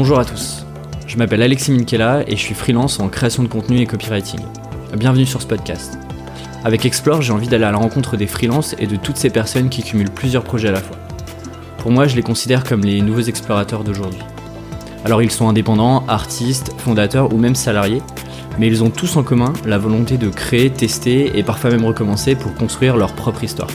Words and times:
Bonjour 0.00 0.18
à 0.18 0.24
tous. 0.24 0.64
Je 1.06 1.18
m'appelle 1.18 1.42
Alexis 1.42 1.72
Minkela 1.72 2.22
et 2.26 2.34
je 2.34 2.40
suis 2.40 2.54
freelance 2.54 3.00
en 3.00 3.10
création 3.10 3.42
de 3.42 3.48
contenu 3.48 3.80
et 3.80 3.86
copywriting. 3.86 4.40
Bienvenue 4.96 5.26
sur 5.26 5.42
ce 5.42 5.46
podcast. 5.46 5.98
Avec 6.64 6.86
Explore, 6.86 7.20
j'ai 7.20 7.34
envie 7.34 7.48
d'aller 7.48 7.66
à 7.66 7.70
la 7.70 7.76
rencontre 7.76 8.16
des 8.16 8.26
freelances 8.26 8.74
et 8.78 8.86
de 8.86 8.96
toutes 8.96 9.18
ces 9.18 9.28
personnes 9.28 9.68
qui 9.68 9.82
cumulent 9.82 10.10
plusieurs 10.10 10.42
projets 10.42 10.68
à 10.68 10.72
la 10.72 10.80
fois. 10.80 10.96
Pour 11.76 11.90
moi, 11.90 12.06
je 12.06 12.16
les 12.16 12.22
considère 12.22 12.64
comme 12.64 12.80
les 12.80 13.02
nouveaux 13.02 13.20
explorateurs 13.20 13.84
d'aujourd'hui. 13.84 14.22
Alors 15.04 15.22
ils 15.22 15.30
sont 15.30 15.50
indépendants, 15.50 16.06
artistes, 16.08 16.72
fondateurs 16.78 17.34
ou 17.34 17.36
même 17.36 17.54
salariés, 17.54 18.00
mais 18.58 18.68
ils 18.68 18.82
ont 18.82 18.88
tous 18.88 19.18
en 19.18 19.22
commun 19.22 19.52
la 19.66 19.76
volonté 19.76 20.16
de 20.16 20.30
créer, 20.30 20.70
tester 20.70 21.38
et 21.38 21.42
parfois 21.42 21.68
même 21.68 21.84
recommencer 21.84 22.36
pour 22.36 22.54
construire 22.54 22.96
leur 22.96 23.12
propre 23.12 23.44
histoire. 23.44 23.68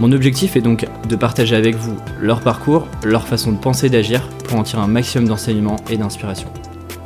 Mon 0.00 0.12
objectif 0.12 0.54
est 0.54 0.60
donc 0.60 0.86
de 1.08 1.16
partager 1.16 1.56
avec 1.56 1.74
vous 1.74 1.96
leur 2.20 2.40
parcours, 2.40 2.86
leur 3.04 3.26
façon 3.26 3.50
de 3.50 3.58
penser 3.58 3.86
et 3.86 3.90
d'agir 3.90 4.28
pour 4.44 4.56
en 4.56 4.62
tirer 4.62 4.80
un 4.80 4.86
maximum 4.86 5.26
d'enseignements 5.26 5.76
et 5.90 5.96
d'inspiration. 5.96 6.48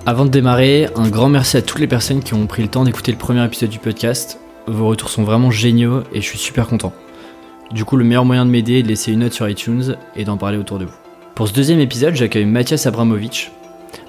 Avant 0.05 0.27
de 0.27 0.31
démarrer, 0.31 0.89
un 0.95 1.09
grand 1.09 1.31
merci 1.31 1.57
à 1.57 1.63
toutes 1.63 1.79
les 1.79 1.87
personnes 1.87 2.23
qui 2.23 2.35
ont 2.35 2.47
pris 2.47 2.61
le 2.61 2.69
temps 2.69 2.85
d'écouter 2.85 3.11
le 3.11 3.17
premier 3.17 3.43
épisode 3.47 3.71
du 3.71 3.79
podcast. 3.79 4.39
Vos 4.67 4.89
retours 4.89 5.09
sont 5.09 5.23
vraiment 5.23 5.51
géniaux 5.51 6.03
et 6.13 6.21
je 6.21 6.27
suis 6.27 6.39
super 6.39 6.67
content. 6.67 6.93
Du 7.71 7.87
coup, 7.87 7.97
le 7.97 8.05
meilleur 8.05 8.27
moyen 8.27 8.45
de 8.45 8.51
m'aider 8.51 8.81
est 8.81 8.83
de 8.83 8.89
laisser 8.89 9.13
une 9.13 9.21
note 9.21 9.33
sur 9.33 9.49
iTunes 9.49 9.97
et 10.15 10.25
d'en 10.25 10.37
parler 10.37 10.59
autour 10.59 10.79
de 10.79 10.85
vous. 10.85 10.93
Pour 11.35 11.49
ce 11.49 11.55
deuxième 11.55 11.81
épisode, 11.81 12.15
j'accueille 12.15 12.45
Mathias 12.45 12.85
Abramovic. 12.87 13.53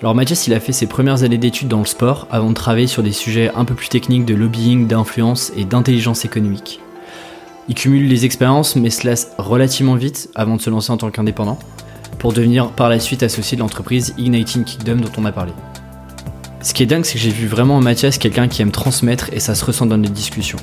Alors 0.01 0.13
Mathias, 0.13 0.45
il 0.47 0.53
a 0.53 0.59
fait 0.59 0.73
ses 0.73 0.87
premières 0.87 1.23
années 1.23 1.37
d'études 1.37 1.69
dans 1.69 1.79
le 1.79 1.85
sport 1.85 2.27
avant 2.31 2.49
de 2.49 2.53
travailler 2.53 2.87
sur 2.87 3.01
des 3.01 3.13
sujets 3.13 3.49
un 3.55 3.63
peu 3.63 3.75
plus 3.75 3.87
techniques 3.87 4.25
de 4.25 4.35
lobbying, 4.35 4.87
d'influence 4.87 5.53
et 5.55 5.63
d'intelligence 5.63 6.25
économique. 6.25 6.81
Il 7.69 7.75
cumule 7.75 8.07
les 8.07 8.25
expériences 8.25 8.75
mais 8.75 8.89
se 8.89 9.07
lasse 9.07 9.31
relativement 9.37 9.95
vite 9.95 10.29
avant 10.35 10.57
de 10.57 10.61
se 10.61 10.69
lancer 10.69 10.91
en 10.91 10.97
tant 10.97 11.11
qu'indépendant, 11.11 11.57
pour 12.19 12.33
devenir 12.33 12.71
par 12.71 12.89
la 12.89 12.99
suite 12.99 13.23
associé 13.23 13.55
de 13.57 13.61
l'entreprise 13.61 14.13
Igniting 14.17 14.63
Kingdom 14.63 14.97
dont 14.97 15.11
on 15.17 15.25
a 15.25 15.31
parlé. 15.31 15.53
Ce 16.61 16.73
qui 16.73 16.83
est 16.83 16.85
dingue, 16.85 17.03
c'est 17.03 17.15
que 17.15 17.19
j'ai 17.19 17.29
vu 17.29 17.47
vraiment 17.47 17.75
en 17.75 17.81
Mathias 17.81 18.17
quelqu'un 18.17 18.47
qui 18.47 18.61
aime 18.61 18.71
transmettre 18.71 19.29
et 19.33 19.39
ça 19.39 19.55
se 19.55 19.65
ressent 19.65 19.85
dans 19.85 19.97
les 19.97 20.09
discussions. 20.09 20.59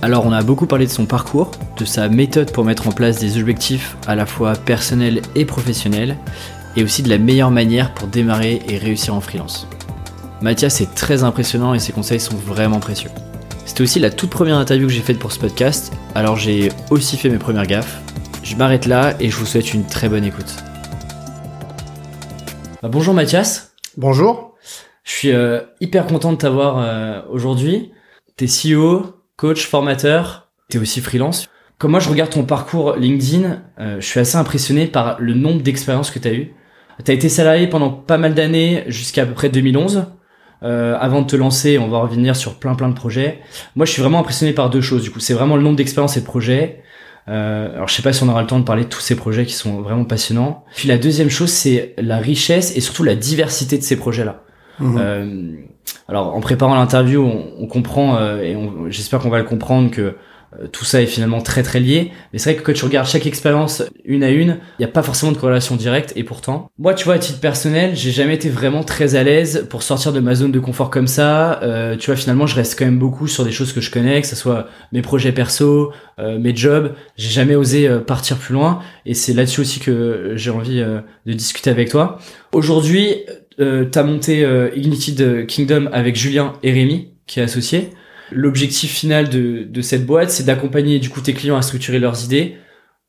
Alors 0.00 0.26
on 0.26 0.32
a 0.32 0.42
beaucoup 0.42 0.66
parlé 0.66 0.86
de 0.86 0.90
son 0.90 1.06
parcours, 1.06 1.50
de 1.76 1.84
sa 1.84 2.08
méthode 2.08 2.52
pour 2.52 2.64
mettre 2.64 2.86
en 2.86 2.92
place 2.92 3.18
des 3.18 3.38
objectifs 3.38 3.96
à 4.06 4.14
la 4.14 4.26
fois 4.26 4.52
personnels 4.52 5.22
et 5.34 5.44
professionnels, 5.44 6.16
et 6.76 6.84
aussi 6.84 7.02
de 7.02 7.08
la 7.08 7.18
meilleure 7.18 7.50
manière 7.50 7.92
pour 7.94 8.06
démarrer 8.06 8.62
et 8.68 8.78
réussir 8.78 9.14
en 9.14 9.20
freelance. 9.20 9.66
Mathias 10.40 10.80
est 10.80 10.94
très 10.94 11.24
impressionnant 11.24 11.74
et 11.74 11.80
ses 11.80 11.92
conseils 11.92 12.20
sont 12.20 12.36
vraiment 12.36 12.78
précieux. 12.78 13.10
C'était 13.68 13.82
aussi 13.82 14.00
la 14.00 14.10
toute 14.10 14.30
première 14.30 14.56
interview 14.56 14.86
que 14.86 14.92
j'ai 14.94 15.02
faite 15.02 15.18
pour 15.18 15.30
ce 15.30 15.38
podcast, 15.38 15.92
alors 16.14 16.36
j'ai 16.36 16.70
aussi 16.90 17.18
fait 17.18 17.28
mes 17.28 17.36
premières 17.36 17.66
gaffes. 17.66 18.00
Je 18.42 18.56
m'arrête 18.56 18.86
là 18.86 19.14
et 19.20 19.28
je 19.28 19.36
vous 19.36 19.44
souhaite 19.44 19.74
une 19.74 19.84
très 19.84 20.08
bonne 20.08 20.24
écoute. 20.24 20.56
Bah, 22.82 22.88
bonjour 22.90 23.12
Mathias. 23.12 23.74
Bonjour. 23.98 24.54
Je 25.04 25.12
suis 25.12 25.32
euh, 25.32 25.60
hyper 25.82 26.06
content 26.06 26.32
de 26.32 26.38
t'avoir 26.38 26.78
euh, 26.78 27.20
aujourd'hui. 27.28 27.92
T'es 28.36 28.46
CEO, 28.46 29.14
coach, 29.36 29.66
formateur, 29.66 30.48
t'es 30.70 30.78
aussi 30.78 31.02
freelance. 31.02 31.46
Comme 31.76 31.90
moi 31.90 32.00
je 32.00 32.08
regarde 32.08 32.30
ton 32.30 32.44
parcours 32.44 32.96
LinkedIn, 32.96 33.60
euh, 33.80 34.00
je 34.00 34.06
suis 34.06 34.18
assez 34.18 34.36
impressionné 34.36 34.86
par 34.86 35.20
le 35.20 35.34
nombre 35.34 35.60
d'expériences 35.60 36.10
que 36.10 36.18
t'as 36.18 36.32
eues. 36.32 36.54
T'as 37.04 37.12
été 37.12 37.28
salarié 37.28 37.66
pendant 37.66 37.90
pas 37.90 38.16
mal 38.16 38.34
d'années 38.34 38.84
jusqu'à 38.86 39.26
peu 39.26 39.34
près 39.34 39.50
2011. 39.50 40.06
Euh, 40.62 40.96
avant 41.00 41.22
de 41.22 41.26
te 41.26 41.36
lancer, 41.36 41.78
on 41.78 41.88
va 41.88 41.98
revenir 41.98 42.34
sur 42.34 42.54
plein 42.54 42.74
plein 42.74 42.88
de 42.88 42.94
projets. 42.94 43.40
Moi, 43.76 43.86
je 43.86 43.92
suis 43.92 44.02
vraiment 44.02 44.18
impressionné 44.20 44.52
par 44.52 44.70
deux 44.70 44.80
choses. 44.80 45.02
Du 45.02 45.10
coup, 45.10 45.20
c'est 45.20 45.34
vraiment 45.34 45.56
le 45.56 45.62
nombre 45.62 45.76
d'expériences 45.76 46.16
et 46.16 46.20
de 46.20 46.26
projets. 46.26 46.82
Euh, 47.28 47.74
alors, 47.74 47.88
je 47.88 47.94
sais 47.94 48.02
pas 48.02 48.12
si 48.12 48.22
on 48.22 48.28
aura 48.28 48.40
le 48.40 48.46
temps 48.46 48.58
de 48.58 48.64
parler 48.64 48.84
de 48.84 48.88
tous 48.88 49.00
ces 49.00 49.14
projets 49.14 49.44
qui 49.44 49.52
sont 49.52 49.82
vraiment 49.82 50.04
passionnants. 50.04 50.64
Puis 50.74 50.88
la 50.88 50.98
deuxième 50.98 51.30
chose, 51.30 51.50
c'est 51.50 51.94
la 51.98 52.16
richesse 52.16 52.76
et 52.76 52.80
surtout 52.80 53.04
la 53.04 53.14
diversité 53.14 53.76
de 53.76 53.82
ces 53.82 53.96
projets-là. 53.96 54.42
Mhm. 54.80 54.96
Euh, 54.98 55.52
alors, 56.08 56.34
en 56.34 56.40
préparant 56.40 56.74
l'interview, 56.74 57.22
on, 57.22 57.62
on 57.62 57.66
comprend 57.66 58.16
euh, 58.16 58.40
et 58.40 58.56
j'espère 58.90 59.20
qu'on 59.20 59.30
va 59.30 59.38
le 59.38 59.44
comprendre 59.44 59.90
que 59.90 60.16
tout 60.72 60.84
ça 60.84 61.02
est 61.02 61.06
finalement 61.06 61.40
très 61.40 61.62
très 61.62 61.80
lié. 61.80 62.10
Mais 62.32 62.38
c'est 62.38 62.52
vrai 62.52 62.62
que 62.62 62.66
quand 62.66 62.72
tu 62.72 62.84
regardes 62.84 63.06
chaque 63.06 63.26
expérience 63.26 63.82
une 64.04 64.24
à 64.24 64.30
une, 64.30 64.58
il 64.78 64.80
n'y 64.80 64.84
a 64.84 64.88
pas 64.88 65.02
forcément 65.02 65.32
de 65.32 65.36
corrélation 65.36 65.76
directe. 65.76 66.12
Et 66.16 66.24
pourtant, 66.24 66.70
moi, 66.78 66.94
tu 66.94 67.04
vois, 67.04 67.14
à 67.14 67.18
titre 67.18 67.40
personnel, 67.40 67.94
j'ai 67.94 68.10
jamais 68.10 68.34
été 68.34 68.48
vraiment 68.48 68.82
très 68.82 69.14
à 69.14 69.22
l'aise 69.22 69.66
pour 69.68 69.82
sortir 69.82 70.12
de 70.12 70.20
ma 70.20 70.34
zone 70.34 70.52
de 70.52 70.60
confort 70.60 70.90
comme 70.90 71.06
ça. 71.06 71.62
Euh, 71.62 71.96
tu 71.96 72.06
vois, 72.06 72.16
finalement, 72.16 72.46
je 72.46 72.54
reste 72.54 72.78
quand 72.78 72.86
même 72.86 72.98
beaucoup 72.98 73.26
sur 73.28 73.44
des 73.44 73.52
choses 73.52 73.72
que 73.72 73.80
je 73.80 73.90
connais, 73.90 74.20
que 74.20 74.26
ce 74.26 74.36
soit 74.36 74.68
mes 74.92 75.02
projets 75.02 75.32
perso, 75.32 75.92
euh, 76.18 76.38
mes 76.38 76.56
jobs. 76.56 76.94
J'ai 77.16 77.30
jamais 77.30 77.54
osé 77.54 77.86
euh, 77.86 78.00
partir 78.00 78.36
plus 78.36 78.54
loin. 78.54 78.80
Et 79.06 79.14
c'est 79.14 79.34
là-dessus 79.34 79.60
aussi 79.60 79.80
que 79.80 80.32
j'ai 80.36 80.50
envie 80.50 80.80
euh, 80.80 81.00
de 81.26 81.32
discuter 81.32 81.70
avec 81.70 81.90
toi. 81.90 82.18
Aujourd'hui, 82.52 83.16
euh, 83.60 83.84
t'as 83.84 84.02
monté 84.02 84.44
euh, 84.44 84.70
Ignited 84.76 85.46
Kingdom 85.46 85.88
avec 85.92 86.16
Julien 86.16 86.54
et 86.62 86.72
Rémi, 86.72 87.08
qui 87.26 87.40
est 87.40 87.42
associé. 87.42 87.90
L'objectif 88.30 88.92
final 88.92 89.28
de, 89.28 89.64
de 89.64 89.80
cette 89.82 90.06
boîte, 90.06 90.30
c'est 90.30 90.44
d'accompagner 90.44 90.98
du 90.98 91.10
coup 91.10 91.20
tes 91.20 91.34
clients 91.34 91.56
à 91.56 91.62
structurer 91.62 91.98
leurs 91.98 92.24
idées, 92.24 92.56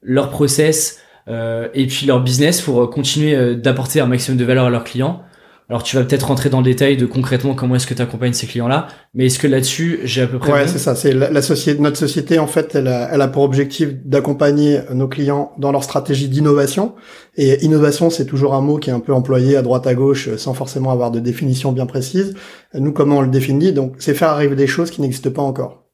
leurs 0.01 0.29
process 0.29 0.99
euh, 1.27 1.67
et 1.73 1.87
puis 1.87 2.05
leur 2.05 2.21
business 2.21 2.61
pour 2.61 2.89
continuer 2.89 3.35
euh, 3.35 3.55
d'apporter 3.55 3.99
un 3.99 4.07
maximum 4.07 4.37
de 4.37 4.45
valeur 4.45 4.65
à 4.65 4.69
leurs 4.69 4.83
clients. 4.83 5.23
Alors 5.69 5.83
tu 5.83 5.95
vas 5.95 6.03
peut-être 6.03 6.23
rentrer 6.27 6.49
dans 6.49 6.59
le 6.59 6.65
détail 6.65 6.97
de 6.97 7.05
concrètement 7.05 7.53
comment 7.53 7.75
est-ce 7.75 7.85
que 7.85 7.93
tu 7.93 8.01
accompagnes 8.01 8.33
ces 8.33 8.47
clients-là, 8.47 8.87
mais 9.13 9.27
est-ce 9.27 9.37
que 9.37 9.45
là-dessus 9.45 9.99
j'ai 10.03 10.23
à 10.23 10.27
peu 10.27 10.39
près 10.39 10.51
Ouais, 10.51 10.67
c'est 10.67 10.79
ça. 10.79 10.95
C'est 10.95 11.13
la, 11.13 11.29
la 11.29 11.41
société, 11.43 11.79
notre 11.79 11.97
société 11.97 12.39
en 12.39 12.47
fait, 12.47 12.73
elle 12.73 12.87
a, 12.87 13.09
elle 13.13 13.21
a 13.21 13.27
pour 13.27 13.43
objectif 13.43 13.89
d'accompagner 14.03 14.79
nos 14.93 15.07
clients 15.07 15.51
dans 15.59 15.71
leur 15.71 15.83
stratégie 15.83 16.27
d'innovation. 16.27 16.95
Et 17.35 17.63
innovation, 17.63 18.09
c'est 18.09 18.25
toujours 18.25 18.55
un 18.55 18.61
mot 18.61 18.77
qui 18.77 18.89
est 18.89 18.93
un 18.93 18.99
peu 18.99 19.13
employé 19.13 19.55
à 19.55 19.61
droite 19.61 19.85
à 19.85 19.93
gauche, 19.93 20.27
euh, 20.27 20.37
sans 20.37 20.53
forcément 20.53 20.91
avoir 20.91 21.11
de 21.11 21.19
définition 21.19 21.71
bien 21.71 21.85
précise. 21.85 22.33
Nous, 22.73 22.91
comment 22.91 23.19
on 23.19 23.21
le 23.21 23.29
définit? 23.29 23.71
Donc, 23.71 23.93
c'est 23.99 24.13
faire 24.13 24.29
arriver 24.29 24.55
des 24.55 24.67
choses 24.67 24.89
qui 24.89 25.01
n'existent 25.01 25.31
pas 25.31 25.41
encore. 25.41 25.85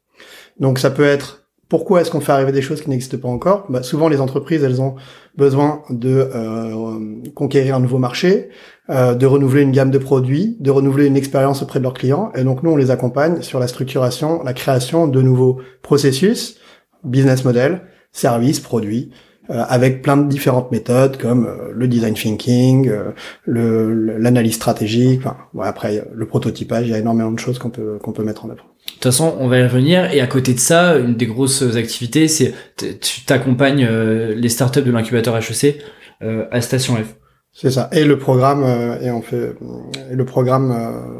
Donc, 0.59 0.79
ça 0.79 0.89
peut 0.89 1.03
être 1.05 1.44
pourquoi 1.67 2.01
est-ce 2.01 2.11
qu'on 2.11 2.19
fait 2.19 2.31
arriver 2.31 2.51
des 2.51 2.61
choses 2.61 2.81
qui 2.81 2.89
n'existent 2.89 3.17
pas 3.17 3.27
encore? 3.27 3.65
Bah, 3.69 3.81
Souvent, 3.81 4.07
les 4.07 4.21
entreprises, 4.21 4.63
elles 4.63 4.81
ont 4.81 4.95
besoin 5.35 5.81
de 5.89 6.29
euh, 6.33 7.31
conquérir 7.33 7.75
un 7.75 7.79
nouveau 7.79 7.97
marché, 7.97 8.49
euh, 8.89 9.15
de 9.15 9.25
renouveler 9.25 9.63
une 9.63 9.71
gamme 9.71 9.89
de 9.89 9.97
produits, 9.97 10.57
de 10.59 10.69
renouveler 10.69 11.07
une 11.07 11.17
expérience 11.17 11.63
auprès 11.63 11.79
de 11.79 11.83
leurs 11.83 11.95
clients. 11.95 12.31
Et 12.35 12.43
donc, 12.43 12.61
nous, 12.61 12.69
on 12.69 12.75
les 12.75 12.91
accompagne 12.91 13.41
sur 13.41 13.59
la 13.59 13.67
structuration, 13.67 14.43
la 14.43 14.53
création 14.53 15.07
de 15.07 15.21
nouveaux 15.21 15.59
processus, 15.81 16.59
business 17.03 17.43
model, 17.43 17.81
services, 18.11 18.59
produits, 18.59 19.09
euh, 19.49 19.63
avec 19.67 20.03
plein 20.03 20.17
de 20.17 20.27
différentes 20.27 20.71
méthodes 20.71 21.17
comme 21.17 21.49
le 21.73 21.87
design 21.87 22.13
thinking, 22.13 22.91
l'analyse 23.47 24.55
stratégique. 24.55 25.21
Après, 25.59 26.07
le 26.13 26.25
prototypage, 26.27 26.87
il 26.87 26.91
y 26.91 26.93
a 26.93 26.99
énormément 26.99 27.31
de 27.31 27.39
choses 27.39 27.57
qu'on 27.57 27.71
peut 27.71 27.97
qu'on 28.01 28.11
peut 28.11 28.23
mettre 28.23 28.45
en 28.45 28.49
œuvre. 28.49 28.74
De 29.05 29.11
toute 29.11 29.19
façon, 29.19 29.37
on 29.39 29.47
va 29.47 29.59
y 29.59 29.63
revenir. 29.63 30.11
Et 30.15 30.19
à 30.19 30.25
côté 30.25 30.55
de 30.55 30.59
ça, 30.59 30.97
une 30.97 31.15
des 31.15 31.27
grosses 31.27 31.61
activités, 31.75 32.27
c'est 32.27 32.55
tu 32.75 33.23
t'accompagnes 33.23 33.85
euh, 33.87 34.33
les 34.33 34.49
startups 34.49 34.81
de 34.81 34.91
l'incubateur 34.91 35.37
HEC 35.37 35.79
euh, 36.23 36.47
à 36.49 36.59
Station 36.59 36.95
F. 36.95 37.15
C'est 37.53 37.69
ça. 37.69 37.87
Et 37.91 38.03
le 38.03 38.17
programme, 38.17 38.63
euh, 38.63 38.99
et 39.01 39.11
on 39.11 39.21
fait 39.21 39.35
euh, 39.35 39.53
et 40.11 40.15
le 40.15 40.25
programme 40.25 40.71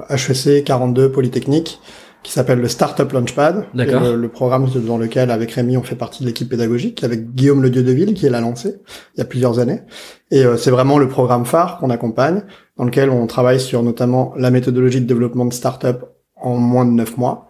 euh, 0.09 0.16
HEC 0.16 0.63
42 0.63 1.12
Polytechnique 1.12 1.79
qui 2.23 2.31
s'appelle 2.31 2.59
le 2.59 2.68
Startup 2.68 3.12
Launchpad. 3.12 3.68
D'accord. 3.75 4.02
Le, 4.02 4.16
le 4.16 4.29
programme 4.29 4.67
dans 4.88 4.97
lequel, 4.97 5.29
avec 5.29 5.52
Rémi, 5.52 5.78
on 5.78 5.84
fait 5.84 5.96
partie 5.96 6.23
de 6.23 6.28
l'équipe 6.28 6.50
pédagogique, 6.50 7.03
avec 7.03 7.35
Guillaume 7.35 7.62
Le 7.62 7.69
Dieu-de-Ville 7.69 8.16
qui 8.16 8.28
l'a 8.28 8.41
lancé 8.41 8.78
il 9.16 9.19
y 9.19 9.22
a 9.22 9.25
plusieurs 9.25 9.59
années. 9.59 9.81
Et 10.31 10.44
euh, 10.44 10.57
c'est 10.57 10.72
vraiment 10.72 10.97
le 10.97 11.07
programme 11.07 11.46
phare 11.46 11.78
qu'on 11.78 11.91
accompagne, 11.91 12.41
dans 12.78 12.85
lequel 12.85 13.12
on 13.12 13.28
travaille 13.28 13.59
sur 13.59 13.84
notamment 13.84 14.34
la 14.38 14.50
méthodologie 14.50 15.02
de 15.02 15.06
développement 15.06 15.46
de 15.46 15.53
startup 15.53 15.97
en 16.35 16.57
moins 16.57 16.85
de 16.85 16.91
neuf 16.91 17.16
mois. 17.17 17.45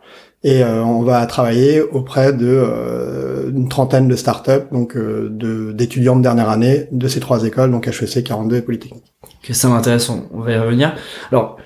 Et 0.45 0.63
euh, 0.63 0.83
on 0.83 1.01
va 1.01 1.25
travailler 1.25 1.81
auprès 1.81 2.31
de 2.31 2.45
euh, 2.45 3.49
une 3.49 3.67
trentaine 3.67 4.07
de 4.07 4.15
startups, 4.15 4.67
donc 4.71 4.95
euh, 4.95 5.27
de 5.31 5.71
d'étudiants 5.71 6.15
de 6.15 6.21
dernière 6.21 6.49
année 6.49 6.87
de 6.91 7.07
ces 7.07 7.19
trois 7.19 7.45
écoles, 7.45 7.71
donc 7.71 7.87
HEC 7.87 8.23
42 8.23 8.57
et 8.57 8.61
Polytechnique. 8.61 9.11
Que 9.41 9.53
ça 9.53 9.69
m'intéresse, 9.69 10.07
on, 10.07 10.41
va 10.41 10.51
y 10.51 10.57
revenir. 10.59 10.93
Alors, 11.31 11.57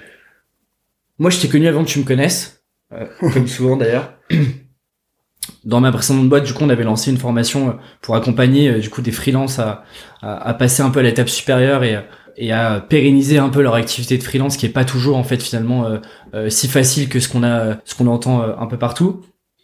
moi, 1.17 1.29
je 1.29 1.41
t'ai 1.41 1.49
connu 1.49 1.67
avant 1.67 1.83
que 1.83 1.89
tu 1.89 1.99
me 1.99 2.05
connaisses, 2.05 2.63
comme 3.19 3.47
souvent 3.49 3.75
d'ailleurs. 3.75 4.13
Dans 5.65 5.81
ma 5.81 5.91
précédente 5.91 6.29
boîte, 6.29 6.45
du 6.45 6.53
coup, 6.53 6.63
on 6.63 6.69
avait 6.69 6.85
lancé 6.85 7.11
une 7.11 7.17
formation 7.17 7.77
pour 8.01 8.15
accompagner 8.15 8.79
du 8.79 8.89
coup 8.89 9.01
des 9.01 9.11
freelances 9.11 9.59
à, 9.59 9.83
à, 10.21 10.47
à 10.47 10.53
passer 10.53 10.83
un 10.83 10.89
peu 10.89 10.99
à 10.99 11.03
l'étape 11.03 11.27
supérieure 11.27 11.83
et, 11.83 11.97
et 12.41 12.51
à 12.51 12.79
pérenniser 12.79 13.37
un 13.37 13.49
peu 13.49 13.61
leur 13.61 13.75
activité 13.75 14.17
de 14.17 14.23
freelance, 14.23 14.57
qui 14.57 14.65
est 14.65 14.69
pas 14.69 14.85
toujours 14.85 15.17
en 15.17 15.23
fait 15.23 15.43
finalement 15.43 15.85
euh, 15.85 15.97
euh, 16.33 16.49
si 16.49 16.67
facile 16.67 17.09
que 17.09 17.19
ce 17.19 17.27
qu'on 17.27 17.43
a, 17.43 17.77
ce 17.83 17.93
qu'on 17.95 18.07
entend 18.07 18.41
euh, 18.41 18.53
un 18.57 18.65
peu 18.65 18.77
partout. 18.77 19.21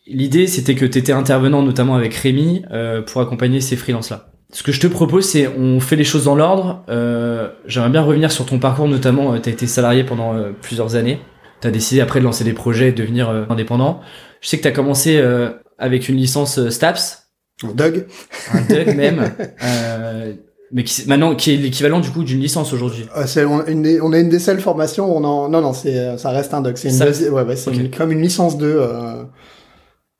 L'idée, 0.07 0.45
c'était 0.45 0.75
que 0.75 0.85
tu 0.85 0.99
étais 0.99 1.13
intervenant 1.13 1.63
notamment 1.63 1.95
avec 1.95 2.13
Rémi 2.13 2.63
euh, 2.71 3.01
pour 3.01 3.21
accompagner 3.21 3.61
ces 3.61 3.75
freelances-là. 3.75 4.27
Ce 4.53 4.61
que 4.61 4.71
je 4.71 4.79
te 4.79 4.87
propose, 4.87 5.25
c'est 5.25 5.47
on 5.47 5.79
fait 5.79 5.95
les 5.95 6.03
choses 6.03 6.25
dans 6.25 6.35
l'ordre. 6.35 6.83
Euh, 6.89 7.49
J'aimerais 7.65 7.89
bien 7.89 8.01
revenir 8.01 8.31
sur 8.31 8.45
ton 8.45 8.59
parcours, 8.59 8.87
notamment. 8.87 9.39
tu 9.39 9.49
as 9.49 9.51
été 9.51 9.67
salarié 9.67 10.03
pendant 10.03 10.35
euh, 10.35 10.51
plusieurs 10.61 10.95
années. 10.95 11.19
Tu 11.61 11.67
as 11.67 11.71
décidé 11.71 12.01
après 12.01 12.19
de 12.19 12.25
lancer 12.25 12.43
des 12.43 12.53
projets 12.53 12.89
et 12.89 12.91
de 12.91 12.97
devenir 12.97 13.29
euh, 13.29 13.45
indépendant. 13.49 14.01
Je 14.41 14.49
sais 14.49 14.57
que 14.57 14.61
tu 14.61 14.67
as 14.67 14.71
commencé 14.71 15.17
euh, 15.17 15.51
avec 15.77 16.09
une 16.09 16.17
licence 16.17 16.59
euh, 16.59 16.69
STAPS, 16.69 17.31
Doug 17.73 18.05
un 18.53 18.61
DUG 18.61 18.95
même. 18.95 19.31
Euh, 20.65 20.71
Mais 20.71 20.83
qui, 20.83 21.07
maintenant, 21.07 21.35
qui 21.35 21.53
est 21.53 21.57
l'équivalent 21.57 21.99
du 21.99 22.09
coup 22.09 22.23
d'une 22.23 22.39
licence 22.41 22.73
aujourd'hui. 22.73 23.05
Euh, 23.15 23.25
c'est 23.27 23.45
on, 23.45 23.65
une, 23.65 23.99
on 24.01 24.11
a 24.13 24.19
une 24.19 24.29
des 24.29 24.39
seules 24.39 24.59
formations. 24.61 25.15
On 25.15 25.23
en, 25.23 25.47
non 25.49 25.61
non, 25.61 25.73
c'est 25.73 26.17
ça 26.17 26.29
reste 26.31 26.53
un 26.53 26.61
doc. 26.61 26.77
C'est 26.77 26.89
une 26.89 26.93
Ça- 26.95 27.05
ouais, 27.31 27.43
ouais, 27.43 27.55
c'est 27.55 27.71
une- 27.71 27.91
comme 27.91 28.11
une 28.11 28.21
licence 28.21 28.57
2 28.57 28.75
euh, 28.79 29.23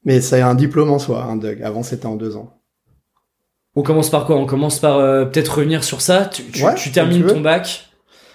mais 0.04 0.22
c'est 0.22 0.42
un 0.42 0.56
diplôme 0.56 0.92
en 0.92 1.00
soi, 1.00 1.24
un 1.24 1.36
doc. 1.36 1.60
Avant 1.62 1.84
c'était 1.84 2.06
en 2.06 2.16
deux 2.16 2.36
ans. 2.38 2.52
On 3.76 3.82
commence 3.82 4.10
par 4.10 4.26
quoi? 4.26 4.38
On 4.38 4.46
commence 4.46 4.80
par 4.80 4.98
euh, 5.00 5.26
peut-être 5.26 5.58
revenir 5.58 5.84
sur 5.84 6.00
ça. 6.00 6.26
Tu, 6.32 6.44
tu, 6.44 6.64
Ouais, 6.64 6.76
tu 6.76 6.92
termines 6.92 7.26
tu 7.26 7.34
ton 7.34 7.42
bac. 7.42 7.85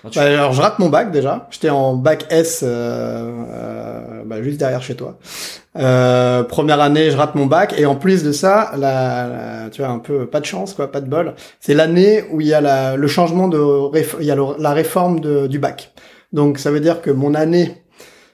Bah, 0.05 0.23
alors 0.23 0.53
je 0.53 0.63
rate 0.63 0.79
mon 0.79 0.89
bac 0.89 1.11
déjà. 1.11 1.47
J'étais 1.51 1.71
en 1.71 1.95
bac 1.95 2.27
S, 2.31 2.63
euh, 2.63 2.67
euh, 3.51 4.23
bah, 4.25 4.43
juste 4.43 4.59
derrière 4.59 4.83
chez 4.83 4.95
toi. 4.95 5.19
Euh, 5.77 6.43
première 6.43 6.81
année, 6.81 7.11
je 7.11 7.17
rate 7.17 7.35
mon 7.35 7.47
bac 7.47 7.75
et 7.79 7.87
en 7.87 7.97
plus 7.97 8.23
de 8.25 8.33
ça, 8.33 8.73
la, 8.77 9.69
tu 9.71 9.83
vois 9.83 9.91
un 9.91 9.99
peu 9.99 10.27
pas 10.27 10.41
de 10.41 10.47
chance 10.47 10.75
quoi, 10.75 10.91
pas 10.91 11.01
de 11.01 11.09
bol. 11.09 11.35
C'est 11.61 11.75
l'année 11.75 12.25
où 12.31 12.41
il 12.41 12.47
y 12.47 12.55
a 12.55 12.61
la, 12.61 12.97
le 12.97 13.07
changement 13.07 13.49
de, 13.49 13.61
il 14.21 14.27
y 14.27 14.31
a 14.31 14.37
la 14.59 14.73
réforme 14.73 15.21
du 15.49 15.59
bac. 15.59 15.93
Donc 16.33 16.59
ça 16.59 16.71
veut 16.71 16.81
dire 16.81 17.03
que 17.03 17.11
mon 17.11 17.35
année 17.35 17.83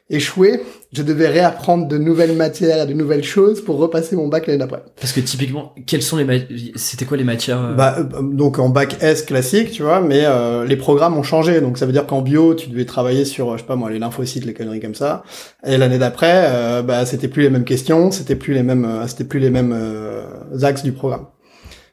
échouée, 0.09 0.63
je 0.97 1.03
devais 1.03 1.29
réapprendre 1.29 1.87
de 1.87 1.99
nouvelles 1.99 2.35
matières 2.35 2.83
et 2.85 2.87
de 2.87 2.95
nouvelles 2.95 3.23
choses 3.23 3.63
pour 3.63 3.77
repasser 3.77 4.17
mon 4.17 4.29
bac 4.29 4.47
l'année 4.47 4.59
d'après. 4.59 4.83
Parce 4.99 5.13
que 5.13 5.21
typiquement, 5.21 5.75
quelles 5.87 6.03
sont 6.03 6.17
les 6.17 6.25
ma- 6.25 6.35
c'était 6.75 7.05
quoi 7.05 7.17
les 7.19 7.25
matières 7.25 7.61
euh, 7.63 7.75
Bah, 7.75 7.97
euh, 7.99 8.23
donc 8.23 8.59
en 8.59 8.71
bac 8.71 8.97
S 9.03 9.23
classique, 9.23 9.71
tu 9.73 9.83
vois, 9.83 10.01
mais 10.01 10.23
euh, 10.25 10.65
les 10.65 10.77
programmes 10.77 11.17
ont 11.19 11.23
changé. 11.23 11.61
Donc 11.61 11.77
ça 11.77 11.85
veut 11.85 11.93
dire 11.93 12.07
qu'en 12.07 12.23
bio, 12.23 12.55
tu 12.55 12.71
devais 12.71 12.87
travailler 12.87 13.25
sur, 13.27 13.53
je 13.57 13.63
sais 13.63 13.67
pas 13.67 13.77
moi, 13.77 13.91
les 13.91 13.99
lymphocytes, 13.99 14.47
les 14.47 14.55
conneries 14.55 14.81
comme 14.81 14.95
ça. 14.95 15.23
Et 15.67 15.77
l'année 15.77 15.99
d'après, 15.99 16.47
euh, 16.49 16.83
bah 16.83 17.05
c'était 17.05 17.29
plus 17.29 17.43
les 17.43 17.51
mêmes 17.51 17.65
questions, 17.65 18.11
c'était 18.11 18.37
plus 18.37 18.55
les 18.55 18.63
mêmes, 18.63 18.85
euh, 18.87 19.07
c'était 19.07 19.25
plus 19.25 19.39
les 19.41 19.51
mêmes 19.51 19.75
euh, 19.77 20.23
axes 20.63 20.83
du 20.83 20.93
programme. 20.93 21.27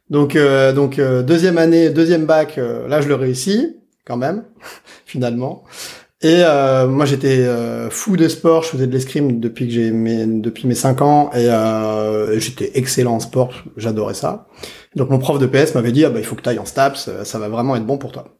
Donc 0.09 0.35
euh, 0.35 0.71
donc 0.73 1.00
euh, 1.00 1.23
deuxième 1.23 1.57
année, 1.57 1.89
deuxième 1.89 2.25
bac, 2.25 2.57
euh, 2.57 2.88
là 2.88 3.01
je 3.01 3.07
le 3.07 3.15
réussis 3.15 3.77
quand 4.05 4.17
même, 4.17 4.44
finalement. 5.05 5.63
Et 6.23 6.41
euh, 6.45 6.87
moi 6.87 7.05
j'étais 7.05 7.39
euh, 7.39 7.89
fou 7.89 8.15
de 8.15 8.29
sport, 8.29 8.63
je 8.63 8.69
faisais 8.69 8.87
de 8.87 8.93
l'escrime 8.93 9.41
depuis 9.41 9.67
que 9.67 9.73
j'ai 9.73 9.91
mes 9.91 10.25
depuis 10.25 10.67
mes 10.67 10.75
5 10.75 11.01
ans 11.01 11.29
et 11.33 11.49
euh, 11.49 12.39
j'étais 12.39 12.71
excellent 12.75 13.15
en 13.15 13.19
sport, 13.19 13.53
j'adorais 13.75 14.13
ça. 14.13 14.47
Donc 14.95 15.09
mon 15.09 15.19
prof 15.19 15.37
de 15.37 15.45
PS 15.45 15.75
m'avait 15.75 15.91
dit 15.91 16.05
ah 16.05 16.09
bah 16.09 16.19
il 16.19 16.25
faut 16.25 16.35
que 16.35 16.41
tu 16.41 16.47
ailles 16.47 16.59
en 16.59 16.65
STAPS, 16.65 17.09
ça 17.25 17.39
va 17.39 17.49
vraiment 17.49 17.75
être 17.75 17.85
bon 17.85 17.97
pour 17.97 18.13
toi. 18.13 18.37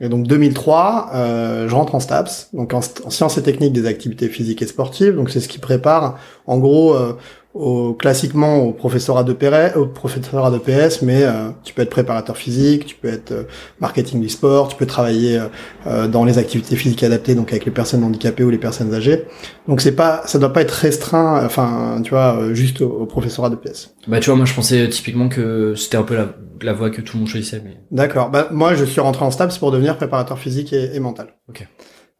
Et 0.00 0.08
donc 0.08 0.26
2003, 0.26 1.10
euh, 1.14 1.68
je 1.68 1.74
rentre 1.74 1.94
en 1.94 2.00
STAPS, 2.00 2.48
donc 2.52 2.74
en, 2.74 2.80
en 3.04 3.10
sciences 3.10 3.38
et 3.38 3.42
techniques 3.42 3.72
des 3.72 3.86
activités 3.86 4.28
physiques 4.28 4.60
et 4.62 4.66
sportives. 4.66 5.14
Donc 5.14 5.30
c'est 5.30 5.40
ce 5.40 5.48
qui 5.48 5.58
prépare 5.58 6.18
en 6.46 6.58
gros 6.58 6.94
euh, 6.94 7.16
au, 7.54 7.94
classiquement 7.94 8.58
au 8.58 8.72
professorat 8.72 9.22
de 9.22 9.32
PS, 9.32 9.76
au 9.76 9.86
professorat 9.86 10.50
de 10.50 10.58
PS, 10.58 11.02
mais 11.02 11.22
euh, 11.22 11.50
tu 11.62 11.72
peux 11.72 11.82
être 11.82 11.90
préparateur 11.90 12.36
physique, 12.36 12.84
tu 12.84 12.96
peux 12.96 13.08
être 13.08 13.30
euh, 13.30 13.44
marketing 13.80 14.20
du 14.20 14.28
sport, 14.28 14.68
tu 14.68 14.76
peux 14.76 14.86
travailler 14.86 15.38
euh, 15.38 15.46
euh, 15.86 16.08
dans 16.08 16.24
les 16.24 16.38
activités 16.38 16.74
physiques 16.74 17.04
adaptées, 17.04 17.36
donc 17.36 17.52
avec 17.52 17.64
les 17.64 17.70
personnes 17.70 18.02
handicapées 18.02 18.42
ou 18.42 18.50
les 18.50 18.58
personnes 18.58 18.92
âgées. 18.92 19.24
Donc 19.68 19.80
c'est 19.80 19.94
pas, 19.94 20.22
ça 20.26 20.38
doit 20.40 20.52
pas 20.52 20.62
être 20.62 20.72
restreint, 20.72 21.44
enfin 21.44 22.00
tu 22.02 22.10
vois, 22.10 22.36
euh, 22.36 22.54
juste 22.54 22.80
au, 22.80 22.90
au 22.90 23.06
professorat 23.06 23.50
de 23.50 23.56
PS. 23.56 23.94
Bah 24.08 24.18
tu 24.18 24.30
vois, 24.30 24.36
moi 24.36 24.46
je 24.46 24.54
pensais 24.54 24.88
typiquement 24.88 25.28
que 25.28 25.74
c'était 25.76 25.96
un 25.96 26.02
peu 26.02 26.16
la, 26.16 26.34
la 26.60 26.72
voie 26.72 26.90
que 26.90 27.00
tout 27.00 27.16
le 27.16 27.20
monde 27.20 27.28
choisissait. 27.28 27.62
Mais... 27.64 27.76
D'accord. 27.92 28.30
Bah, 28.30 28.48
moi, 28.50 28.74
je 28.74 28.84
suis 28.84 29.00
rentré 29.00 29.24
en 29.24 29.30
STAPS 29.30 29.58
pour 29.58 29.70
devenir 29.70 29.96
préparateur 29.96 30.38
physique 30.38 30.72
et, 30.72 30.94
et 30.94 31.00
mental. 31.00 31.34
Ok. 31.48 31.66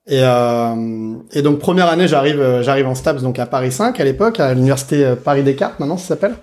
Et, 0.06 0.20
euh, 0.22 1.14
et 1.32 1.40
donc 1.42 1.58
première 1.60 1.88
année, 1.88 2.06
j'arrive, 2.08 2.38
euh, 2.40 2.62
j'arrive 2.62 2.86
en 2.86 2.94
STAPS 2.94 3.22
donc 3.22 3.38
à 3.38 3.46
Paris 3.46 3.72
5 3.72 3.98
à 3.98 4.04
l'époque, 4.04 4.38
à 4.38 4.52
l'université 4.52 5.04
euh, 5.04 5.16
Paris 5.16 5.42
Descartes, 5.42 5.80
maintenant 5.80 5.96
ça 5.96 6.08
s'appelle. 6.08 6.34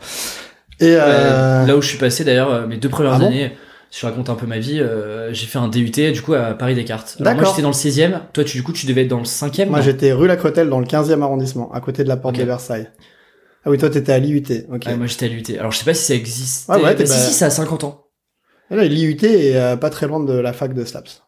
Et 0.80 0.96
euh, 1.00 1.66
là 1.68 1.78
où 1.78 1.82
je 1.82 1.88
suis 1.90 2.00
passé 2.00 2.24
d'ailleurs, 2.24 2.52
euh, 2.52 2.66
mes 2.66 2.78
deux 2.78 2.90
premières 2.90 3.14
Ah 3.14 3.20
bon 3.20 3.28
années, 3.28 3.52
si 3.92 4.00
je 4.02 4.06
raconte 4.08 4.30
un 4.32 4.36
peu 4.36 4.48
ma 4.48 4.58
vie, 4.58 4.80
euh, 4.80 5.32
j'ai 5.32 5.46
fait 5.46 5.60
un 5.60 5.68
DUT 5.68 5.92
du 6.12 6.22
coup 6.24 6.34
à 6.34 6.54
Paris 6.56 6.74
Descartes. 6.74 7.18
Alors 7.20 7.36
moi 7.36 7.44
j'étais 7.46 7.62
dans 7.62 7.68
le 7.70 7.74
16e, 7.76 8.20
toi 8.34 8.44
tu, 8.44 8.58
du 8.58 8.64
coup 8.64 8.74
tu 8.74 8.88
devais 8.88 9.02
être 9.04 9.10
dans 9.10 9.20
le 9.20 9.26
5e. 9.26 9.68
moi 9.68 9.82
j'étais 9.82 10.12
rue 10.12 10.28
La 10.28 10.38
Cretelle 10.38 10.70
dans 10.70 10.80
le 10.80 10.88
15e 10.88 11.22
arrondissement, 11.22 11.72
à 11.72 11.82
côté 11.82 12.04
de 12.04 12.10
la 12.10 12.18
porte 12.18 12.38
de 12.38 12.44
Versailles. 12.44 12.90
Ah 13.64 13.70
oui, 13.70 13.78
toi 13.78 13.92
t'étais 13.92 14.12
à 14.12 14.18
l'IUT. 14.18 14.44
Ok. 14.74 14.86
Ouais, 14.88 14.96
moi 14.98 15.06
j'étais 15.06 15.28
à 15.28 15.30
l'UT. 15.30 15.44
Alors 15.60 15.72
je 15.72 15.78
sais 15.78 15.86
pas 15.86 15.94
si 15.94 16.04
ça 16.06 16.16
existe. 16.16 16.68
Ouais, 16.68 16.82
ouais, 16.82 16.96
t'es- 16.96 17.06
si, 17.06 17.12
bah- 17.12 17.18
si, 17.20 17.34
ça 17.34 17.46
a 17.46 17.50
50 17.52 17.84
ans. 17.84 18.08
Là, 18.72 18.86
l'IUT 18.86 19.18
est 19.24 19.56
euh, 19.56 19.76
pas 19.76 19.92
très 19.92 20.08
loin 20.08 20.20
de 20.24 20.34
la 20.34 20.52
fac 20.52 20.74
de 20.74 20.84
STAPS. 20.84 21.22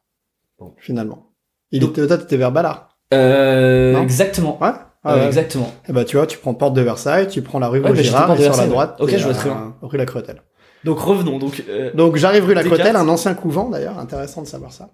Bon. 0.57 0.73
Finalement. 0.79 1.32
Il 1.73 1.81
Donc- 1.81 1.91
était, 1.97 2.07
toi 2.07 2.17
t'étais 2.17 2.37
vers 2.37 2.51
Ballard. 2.53 2.89
Euh, 3.13 4.01
exactement. 4.01 4.57
Ouais. 4.61 4.69
Ah 5.03 5.13
Euh, 5.15 5.19
ouais. 5.19 5.25
Exactement. 5.27 5.69
Et 5.89 5.91
bah 5.91 6.05
tu 6.05 6.15
vois, 6.15 6.25
tu 6.25 6.37
prends 6.37 6.53
porte 6.53 6.73
de 6.73 6.81
Versailles, 6.81 7.27
tu 7.27 7.41
prends 7.41 7.59
la 7.59 7.67
rue 7.67 7.81
bah, 7.81 7.89
Vaugirard 7.89 8.27
porte 8.27 8.39
et 8.39 8.43
sur 8.43 8.55
la 8.55 8.67
droite. 8.67 8.95
Ok, 8.99 9.09
je 9.17 9.23
vois 9.23 9.33
très 9.33 9.49
bien. 9.49 9.73
Rue 9.81 9.97
La 9.97 10.05
Cretelle. 10.05 10.41
Donc 10.85 10.99
revenons. 10.99 11.39
Donc, 11.39 11.63
euh, 11.69 11.91
Donc 11.93 12.15
j'arrive 12.15 12.45
rue 12.45 12.53
La. 12.53 12.63
Cretelle, 12.63 12.95
un 12.95 13.07
ancien 13.09 13.33
couvent 13.33 13.69
d'ailleurs, 13.69 13.99
intéressant 13.99 14.41
de 14.41 14.47
savoir 14.47 14.71
ça. 14.71 14.89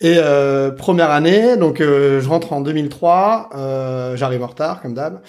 Et 0.00 0.14
euh, 0.18 0.70
première 0.70 1.10
année, 1.10 1.56
donc 1.56 1.80
euh, 1.80 2.20
je 2.20 2.28
rentre 2.28 2.52
en 2.52 2.60
2003, 2.60 3.50
euh, 3.56 4.16
j'arrive 4.16 4.42
en 4.42 4.46
retard 4.48 4.80
comme 4.82 4.94
d'hab. 4.94 5.20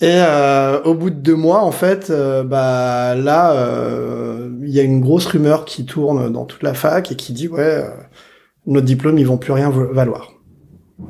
Et 0.00 0.06
euh, 0.14 0.80
au 0.84 0.94
bout 0.94 1.10
de 1.10 1.16
deux 1.16 1.34
mois, 1.34 1.60
en 1.60 1.72
fait, 1.72 2.10
bah 2.46 3.14
là, 3.16 3.52
euh, 3.52 4.48
il 4.62 4.70
y 4.70 4.78
a 4.80 4.82
une 4.82 5.00
grosse 5.00 5.26
rumeur 5.26 5.64
qui 5.64 5.84
tourne 5.86 6.30
dans 6.32 6.44
toute 6.44 6.62
la 6.62 6.72
fac 6.74 7.10
et 7.10 7.16
qui 7.16 7.32
dit 7.32 7.48
ouais, 7.48 7.60
euh, 7.62 7.88
nos 8.72 8.80
diplômes 8.80 9.18
ils 9.18 9.26
vont 9.26 9.38
plus 9.38 9.52
rien 9.52 9.70
valoir. 9.70 10.32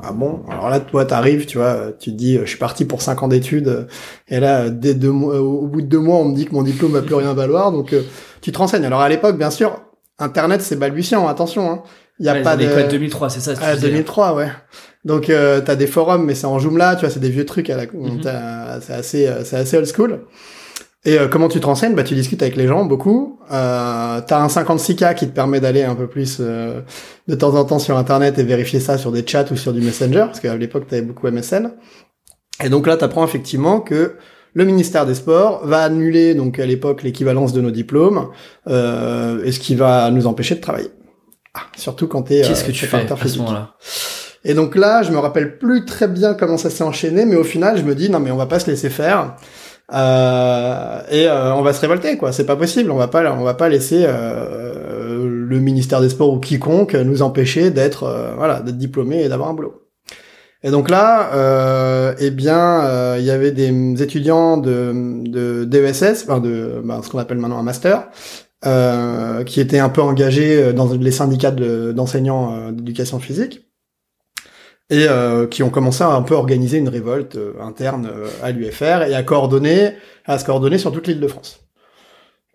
Ah 0.03 0.13
bon? 0.13 0.43
Alors 0.51 0.69
là, 0.69 0.81
toi, 0.81 1.05
t'arrives, 1.07 1.47
tu 1.47 1.57
vois, 1.59 1.93
tu 1.99 2.11
te 2.13 2.15
dis, 2.17 2.37
euh, 2.37 2.43
je 2.45 2.51
suis 2.51 2.59
parti 2.59 2.85
pour 2.85 3.01
cinq 3.01 3.23
ans 3.23 3.29
d'études, 3.29 3.69
euh, 3.69 3.85
et 4.29 4.39
là, 4.39 4.65
euh, 4.65 4.71
dès 4.71 4.93
deux 4.95 5.11
mois, 5.11 5.41
au 5.41 5.67
bout 5.67 5.81
de 5.81 5.87
deux 5.87 5.99
mois, 5.99 6.19
on 6.19 6.27
me 6.27 6.35
dit 6.37 6.45
que 6.45 6.53
mon 6.55 6.63
diplôme 6.63 6.93
va 6.93 7.01
plus 7.03 7.15
rien 7.15 7.33
valoir, 7.33 7.73
donc 7.73 7.93
euh, 7.95 8.03
tu 8.43 8.53
te 8.53 8.59
renseignes. 8.59 8.85
Alors 8.85 9.01
à 9.01 9.09
l'époque, 9.09 9.39
bien 9.39 9.51
sûr, 9.51 9.81
Internet 10.19 10.61
c'est 10.61 10.77
balbutiant, 10.77 11.27
attention, 11.27 11.71
hein. 11.71 11.83
Il 12.21 12.27
y 12.27 12.29
a 12.29 12.35
ouais, 12.35 12.43
pas 12.43 12.57
de 12.57 12.67
codes 12.67 12.89
2003, 12.91 13.31
c'est 13.31 13.41
ça. 13.41 13.55
ce 13.55 13.61
ah, 13.63 13.71
tu 13.71 13.77
disais. 13.77 13.89
2003, 13.91 14.35
ouais. 14.35 14.49
Donc 15.05 15.31
euh, 15.31 15.61
t'as 15.65 15.77
des 15.77 15.87
forums, 15.87 16.25
mais 16.25 16.35
c'est 16.35 16.47
en 16.47 16.59
Joomla, 16.59 16.97
tu 16.97 17.03
vois, 17.03 17.11
c'est 17.11 17.21
des 17.21 17.31
vieux 17.31 17.47
trucs 17.47 17.71
à 17.71 17.77
la, 17.77 17.85
Mhm. 17.87 18.21
t'as- 18.21 18.81
c'est 18.81 18.93
assez, 18.93 19.27
euh, 19.27 19.45
c'est 19.45 19.57
assez 19.57 19.77
old 19.77 19.87
school. 19.87 20.21
Et 21.09 21.19
euh, 21.19 21.27
comment 21.27 21.49
tu 21.49 21.59
te 21.59 21.65
renseignes? 21.65 21.95
Bah 21.95 22.05
tu 22.05 22.15
discutes 22.15 22.43
avec 22.43 22.55
les 22.55 22.67
gens 22.67 22.85
beaucoup. 22.85 23.41
Euh, 23.51 24.21
t'as 24.27 24.41
un 24.41 24.47
56K 24.49 25.15
qui 25.15 25.27
te 25.27 25.33
permet 25.33 25.59
d'aller 25.59 25.83
un 25.83 25.95
peu 25.95 26.07
plus 26.07 26.37
euh, 26.41 26.83
de 27.29 27.35
temps 27.35 27.55
en 27.55 27.65
temps 27.65 27.79
sur 27.79 27.97
Internet 27.97 28.39
et 28.39 28.43
vérifier 28.43 28.79
ça 28.79 28.99
sur 28.99 29.11
des 29.11 29.27
chats 29.27 29.47
ou 29.51 29.57
sur 29.57 29.73
du 29.73 29.81
Messenger, 29.81 30.25
parce 30.27 30.41
qu'à 30.41 30.55
l'époque 30.55 30.87
t'avais 30.87 31.01
beaucoup 31.01 31.27
MSN. 31.27 31.71
Et 32.63 32.69
donc 32.69 32.87
là 32.87 32.99
t'apprends 32.99 33.25
effectivement 33.25 33.81
que 33.81 34.17
le 34.53 34.65
ministère 34.67 35.07
des 35.07 35.15
Sports 35.15 35.67
va 35.67 35.83
annuler 35.83 36.35
donc 36.35 36.59
à 36.59 36.67
l'époque 36.67 37.03
l'équivalence 37.03 37.55
de 37.55 37.63
nos 37.63 37.71
diplômes, 37.71 38.29
euh, 38.67 39.43
et 39.45 39.53
ce 39.53 39.61
qui 39.61 39.77
va 39.77 40.11
nous 40.11 40.27
empêcher 40.27 40.57
de 40.57 40.61
travailler. 40.61 40.91
Ah, 41.55 41.63
surtout 41.79 42.07
quand 42.07 42.21
t'es 42.21 42.43
Qu'est-ce 42.43 42.65
euh, 42.65 42.67
que 42.67 42.73
tu 42.73 42.85
fais 42.85 43.11
à 43.11 43.27
ce 43.27 43.39
moment-là? 43.39 43.77
Et 44.45 44.53
donc 44.53 44.77
là, 44.77 45.03
je 45.03 45.11
me 45.11 45.19
rappelle 45.19 45.57
plus 45.57 45.87
très 45.87 46.07
bien 46.07 46.35
comment 46.35 46.59
ça 46.59 46.69
s'est 46.69 46.85
enchaîné, 46.85 47.25
mais 47.25 47.37
au 47.37 47.45
final, 47.45 47.79
je 47.79 47.83
me 47.83 47.95
dis 47.95 48.11
non 48.11 48.21
mais 48.21 48.31
on 48.31 48.37
va 48.37 48.47
pas 48.47 48.59
se 48.59 48.71
laisser 48.71 48.91
faire 48.91 49.37
euh, 49.95 51.01
et 51.11 51.27
euh, 51.27 51.55
on 51.55 51.63
va 51.63 51.73
se 51.73 51.81
révolter 51.81 52.17
quoi. 52.19 52.33
C'est 52.33 52.45
pas 52.45 52.57
possible. 52.57 52.91
On 52.91 52.97
va 52.97 53.09
pas, 53.09 53.33
on 53.33 53.43
va 53.45 53.55
pas 53.55 53.69
laisser 53.69 54.05
euh, 54.07 55.27
le 55.27 55.59
ministère 55.61 56.01
des 56.01 56.09
Sports 56.11 56.33
ou 56.33 56.39
quiconque 56.39 56.95
nous 56.95 57.23
empêcher 57.23 57.71
d'être 57.71 58.05
euh, 58.05 58.35
voilà 58.37 58.61
d'être 58.61 58.77
diplômé 58.77 59.23
et 59.23 59.29
d'avoir 59.29 59.49
un 59.49 59.55
boulot. 59.55 59.83
Et 60.65 60.71
donc 60.71 60.91
là, 60.91 62.15
eh 62.19 62.31
bien, 62.33 63.17
il 63.17 63.23
y 63.25 63.31
avait 63.31 63.53
des 63.53 64.03
étudiants 64.03 64.57
de, 64.57 64.93
de 65.29 65.65
DESS, 65.65 66.25
enfin 66.25 66.41
de 66.41 66.83
ben, 66.85 67.01
ce 67.01 67.09
qu'on 67.09 67.19
appelle 67.19 67.39
maintenant 67.39 67.61
un 67.61 67.63
master, 67.63 68.09
qui 69.47 69.61
étaient 69.61 69.79
un 69.79 69.89
peu 69.89 70.03
engagés 70.03 70.73
dans 70.73 70.93
les 70.93 71.13
syndicats 71.13 71.53
de- 71.53 71.93
d'enseignants 71.93 72.73
d'éducation 72.73 73.21
physique 73.21 73.68
et 74.91 75.07
euh, 75.09 75.47
qui 75.47 75.63
ont 75.63 75.71
commencé 75.71 76.03
à 76.03 76.09
un 76.09 76.23
peu 76.23 76.35
organiser 76.35 76.79
une 76.79 76.89
révolte 76.89 77.37
euh, 77.37 77.53
interne 77.61 78.09
euh, 78.11 78.29
à 78.43 78.53
l'UFR 78.53 79.03
et 79.03 79.15
à 79.15 79.23
coordonner, 79.23 79.93
à 80.25 80.39
se 80.39 80.45
coordonner 80.45 80.79
sur 80.79 80.93
toute 80.93 81.07
l'île 81.07 81.21
de 81.21 81.29
France. 81.29 81.61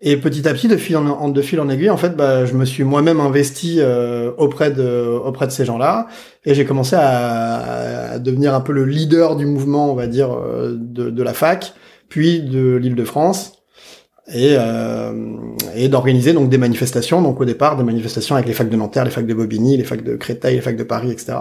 Et 0.00 0.16
petit 0.16 0.46
à 0.48 0.52
petit, 0.52 0.68
de 0.68 0.76
fil 0.76 0.96
en, 0.96 1.28
de 1.28 1.42
fil 1.42 1.60
en 1.60 1.68
aiguille, 1.68 1.88
en 1.88 1.96
fait, 1.96 2.16
bah, 2.16 2.44
je 2.44 2.54
me 2.54 2.64
suis 2.64 2.82
moi-même 2.82 3.20
investi 3.20 3.76
euh, 3.78 4.32
auprès 4.36 4.70
de 4.70 5.18
auprès 5.24 5.46
de 5.46 5.52
ces 5.52 5.64
gens-là, 5.64 6.08
et 6.44 6.54
j'ai 6.54 6.66
commencé 6.66 6.96
à, 6.96 8.12
à 8.12 8.18
devenir 8.18 8.54
un 8.54 8.60
peu 8.60 8.72
le 8.72 8.84
leader 8.84 9.36
du 9.36 9.46
mouvement, 9.46 9.90
on 9.90 9.94
va 9.94 10.06
dire, 10.06 10.36
de, 10.74 11.08
de 11.08 11.22
la 11.22 11.32
fac, 11.32 11.72
puis 12.08 12.42
de 12.42 12.74
l'île 12.74 12.96
de 12.96 13.04
France, 13.04 13.63
et, 14.32 14.56
euh, 14.58 15.12
et 15.76 15.88
d'organiser 15.88 16.32
donc 16.32 16.48
des 16.48 16.56
manifestations. 16.56 17.20
Donc 17.20 17.40
au 17.40 17.44
départ, 17.44 17.76
des 17.76 17.84
manifestations 17.84 18.34
avec 18.34 18.48
les 18.48 18.54
facs 18.54 18.70
de 18.70 18.76
Nanterre, 18.76 19.04
les 19.04 19.10
facs 19.10 19.26
de 19.26 19.34
Bobigny, 19.34 19.76
les 19.76 19.84
facs 19.84 20.02
de 20.02 20.16
Créteil, 20.16 20.56
les 20.56 20.62
facs 20.62 20.76
de 20.76 20.82
Paris, 20.82 21.10
etc. 21.10 21.34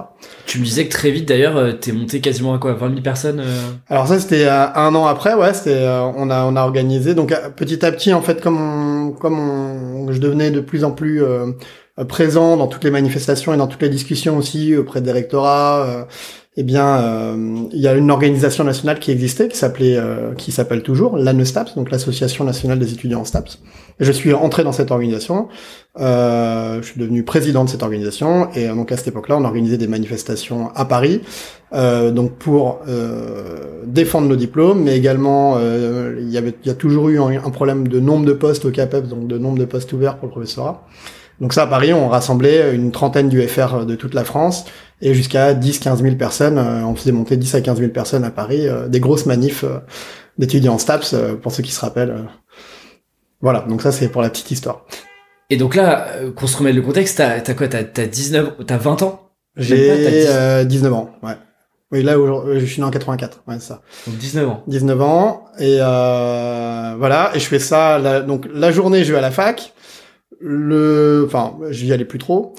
Tu 0.46 0.60
me 0.60 0.66
disais 0.66 0.86
que 0.86 0.92
très 0.92 1.12
vite 1.12 1.28
d'ailleurs, 1.28 1.56
euh, 1.56 1.72
t'es 1.72 1.94
monté 1.94 2.20
quasiment 2.20 2.54
à 2.54 2.60
quoi 2.60 2.74
20 2.74 2.90
000 2.90 3.02
personnes 3.02 3.40
euh 3.40 3.62
Alors 3.90 4.08
ça 4.08 4.20
c'était 4.20 4.48
un 4.48 4.96
an 4.96 5.06
après, 5.06 5.34
ouais, 5.34 5.54
c'était 5.54 5.78
euh, 5.78 6.02
on 6.02 6.30
a 6.30 6.44
on 6.44 6.56
a 6.56 6.62
organisé 6.62 7.16
donc 7.16 7.34
petit 7.56 7.86
à 7.86 7.92
petit 7.92 8.14
en 8.14 8.22
fait 8.22 8.42
comme 8.42 8.60
on, 8.60 9.12
comme 9.12 9.40
on, 9.40 10.12
je 10.12 10.20
devenais 10.20 10.52
de 10.52 10.60
plus 10.60 10.84
en 10.84 10.92
plus 10.92 11.24
présent 12.08 12.58
dans 12.58 12.68
toutes 12.68 12.84
les 12.84 12.92
manifestations 12.92 13.54
et 13.54 13.58
dans 13.58 13.68
toutes 13.68 13.84
les 13.84 13.90
discussions 13.90 14.36
aussi 14.38 14.76
auprès 14.76 15.02
des 15.02 15.12
rectorats, 15.12 15.86
euh, 15.88 16.04
eh 16.56 16.62
bien, 16.62 16.86
euh, 17.00 17.66
il 17.72 17.80
y 17.80 17.88
a 17.88 17.96
une 17.96 18.12
organisation 18.12 18.64
nationale 18.64 19.00
qui 19.00 19.10
existait, 19.10 19.48
qui 19.48 19.58
s'appelait, 19.58 19.98
euh, 19.98 20.34
qui 20.36 20.52
s'appelle 20.52 20.84
toujours 20.84 21.18
l'ANESTAPS, 21.18 21.74
donc 21.76 21.90
l'Association 21.90 22.44
nationale 22.44 22.78
des 22.78 22.94
étudiants 22.94 23.22
en 23.22 23.26
STAPS. 23.26 23.60
Et 24.00 24.06
je 24.06 24.12
suis 24.12 24.34
entré 24.34 24.64
dans 24.64 24.72
cette 24.72 24.92
organisation. 24.92 25.48
Euh, 26.00 26.80
je 26.82 26.86
suis 26.86 27.00
devenu 27.00 27.24
président 27.24 27.64
de 27.64 27.70
cette 27.70 27.82
organisation, 27.82 28.52
et 28.54 28.68
donc 28.68 28.92
à 28.92 28.98
cette 28.98 29.08
époque-là, 29.08 29.38
on 29.38 29.46
organisait 29.46 29.78
des 29.78 29.88
manifestations 29.88 30.70
à 30.76 30.86
Paris, 30.86 31.22
donc 31.72 32.34
pour 32.34 32.82
défendre 33.88 34.28
nos 34.28 34.36
diplômes, 34.36 34.84
mais 34.84 34.96
également, 34.96 35.58
il 35.60 36.30
y 36.30 36.38
avait, 36.38 36.54
il 36.64 36.68
y 36.68 36.70
a 36.70 36.76
toujours 36.76 37.10
eu 37.10 37.20
un, 37.20 37.30
un, 37.30 37.50
problème 37.50 37.88
de 37.88 38.00
nombre 38.00 38.26
de 38.28 38.34
postes 38.34 38.66
au 38.66 38.70
CAPEP, 38.70 39.08
donc 39.08 39.26
de 39.26 39.40
nombre 39.40 39.58
de 39.58 39.66
postes 39.66 39.92
ouverts 39.92 40.18
pour 40.18 40.28
le 40.28 40.32
professorat. 40.34 40.86
Donc 41.42 41.54
ça, 41.54 41.64
à 41.64 41.68
Paris, 41.68 41.94
on 41.94 42.08
rassemblait 42.08 42.76
une 42.76 42.92
trentaine 42.92 43.30
d'UFR 43.30 43.86
de 43.86 43.96
toute 43.96 44.14
la 44.14 44.24
France 44.24 44.66
et 45.02 45.14
jusqu'à 45.14 45.54
10-15 45.54 46.02
000 46.02 46.16
personnes. 46.16 46.58
Euh, 46.58 46.86
on 46.86 46.96
faisait 46.96 47.12
monter 47.12 47.38
10 47.38 47.56
à 47.56 47.62
15 47.62 47.80
000 47.80 47.92
personnes 47.92 48.24
à 48.24 48.32
Paris, 48.32 48.68
euh, 48.68 48.88
des 48.88 49.00
grosses 49.00 49.26
manifs 49.26 49.64
euh, 49.64 49.80
d'étudiants 50.38 50.76
en 50.76 50.78
STAPS, 50.78 51.16
pour 51.42 51.52
ceux 51.52 51.64
qui 51.64 51.72
se 51.72 51.82
rappellent. 51.82 52.26
Voilà, 53.42 53.62
donc 53.62 53.82
ça 53.82 53.92
c'est 53.92 54.08
pour 54.08 54.22
la 54.22 54.30
petite 54.30 54.52
histoire. 54.52 54.86
Et 55.50 55.58
donc 55.58 55.76
là, 55.76 56.08
qu'on 56.36 56.48
se 56.48 56.58
remette 56.58 56.76
le 56.76 56.82
contexte, 56.82 57.18
t'as 57.18 57.36
as 57.36 57.54
quoi 57.54 57.68
T'as 57.68 58.08
19, 58.08 58.66
t'as 58.66 58.78
20 58.78 59.04
ans? 59.04 59.30
J'ai 59.58 60.26
19 60.66 60.94
ans, 60.94 61.12
ouais. 61.22 61.36
Oui, 61.94 62.02
là, 62.02 62.16
je 62.56 62.66
suis 62.66 62.82
né 62.82 62.88
en 62.88 62.90
84, 62.90 63.44
ouais, 63.48 63.60
ça. 63.60 63.82
Donc 64.08 64.18
19 64.18 64.50
ans. 64.50 64.64
19 64.66 65.02
ans, 65.04 65.46
et 65.60 65.78
euh, 65.80 66.96
voilà, 66.98 67.30
et 67.36 67.40
je 67.40 67.46
fais 67.46 67.60
ça, 67.60 68.00
la, 68.00 68.22
donc 68.22 68.48
la 68.52 68.72
journée, 68.72 69.04
je 69.04 69.12
vais 69.12 69.20
à 69.20 69.22
la 69.22 69.30
fac, 69.30 69.74
le, 70.44 71.24
enfin, 71.26 71.58
j'y 71.72 71.92
allais 71.94 72.06
plus 72.06 72.20
trop. 72.20 72.54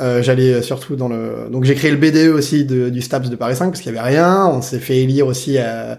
Euh, 0.00 0.22
j'allais 0.22 0.62
surtout 0.62 0.96
dans 0.96 1.08
le, 1.08 1.48
donc 1.50 1.64
j'ai 1.64 1.74
créé 1.74 1.90
le 1.92 1.96
BDE 1.96 2.34
aussi 2.34 2.64
du 2.64 3.00
STAPS 3.00 3.30
de 3.30 3.36
Paris 3.36 3.54
5 3.54 3.66
parce 3.66 3.80
qu'il 3.80 3.92
y 3.92 3.96
avait 3.96 4.08
rien. 4.08 4.46
On 4.46 4.62
s'est 4.62 4.78
fait 4.78 4.98
élire 4.98 5.26
aussi 5.26 5.58
à, 5.58 5.98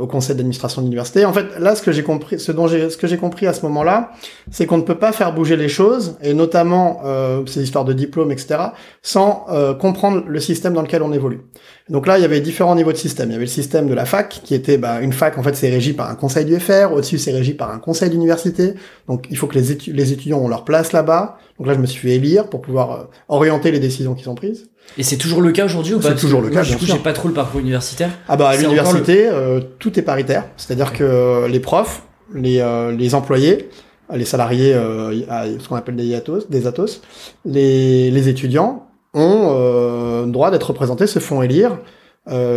au 0.00 0.06
conseil 0.06 0.34
d'administration 0.36 0.80
de 0.82 0.86
l'université. 0.86 1.24
En 1.24 1.32
fait, 1.32 1.58
là, 1.58 1.74
ce 1.74 1.82
que 1.82 1.92
j'ai 1.92 2.02
compris, 2.02 2.38
ce 2.40 2.52
dont 2.52 2.66
j'ai, 2.66 2.90
ce 2.90 2.96
que 2.96 3.06
j'ai 3.06 3.18
compris 3.18 3.46
à 3.46 3.52
ce 3.52 3.62
moment-là, 3.62 4.12
c'est 4.50 4.66
qu'on 4.66 4.78
ne 4.78 4.82
peut 4.82 4.98
pas 4.98 5.12
faire 5.12 5.34
bouger 5.34 5.56
les 5.56 5.68
choses, 5.68 6.16
et 6.22 6.34
notamment 6.34 7.00
euh, 7.04 7.44
ces 7.46 7.62
histoires 7.62 7.84
de 7.84 7.92
diplômes, 7.92 8.32
etc., 8.32 8.58
sans 9.02 9.46
euh, 9.50 9.74
comprendre 9.74 10.24
le 10.26 10.40
système 10.40 10.72
dans 10.72 10.82
lequel 10.82 11.02
on 11.02 11.12
évolue. 11.12 11.40
Donc 11.88 12.06
là, 12.06 12.18
il 12.18 12.22
y 12.22 12.24
avait 12.24 12.40
différents 12.40 12.74
niveaux 12.74 12.92
de 12.92 12.96
système. 12.96 13.28
Il 13.28 13.32
y 13.32 13.36
avait 13.36 13.44
le 13.44 13.50
système 13.50 13.88
de 13.88 13.94
la 13.94 14.06
fac, 14.06 14.40
qui 14.42 14.54
était 14.54 14.78
bah, 14.78 15.00
une 15.00 15.12
fac, 15.12 15.38
en 15.38 15.42
fait, 15.42 15.54
c'est 15.54 15.70
régi 15.70 15.92
par 15.92 16.10
un 16.10 16.16
conseil 16.16 16.44
du 16.44 16.58
FR. 16.58 16.92
Au-dessus, 16.92 17.18
c'est 17.18 17.32
régi 17.32 17.54
par 17.54 17.70
un 17.70 17.78
conseil 17.78 18.10
d'université. 18.10 18.74
Donc, 19.06 19.26
il 19.30 19.36
faut 19.36 19.46
que 19.46 19.58
les, 19.58 19.92
les 19.92 20.12
étudiants 20.12 20.38
ont 20.38 20.48
leur 20.48 20.64
place 20.64 20.92
là-bas. 20.92 21.38
Donc 21.58 21.66
là, 21.66 21.74
je 21.74 21.78
me 21.78 21.86
suis 21.86 22.00
fait 22.00 22.16
élire 22.16 22.48
pour 22.48 22.60
pouvoir 22.60 22.92
euh, 22.92 23.04
orienter 23.28 23.70
les 23.70 23.80
décisions 23.80 24.14
qui 24.14 24.24
sont 24.24 24.34
prises. 24.34 24.68
Et 24.98 25.02
c'est 25.02 25.16
toujours 25.16 25.42
le 25.42 25.52
cas 25.52 25.66
aujourd'hui 25.66 25.94
ou 25.94 26.00
pas? 26.00 26.08
C'est 26.08 26.16
toujours 26.16 26.40
le 26.40 26.48
cas. 26.48 26.62
Du 26.62 26.76
coup, 26.76 26.86
j'ai 26.86 26.98
pas 26.98 27.12
trop 27.12 27.28
le 27.28 27.34
parcours 27.34 27.60
universitaire. 27.60 28.10
Ah 28.28 28.36
bah 28.36 28.48
à 28.48 28.56
l'université, 28.56 29.26
euh, 29.26 29.60
tout 29.78 29.98
est 29.98 30.02
paritaire. 30.02 30.44
C'est-à-dire 30.56 30.92
que 30.92 31.04
euh, 31.04 31.48
les 31.48 31.60
profs, 31.60 32.02
les, 32.34 32.60
euh, 32.60 32.92
les 32.92 33.14
employés, 33.14 33.68
les 34.14 34.24
salariés, 34.24 34.72
ce 34.72 35.68
qu'on 35.68 35.76
appelle 35.76 35.96
des 35.96 36.14
atos, 36.14 36.48
des 36.48 36.66
atos, 36.66 37.02
les, 37.44 38.10
les 38.10 38.28
étudiants 38.28 38.86
ont 39.14 40.26
droit 40.28 40.50
d'être 40.50 40.68
représentés, 40.68 41.06
se 41.06 41.18
font 41.18 41.42
élire 41.42 41.78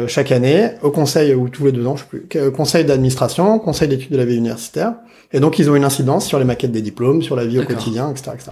chaque 0.08 0.32
année 0.32 0.72
au 0.84 0.92
conseil 0.92 1.34
ou 1.34 1.50
tous 1.50 1.66
les 1.66 1.72
deux 1.72 1.88
ans, 1.88 1.96
je 1.96 2.04
sais 2.04 2.08
plus, 2.08 2.52
conseil 2.52 2.86
d'administration, 2.86 3.58
conseil 3.58 3.88
d'études 3.88 4.12
de 4.12 4.18
la 4.18 4.26
vie 4.26 4.38
universitaire. 4.38 4.94
Et 5.32 5.40
donc 5.40 5.58
ils 5.58 5.72
ont 5.72 5.76
une 5.76 5.86
incidence 5.86 6.28
sur 6.28 6.38
les 6.38 6.46
maquettes 6.46 6.72
des 6.72 6.84
diplômes, 6.84 7.24
sur 7.24 7.36
la 7.36 7.46
vie 7.46 7.60
au 7.60 7.64
quotidien, 7.64 8.12
etc., 8.12 8.32
etc. 8.36 8.52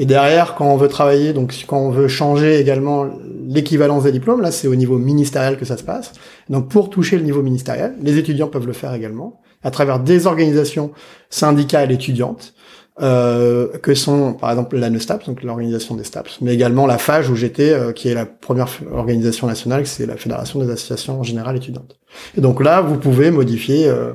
Et 0.00 0.06
derrière, 0.06 0.54
quand 0.54 0.64
on 0.64 0.78
veut 0.78 0.88
travailler, 0.88 1.34
donc 1.34 1.54
quand 1.66 1.78
on 1.78 1.90
veut 1.90 2.08
changer 2.08 2.58
également 2.58 3.10
l'équivalence 3.46 4.04
des 4.04 4.12
diplômes, 4.12 4.40
là 4.40 4.50
c'est 4.50 4.66
au 4.66 4.74
niveau 4.74 4.96
ministériel 4.96 5.58
que 5.58 5.66
ça 5.66 5.76
se 5.76 5.84
passe. 5.84 6.14
Donc 6.48 6.70
pour 6.70 6.88
toucher 6.88 7.18
le 7.18 7.22
niveau 7.22 7.42
ministériel, 7.42 7.96
les 8.00 8.16
étudiants 8.16 8.48
peuvent 8.48 8.66
le 8.66 8.72
faire 8.72 8.94
également 8.94 9.42
à 9.62 9.70
travers 9.70 10.00
des 10.00 10.26
organisations 10.26 10.92
syndicales 11.28 11.92
étudiantes, 11.92 12.54
euh, 13.02 13.68
que 13.82 13.94
sont 13.94 14.32
par 14.32 14.48
exemple 14.48 14.78
la 14.78 14.88
NESTAPS, 14.88 15.26
donc 15.26 15.42
l'organisation 15.42 15.94
des 15.96 16.04
STAPS, 16.04 16.38
mais 16.40 16.54
également 16.54 16.86
la 16.86 16.96
FAGE 16.96 17.28
où 17.28 17.36
j'étais, 17.36 17.70
euh, 17.70 17.92
qui 17.92 18.08
est 18.08 18.14
la 18.14 18.24
première 18.24 18.68
organisation 18.94 19.48
nationale, 19.48 19.86
c'est 19.86 20.06
la 20.06 20.16
Fédération 20.16 20.60
des 20.60 20.70
associations 20.70 21.22
générales 21.22 21.58
étudiantes. 21.58 21.98
Et 22.38 22.40
donc 22.40 22.64
là, 22.64 22.80
vous 22.80 22.96
pouvez 22.96 23.30
modifier 23.30 23.86
euh, 23.86 24.12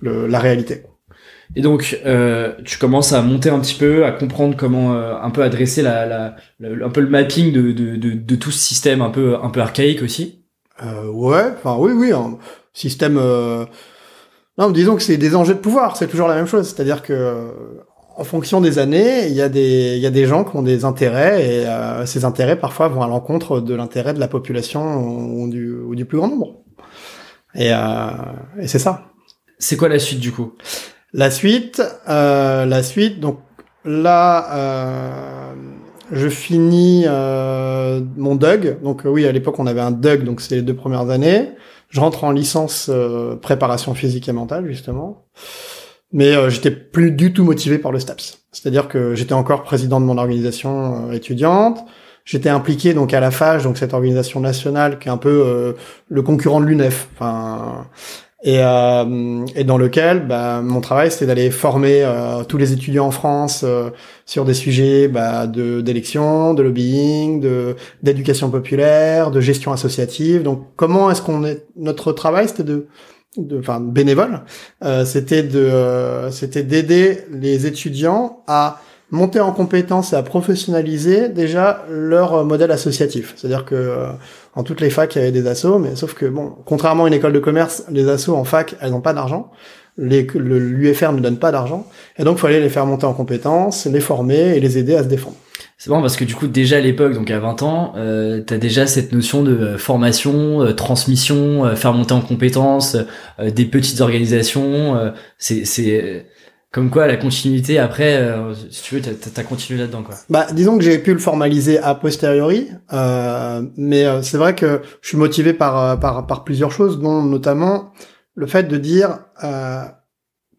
le, 0.00 0.26
la 0.26 0.40
réalité. 0.40 0.82
Et 1.54 1.60
donc, 1.60 2.00
euh, 2.06 2.54
tu 2.64 2.78
commences 2.78 3.12
à 3.12 3.20
monter 3.20 3.50
un 3.50 3.60
petit 3.60 3.74
peu, 3.74 4.06
à 4.06 4.12
comprendre 4.12 4.56
comment 4.56 4.94
euh, 4.94 5.14
un 5.20 5.30
peu 5.30 5.42
adresser 5.42 5.82
la, 5.82 6.06
la, 6.06 6.34
un 6.62 6.88
peu 6.88 7.00
le 7.00 7.08
mapping 7.08 7.52
de, 7.52 7.72
de, 7.72 7.96
de, 7.96 8.12
de, 8.12 8.36
tout 8.36 8.50
ce 8.50 8.58
système 8.58 9.02
un 9.02 9.10
peu 9.10 9.36
un 9.42 9.50
peu 9.50 9.60
archaïque 9.60 10.02
aussi. 10.02 10.44
Euh, 10.82 11.08
ouais, 11.10 11.52
enfin 11.56 11.76
oui, 11.78 11.92
oui, 11.92 12.12
un 12.12 12.38
système. 12.72 13.18
Euh... 13.18 13.66
Non, 14.56 14.70
disons 14.70 14.96
que 14.96 15.02
c'est 15.02 15.18
des 15.18 15.36
enjeux 15.36 15.54
de 15.54 15.58
pouvoir. 15.58 15.96
C'est 15.96 16.08
toujours 16.08 16.28
la 16.28 16.36
même 16.36 16.46
chose. 16.46 16.66
C'est-à-dire 16.68 17.02
que 17.02 17.12
euh, 17.12 17.50
en 18.16 18.24
fonction 18.24 18.62
des 18.62 18.78
années, 18.78 19.26
il 19.26 19.34
y 19.34 19.42
a 19.42 19.50
des 19.50 19.96
il 19.96 20.02
y 20.02 20.06
a 20.06 20.10
des 20.10 20.24
gens 20.24 20.44
qui 20.44 20.56
ont 20.56 20.62
des 20.62 20.86
intérêts 20.86 21.44
et 21.44 21.66
euh, 21.66 22.06
ces 22.06 22.24
intérêts 22.24 22.58
parfois 22.58 22.88
vont 22.88 23.02
à 23.02 23.08
l'encontre 23.08 23.60
de 23.60 23.74
l'intérêt 23.74 24.14
de 24.14 24.20
la 24.20 24.28
population 24.28 25.06
ou 25.06 25.50
du, 25.50 25.70
ou 25.74 25.94
du 25.94 26.06
plus 26.06 26.16
grand 26.16 26.28
nombre. 26.28 26.62
Et, 27.54 27.68
et 28.58 28.66
c'est 28.66 28.78
ça. 28.78 29.08
C'est 29.58 29.76
quoi 29.76 29.90
la 29.90 29.98
suite 29.98 30.20
du 30.20 30.32
coup? 30.32 30.54
La 31.12 31.30
suite, 31.30 31.82
euh, 32.08 32.64
la 32.64 32.82
suite, 32.82 33.20
donc 33.20 33.40
là, 33.84 34.54
euh, 34.54 35.54
je 36.10 36.28
finis 36.28 37.04
euh, 37.06 38.00
mon 38.16 38.34
DUG. 38.34 38.80
Donc 38.82 39.02
oui, 39.04 39.26
à 39.26 39.32
l'époque, 39.32 39.58
on 39.58 39.66
avait 39.66 39.80
un 39.80 39.90
DUG, 39.90 40.24
donc 40.24 40.40
c'est 40.40 40.56
les 40.56 40.62
deux 40.62 40.74
premières 40.74 41.10
années. 41.10 41.50
Je 41.88 42.00
rentre 42.00 42.24
en 42.24 42.30
licence 42.30 42.90
préparation 43.42 43.92
physique 43.92 44.26
et 44.26 44.32
mentale, 44.32 44.66
justement. 44.66 45.26
Mais 46.10 46.32
j'étais 46.48 46.70
plus 46.70 47.10
du 47.10 47.34
tout 47.34 47.44
motivé 47.44 47.76
par 47.76 47.92
le 47.92 47.98
STAPS. 47.98 48.38
C'est-à-dire 48.50 48.88
que 48.88 49.14
j'étais 49.14 49.34
encore 49.34 49.62
président 49.62 50.00
de 50.00 50.06
mon 50.06 50.16
organisation 50.16 51.12
étudiante. 51.12 51.84
J'étais 52.24 52.48
impliqué 52.48 52.94
donc 52.94 53.12
à 53.12 53.20
la 53.20 53.30
FAGE, 53.30 53.64
donc 53.64 53.76
cette 53.76 53.92
organisation 53.92 54.40
nationale 54.40 54.98
qui 54.98 55.08
est 55.08 55.10
un 55.10 55.18
peu 55.18 55.76
le 56.08 56.22
concurrent 56.22 56.62
de 56.62 56.66
l'UNEF. 56.66 57.08
Enfin, 57.14 57.88
et, 58.44 58.58
euh, 58.58 59.44
et 59.54 59.64
dans 59.64 59.78
lequel 59.78 60.26
bah, 60.26 60.62
mon 60.62 60.80
travail 60.80 61.10
c'était 61.10 61.26
d'aller 61.26 61.50
former 61.50 62.02
euh, 62.02 62.42
tous 62.42 62.58
les 62.58 62.72
étudiants 62.72 63.06
en 63.06 63.10
France 63.10 63.62
euh, 63.64 63.90
sur 64.26 64.44
des 64.44 64.54
sujets 64.54 65.06
bah, 65.08 65.46
de 65.46 65.80
d'élection, 65.80 66.52
de 66.54 66.62
lobbying, 66.62 67.40
de 67.40 67.76
d'éducation 68.02 68.50
populaire, 68.50 69.30
de 69.30 69.40
gestion 69.40 69.72
associative. 69.72 70.42
Donc 70.42 70.66
comment 70.76 71.10
est-ce 71.10 71.22
qu'on 71.22 71.44
est 71.44 71.66
notre 71.76 72.12
travail 72.12 72.48
c'était 72.48 72.64
de 72.64 72.88
enfin 73.58 73.80
bénévole, 73.80 74.40
euh, 74.84 75.04
c'était 75.04 75.42
de 75.42 75.58
euh, 75.60 76.30
c'était 76.30 76.62
d'aider 76.62 77.18
les 77.30 77.66
étudiants 77.66 78.42
à 78.46 78.80
monter 79.10 79.40
en 79.40 79.52
compétence 79.52 80.12
et 80.12 80.16
à 80.16 80.22
professionnaliser 80.22 81.28
déjà 81.28 81.84
leur 81.88 82.44
modèle 82.44 82.70
associatif. 82.70 83.34
C'est-à-dire 83.36 83.64
que 83.64 84.06
en 84.54 84.62
toutes 84.62 84.80
les 84.80 84.90
facs, 84.90 85.14
il 85.14 85.18
y 85.18 85.22
avait 85.22 85.32
des 85.32 85.46
assos, 85.46 85.78
mais 85.78 85.96
sauf 85.96 86.14
que, 86.14 86.26
bon, 86.26 86.52
contrairement 86.64 87.04
à 87.04 87.08
une 87.08 87.14
école 87.14 87.32
de 87.32 87.38
commerce, 87.38 87.84
les 87.90 88.08
assos 88.08 88.34
en 88.34 88.44
fac, 88.44 88.74
elles 88.80 88.90
n'ont 88.90 89.00
pas 89.00 89.14
d'argent. 89.14 89.50
L'UFR 89.98 91.12
ne 91.12 91.20
donne 91.20 91.38
pas 91.38 91.52
d'argent. 91.52 91.86
Et 92.18 92.24
donc, 92.24 92.38
il 92.38 92.40
fallait 92.40 92.60
les 92.60 92.68
faire 92.68 92.86
monter 92.86 93.06
en 93.06 93.14
compétences, 93.14 93.86
les 93.86 94.00
former 94.00 94.56
et 94.56 94.60
les 94.60 94.78
aider 94.78 94.94
à 94.94 95.02
se 95.02 95.08
défendre. 95.08 95.36
C'est 95.84 95.90
bon 95.90 96.00
parce 96.00 96.14
que 96.14 96.22
du 96.22 96.36
coup 96.36 96.46
déjà 96.46 96.76
à 96.76 96.80
l'époque, 96.80 97.12
donc 97.12 97.28
à 97.32 97.40
20 97.40 97.62
ans, 97.64 97.94
euh, 97.96 98.40
tu 98.46 98.54
as 98.54 98.58
déjà 98.58 98.86
cette 98.86 99.10
notion 99.10 99.42
de 99.42 99.52
euh, 99.52 99.78
formation, 99.78 100.62
euh, 100.62 100.74
transmission, 100.74 101.64
euh, 101.64 101.74
faire 101.74 101.92
monter 101.92 102.12
en 102.12 102.20
compétences, 102.20 102.96
des 103.44 103.64
petites 103.64 104.00
organisations. 104.00 105.12
c'est 105.38 106.26
comme 106.72 106.88
quoi 106.88 107.06
la 107.06 107.18
continuité 107.18 107.78
après 107.78 108.16
euh, 108.16 108.54
si 108.70 108.82
tu 108.82 108.96
veux 108.96 109.02
t'as 109.02 109.42
continué 109.44 109.78
là-dedans 109.78 110.02
quoi. 110.02 110.14
Bah 110.30 110.46
disons 110.52 110.78
que 110.78 110.82
j'ai 110.82 110.98
pu 110.98 111.12
le 111.12 111.18
formaliser 111.18 111.78
a 111.78 111.94
posteriori 111.94 112.70
euh, 112.92 113.62
mais 113.76 114.06
euh, 114.06 114.22
c'est 114.22 114.38
vrai 114.38 114.54
que 114.54 114.80
je 115.02 115.08
suis 115.08 115.18
motivé 115.18 115.52
par, 115.52 115.78
euh, 115.78 115.96
par 115.96 116.26
par 116.26 116.44
plusieurs 116.44 116.72
choses 116.72 116.98
dont 116.98 117.22
notamment 117.22 117.92
le 118.34 118.46
fait 118.46 118.64
de 118.64 118.78
dire 118.78 119.18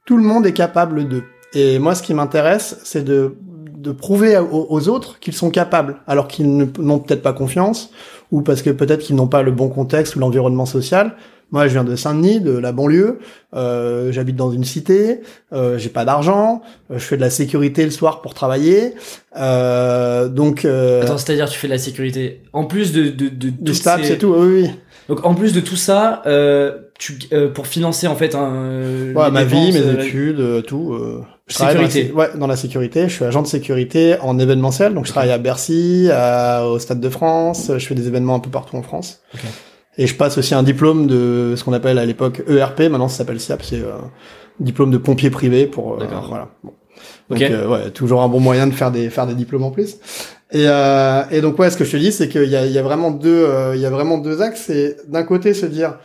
tout 0.06 0.18
le 0.18 0.24
monde 0.24 0.46
est 0.46 0.54
capable 0.54 1.08
de. 1.08 1.24
Et 1.54 1.80
moi 1.80 1.96
ce 1.96 2.04
qui 2.04 2.14
m'intéresse 2.14 2.80
c'est 2.84 3.04
de 3.04 3.36
de 3.76 3.92
prouver 3.92 4.38
aux 4.38 4.88
autres 4.88 5.20
qu'ils 5.20 5.34
sont 5.34 5.50
capables 5.50 5.98
alors 6.08 6.30
qu'ils 6.30 6.56
n'ont 6.58 7.00
peut-être 7.00 7.22
pas 7.22 7.34
confiance 7.34 7.90
ou 8.32 8.42
parce 8.42 8.62
que 8.62 8.70
peut-être 8.70 9.02
qu'ils 9.02 9.18
n'ont 9.18 9.28
pas 9.28 9.42
le 9.42 9.52
bon 9.52 9.68
contexte 9.68 10.16
ou 10.16 10.20
l'environnement 10.20 10.66
social 10.66 11.18
Moi, 11.54 11.68
je 11.68 11.74
viens 11.74 11.86
de 11.86 11.96
Saint-Denis, 11.96 12.42
de 12.42 12.52
la 12.58 12.72
banlieue. 12.74 13.20
Euh, 13.54 14.12
J'habite 14.12 14.36
dans 14.36 14.52
une 14.52 14.66
cité. 14.66 15.22
Euh, 15.54 15.78
J'ai 15.78 15.88
pas 15.90 16.04
d'argent. 16.04 16.62
euh, 16.92 16.96
je 16.98 17.04
fais 17.06 17.16
de 17.16 17.22
la 17.22 17.30
sécurité 17.30 17.86
le 17.86 17.92
soir 17.92 18.22
pour 18.22 18.34
travailler. 18.34 18.96
Euh, 19.38 20.28
donc, 20.28 20.66
euh, 20.66 21.02
Attends, 21.04 21.18
c'est-à-dire 21.18 21.48
tu 21.50 21.58
fais 21.58 21.68
de 21.68 21.74
la 21.74 21.78
sécurité 21.80 22.42
en 22.54 22.66
plus 22.66 22.92
de 22.92 23.04
de 23.04 23.30
de, 23.30 23.50
du 23.50 23.54
toutes 23.54 23.76
STAPS 23.76 24.04
ces- 24.08 24.14
et 24.14 24.18
tout. 24.18 24.34
Oui, 24.36 24.64
oui. 24.64 24.72
Donc 25.10 25.26
en 25.26 25.36
plus 25.36 25.54
de 25.54 25.60
tout 25.60 25.76
ça, 25.76 26.22
euh, 26.26 26.78
tu 26.98 27.20
euh, 27.34 27.50
pour 27.52 27.68
financer 27.68 28.08
en 28.08 28.16
fait 28.16 28.36
un 28.36 28.52
euh, 28.54 29.14
Ouais, 29.14 29.30
ma 29.32 29.44
vie, 29.44 29.72
mes 29.74 29.92
études, 30.06 30.40
euh, 30.40 30.62
tout. 30.62 30.94
euh, 30.94 31.22
je 31.48 31.56
travaille 31.56 31.76
dans 31.76 31.82
la 31.82 31.90
Sécurité. 31.90 32.14
ouais, 32.18 32.30
dans 32.38 32.48
la 32.48 32.56
sécurité. 32.56 33.10
Je 33.10 33.14
suis 33.14 33.26
agent 33.26 33.42
de 33.42 33.48
sécurité 33.48 34.16
en 34.22 34.40
événementiel. 34.40 34.94
Donc, 34.94 35.06
je 35.06 35.12
travaille 35.12 35.32
à 35.32 35.38
Bercy, 35.38 36.08
à- 36.12 36.66
au 36.66 36.80
Stade 36.80 37.02
de 37.02 37.10
France. 37.10 37.70
Je 37.78 37.86
fais 37.86 37.96
des 37.96 38.08
événements 38.08 38.36
un 38.36 38.40
peu 38.40 38.50
partout 38.50 38.78
en 38.78 38.82
France. 38.82 39.20
Ok. 39.36 39.42
Et 39.98 40.08
je 40.08 40.16
passe 40.16 40.38
aussi 40.38 40.56
un 40.56 40.64
diplôme 40.64 41.08
de 41.08 41.54
ce 41.56 41.64
qu'on 41.64 41.74
appelle 41.74 42.00
à 42.00 42.06
l'époque 42.06 42.42
ERP. 42.48 42.80
Maintenant, 42.82 43.08
ça 43.08 43.18
s'appelle 43.20 43.40
SIAP. 43.40 43.62
C'est 43.64 43.82
euh, 43.82 43.98
diplôme 44.60 44.92
de 44.92 44.98
pompier 44.98 45.30
privé 45.30 45.68
pour. 45.68 45.94
euh, 46.02 46.06
voilà. 46.28 46.50
Bon. 46.64 46.74
Donc, 47.30 47.42
euh, 47.42 47.68
ouais, 47.68 47.92
toujours 47.92 48.22
un 48.22 48.28
bon 48.28 48.40
moyen 48.40 48.68
de 48.68 48.74
faire 48.74 48.92
des 48.92 49.10
faire 49.10 49.28
des 49.28 49.36
diplômes 49.36 49.64
en 49.64 49.72
plus. 49.72 49.96
Et, 50.52 50.66
euh, 50.68 51.24
et 51.32 51.42
donc 51.42 51.58
ouais, 51.60 51.70
ce 51.70 51.78
que 51.78 51.84
je 51.86 51.92
te 51.92 51.98
dis, 51.98 52.12
c'est 52.12 52.28
qu'il 52.30 52.46
y 52.50 52.56
a, 52.56 52.66
il 52.66 52.72
y 52.72 52.78
a 52.78 52.84
vraiment 52.84 53.12
deux, 53.12 53.48
il 53.74 53.80
y 53.82 53.86
a 53.86 53.90
vraiment 53.90 54.18
deux 54.18 54.42
axes. 54.42 54.64
C'est 54.68 54.98
d'un 55.10 55.24
côté 55.24 55.54
se 55.54 55.66
dire, 55.66 55.98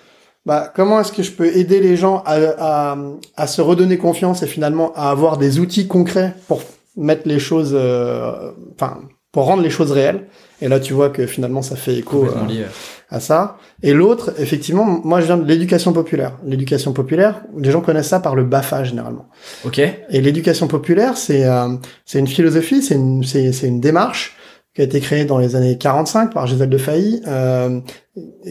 bah 0.46 0.72
comment 0.74 1.00
est-ce 1.00 1.12
que 1.12 1.22
je 1.22 1.32
peux 1.32 1.46
aider 1.46 1.80
les 1.80 1.96
gens 1.96 2.22
à, 2.24 2.36
à, 2.58 2.96
à 3.36 3.46
se 3.46 3.60
redonner 3.60 3.98
confiance 3.98 4.42
et 4.42 4.46
finalement 4.46 4.92
à 4.94 5.10
avoir 5.10 5.36
des 5.36 5.60
outils 5.60 5.86
concrets 5.86 6.34
pour 6.46 6.62
mettre 6.96 7.28
les 7.28 7.38
choses, 7.38 7.72
euh, 7.74 8.50
enfin 8.74 8.98
pour 9.38 9.46
rendre 9.46 9.62
les 9.62 9.70
choses 9.70 9.92
réelles. 9.92 10.26
Et 10.60 10.66
là, 10.66 10.80
tu 10.80 10.94
vois 10.94 11.10
que 11.10 11.24
finalement, 11.24 11.62
ça 11.62 11.76
fait 11.76 11.94
écho 11.94 12.26
euh, 12.26 12.66
à 13.08 13.20
ça. 13.20 13.56
Et 13.84 13.92
l'autre, 13.92 14.32
effectivement, 14.36 14.84
moi, 14.84 15.20
je 15.20 15.26
viens 15.26 15.36
de 15.36 15.46
l'éducation 15.46 15.92
populaire. 15.92 16.32
L'éducation 16.44 16.92
populaire, 16.92 17.42
les 17.56 17.70
gens 17.70 17.80
connaissent 17.80 18.08
ça 18.08 18.18
par 18.18 18.34
le 18.34 18.42
Bafa 18.42 18.82
généralement. 18.82 19.28
Ok. 19.64 19.78
Et 19.78 20.20
l'éducation 20.20 20.66
populaire, 20.66 21.16
c'est 21.16 21.44
euh, 21.44 21.68
c'est 22.04 22.18
une 22.18 22.26
philosophie, 22.26 22.82
c'est 22.82 22.96
une 22.96 23.22
c'est 23.22 23.52
c'est 23.52 23.68
une 23.68 23.78
démarche 23.78 24.36
qui 24.74 24.80
a 24.80 24.84
été 24.84 24.98
créée 24.98 25.24
dans 25.24 25.38
les 25.38 25.54
années 25.54 25.78
45 25.78 26.34
par 26.34 26.48
Gisèle 26.48 26.68
de 26.68 26.78
Failly, 26.78 27.22
euh, 27.28 27.78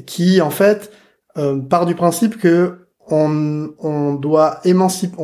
qui 0.06 0.40
en 0.40 0.52
fait 0.52 0.90
euh, 1.38 1.60
part 1.60 1.86
du 1.86 1.96
principe 1.96 2.38
que 2.38 2.88
on 3.10 3.72
on 3.80 4.14
doit 4.14 4.62
émanciper 4.64 5.18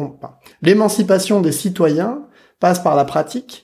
l'émancipation 0.61 1.39
des 1.39 1.53
citoyens 1.53 2.23
passe 2.59 2.79
par 2.79 2.97
la 2.97 3.05
pratique. 3.05 3.62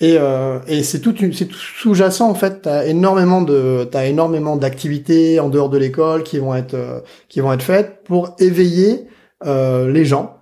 Et, 0.00 0.16
euh, 0.18 0.58
et 0.66 0.82
c'est 0.82 1.00
tout, 1.00 1.14
c'est 1.32 1.46
tout 1.46 1.56
sous-jacent 1.56 2.28
en 2.28 2.34
fait. 2.34 2.62
T'as 2.62 2.84
énormément 2.86 3.40
de, 3.40 3.88
t'as 3.90 4.04
énormément 4.06 4.56
d'activités 4.56 5.40
en 5.40 5.48
dehors 5.48 5.70
de 5.70 5.78
l'école 5.78 6.22
qui 6.22 6.38
vont 6.38 6.54
être, 6.54 6.74
euh, 6.74 7.00
qui 7.28 7.40
vont 7.40 7.52
être 7.52 7.62
faites 7.62 8.02
pour 8.04 8.36
éveiller 8.38 9.06
euh, 9.46 9.90
les 9.90 10.04
gens 10.04 10.36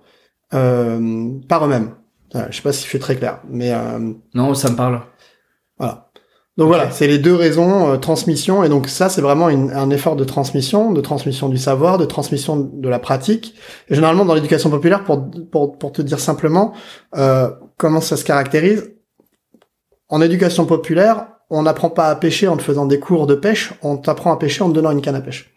euh, 0.53 1.29
par 1.47 1.65
eux-mêmes. 1.65 1.91
Voilà, 2.33 2.51
je 2.51 2.57
sais 2.57 2.61
pas 2.63 2.73
si 2.73 2.83
je 2.83 2.89
suis 2.89 2.99
très 2.99 3.15
clair, 3.15 3.39
mais 3.49 3.71
euh, 3.73 4.11
Non, 4.33 4.53
ça 4.55 4.69
me 4.69 4.75
parle. 4.75 5.01
voilà. 5.77 6.09
Donc 6.57 6.67
voilà, 6.67 6.89
c'est 6.91 7.07
les 7.07 7.17
deux 7.17 7.35
raisons, 7.35 7.89
euh, 7.91 7.97
transmission, 7.97 8.63
et 8.63 8.69
donc 8.69 8.87
ça 8.87 9.09
c'est 9.09 9.19
vraiment 9.21 9.49
une- 9.49 9.71
un 9.71 9.89
effort 9.89 10.15
de 10.15 10.23
transmission, 10.23 10.93
de 10.93 11.01
transmission 11.01 11.49
du 11.49 11.57
savoir, 11.57 11.97
de 11.97 12.05
transmission 12.05 12.55
de 12.57 12.87
la 12.89 12.99
pratique. 12.99 13.55
Et 13.89 13.95
généralement 13.95 14.23
dans 14.23 14.33
l'éducation 14.35 14.69
populaire, 14.69 15.03
pour, 15.03 15.29
pour, 15.51 15.77
pour 15.77 15.91
te 15.91 16.01
dire 16.01 16.19
simplement 16.19 16.73
euh, 17.17 17.49
comment 17.77 17.99
ça 17.99 18.15
se 18.15 18.23
caractérise, 18.23 18.94
en 20.09 20.21
éducation 20.21 20.65
populaire, 20.65 21.27
on 21.49 21.63
n'apprend 21.63 21.89
pas 21.89 22.09
à 22.09 22.15
pêcher 22.15 22.47
en 22.47 22.57
te 22.57 22.63
faisant 22.63 22.85
des 22.85 22.99
cours 22.99 23.27
de 23.27 23.35
pêche, 23.35 23.73
on 23.81 23.97
t'apprend 23.97 24.33
à 24.33 24.37
pêcher 24.37 24.63
en 24.63 24.69
te 24.69 24.75
donnant 24.75 24.91
une 24.91 25.01
canne 25.01 25.15
à 25.15 25.21
pêche. 25.21 25.51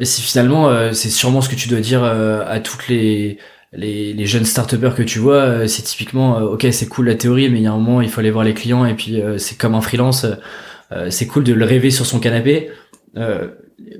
Et 0.00 0.04
si 0.04 0.22
finalement, 0.22 0.68
euh, 0.68 0.92
c'est 0.92 1.10
sûrement 1.10 1.40
ce 1.40 1.48
que 1.48 1.54
tu 1.54 1.68
dois 1.68 1.80
dire 1.80 2.02
euh, 2.02 2.44
à 2.46 2.60
toutes 2.60 2.88
les, 2.88 3.38
les, 3.72 4.12
les 4.12 4.26
jeunes 4.26 4.44
start 4.44 4.76
que 4.94 5.02
tu 5.02 5.18
vois, 5.18 5.36
euh, 5.36 5.66
c'est 5.66 5.82
typiquement, 5.82 6.38
euh, 6.38 6.54
ok, 6.54 6.66
c'est 6.72 6.88
cool 6.88 7.06
la 7.06 7.14
théorie, 7.14 7.48
mais 7.50 7.58
il 7.58 7.62
y 7.62 7.66
a 7.66 7.72
un 7.72 7.78
moment, 7.78 8.00
il 8.00 8.08
faut 8.08 8.20
aller 8.20 8.30
voir 8.30 8.44
les 8.44 8.54
clients, 8.54 8.84
et 8.84 8.94
puis 8.94 9.20
euh, 9.20 9.38
c'est 9.38 9.56
comme 9.56 9.74
un 9.74 9.80
freelance, 9.80 10.26
euh, 10.92 11.10
c'est 11.10 11.26
cool 11.26 11.44
de 11.44 11.52
le 11.52 11.64
rêver 11.64 11.90
sur 11.90 12.06
son 12.06 12.20
canapé. 12.20 12.70
Euh, 13.16 13.48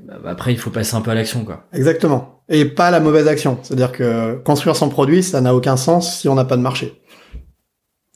bah, 0.05 0.19
après, 0.25 0.53
il 0.53 0.57
faut 0.57 0.69
passer 0.69 0.95
un 0.95 1.01
peu 1.01 1.11
à 1.11 1.15
l'action, 1.15 1.45
quoi. 1.45 1.67
Exactement. 1.73 2.43
Et 2.49 2.65
pas 2.65 2.91
la 2.91 2.99
mauvaise 2.99 3.27
action. 3.27 3.59
C'est-à-dire 3.61 3.91
que 3.91 4.35
construire 4.43 4.75
son 4.75 4.89
produit, 4.89 5.23
ça 5.23 5.41
n'a 5.41 5.55
aucun 5.55 5.77
sens 5.77 6.19
si 6.19 6.27
on 6.27 6.35
n'a 6.35 6.45
pas 6.45 6.57
de 6.57 6.61
marché. 6.61 7.01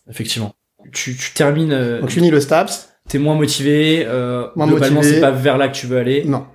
Effectivement. 0.09 0.53
Tu, 0.93 1.15
tu 1.15 1.33
termines, 1.33 1.71
euh, 1.71 1.99
Donc 1.99 2.09
je 2.09 2.15
finis 2.15 2.31
le 2.31 2.39
STAPS, 2.39 2.89
t'es 3.09 3.17
moins 3.19 3.35
motivé, 3.35 4.05
euh, 4.05 4.47
Moins 4.55 4.67
globalement, 4.67 5.01
c'est 5.01 5.21
pas 5.21 5.31
vers 5.31 5.57
là 5.57 5.67
que 5.67 5.75
tu 5.75 5.87
veux 5.87 5.97
aller, 5.97 6.23
non. 6.25 6.45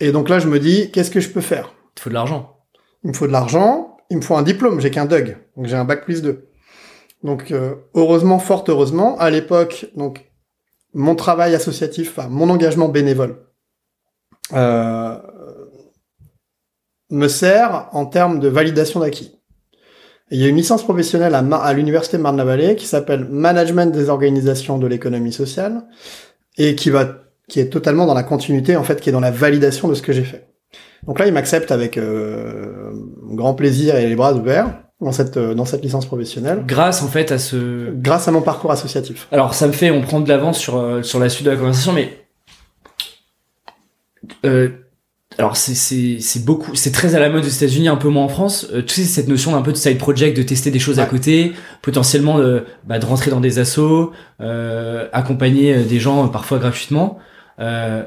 Et 0.00 0.12
donc 0.12 0.28
là, 0.28 0.38
je 0.38 0.48
me 0.48 0.58
dis, 0.58 0.90
qu'est-ce 0.90 1.10
que 1.10 1.20
je 1.20 1.28
peux 1.28 1.40
faire? 1.40 1.72
Il 1.96 2.00
faut 2.00 2.10
de 2.10 2.14
l'argent. 2.14 2.56
Il 3.04 3.08
me 3.08 3.14
faut 3.14 3.26
de 3.26 3.32
l'argent, 3.32 3.96
il 4.10 4.18
me 4.18 4.22
faut 4.22 4.36
un 4.36 4.42
diplôme, 4.42 4.80
j'ai 4.80 4.90
qu'un 4.90 5.06
DUG, 5.06 5.36
donc 5.56 5.66
j'ai 5.66 5.76
un 5.76 5.84
bac 5.84 6.04
plus 6.04 6.22
2. 6.22 6.48
Donc 7.22 7.50
euh, 7.50 7.74
heureusement, 7.94 8.38
fort 8.38 8.64
heureusement, 8.68 9.18
à 9.18 9.30
l'époque, 9.30 9.86
donc 9.96 10.30
mon 10.94 11.14
travail 11.14 11.54
associatif, 11.54 12.10
enfin 12.16 12.28
mon 12.28 12.48
engagement 12.48 12.88
bénévole, 12.88 13.44
euh, 14.52 15.18
me 17.10 17.28
sert 17.28 17.88
en 17.92 18.06
termes 18.06 18.40
de 18.40 18.48
validation 18.48 19.00
d'acquis. 19.00 19.37
Il 20.30 20.40
y 20.40 20.44
a 20.44 20.48
une 20.48 20.56
licence 20.56 20.84
professionnelle 20.84 21.34
à, 21.34 21.42
Mar- 21.42 21.64
à 21.64 21.72
l'université 21.72 22.16
de 22.18 22.22
Marne-la-Vallée 22.22 22.76
qui 22.76 22.86
s'appelle 22.86 23.26
Management 23.30 23.92
des 23.92 24.08
organisations 24.10 24.78
de 24.78 24.86
l'économie 24.86 25.32
sociale 25.32 25.84
et 26.56 26.74
qui 26.74 26.90
va 26.90 27.24
qui 27.48 27.60
est 27.60 27.70
totalement 27.70 28.04
dans 28.04 28.12
la 28.12 28.24
continuité 28.24 28.76
en 28.76 28.82
fait, 28.82 29.00
qui 29.00 29.08
est 29.08 29.12
dans 29.12 29.20
la 29.20 29.30
validation 29.30 29.88
de 29.88 29.94
ce 29.94 30.02
que 30.02 30.12
j'ai 30.12 30.24
fait. 30.24 30.48
Donc 31.06 31.18
là, 31.18 31.26
il 31.26 31.32
m'accepte 31.32 31.70
avec 31.70 31.96
euh, 31.96 32.90
grand 33.32 33.54
plaisir 33.54 33.96
et 33.96 34.06
les 34.06 34.16
bras 34.16 34.34
ouverts 34.34 34.82
dans 35.00 35.12
cette 35.12 35.38
euh, 35.38 35.54
dans 35.54 35.64
cette 35.64 35.82
licence 35.82 36.04
professionnelle, 36.04 36.64
Grâce, 36.66 37.02
en 37.02 37.06
fait, 37.08 37.32
à 37.32 37.38
ce, 37.38 37.90
grâce 37.92 38.28
à 38.28 38.32
mon 38.32 38.42
parcours 38.42 38.70
associatif. 38.72 39.28
Alors 39.32 39.54
ça 39.54 39.66
me 39.66 39.72
fait, 39.72 39.90
on 39.90 40.02
prend 40.02 40.20
de 40.20 40.28
l'avance 40.28 40.58
sur 40.58 40.76
euh, 40.76 41.02
sur 41.02 41.20
la 41.20 41.30
suite 41.30 41.46
de 41.46 41.52
la 41.52 41.56
conversation, 41.56 41.92
mais 41.94 42.26
euh, 44.44 44.68
alors 45.38 45.56
c'est 45.56 46.44
beaucoup, 46.44 46.74
c'est 46.74 46.90
très 46.90 47.14
à 47.14 47.20
la 47.20 47.30
mode 47.30 47.44
aux 47.44 47.48
États-Unis, 47.48 47.86
un 47.86 47.96
peu 47.96 48.08
moins 48.08 48.24
en 48.24 48.28
France. 48.28 48.66
Euh, 48.72 48.82
tu 48.82 48.96
sais 48.96 49.04
cette 49.04 49.28
notion 49.28 49.52
d'un 49.52 49.62
peu 49.62 49.70
de 49.70 49.76
side 49.76 49.96
project, 49.96 50.36
de 50.36 50.42
tester 50.42 50.72
des 50.72 50.80
choses 50.80 50.98
à 50.98 51.06
côté, 51.06 51.52
potentiellement 51.80 52.38
de 52.38 52.64
bah, 52.84 52.98
de 52.98 53.06
rentrer 53.06 53.30
dans 53.30 53.38
des 53.38 53.60
assos, 53.60 54.12
euh, 54.40 55.08
accompagner 55.12 55.76
euh, 55.76 55.84
des 55.84 56.00
gens 56.00 56.26
euh, 56.26 56.28
parfois 56.28 56.58
gratuitement. 56.58 57.18
Euh, 57.60 58.02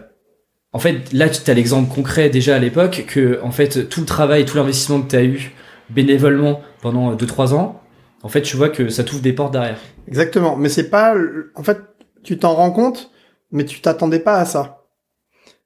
en 0.74 0.80
fait, 0.80 1.14
là, 1.14 1.30
tu 1.30 1.50
as 1.50 1.54
l'exemple 1.54 1.94
concret 1.94 2.30
déjà 2.30 2.56
à 2.56 2.60
l'époque 2.60 3.06
que, 3.08 3.40
en 3.44 3.52
fait, 3.52 3.88
tout 3.88 4.02
le 4.02 4.06
travail, 4.06 4.46
tout 4.46 4.58
l'investissement 4.58 5.02
que 5.02 5.10
tu 5.10 5.16
as 5.16 5.24
eu 5.24 5.54
bénévolement 5.90 6.62
pendant 6.82 7.16
2-3 7.16 7.54
ans, 7.54 7.82
en 8.24 8.30
fait, 8.30 8.42
tu 8.42 8.58
vois 8.58 8.70
que 8.70 8.90
ça 8.90 9.04
t'ouvre 9.04 9.22
des 9.22 9.34
portes 9.34 9.54
derrière. 9.54 9.80
Exactement. 10.08 10.58
Mais 10.58 10.70
c'est 10.70 10.90
pas, 10.90 11.16
en 11.56 11.64
fait, 11.64 11.80
tu 12.24 12.38
t'en 12.38 12.54
rends 12.54 12.72
compte, 12.72 13.12
mais 13.52 13.66
tu 13.66 13.82
t'attendais 13.82 14.20
pas 14.20 14.38
à 14.38 14.46
ça. 14.46 14.81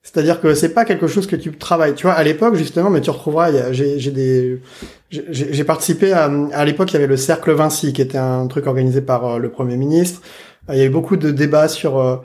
C'est-à-dire 0.07 0.39
que 0.39 0.53
c'est 0.53 0.69
pas 0.69 0.85
quelque 0.85 1.07
chose 1.07 1.25
que 1.25 1.35
tu 1.35 1.51
travailles. 1.57 1.95
Tu 1.95 2.03
vois, 2.03 2.13
à 2.13 2.23
l'époque, 2.23 2.53
justement, 2.55 2.91
mais 2.91 3.01
tu 3.01 3.09
retrouveras, 3.09 3.71
j'ai 3.73 3.97
j'ai 3.99 4.11
des, 4.11 4.61
j'ai- 5.09 5.63
participé 5.63 6.13
à, 6.13 6.29
à 6.53 6.63
l'époque, 6.63 6.91
il 6.91 6.93
y 6.93 6.97
avait 6.97 7.07
le 7.07 7.17
Cercle 7.17 7.51
Vinci, 7.53 7.91
qui 7.91 8.01
était 8.03 8.19
un 8.19 8.45
truc 8.47 8.67
organisé 8.67 9.01
par 9.01 9.25
euh, 9.25 9.39
le 9.39 9.49
Premier 9.49 9.77
ministre. 9.77 10.21
Euh, 10.69 10.73
Il 10.75 10.79
y 10.79 10.81
a 10.83 10.85
eu 10.85 10.89
beaucoup 10.89 11.17
de 11.17 11.31
débats 11.31 11.67
sur 11.67 11.99
euh, 11.99 12.17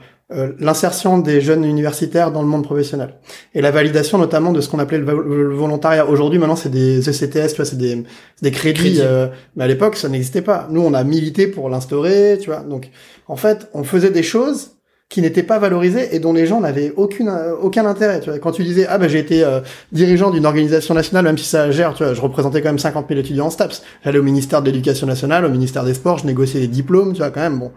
l'insertion 0.59 1.19
des 1.19 1.41
jeunes 1.41 1.65
universitaires 1.65 2.31
dans 2.33 2.43
le 2.43 2.49
monde 2.49 2.65
professionnel 2.65 3.15
et 3.55 3.61
la 3.63 3.71
validation 3.73 4.17
notamment 4.19 4.53
de 4.53 4.61
ce 4.61 4.69
qu'on 4.69 4.79
appelait 4.79 4.99
le, 4.99 5.05
vo- 5.07 5.23
le 5.23 5.55
volontariat. 5.55 6.07
Aujourd'hui, 6.07 6.39
maintenant, 6.39 6.57
c'est 6.57 6.69
des 6.71 7.09
ECTS, 7.09 7.49
tu 7.51 7.57
vois, 7.57 7.65
c'est 7.65 7.79
des, 7.79 8.05
des 8.43 8.51
crédits. 8.51 8.81
Crédits. 8.81 9.01
euh, 9.03 9.27
mais 9.57 9.65
à 9.65 9.67
l'époque, 9.67 9.97
ça 9.97 10.09
n'existait 10.11 10.43
pas. 10.43 10.69
Nous, 10.71 10.83
on 10.83 10.93
a 10.95 11.03
milité 11.03 11.47
pour 11.47 11.71
l'instaurer, 11.71 12.39
tu 12.41 12.51
vois. 12.51 12.61
Donc, 12.61 12.91
en 13.27 13.37
fait, 13.37 13.69
on 13.73 13.85
faisait 13.85 14.11
des 14.11 14.23
choses 14.23 14.73
qui 15.11 15.21
n'étaient 15.21 15.43
pas 15.43 15.59
valorisées 15.59 16.15
et 16.15 16.21
dont 16.21 16.33
les 16.33 16.47
gens 16.47 16.61
n'avaient 16.61 16.93
aucune 16.97 17.29
euh, 17.29 17.55
aucun 17.61 17.85
intérêt. 17.85 18.21
Tu 18.21 18.31
vois. 18.31 18.39
Quand 18.39 18.53
tu 18.53 18.63
disais 18.63 18.87
ah 18.89 18.97
ben 18.97 19.09
j'ai 19.09 19.19
été 19.19 19.43
euh, 19.43 19.61
dirigeant 19.93 20.31
d'une 20.31 20.47
organisation 20.47 20.95
nationale, 20.95 21.25
même 21.25 21.37
si 21.37 21.45
ça 21.45 21.71
gère, 21.73 21.95
tu 21.95 22.05
vois, 22.05 22.15
je 22.15 22.21
représentais 22.21 22.63
quand 22.63 22.69
même 22.69 22.79
50 22.79 23.07
000 23.09 23.21
étudiants 23.21 23.47
en 23.47 23.51
STAPS. 23.51 23.83
J'allais 24.05 24.21
au 24.21 24.23
ministère 24.23 24.63
de 24.63 24.67
l'Éducation 24.67 25.09
nationale, 25.09 25.45
au 25.45 25.51
ministère 25.51 25.85
des 25.85 25.95
Sports, 25.95 26.19
je 26.19 26.27
négociais 26.27 26.61
des 26.61 26.69
diplômes, 26.69 27.13
tu 27.13 27.19
vois 27.19 27.31
quand 27.31 27.41
même. 27.41 27.59
Bon, 27.59 27.73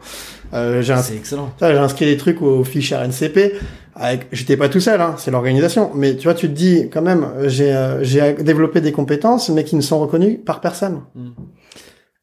euh, 0.54 0.84
j'ai 0.84 0.96
C'est 1.02 1.16
excellent. 1.16 1.52
j'ai 1.60 1.68
inscrit 1.70 2.06
des 2.06 2.18
trucs 2.18 2.42
au 2.42 2.64
fichier 2.64 2.96
RNCP. 2.98 3.56
Avec, 3.96 4.28
j'étais 4.32 4.58
pas 4.58 4.70
tout 4.70 4.80
seul, 4.80 5.02
hein, 5.02 5.16
c'est 5.18 5.32
l'organisation. 5.32 5.92
Mais 5.96 6.16
tu 6.16 6.24
vois, 6.24 6.36
tu 6.36 6.48
te 6.48 6.54
dis 6.54 6.88
quand 6.92 7.02
même, 7.02 7.28
j'ai, 7.46 7.74
euh, 7.74 8.04
j'ai 8.04 8.34
développé 8.34 8.80
des 8.80 8.92
compétences, 8.92 9.50
mais 9.50 9.64
qui 9.64 9.76
ne 9.76 9.82
sont 9.82 10.00
reconnues 10.00 10.38
par 10.38 10.62
personne. 10.62 11.02
Mm. 11.16 11.30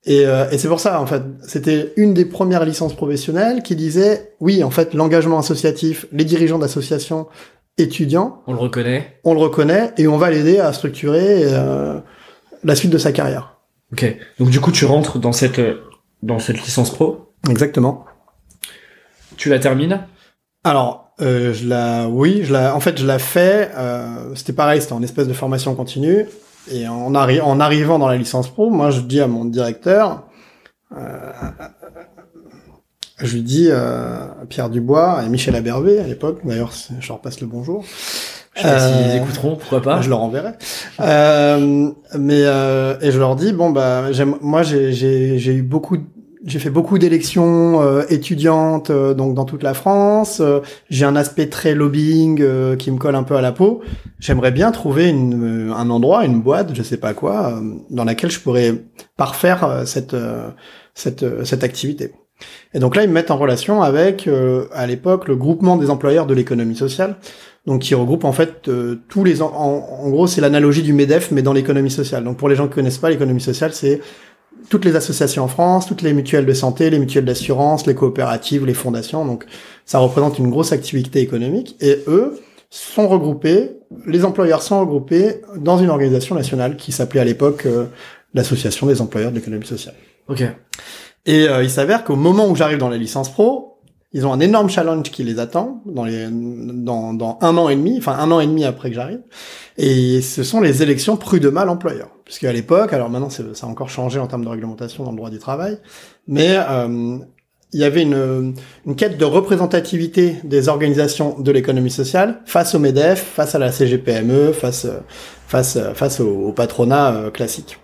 Et, 0.07 0.25
euh, 0.27 0.49
et 0.51 0.59
c'est 0.59 0.69
pour 0.69 0.81
ça, 0.81 1.01
en 1.01 1.07
fait, 1.07 1.23
c'était 1.47 1.93
une 1.97 2.15
des 2.15 2.25
premières 2.25 2.65
licences 2.65 2.95
professionnelles 2.95 3.63
qui 3.63 3.77
disait, 3.77 4.35
oui, 4.41 4.65
en 4.65 4.71
fait, 4.71 4.95
l'engagement 4.95 5.39
associatif, 5.39 6.07
les 6.13 6.25
dirigeants 6.25 6.59
d'associations 6.59 7.29
étudiants, 7.77 8.43
On 8.47 8.53
le 8.53 8.59
reconnaît. 8.59 9.21
on 9.25 9.35
le 9.35 9.41
reconnaît 9.41 9.93
et 9.99 10.07
on 10.09 10.17
va 10.17 10.31
l'aider 10.31 10.59
à 10.59 10.73
structurer 10.73 11.45
euh, 11.45 11.99
la 12.65 12.75
suite 12.75 12.91
de 12.91 12.99
sa 12.99 13.13
carrière. 13.13 13.59
Ok. 13.93 14.17
Donc 14.39 14.51
du 14.51 14.61
coup, 14.61 14.73
tu 14.73 14.85
rentres 14.85 15.19
dans 15.19 15.33
cette 15.33 15.61
dans 16.23 16.39
cette 16.39 16.61
licence 16.63 16.91
pro? 16.91 17.33
Exactement. 17.49 18.05
Tu 19.37 19.49
la 19.49 19.59
termines? 19.59 20.01
Alors, 20.65 21.15
euh, 21.23 21.55
je 21.55 21.67
la, 21.67 22.09
oui, 22.09 22.43
je 22.45 22.53
la, 22.53 22.75
en 22.77 22.81
fait, 22.81 22.99
je 22.99 23.07
l'ai 23.07 23.19
fait. 23.19 23.71
Euh, 23.77 24.35
c'était 24.35 24.53
pareil, 24.53 24.83
c'était 24.83 24.93
en 24.93 25.03
espèce 25.03 25.27
de 25.27 25.33
formation 25.33 25.75
continue. 25.75 26.27
Et 26.71 26.87
en, 26.89 27.15
arri 27.15 27.41
en 27.41 27.61
arrivant 27.61 27.99
dans 27.99 28.09
la 28.09 28.17
licence 28.17 28.49
pro, 28.49 28.71
moi, 28.71 28.91
je 28.91 29.01
dis 29.01 29.21
à 29.21 29.27
mon 29.27 29.45
directeur, 29.45 30.25
euh, 30.97 31.33
je 33.19 33.35
lui 33.35 33.43
dis 33.43 33.69
euh, 33.71 34.19
Pierre 34.49 34.71
Dubois 34.71 35.23
et 35.25 35.29
Michel 35.29 35.57
Abervé 35.57 36.01
à 36.01 36.07
l'époque. 36.07 36.41
D'ailleurs, 36.45 36.73
je 36.99 37.09
leur 37.09 37.21
passe 37.21 37.41
le 37.41 37.47
bonjour. 37.47 37.85
Je 38.55 38.63
sais 38.63 38.69
pas 38.69 38.79
s'ils 38.79 39.17
écouteront, 39.17 39.57
pourquoi 39.57 39.81
pas. 39.81 40.01
Je 40.01 40.11
leur 40.11 40.21
enverrai. 40.21 40.53
Euh, 41.01 41.91
mais 42.19 42.41
et 42.41 43.11
je 43.11 43.19
leur 43.19 43.37
dis 43.37 43.53
bon 43.53 43.71
bah 43.71 44.07
moi 44.41 44.63
j'ai 44.63 44.93
j'ai 44.93 45.55
eu 45.55 45.63
beaucoup 45.63 45.99
j'ai 46.45 46.59
fait 46.59 46.71
beaucoup 46.71 46.99
d'élections 46.99 47.83
euh, 47.83 48.03
étudiantes 48.09 48.91
euh, 48.91 49.15
donc 49.15 49.35
dans 49.35 49.45
toute 49.45 49.63
la 49.63 49.75
France. 49.75 50.41
Euh, 50.41 50.61
j'ai 50.89 51.05
un 51.05 51.17
aspect 51.17 51.49
très 51.49 51.75
lobbying 51.75 52.43
qui 52.77 52.91
me 52.91 52.99
colle 52.99 53.15
un 53.15 53.23
peu 53.23 53.37
à 53.37 53.41
la 53.41 53.53
peau. 53.53 53.83
J'aimerais 54.19 54.51
bien 54.51 54.71
trouver 54.71 55.09
une, 55.09 55.73
un 55.77 55.91
endroit, 55.91 56.25
une 56.25 56.41
boîte, 56.41 56.75
je 56.75 56.83
sais 56.83 56.97
pas 56.97 57.15
quoi, 57.15 57.61
dans 57.91 58.05
laquelle 58.05 58.31
je 58.31 58.41
pourrais 58.41 58.75
parfaire 59.17 59.83
cette 59.87 60.17
cette 60.95 61.45
cette 61.45 61.65
activité. 61.65 62.13
Et 62.73 62.79
donc 62.79 62.97
là, 62.97 63.03
ils 63.03 63.09
me 63.09 63.15
mettent 63.15 63.31
en 63.31 63.37
relation 63.37 63.83
avec, 63.83 64.29
à 64.73 64.87
l'époque, 64.87 65.29
le 65.29 65.37
groupement 65.37 65.77
des 65.77 65.91
employeurs 65.91 66.27
de 66.27 66.35
l'économie 66.35 66.77
sociale, 66.77 67.17
donc 67.67 67.83
qui 67.83 67.95
regroupe 67.95 68.25
en 68.25 68.33
fait 68.33 68.71
tous 69.09 69.25
les... 69.25 69.43
En, 69.43 69.49
en 69.49 70.09
gros, 70.11 70.27
c'est 70.27 70.41
l'analogie 70.41 70.83
du 70.83 70.93
MEDEF, 70.93 71.31
mais 71.31 71.43
dans 71.43 71.53
l'économie 71.53 71.91
sociale. 71.91 72.25
Donc 72.25 72.39
pour 72.39 72.49
les 72.49 72.57
gens 72.57 72.67
qui 72.67 72.75
connaissent 72.75 72.99
pas, 72.99 73.11
l'économie 73.11 73.43
sociale, 73.43 73.73
c'est 73.73 74.01
toutes 74.69 74.85
les 74.85 74.97
associations 74.97 75.45
en 75.45 75.49
France, 75.49 75.87
toutes 75.87 76.03
les 76.03 76.13
mutuelles 76.13 76.47
de 76.47 76.53
santé, 76.53 76.91
les 76.91 76.99
mutuelles 76.99 77.25
d'assurance, 77.25 77.87
les 77.87 77.95
coopératives, 77.95 78.67
les 78.67 78.75
fondations. 78.75 79.25
Donc, 79.25 79.45
ça 79.85 79.99
représente 79.99 80.39
une 80.39 80.51
grosse 80.51 80.73
activité 80.73 81.21
économique. 81.21 81.77
Et 81.81 82.03
eux 82.07 82.39
sont 82.71 83.09
regroupés, 83.09 83.73
les 84.07 84.25
employeurs 84.25 84.63
sont 84.63 84.81
regroupés 84.81 85.43
dans 85.57 85.79
une 85.79 85.91
organisation 85.91 86.35
nationale 86.35 86.77
qui 86.77 86.93
s'appelait 86.93 87.21
à 87.21 87.25
l'époque 87.25 87.67
euh, 87.67 87.87
l'Association 88.35 88.87
des 88.87 89.01
employeurs 89.01 89.31
de 89.31 89.37
l'économie 89.37 89.67
sociale. 89.67 89.95
Ok. 90.29 90.45
Et 91.27 91.49
euh, 91.49 91.63
il 91.63 91.71
s'avère 91.71 92.05
qu'au 92.05 92.17
moment 92.17 92.49
où 92.49 92.55
j'arrive 92.55 92.79
dans 92.79 92.89
la 92.89 92.97
licence 92.97 93.31
pro, 93.31 93.70
ils 94.13 94.27
ont 94.27 94.33
un 94.33 94.41
énorme 94.41 94.69
challenge 94.69 95.11
qui 95.11 95.23
les 95.23 95.39
attend 95.39 95.83
dans, 95.87 96.05
les, 96.05 96.27
dans, 96.31 97.15
dans 97.15 97.39
un 97.43 97.57
an 97.57 97.69
et 97.69 97.77
demi, 97.77 97.97
enfin 97.99 98.17
un 98.19 98.31
an 98.33 98.41
et 98.41 98.47
demi 98.47 98.65
après 98.65 98.89
que 98.91 98.97
j'arrive. 98.97 99.21
Et 99.77 100.21
ce 100.21 100.43
sont 100.43 100.61
les 100.61 100.83
élections 100.83 101.17
prud'homales 101.17 101.69
employeurs. 101.69 102.11
Puisque 102.25 102.45
à 102.45 102.53
l'époque, 102.53 102.93
alors 102.93 103.09
maintenant 103.09 103.31
ça 103.31 103.45
a 103.63 103.67
encore 103.67 103.89
changé 103.89 104.19
en 104.19 104.27
termes 104.27 104.45
de 104.45 104.49
réglementation 104.49 105.05
dans 105.05 105.13
le 105.13 105.17
droit 105.17 105.31
du 105.31 105.39
travail, 105.39 105.79
mais 106.27 106.57
euh, 106.57 107.19
il 107.73 107.81
y 107.81 107.85
avait 107.85 108.03
une, 108.03 108.55
une 108.85 108.97
quête 108.97 109.17
de 109.17 109.25
représentativité 109.25 110.37
des 110.43 110.69
organisations 110.69 111.39
de 111.39 111.53
l'économie 111.53 111.91
sociale 111.91 112.41
face 112.47 112.75
au 112.75 112.81
MEDEF, 112.81 113.23
face 113.23 113.55
à 113.55 113.61
la 113.61 113.71
CGPME, 113.71 114.53
face, 114.53 114.89
face, 115.47 115.79
face 115.95 116.19
au, 116.19 116.53
patronat 116.53 117.15
euh, 117.15 117.31
classique. 117.31 117.79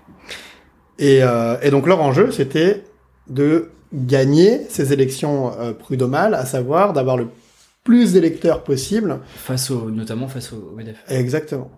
Et, 0.99 1.23
euh, 1.23 1.57
et 1.63 1.71
donc 1.71 1.87
leur 1.87 2.01
enjeu, 2.03 2.33
c'était 2.33 2.83
de 3.29 3.71
gagner 3.93 4.63
ces 4.69 4.93
élections 4.93 5.53
euh, 5.59 5.73
prud'homales, 5.73 6.35
à 6.35 6.45
savoir 6.45 6.93
d'avoir 6.93 7.17
le 7.17 7.29
plus 7.85 8.13
d'électeurs 8.13 8.65
possible. 8.65 9.21
Face 9.37 9.71
au, 9.71 9.91
notamment 9.91 10.29
face 10.29 10.53
au 10.53 10.75
MEDEF. 10.77 10.97
Exactement. 11.09 11.71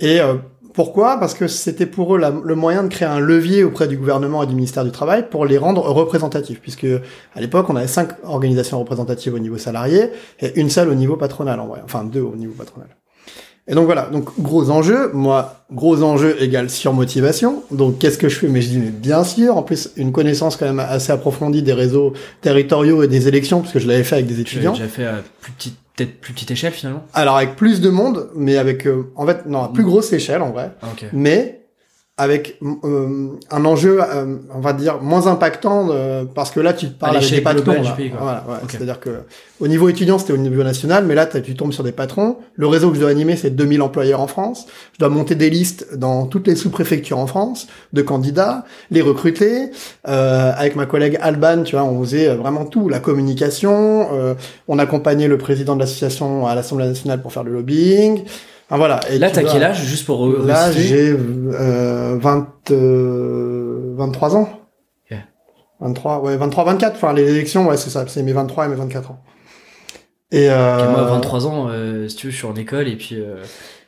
Et 0.00 0.20
euh, 0.20 0.34
pourquoi? 0.74 1.18
Parce 1.18 1.32
que 1.32 1.48
c'était 1.48 1.86
pour 1.86 2.14
eux 2.14 2.20
le 2.20 2.54
moyen 2.54 2.82
de 2.82 2.88
créer 2.88 3.08
un 3.08 3.18
levier 3.18 3.64
auprès 3.64 3.88
du 3.88 3.96
gouvernement 3.96 4.42
et 4.42 4.46
du 4.46 4.54
ministère 4.54 4.84
du 4.84 4.90
Travail 4.90 5.30
pour 5.30 5.46
les 5.46 5.56
rendre 5.56 5.80
représentatifs, 5.80 6.60
puisque 6.60 6.86
à 7.34 7.40
l'époque 7.40 7.70
on 7.70 7.76
avait 7.76 7.86
cinq 7.86 8.10
organisations 8.24 8.78
représentatives 8.78 9.32
au 9.32 9.38
niveau 9.38 9.56
salarié 9.56 10.10
et 10.40 10.60
une 10.60 10.68
seule 10.68 10.90
au 10.90 10.94
niveau 10.94 11.16
patronal 11.16 11.58
en 11.60 11.66
vrai, 11.66 11.80
enfin 11.82 12.04
deux 12.04 12.20
au 12.20 12.36
niveau 12.36 12.52
patronal. 12.52 12.88
Et 13.68 13.74
donc 13.74 13.86
voilà, 13.86 14.08
donc 14.12 14.28
gros 14.38 14.70
enjeu, 14.70 15.10
moi, 15.12 15.64
gros 15.72 16.02
enjeu 16.02 16.40
égale 16.40 16.70
surmotivation. 16.70 17.64
Donc 17.72 17.98
qu'est-ce 17.98 18.16
que 18.16 18.28
je 18.28 18.38
fais? 18.38 18.46
Mais 18.46 18.60
je 18.60 18.68
dis 18.68 18.78
mais 18.78 18.90
bien 18.90 19.24
sûr, 19.24 19.56
en 19.56 19.62
plus 19.62 19.90
une 19.96 20.12
connaissance 20.12 20.56
quand 20.56 20.66
même 20.66 20.78
assez 20.78 21.10
approfondie 21.10 21.62
des 21.62 21.72
réseaux 21.72 22.12
territoriaux 22.42 23.02
et 23.02 23.08
des 23.08 23.26
élections, 23.26 23.60
parce 23.60 23.72
que 23.72 23.80
je 23.80 23.88
l'avais 23.88 24.04
fait 24.04 24.16
avec 24.16 24.26
des 24.26 24.40
étudiants. 24.40 24.74
J'ai 24.74 24.86
fait 24.86 25.06
à 25.06 25.16
plus 25.40 25.52
petite, 25.52 25.76
peut-être 25.96 26.20
plus 26.20 26.32
petite 26.32 26.52
échelle 26.52 26.72
finalement? 26.72 27.04
Alors 27.12 27.36
avec 27.36 27.56
plus 27.56 27.80
de 27.80 27.90
monde, 27.90 28.28
mais 28.36 28.56
avec 28.56 28.86
euh, 28.86 29.10
en 29.16 29.26
fait 29.26 29.46
non, 29.46 29.64
à 29.64 29.68
plus 29.72 29.84
grosse 29.84 30.12
échelle 30.12 30.42
en 30.42 30.50
vrai. 30.50 30.70
Ah, 30.82 30.86
okay. 30.92 31.06
Mais 31.12 31.65
avec 32.18 32.58
euh, 32.62 33.28
un 33.50 33.64
enjeu, 33.66 33.98
euh, 34.00 34.36
on 34.54 34.60
va 34.60 34.72
dire, 34.72 35.02
moins 35.02 35.26
impactant, 35.26 35.88
euh, 35.90 36.24
parce 36.24 36.50
que 36.50 36.60
là, 36.60 36.72
tu 36.72 36.86
parles 36.86 37.18
avec 37.18 37.28
des 37.28 37.42
patrons. 37.42 37.74
Voilà, 38.18 38.44
ouais, 38.48 38.56
C'est-à-dire 38.70 39.00
que 39.00 39.10
au 39.60 39.68
niveau 39.68 39.90
étudiant, 39.90 40.18
c'était 40.18 40.32
au 40.32 40.38
niveau 40.38 40.62
national, 40.62 41.04
mais 41.04 41.14
là, 41.14 41.26
tu 41.26 41.54
tombes 41.54 41.74
sur 41.74 41.84
des 41.84 41.92
patrons. 41.92 42.38
Le 42.54 42.66
réseau 42.66 42.88
que 42.88 42.94
je 42.94 43.00
dois 43.00 43.10
animer, 43.10 43.36
c'est 43.36 43.50
2000 43.50 43.82
employeurs 43.82 44.22
en 44.22 44.28
France. 44.28 44.66
Je 44.94 44.98
dois 44.98 45.10
monter 45.10 45.34
des 45.34 45.50
listes 45.50 45.94
dans 45.94 46.24
toutes 46.26 46.46
les 46.46 46.56
sous-préfectures 46.56 47.18
en 47.18 47.26
France 47.26 47.66
de 47.92 48.00
candidats, 48.00 48.64
les 48.90 49.02
recruter. 49.02 49.70
avec 50.04 50.74
ma 50.74 50.86
collègue 50.86 51.18
Alban, 51.20 51.64
tu 51.64 51.76
vois, 51.76 51.84
on 51.84 52.00
faisait 52.00 52.34
vraiment 52.34 52.64
tout, 52.64 52.88
la 52.88 52.98
communication. 52.98 54.08
on 54.68 54.78
accompagnait 54.78 55.28
le 55.28 55.36
président 55.36 55.74
de 55.74 55.80
l'association 55.80 56.46
à 56.46 56.54
l'Assemblée 56.54 56.86
nationale 56.86 57.20
pour 57.20 57.32
faire 57.32 57.44
le 57.44 57.52
lobbying. 57.52 58.24
Ah, 58.70 58.76
voilà. 58.76 59.00
Et 59.10 59.18
là, 59.18 59.30
t'as 59.30 59.42
quel 59.42 59.62
âge, 59.62 59.84
juste 59.84 60.06
pour 60.06 60.26
Là, 60.26 60.72
j'ai 60.72 61.10
euh, 61.12 62.18
20, 62.20 62.48
euh, 62.72 63.94
23 63.96 64.36
ans. 64.36 64.48
Okay. 65.06 65.20
23, 65.80 66.20
ouais, 66.20 66.36
23, 66.36 66.64
24. 66.64 66.96
Enfin, 66.96 67.12
les 67.12 67.30
élections, 67.30 67.68
ouais, 67.68 67.76
c'est 67.76 67.90
ça. 67.90 68.04
C'est 68.08 68.22
mes 68.22 68.32
23 68.32 68.66
et 68.66 68.68
mes 68.68 68.74
24 68.74 69.10
ans. 69.12 69.22
Et 70.32 70.50
euh... 70.50 70.90
moi, 70.90 71.04
23 71.04 71.46
ans, 71.46 71.68
euh, 71.70 72.08
si 72.08 72.16
tu 72.16 72.26
veux, 72.26 72.32
je 72.32 72.36
suis 72.36 72.46
en 72.46 72.56
école 72.56 72.88
et 72.88 72.96
puis 72.96 73.14
euh, 73.14 73.36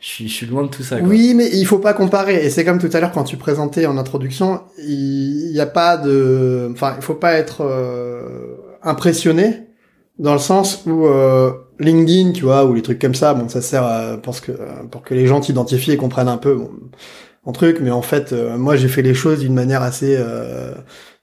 je, 0.01 0.07
suis, 0.07 0.29
je 0.29 0.33
suis 0.33 0.47
loin 0.47 0.62
de 0.62 0.69
tout 0.69 0.85
ça. 0.85 0.99
Quoi. 0.99 1.09
Oui, 1.09 1.35
mais 1.35 1.49
il 1.53 1.64
faut 1.67 1.81
pas 1.81 1.95
comparer. 1.95 2.47
Et 2.47 2.51
c'est 2.51 2.64
comme 2.64 2.79
tout 2.79 2.91
à 2.93 3.01
l'heure 3.01 3.11
quand 3.11 3.25
tu 3.25 3.37
présentais 3.37 3.87
en 3.87 3.99
introduction, 3.99 4.61
il 4.79 5.51
y, 5.51 5.61
a 5.61 5.67
pas 5.67 5.97
de, 5.97 6.71
enfin, 6.73 6.95
il 6.97 7.03
faut 7.03 7.14
pas 7.14 7.33
être 7.33 7.62
euh, 7.62 8.57
impressionné 8.85 9.67
dans 10.21 10.33
le 10.33 10.38
sens 10.38 10.85
où 10.87 11.07
euh, 11.07 11.53
LinkedIn, 11.79 12.33
tu 12.33 12.43
vois, 12.43 12.64
ou 12.64 12.75
les 12.75 12.83
trucs 12.83 13.01
comme 13.01 13.14
ça, 13.14 13.35
bon, 13.35 13.49
ça 13.49 13.62
sert 13.62 13.85
à, 13.85 14.17
pour, 14.19 14.41
que, 14.41 14.53
pour 14.91 15.03
que 15.03 15.14
les 15.14 15.27
gens 15.27 15.41
t'identifient 15.41 15.93
et 15.93 15.97
comprennent 15.97 16.29
un 16.29 16.38
peu 16.38 16.59
mon 17.45 17.53
truc, 17.53 17.79
mais 17.81 17.91
en 17.91 18.03
fait, 18.03 18.33
euh, 18.33 18.59
moi, 18.59 18.77
j'ai 18.77 18.88
fait 18.88 19.03
les 19.03 19.14
choses 19.14 19.41
d'une 19.41 19.55
manière 19.55 19.83
assez 19.83 20.17
euh, 20.19 20.75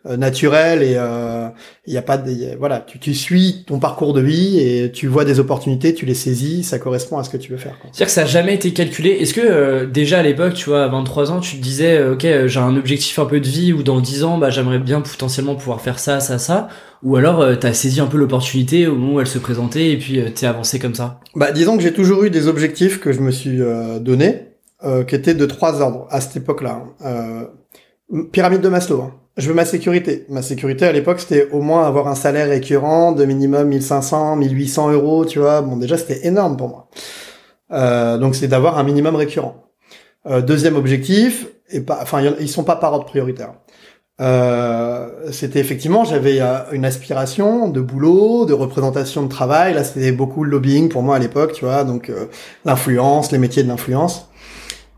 euh 0.05 0.17
naturelle 0.17 0.83
et 0.83 0.91
il 0.91 0.97
euh, 0.97 1.49
y 1.87 1.97
a 1.97 2.01
pas 2.01 2.17
de, 2.17 2.57
voilà, 2.57 2.79
tu, 2.79 2.99
tu 2.99 3.13
suis 3.13 3.63
ton 3.65 3.79
parcours 3.79 4.13
de 4.13 4.21
vie 4.21 4.59
et 4.59 4.91
tu 4.91 5.07
vois 5.07 5.25
des 5.25 5.39
opportunités, 5.39 5.93
tu 5.93 6.05
les 6.05 6.13
saisis, 6.13 6.63
ça 6.63 6.79
correspond 6.79 7.17
à 7.17 7.23
ce 7.23 7.29
que 7.29 7.37
tu 7.37 7.51
veux 7.51 7.57
faire. 7.57 7.75
C'est-à-dire 7.83 8.07
que 8.07 8.11
ça 8.11 8.21
a 8.21 8.25
jamais 8.25 8.55
été 8.55 8.71
calculé. 8.73 9.11
Est-ce 9.11 9.33
que 9.33 9.85
déjà 9.85 10.19
à 10.19 10.23
l'époque, 10.23 10.53
tu 10.53 10.69
vois, 10.69 10.83
à 10.83 10.87
23 10.87 11.31
ans, 11.31 11.39
tu 11.39 11.57
te 11.57 11.61
disais, 11.61 12.03
ok, 12.07 12.25
j'ai 12.45 12.59
un 12.59 12.75
objectif 12.75 13.19
un 13.19 13.25
peu 13.25 13.39
de 13.39 13.47
vie 13.47 13.73
ou 13.73 13.83
dans 13.83 13.99
10 13.99 14.23
ans, 14.23 14.37
bah, 14.37 14.49
j'aimerais 14.49 14.79
bien 14.79 15.01
potentiellement 15.01 15.55
pouvoir 15.55 15.81
faire 15.81 15.99
ça, 15.99 16.19
ça, 16.19 16.39
ça 16.39 16.69
ou 17.05 17.15
alors 17.15 17.41
euh, 17.41 17.55
t'as 17.55 17.73
saisi 17.73 18.01
un 18.01 18.07
peu 18.07 18.17
l'opportunité 18.17 18.87
au 18.87 18.95
moment 18.95 19.13
où 19.13 19.19
elle 19.19 19.27
se 19.27 19.37
présentait 19.37 19.91
et 19.91 19.97
puis 19.97 20.19
euh, 20.19 20.29
t'es 20.33 20.47
avancé 20.47 20.79
comme 20.79 20.95
ça? 20.95 21.19
Bah 21.35 21.51
disons 21.51 21.77
que 21.77 21.83
j'ai 21.83 21.93
toujours 21.93 22.23
eu 22.23 22.29
des 22.31 22.47
objectifs 22.47 22.99
que 22.99 23.13
je 23.13 23.21
me 23.21 23.31
suis 23.31 23.61
euh, 23.61 23.99
donnés, 23.99 24.47
euh, 24.83 25.03
qui 25.03 25.15
étaient 25.15 25.35
de 25.35 25.45
trois 25.45 25.81
ordres 25.81 26.07
à 26.09 26.19
cette 26.19 26.37
époque-là. 26.37 26.83
Hein. 27.01 27.47
pyramide 28.31 28.61
de 28.61 28.69
Maslow. 28.69 29.01
Hein. 29.01 29.13
Je 29.37 29.47
veux 29.47 29.53
ma 29.53 29.65
sécurité. 29.65 30.25
Ma 30.29 30.41
sécurité 30.41 30.85
à 30.85 30.91
l'époque 30.91 31.19
c'était 31.19 31.49
au 31.51 31.61
moins 31.61 31.85
avoir 31.85 32.07
un 32.07 32.15
salaire 32.15 32.49
récurrent 32.49 33.11
de 33.11 33.25
minimum 33.25 33.67
1500, 33.67 34.37
1800 34.37 34.91
euros, 34.91 35.25
tu 35.25 35.39
vois. 35.39 35.61
Bon 35.61 35.77
déjà 35.77 35.97
c'était 35.97 36.25
énorme 36.27 36.57
pour 36.57 36.69
moi. 36.69 38.17
donc 38.17 38.35
c'est 38.35 38.47
d'avoir 38.47 38.77
un 38.77 38.83
minimum 38.83 39.15
récurrent. 39.15 39.65
deuxième 40.47 40.75
objectif, 40.75 41.47
et 41.69 41.81
pas, 41.81 41.99
enfin 42.01 42.21
ils 42.39 42.49
sont 42.49 42.63
pas 42.63 42.77
par 42.77 42.93
ordre 42.93 43.05
prioritaire. 43.05 43.53
Euh, 44.21 45.31
c'était 45.31 45.59
effectivement, 45.59 46.05
j'avais 46.05 46.39
euh, 46.39 46.59
une 46.71 46.85
aspiration 46.85 47.67
de 47.67 47.81
boulot, 47.81 48.45
de 48.45 48.53
représentation 48.53 49.23
de 49.23 49.27
travail. 49.27 49.73
Là, 49.73 49.83
c'était 49.83 50.11
beaucoup 50.11 50.43
le 50.43 50.51
lobbying 50.51 50.89
pour 50.89 51.03
moi 51.03 51.17
à 51.17 51.19
l'époque, 51.19 51.53
tu 51.53 51.65
vois, 51.65 51.83
donc 51.83 52.09
euh, 52.09 52.27
l'influence, 52.63 53.31
les 53.31 53.37
métiers 53.37 53.63
de 53.63 53.67
l'influence. 53.67 54.29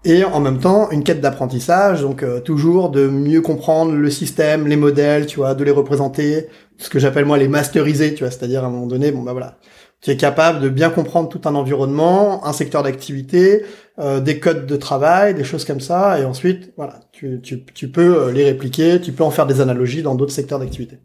Et 0.09 0.23
en 0.23 0.39
même 0.39 0.59
temps, 0.59 0.89
une 0.89 1.03
quête 1.03 1.19
d'apprentissage, 1.19 2.01
donc 2.01 2.23
toujours 2.45 2.91
de 2.91 3.09
mieux 3.09 3.41
comprendre 3.41 3.91
le 3.91 4.09
système, 4.09 4.65
les 4.65 4.77
modèles, 4.77 5.25
tu 5.25 5.35
vois, 5.35 5.53
de 5.53 5.65
les 5.65 5.71
représenter, 5.71 6.47
ce 6.77 6.89
que 6.89 6.97
j'appelle 6.97 7.25
moi 7.25 7.37
les 7.37 7.49
masteriser, 7.49 8.13
tu 8.13 8.23
vois, 8.23 8.31
c'est-à-dire 8.31 8.63
à 8.63 8.67
un 8.67 8.69
moment 8.69 8.87
donné, 8.87 9.11
bon 9.11 9.21
bah 9.21 9.33
voilà, 9.33 9.57
tu 10.01 10.11
es 10.11 10.15
capable 10.15 10.61
de 10.61 10.69
bien 10.69 10.89
comprendre 10.89 11.27
tout 11.27 11.41
un 11.45 11.55
environnement, 11.55 12.45
un 12.47 12.53
secteur 12.53 12.83
d'activité, 12.83 13.63
euh, 13.99 14.21
des 14.21 14.39
codes 14.39 14.65
de 14.65 14.75
travail, 14.77 15.33
des 15.33 15.43
choses 15.43 15.65
comme 15.65 15.81
ça, 15.81 16.19
et 16.19 16.23
ensuite, 16.25 16.71
voilà, 16.77 16.99
tu, 17.11 17.41
tu, 17.41 17.65
tu, 17.65 17.89
peux 17.89 18.27
euh, 18.27 18.31
les 18.31 18.45
répliquer, 18.45 19.01
tu 19.01 19.11
peux 19.11 19.25
en 19.25 19.31
faire 19.31 19.45
des 19.45 19.59
analogies 19.59 20.03
dans 20.03 20.15
d'autres 20.15 20.31
secteurs 20.31 20.59
d'activité. 20.59 20.99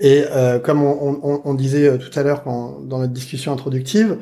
Et 0.00 0.24
euh, 0.32 0.58
comme 0.58 0.82
on, 0.82 1.20
on, 1.22 1.42
on, 1.44 1.54
disait 1.54 1.86
euh, 1.86 1.98
tout 1.98 2.18
à 2.18 2.22
l'heure 2.22 2.42
dans 2.44 2.98
notre 2.98 3.12
discussion 3.12 3.52
introductive, 3.52 4.18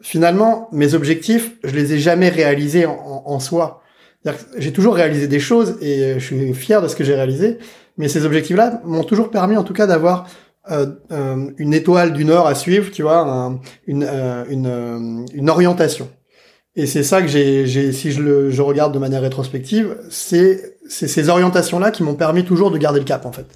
finalement, 0.00 0.68
mes 0.72 0.94
objectifs, 0.94 1.52
je 1.64 1.74
les 1.74 1.94
ai 1.94 1.98
jamais 1.98 2.28
réalisés 2.28 2.86
en, 2.86 3.38
soi. 3.40 3.82
J'ai 4.58 4.72
toujours 4.72 4.94
réalisé 4.94 5.28
des 5.28 5.40
choses 5.40 5.78
et 5.80 6.14
je 6.18 6.24
suis 6.24 6.54
fier 6.54 6.82
de 6.82 6.88
ce 6.88 6.96
que 6.96 7.04
j'ai 7.04 7.14
réalisé, 7.14 7.58
mais 7.96 8.08
ces 8.08 8.24
objectifs-là 8.24 8.80
m'ont 8.84 9.04
toujours 9.04 9.30
permis, 9.30 9.56
en 9.56 9.64
tout 9.64 9.72
cas, 9.72 9.86
d'avoir 9.86 10.26
euh, 10.70 10.86
euh, 11.12 11.50
une 11.58 11.72
étoile 11.74 12.12
du 12.12 12.24
Nord 12.24 12.46
à 12.46 12.54
suivre, 12.56 12.90
tu 12.90 13.02
vois, 13.02 13.18
un- 13.20 13.60
une, 13.86 14.02
euh, 14.02 14.44
euh, 14.50 15.48
orientation. 15.48 16.08
Et 16.74 16.86
c'est 16.86 17.04
ça 17.04 17.22
que 17.22 17.28
j'ai, 17.28 17.92
si 17.92 18.12
je 18.12 18.20
le, 18.20 18.50
regarde 18.60 18.92
de 18.92 18.98
manière 18.98 19.22
rétrospective, 19.22 19.96
c'est, 20.10 20.76
c'est 20.88 21.08
ces 21.08 21.28
orientations-là 21.30 21.90
qui 21.90 22.02
m'ont 22.02 22.16
permis 22.16 22.44
toujours 22.44 22.70
de 22.70 22.76
garder 22.78 22.98
le 22.98 23.06
cap, 23.06 23.24
en 23.24 23.32
fait. 23.32 23.46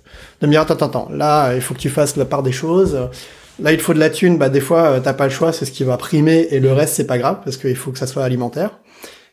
De 0.40 0.46
me 0.46 0.52
dire, 0.52 0.62
attends, 0.62 0.74
attends, 0.74 0.86
attends, 0.86 1.08
là, 1.12 1.54
il 1.54 1.60
faut 1.60 1.74
que 1.74 1.80
tu 1.80 1.90
fasses 1.90 2.16
la 2.16 2.24
part 2.24 2.42
des 2.42 2.52
choses. 2.52 2.96
Là, 3.60 3.72
il 3.72 3.80
faut 3.80 3.94
de 3.94 3.98
la 3.98 4.10
thune, 4.10 4.38
bah, 4.38 4.48
des 4.48 4.60
fois, 4.60 4.82
euh, 4.84 5.00
t'as 5.00 5.12
pas 5.12 5.24
le 5.24 5.30
choix, 5.30 5.52
c'est 5.52 5.64
ce 5.64 5.72
qui 5.72 5.84
va 5.84 5.96
primer, 5.96 6.48
et 6.50 6.60
le 6.60 6.72
reste, 6.72 6.94
c'est 6.94 7.06
pas 7.06 7.18
grave, 7.18 7.40
parce 7.44 7.56
qu'il 7.56 7.76
faut 7.76 7.92
que 7.92 7.98
ça 7.98 8.06
soit 8.06 8.24
alimentaire. 8.24 8.78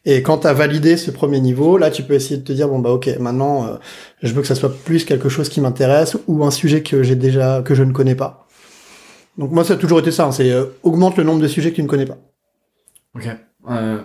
Et 0.06 0.22
quand 0.22 0.40
t'as 0.40 0.54
validé 0.54 0.96
ce 0.98 1.12
premier 1.12 1.40
niveau, 1.40 1.78
là, 1.78 1.92
tu 1.92 2.04
peux 2.04 2.14
essayer 2.14 2.38
de 2.38 2.44
te 2.44 2.54
dire, 2.54 2.68
bon, 2.68 2.80
bah, 2.80 2.92
ok, 2.92 3.10
maintenant, 3.20 3.66
euh, 3.66 3.76
je 4.24 4.34
veux 4.34 4.42
que 4.42 4.48
ça 4.48 4.56
soit 4.56 4.74
plus 4.74 5.06
quelque 5.06 5.30
chose 5.30 5.50
qui 5.50 5.62
m'intéresse, 5.62 6.18
ou 6.28 6.46
un 6.46 6.52
sujet 6.52 6.84
que 6.84 7.04
j'ai 7.04 7.16
déjà, 7.16 7.62
que 7.64 7.76
je 7.76 7.84
ne 7.84 7.92
connais 7.92 8.16
pas. 8.16 8.48
Donc, 9.38 9.52
moi, 9.52 9.64
ça 9.64 9.74
a 9.74 9.78
toujours 9.78 10.00
été 10.00 10.12
ça, 10.12 10.26
hein, 10.26 10.32
c'est, 10.32 10.52
euh, 10.52 10.66
augmente 10.84 11.18
le 11.18 11.24
nombre 11.24 11.42
de 11.42 11.48
sujets 11.48 11.72
que 11.72 11.76
tu 11.76 11.84
ne 11.84 11.88
connais 11.88 12.06
pas. 12.06 12.18
Ok. 13.16 13.28
Euh, 13.70 14.00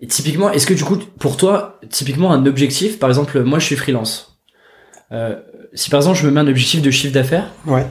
et 0.00 0.06
typiquement, 0.06 0.50
est-ce 0.50 0.66
que 0.66 0.74
du 0.74 0.84
coup, 0.84 0.96
pour 1.18 1.36
toi, 1.36 1.78
typiquement 1.88 2.32
un 2.32 2.46
objectif, 2.46 2.98
par 2.98 3.08
exemple, 3.08 3.42
moi 3.42 3.58
je 3.58 3.66
suis 3.66 3.76
freelance. 3.76 4.40
Euh, 5.12 5.36
si 5.74 5.90
par 5.90 6.00
exemple 6.00 6.18
je 6.18 6.26
me 6.26 6.32
mets 6.32 6.40
un 6.40 6.46
objectif 6.46 6.82
de 6.82 6.90
chiffre 6.90 7.12
d'affaires, 7.12 7.52
Ouais. 7.66 7.86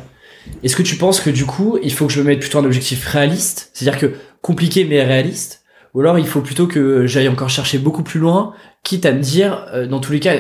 Est-ce 0.64 0.76
que 0.76 0.84
tu 0.84 0.96
penses 0.96 1.20
que 1.20 1.30
du 1.30 1.46
coup, 1.46 1.78
il 1.84 1.94
faut 1.94 2.08
que 2.08 2.14
je 2.14 2.22
me 2.22 2.28
mette 2.28 2.40
plutôt 2.40 2.60
un 2.60 2.66
objectif 2.66 3.06
réaliste, 3.06 3.70
c'est-à-dire 3.74 4.00
que 4.00 4.14
compliqué 4.42 4.86
mais 4.86 5.04
réaliste, 5.04 5.64
ou 5.94 6.02
alors 6.02 6.18
il 6.18 6.28
faut 6.28 6.42
plutôt 6.42 6.68
que 6.68 7.06
j'aille 7.06 7.28
encore 7.28 7.50
chercher 7.50 7.78
beaucoup 7.78 8.04
plus 8.04 8.20
loin, 8.20 8.54
quitte 8.84 9.06
à 9.06 9.12
me 9.12 9.20
dire, 9.20 9.66
euh, 9.74 9.88
dans 9.88 10.00
tous 10.00 10.12
les 10.12 10.20
cas, 10.20 10.36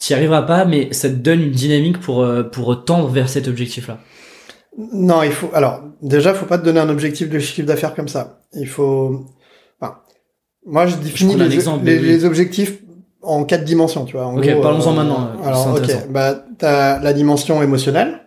tu 0.00 0.12
y 0.12 0.14
arriveras 0.14 0.42
pas, 0.42 0.64
mais 0.64 0.92
ça 0.92 1.08
te 1.08 1.14
donne 1.14 1.42
une 1.42 1.50
dynamique 1.50 2.00
pour 2.00 2.22
euh, 2.22 2.42
pour 2.42 2.84
tendre 2.84 3.08
vers 3.08 3.28
cet 3.28 3.48
objectif-là. 3.48 4.00
Non, 4.76 5.22
il 5.22 5.32
faut. 5.32 5.50
Alors, 5.54 5.82
déjà, 6.02 6.34
faut 6.34 6.46
pas 6.46 6.58
te 6.58 6.64
donner 6.64 6.80
un 6.80 6.88
objectif 6.88 7.28
de 7.28 7.38
chiffre 7.38 7.66
d'affaires 7.66 7.94
comme 7.94 8.08
ça. 8.08 8.40
Il 8.54 8.68
faut. 8.68 9.26
Enfin, 9.80 9.98
moi, 10.66 10.86
je 10.86 10.96
définis 10.96 11.36
les, 11.36 11.54
exemple, 11.54 11.84
les, 11.84 11.98
oui. 11.98 12.06
les 12.06 12.24
objectifs 12.24 12.78
en 13.22 13.44
quatre 13.44 13.64
dimensions, 13.64 14.04
tu 14.04 14.16
vois. 14.16 14.26
En 14.26 14.36
Ok, 14.36 14.60
parlons-en 14.60 14.92
euh, 14.92 14.96
maintenant, 14.96 15.28
euh, 15.42 15.46
Alors, 15.46 15.74
ok, 15.76 16.10
bah, 16.10 16.44
t'as 16.58 17.00
la 17.00 17.12
dimension 17.12 17.62
émotionnelle. 17.62 18.20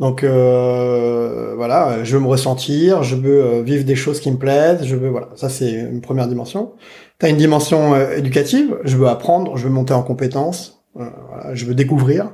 Donc, 0.00 0.24
euh, 0.24 1.52
voilà, 1.56 2.02
je 2.04 2.16
veux 2.16 2.22
me 2.22 2.26
ressentir, 2.26 3.02
je 3.02 3.16
veux 3.16 3.44
euh, 3.44 3.62
vivre 3.62 3.84
des 3.84 3.96
choses 3.96 4.18
qui 4.18 4.30
me 4.30 4.38
plaisent, 4.38 4.82
je 4.82 4.96
veux, 4.96 5.10
voilà, 5.10 5.28
ça 5.36 5.50
c'est 5.50 5.70
une 5.70 6.00
première 6.00 6.26
dimension. 6.26 6.72
T'as 7.18 7.28
une 7.28 7.36
dimension 7.36 7.92
euh, 7.92 8.16
éducative, 8.16 8.78
je 8.84 8.96
veux 8.96 9.08
apprendre, 9.08 9.58
je 9.58 9.64
veux 9.64 9.70
monter 9.70 9.92
en 9.92 10.02
compétences, 10.02 10.82
euh, 10.98 11.04
je 11.52 11.66
veux 11.66 11.74
découvrir. 11.74 12.32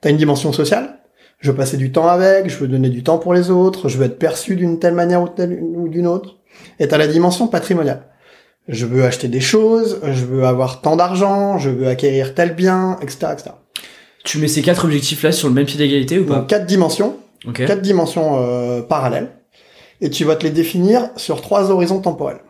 T'as 0.00 0.10
une 0.10 0.16
dimension 0.16 0.52
sociale, 0.52 1.00
je 1.40 1.50
veux 1.50 1.56
passer 1.56 1.76
du 1.76 1.90
temps 1.90 2.06
avec, 2.06 2.48
je 2.48 2.56
veux 2.56 2.68
donner 2.68 2.88
du 2.88 3.02
temps 3.02 3.18
pour 3.18 3.34
les 3.34 3.50
autres, 3.50 3.88
je 3.88 3.98
veux 3.98 4.04
être 4.04 4.20
perçu 4.20 4.54
d'une 4.54 4.78
telle 4.78 4.94
manière 4.94 5.22
ou, 5.22 5.88
d'une 5.88 6.06
autre. 6.06 6.36
Et 6.78 6.86
t'as 6.86 6.98
la 6.98 7.08
dimension 7.08 7.48
patrimoniale. 7.48 8.04
Je 8.68 8.86
veux 8.86 9.04
acheter 9.04 9.26
des 9.26 9.40
choses, 9.40 10.00
je 10.04 10.24
veux 10.24 10.44
avoir 10.44 10.82
tant 10.82 10.94
d'argent, 10.94 11.58
je 11.58 11.68
veux 11.68 11.88
acquérir 11.88 12.36
tel 12.36 12.54
bien, 12.54 12.96
etc., 13.02 13.26
etc. 13.32 13.50
Tu 14.24 14.38
mets 14.38 14.48
ces 14.48 14.62
quatre 14.62 14.84
objectifs-là 14.84 15.32
sur 15.32 15.48
le 15.48 15.54
même 15.54 15.66
pied 15.66 15.78
d'égalité 15.78 16.18
ou 16.18 16.24
pas 16.26 16.36
Donc 16.36 16.46
quatre 16.46 16.66
dimensions, 16.66 17.16
quatre 17.66 17.82
dimensions 17.82 18.38
euh, 18.40 18.80
parallèles, 18.82 19.30
et 20.00 20.10
tu 20.10 20.24
vas 20.24 20.36
te 20.36 20.44
les 20.44 20.50
définir 20.50 21.10
sur 21.16 21.40
trois 21.40 21.70
horizons 21.70 22.00
temporels. 22.00 22.40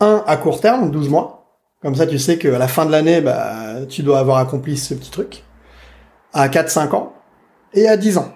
Un 0.00 0.24
à 0.26 0.36
court 0.36 0.60
terme, 0.60 0.90
12 0.90 1.08
mois, 1.10 1.44
comme 1.82 1.94
ça 1.94 2.06
tu 2.06 2.18
sais 2.18 2.38
qu'à 2.38 2.58
la 2.58 2.68
fin 2.68 2.86
de 2.86 2.90
l'année, 2.92 3.20
bah, 3.20 3.84
tu 3.88 4.02
dois 4.02 4.18
avoir 4.18 4.38
accompli 4.38 4.76
ce 4.78 4.94
petit 4.94 5.10
truc. 5.10 5.44
À 6.32 6.48
4-5 6.48 6.94
ans, 6.94 7.12
et 7.74 7.86
à 7.88 7.96
10 7.96 8.16
ans. 8.18 8.28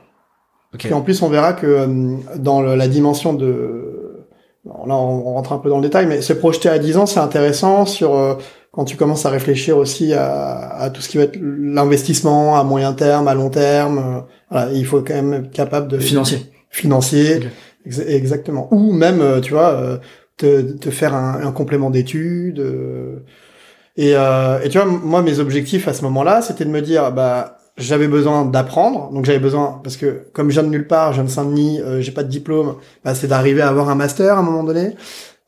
Et 0.90 0.92
en 0.92 1.00
plus, 1.02 1.22
on 1.22 1.28
verra 1.28 1.52
que 1.52 1.66
euh, 1.66 2.16
dans 2.36 2.60
le- 2.60 2.74
la 2.74 2.88
dimension 2.88 3.32
de... 3.32 4.26
là, 4.66 4.72
on, 4.96 5.28
on 5.28 5.34
rentre 5.34 5.52
un 5.52 5.58
peu 5.58 5.68
dans 5.70 5.76
le 5.76 5.82
détail, 5.82 6.06
mais 6.06 6.20
se 6.20 6.32
projeter 6.32 6.68
à 6.68 6.78
10 6.78 6.96
ans, 6.98 7.06
c'est 7.06 7.20
intéressant 7.20 7.86
sur 7.86 8.14
euh, 8.16 8.34
quand 8.74 8.84
tu 8.84 8.96
commences 8.96 9.24
à 9.24 9.30
réfléchir 9.30 9.76
aussi 9.78 10.12
à, 10.14 10.68
à 10.76 10.90
tout 10.90 11.00
ce 11.00 11.08
qui 11.08 11.16
va 11.18 11.24
être 11.24 11.38
l'investissement 11.40 12.58
à 12.58 12.64
moyen 12.64 12.92
terme, 12.92 13.28
à 13.28 13.34
long 13.34 13.50
terme. 13.50 13.98
euh, 13.98 14.20
voilà, 14.50 14.72
il 14.72 14.84
faut 14.84 15.00
quand 15.00 15.14
même 15.14 15.32
être 15.34 15.50
capable 15.52 15.88
de... 15.88 15.98
Financier. 15.98 16.40
Financier, 16.70 17.40
ex- 17.86 18.00
exactement. 18.06 18.68
Ou 18.72 18.92
même, 18.92 19.20
euh, 19.20 19.40
tu 19.40 19.52
vois, 19.52 19.70
euh, 19.74 19.98
te, 20.36 20.62
te 20.72 20.90
faire 20.90 21.14
un, 21.14 21.40
un 21.44 21.52
complément 21.52 21.90
d'études. 21.90 22.58
euh, 22.58 23.20
et, 23.96 24.14
euh, 24.16 24.58
et 24.64 24.68
tu 24.70 24.78
vois, 24.78 24.86
moi, 24.86 25.22
mes 25.22 25.38
objectifs 25.38 25.86
à 25.86 25.92
ce 25.92 26.02
moment-là, 26.02 26.42
c'était 26.42 26.64
de 26.64 26.70
me 26.70 26.82
dire, 26.82 27.12
bah, 27.12 27.58
j'avais 27.76 28.08
besoin 28.08 28.44
d'apprendre, 28.44 29.10
donc 29.12 29.24
j'avais 29.24 29.38
besoin, 29.38 29.80
parce 29.84 29.96
que 29.96 30.26
comme 30.32 30.48
je 30.50 30.54
viens 30.54 30.62
de 30.64 30.68
nulle 30.68 30.86
part, 30.88 31.12
je 31.12 31.16
viens 31.16 31.24
de 31.24 31.30
Saint-Denis, 31.30 31.80
euh, 31.80 32.00
j'ai 32.00 32.12
pas 32.12 32.22
de 32.24 32.28
diplôme, 32.28 32.74
bah, 33.04 33.14
c'est 33.14 33.28
d'arriver 33.28 33.62
à 33.62 33.68
avoir 33.68 33.88
un 33.88 33.94
master 33.94 34.34
à 34.36 34.38
un 34.40 34.42
moment 34.42 34.64
donné. 34.64 34.96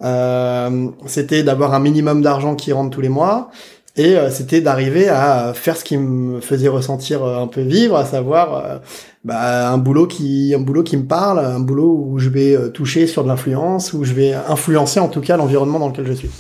Euh, 0.05 0.89
c'était 1.07 1.43
d'avoir 1.43 1.75
un 1.75 1.81
minimum 1.81 2.23
d'argent 2.23 2.55
qui 2.55 2.73
rentre 2.73 2.91
tous 2.91 3.01
les 3.01 3.09
mois. 3.09 3.51
Et 3.99 4.15
euh, 4.19 4.29
c'était 4.29 4.61
d'arriver 4.61 5.09
à 5.09 5.53
faire 5.55 5.75
ce 5.75 5.83
qui 5.83 5.97
me 5.97 6.43
faisait 6.43 6.69
ressentir 6.69 7.25
euh, 7.25 7.39
un 7.43 7.47
peu 7.47 7.63
vivre, 7.63 7.97
à 7.97 8.05
savoir 8.05 8.55
euh, 8.55 8.77
bah, 9.25 9.71
un 9.71 9.79
boulot 9.79 10.07
qui 10.07 10.53
un 10.55 10.61
boulot 10.61 10.83
qui 10.83 10.99
me 10.99 11.07
parle, 11.07 11.39
un 11.39 11.61
boulot 11.61 12.05
où 12.07 12.19
je 12.19 12.29
vais 12.29 12.55
euh, 12.55 12.69
toucher 12.69 13.07
sur 13.07 13.23
de 13.25 13.29
l'influence, 13.29 13.95
où 13.95 14.05
je 14.05 14.13
vais 14.13 14.35
influencer 14.35 15.01
en 15.01 15.09
tout 15.09 15.23
cas 15.23 15.39
l'environnement 15.39 15.79
dans 15.79 15.89
lequel 15.89 16.07
je 16.07 16.13
suis. 16.13 16.31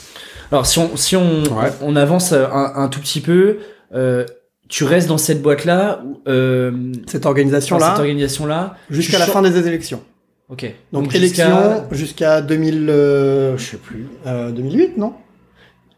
Alors 0.53 0.66
si 0.66 0.79
on 0.79 0.95
si 0.97 1.16
on 1.16 1.45
Ouais. 1.45 1.73
on 1.81 1.97
avance 1.97 2.35
un, 2.35 2.73
un 2.75 2.88
tout 2.88 3.01
petit 3.01 3.23
peu, 3.23 3.57
euh, 3.95 4.27
tu 4.69 4.85
restes 4.85 5.09
dans 5.09 5.16
cette 5.16 5.40
boîte 5.40 5.64
là, 5.64 6.03
euh, 6.29 6.73
Cette 7.07 7.25
organisation 7.25 7.79
là, 7.79 7.87
cette 7.92 8.01
organisation 8.01 8.45
là, 8.45 8.77
jusqu'à 8.90 9.19
la 9.19 9.25
fin 9.27 9.40
des 9.40 9.57
élections. 9.66 10.03
Ok. 10.49 10.73
Donc, 10.93 11.11
jusqu'à- 11.11 11.19
élection 11.49 11.85
jusqu'à 11.91 12.41
2000, 12.41 12.89
euh, 12.89 13.57
je 13.59 13.65
sais 13.71 13.77
plus, 13.77 14.07
euh, 14.27 14.51
2008 14.53 14.97
non? 14.97 15.15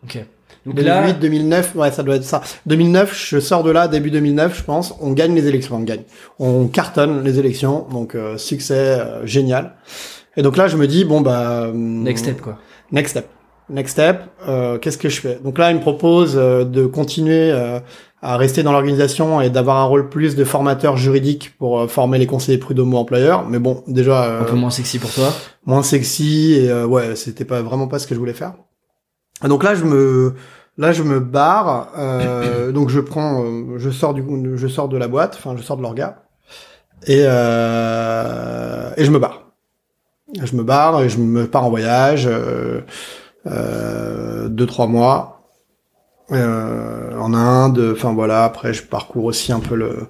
Ok. 0.05 0.25
Donc 0.67 0.75
2008, 0.75 0.85
là, 0.89 1.13
2009, 1.13 1.75
ouais, 1.77 1.91
ça 1.91 2.03
doit 2.03 2.17
être 2.17 2.25
ça. 2.25 2.43
2009, 2.67 3.15
je 3.17 3.39
sors 3.41 3.63
de 3.63 3.71
là, 3.71 3.89
début 3.89 4.11
2009, 4.11 4.57
je 4.59 4.65
pense. 4.65 4.95
On 5.01 5.13
gagne 5.13 5.35
les 5.35 5.47
élections, 5.47 5.77
on 5.77 5.81
gagne. 5.81 6.03
On 6.39 6.67
cartonne 6.67 7.23
les 7.25 7.39
élections, 7.39 7.87
donc 7.91 8.15
euh, 8.15 8.37
succès 8.37 8.75
euh, 9.01 9.25
génial. 9.27 9.75
Et 10.37 10.43
donc 10.43 10.57
là, 10.57 10.67
je 10.69 10.77
me 10.77 10.87
dis, 10.87 11.05
bon, 11.05 11.21
bah... 11.21 11.69
hum, 11.69 12.03
next 12.03 12.25
step 12.25 12.41
quoi. 12.41 12.59
Next 12.93 13.11
step. 13.13 13.27
Next 13.71 13.93
step, 13.93 14.23
euh, 14.49 14.79
qu'est-ce 14.79 14.97
que 14.99 15.09
je 15.11 15.21
fais? 15.21 15.39
Donc 15.45 15.59
là, 15.59 15.71
il 15.71 15.77
me 15.77 15.81
propose 15.83 16.35
euh, 16.37 16.65
de 16.65 16.87
continuer 16.87 17.51
euh, 17.53 17.81
à 18.21 18.37
rester 18.37 18.63
dans 18.63 18.73
l'organisation 18.73 19.41
et 19.41 19.49
d'avoir 19.51 19.77
un 19.77 19.85
rôle 19.85 20.09
plus 20.09 20.35
de 20.35 20.45
formateur 20.45 20.97
juridique 20.97 21.55
pour 21.59 21.79
euh, 21.81 21.87
former 21.87 22.19
les 22.19 22.27
conseillers 22.27 22.59
prud'homo 22.59 22.99
employeurs. 22.99 23.49
Mais 23.49 23.59
bon, 23.59 23.85
déjà 23.87 24.25
euh, 24.25 24.41
Un 24.41 24.45
peu 24.45 24.57
moins 24.57 24.71
sexy 24.71 24.99
pour 24.99 25.13
toi. 25.13 25.33
moins 25.67 25.83
sexy 25.83 26.55
et 26.55 26.71
euh, 26.71 26.85
ouais, 26.87 27.15
c'était 27.17 27.45
pas 27.45 27.63
vraiment 27.63 27.87
pas 27.87 27.99
ce 27.99 28.07
que 28.07 28.15
je 28.15 28.19
voulais 28.21 28.33
faire. 28.33 28.55
Donc 29.45 29.63
là, 29.63 29.75
je 29.77 29.85
me 29.85 30.35
là 30.79 30.91
je 30.93 31.03
me 31.05 31.21
barre. 31.21 31.93
euh, 31.97 32.73
donc 32.73 32.89
je 32.89 32.99
prends, 33.01 33.45
euh, 33.45 33.79
je 33.79 33.91
sors 33.91 34.15
du 34.15 34.25
je 34.57 34.67
sors 34.69 34.89
de 34.89 34.97
la 34.97 35.07
boîte, 35.09 35.35
enfin 35.39 35.57
je 35.57 35.63
sors 35.63 35.77
de 35.77 35.83
l'orga 35.83 36.23
et 37.07 37.23
euh, 37.25 38.91
et 38.97 39.05
je 39.05 39.11
me 39.11 39.19
barre. 39.19 39.45
Je 40.43 40.57
me 40.57 40.63
barre 40.63 41.03
et 41.03 41.09
je 41.09 41.19
me 41.19 41.47
pars 41.47 41.65
en 41.65 41.71
voyage. 41.71 42.27
Euh, 42.27 42.81
euh, 43.47 44.49
deux 44.49 44.67
trois 44.67 44.87
mois 44.89 45.17
euh, 45.19 45.38
en 46.37 47.33
Inde. 47.35 47.93
Enfin 47.95 48.12
voilà. 48.12 48.45
Après, 48.45 48.73
je 48.73 48.83
parcours 48.83 49.25
aussi 49.25 49.53
un 49.53 49.61
peu 49.61 49.75
le, 49.75 50.09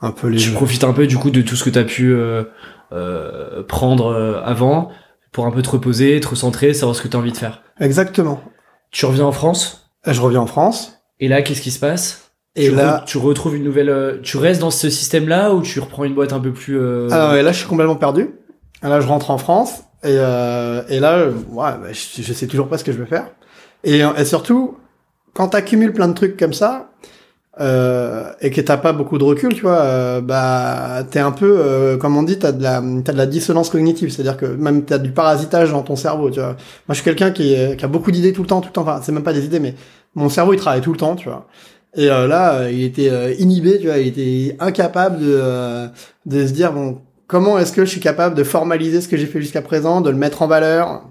un 0.00 0.10
peu 0.10 0.28
les. 0.28 0.38
Tu 0.38 0.50
profites 0.50 0.84
un 0.84 0.92
peu 0.92 1.06
du 1.06 1.16
coup 1.16 1.30
de 1.30 1.42
tout 1.42 1.56
ce 1.56 1.64
que 1.64 1.70
t'as 1.70 1.84
pu 1.84 2.12
euh, 2.12 2.44
euh, 2.92 3.62
prendre 3.62 4.06
euh, 4.06 4.40
avant 4.44 4.90
pour 5.32 5.46
un 5.46 5.50
peu 5.50 5.62
te 5.62 5.70
reposer, 5.70 6.20
te 6.20 6.28
recentrer, 6.28 6.74
savoir 6.74 6.94
ce 6.96 7.02
que 7.02 7.08
t'as 7.08 7.18
envie 7.18 7.32
de 7.32 7.36
faire. 7.36 7.62
Exactement. 7.80 8.40
Tu 8.90 9.06
reviens 9.06 9.24
en 9.24 9.32
France? 9.32 9.90
Je 10.06 10.20
reviens 10.20 10.40
en 10.40 10.46
France 10.46 11.00
et 11.18 11.28
là 11.28 11.42
qu'est-ce 11.42 11.62
qui 11.62 11.70
se 11.70 11.80
passe? 11.80 12.30
Et 12.56 12.68
tu, 12.68 12.74
là. 12.76 12.98
re- 13.00 13.04
tu 13.04 13.18
retrouves 13.18 13.56
une 13.56 13.64
nouvelle. 13.64 13.88
euh, 13.88 14.18
tu 14.22 14.36
restes 14.36 14.60
dans 14.60 14.70
ce 14.70 14.88
système-là 14.90 15.54
ou 15.54 15.62
tu 15.62 15.80
reprends 15.80 16.04
une 16.04 16.14
boîte 16.14 16.32
un 16.32 16.38
peu 16.38 16.52
plus. 16.52 16.78
euh, 16.78 17.08
Alors 17.10 17.30
Ah 17.30 17.38
et 17.38 17.42
là, 17.42 17.50
je 17.50 17.58
suis 17.58 17.66
complètement 17.66 17.96
perdu. 17.96 18.30
Et 18.84 18.86
Là, 18.86 19.00
je 19.00 19.08
rentre 19.08 19.30
en 19.30 19.38
France 19.38 19.80
et, 20.04 20.08
euh, 20.18 20.82
et 20.88 21.00
là, 21.00 21.14
euh, 21.14 21.32
ouais, 21.50 21.72
bah, 21.72 21.80
je, 21.90 22.22
je 22.22 22.32
sais 22.32 22.46
toujours 22.46 22.68
pas 22.68 22.76
ce 22.78 22.84
que 22.84 22.92
je 22.92 22.98
veux 22.98 23.06
faire. 23.06 23.28
Et, 23.82 24.02
et 24.16 24.24
surtout, 24.24 24.76
quand 25.34 25.48
t'accumules 25.48 25.92
plein 25.92 26.08
de 26.08 26.14
trucs 26.14 26.36
comme 26.38 26.54
ça 26.54 26.90
euh, 27.60 28.30
et 28.40 28.50
que 28.50 28.60
t'as 28.60 28.76
pas 28.78 28.92
beaucoup 28.92 29.16
de 29.18 29.22
recul, 29.24 29.54
tu 29.54 29.62
vois, 29.62 29.80
euh, 29.82 30.20
bah 30.20 31.04
t'es 31.10 31.20
un 31.20 31.30
peu, 31.30 31.56
euh, 31.58 31.96
comme 31.96 32.16
on 32.16 32.24
dit, 32.24 32.38
t'as 32.38 32.50
de 32.52 32.62
la, 32.62 32.82
t'as 33.04 33.12
de 33.12 33.18
la 33.18 33.26
dissonance 33.26 33.70
cognitive, 33.70 34.10
c'est-à-dire 34.10 34.36
que 34.36 34.46
même 34.46 34.84
t'as 34.84 34.98
du 34.98 35.10
parasitage 35.12 35.70
dans 35.70 35.82
ton 35.82 35.94
cerveau, 35.94 36.30
tu 36.30 36.40
vois. 36.40 36.48
Moi, 36.48 36.56
je 36.90 36.94
suis 36.94 37.04
quelqu'un 37.04 37.30
qui, 37.30 37.52
est- 37.54 37.76
qui 37.78 37.84
a 37.84 37.88
beaucoup 37.88 38.10
d'idées 38.10 38.32
tout 38.32 38.42
le 38.42 38.48
temps, 38.48 38.60
tout 38.60 38.68
le 38.68 38.72
temps. 38.72 38.82
Enfin, 38.82 39.00
c'est 39.04 39.12
même 39.12 39.22
pas 39.22 39.32
des 39.32 39.44
idées, 39.44 39.60
mais 39.60 39.74
mon 40.16 40.28
cerveau 40.28 40.52
il 40.52 40.58
travaille 40.58 40.80
tout 40.80 40.92
le 40.92 40.98
temps, 40.98 41.14
tu 41.14 41.28
vois. 41.28 41.46
Et 41.96 42.10
euh, 42.10 42.26
là, 42.26 42.54
euh, 42.54 42.70
il 42.72 42.82
était 42.82 43.10
euh, 43.10 43.32
inhibé, 43.38 43.78
tu 43.78 43.86
vois, 43.86 43.98
il 43.98 44.08
était 44.08 44.56
incapable 44.58 45.18
de, 45.20 45.26
euh, 45.28 45.86
de 46.26 46.46
se 46.46 46.52
dire 46.52 46.72
bon, 46.72 46.98
comment 47.28 47.56
est-ce 47.58 47.72
que 47.72 47.84
je 47.84 47.90
suis 47.90 48.00
capable 48.00 48.34
de 48.34 48.42
formaliser 48.42 49.00
ce 49.00 49.06
que 49.08 49.16
j'ai 49.16 49.26
fait 49.26 49.40
jusqu'à 49.40 49.62
présent, 49.62 50.00
de 50.00 50.10
le 50.10 50.16
mettre 50.16 50.42
en 50.42 50.48
valeur? 50.48 51.02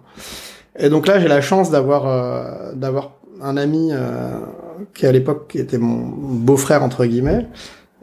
Et 0.77 0.89
donc 0.89 1.07
là, 1.07 1.19
j'ai 1.21 1.27
la 1.29 1.39
chance 1.41 1.71
d'avoir 1.71 2.07
euh, 2.07 2.73
d'avoir 2.73 3.11
un 3.43 3.57
ami 3.57 3.89
euh, 3.91 4.39
qui 4.93 5.05
à 5.05 5.11
l'époque 5.11 5.55
était 5.55 5.77
mon 5.77 5.97
beau-frère 5.97 6.81
entre 6.81 7.05
guillemets 7.05 7.47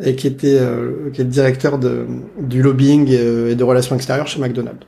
et 0.03 0.15
qui 0.15 0.27
était 0.27 0.59
euh, 0.59 1.11
qui 1.13 1.23
est 1.23 1.25
directeur 1.25 1.79
de, 1.79 2.07
du 2.39 2.63
lobbying 2.63 3.09
et, 3.11 3.55
de 3.55 3.65
relations 3.65 3.97
extérieures 3.97 4.27
chez 4.27 4.41
McDonald's. 4.41 4.87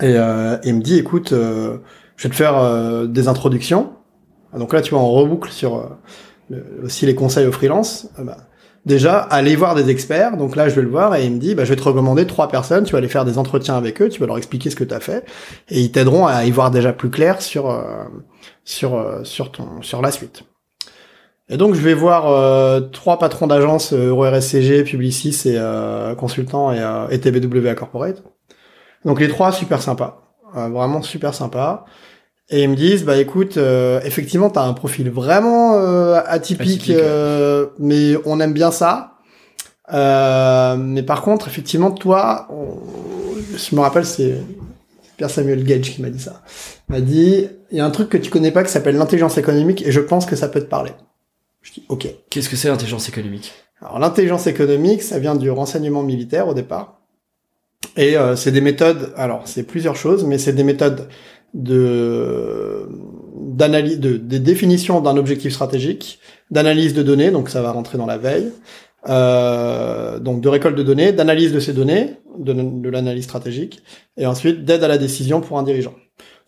Et, 0.00 0.14
euh, 0.16 0.56
il 0.64 0.76
me 0.76 0.80
dit, 0.80 0.98
écoute, 0.98 1.32
euh, 1.32 1.78
je 2.16 2.24
vais 2.24 2.30
te 2.30 2.34
faire 2.34 3.06
des 3.06 3.28
introductions. 3.28 3.92
Donc 4.56 4.72
là, 4.72 4.80
tu 4.80 4.90
vois, 4.90 5.00
on 5.00 5.10
reboucle 5.10 5.50
sur 5.50 5.96
aussi 6.82 7.06
les 7.06 7.14
conseils 7.14 7.46
aux 7.46 7.52
freelance. 7.52 8.08
Bah, 8.18 8.36
déjà, 8.84 9.18
aller 9.18 9.56
voir 9.56 9.74
des 9.74 9.90
experts. 9.90 10.36
Donc 10.36 10.56
là, 10.56 10.68
je 10.68 10.74
vais 10.74 10.82
le 10.82 10.88
voir 10.88 11.14
et 11.14 11.24
il 11.24 11.32
me 11.32 11.38
dit, 11.38 11.54
bah, 11.54 11.64
je 11.64 11.70
vais 11.70 11.76
te 11.76 11.82
recommander 11.82 12.26
trois 12.26 12.48
personnes. 12.48 12.84
Tu 12.84 12.92
vas 12.92 12.98
aller 12.98 13.08
faire 13.08 13.24
des 13.24 13.38
entretiens 13.38 13.76
avec 13.76 14.02
eux. 14.02 14.08
Tu 14.08 14.20
vas 14.20 14.26
leur 14.26 14.38
expliquer 14.38 14.70
ce 14.70 14.76
que 14.76 14.84
tu 14.84 14.94
as 14.94 15.00
fait 15.00 15.24
et 15.68 15.80
ils 15.80 15.92
t'aideront 15.92 16.26
à 16.26 16.44
y 16.44 16.50
voir 16.50 16.70
déjà 16.70 16.92
plus 16.92 17.10
clair 17.10 17.40
sur 17.40 17.70
sur 18.64 19.20
sur 19.24 19.52
ton 19.52 19.82
sur 19.82 20.02
la 20.02 20.10
suite. 20.10 20.44
Et 21.50 21.56
donc 21.56 21.74
je 21.74 21.80
vais 21.80 21.94
voir 21.94 22.28
euh, 22.30 22.80
trois 22.80 23.18
patrons 23.18 23.48
d'agence 23.48 23.92
euh, 23.92 24.10
EuroRSCG, 24.10 24.84
Publicis 24.84 25.36
et 25.46 25.56
euh, 25.56 26.14
consultant 26.14 26.72
et, 26.72 26.78
euh, 26.78 27.08
et, 27.10 27.18
TBW 27.18 27.66
à 27.66 27.74
Corporate. 27.74 28.22
Donc 29.04 29.18
les 29.18 29.26
trois 29.26 29.50
super 29.50 29.82
sympas, 29.82 30.22
euh, 30.56 30.68
vraiment 30.68 31.02
super 31.02 31.34
sympas. 31.34 31.84
Et 32.50 32.62
ils 32.62 32.70
me 32.70 32.76
disent 32.76 33.04
bah 33.04 33.16
écoute, 33.16 33.56
effectivement 33.56 34.50
t'as 34.50 34.64
un 34.64 34.72
profil 34.72 35.08
vraiment 35.10 35.74
atypique, 36.26 36.92
mais 37.78 38.14
on 38.24 38.40
aime 38.40 38.52
bien 38.52 38.72
ça. 38.72 39.18
mais 39.88 41.02
par 41.04 41.22
contre 41.22 41.46
effectivement 41.46 41.92
toi, 41.92 42.48
je 43.56 43.76
me 43.76 43.80
rappelle 43.80 44.04
c'est 44.04 44.34
Pierre 45.20 45.28
Samuel 45.28 45.64
Gage 45.64 45.90
qui 45.90 46.00
m'a 46.00 46.08
dit 46.08 46.18
ça. 46.18 46.40
M'a 46.88 47.02
dit 47.02 47.46
il 47.70 47.76
y 47.76 47.80
a 47.80 47.84
un 47.84 47.90
truc 47.90 48.08
que 48.08 48.16
tu 48.16 48.30
connais 48.30 48.52
pas 48.52 48.64
qui 48.64 48.70
s'appelle 48.70 48.96
l'intelligence 48.96 49.36
économique 49.36 49.86
et 49.86 49.92
je 49.92 50.00
pense 50.00 50.24
que 50.24 50.34
ça 50.34 50.48
peut 50.48 50.60
te 50.60 50.64
parler. 50.64 50.92
Je 51.60 51.72
dis 51.74 51.84
ok. 51.90 52.08
Qu'est-ce 52.30 52.48
que 52.48 52.56
c'est 52.56 52.68
l'intelligence 52.68 53.06
économique? 53.10 53.52
Alors 53.82 53.98
l'intelligence 53.98 54.46
économique, 54.46 55.02
ça 55.02 55.18
vient 55.18 55.34
du 55.34 55.50
renseignement 55.50 56.02
militaire 56.02 56.48
au 56.48 56.54
départ. 56.54 57.02
Et 57.98 58.16
euh, 58.16 58.34
c'est 58.34 58.50
des 58.50 58.62
méthodes, 58.62 59.12
alors 59.14 59.42
c'est 59.44 59.64
plusieurs 59.64 59.94
choses, 59.94 60.24
mais 60.24 60.38
c'est 60.38 60.54
des 60.54 60.64
méthodes 60.64 61.06
de 61.52 62.88
d'analyse, 63.36 64.00
de, 64.00 64.16
de 64.16 64.38
définition 64.38 65.02
d'un 65.02 65.18
objectif 65.18 65.52
stratégique, 65.52 66.18
d'analyse 66.50 66.94
de 66.94 67.02
données, 67.02 67.30
donc 67.30 67.50
ça 67.50 67.60
va 67.60 67.72
rentrer 67.72 67.98
dans 67.98 68.06
la 68.06 68.16
veille, 68.16 68.52
euh, 69.08 70.18
donc 70.18 70.40
de 70.40 70.48
récolte 70.48 70.76
de 70.76 70.82
données, 70.82 71.12
d'analyse 71.12 71.52
de 71.52 71.60
ces 71.60 71.72
données, 71.72 72.16
de, 72.38 72.52
de 72.52 72.88
l'analyse 72.90 73.24
stratégique, 73.24 73.82
et 74.16 74.26
ensuite 74.26 74.64
d'aide 74.64 74.84
à 74.84 74.88
la 74.88 74.98
décision 74.98 75.40
pour 75.40 75.58
un 75.58 75.62
dirigeant. 75.62 75.94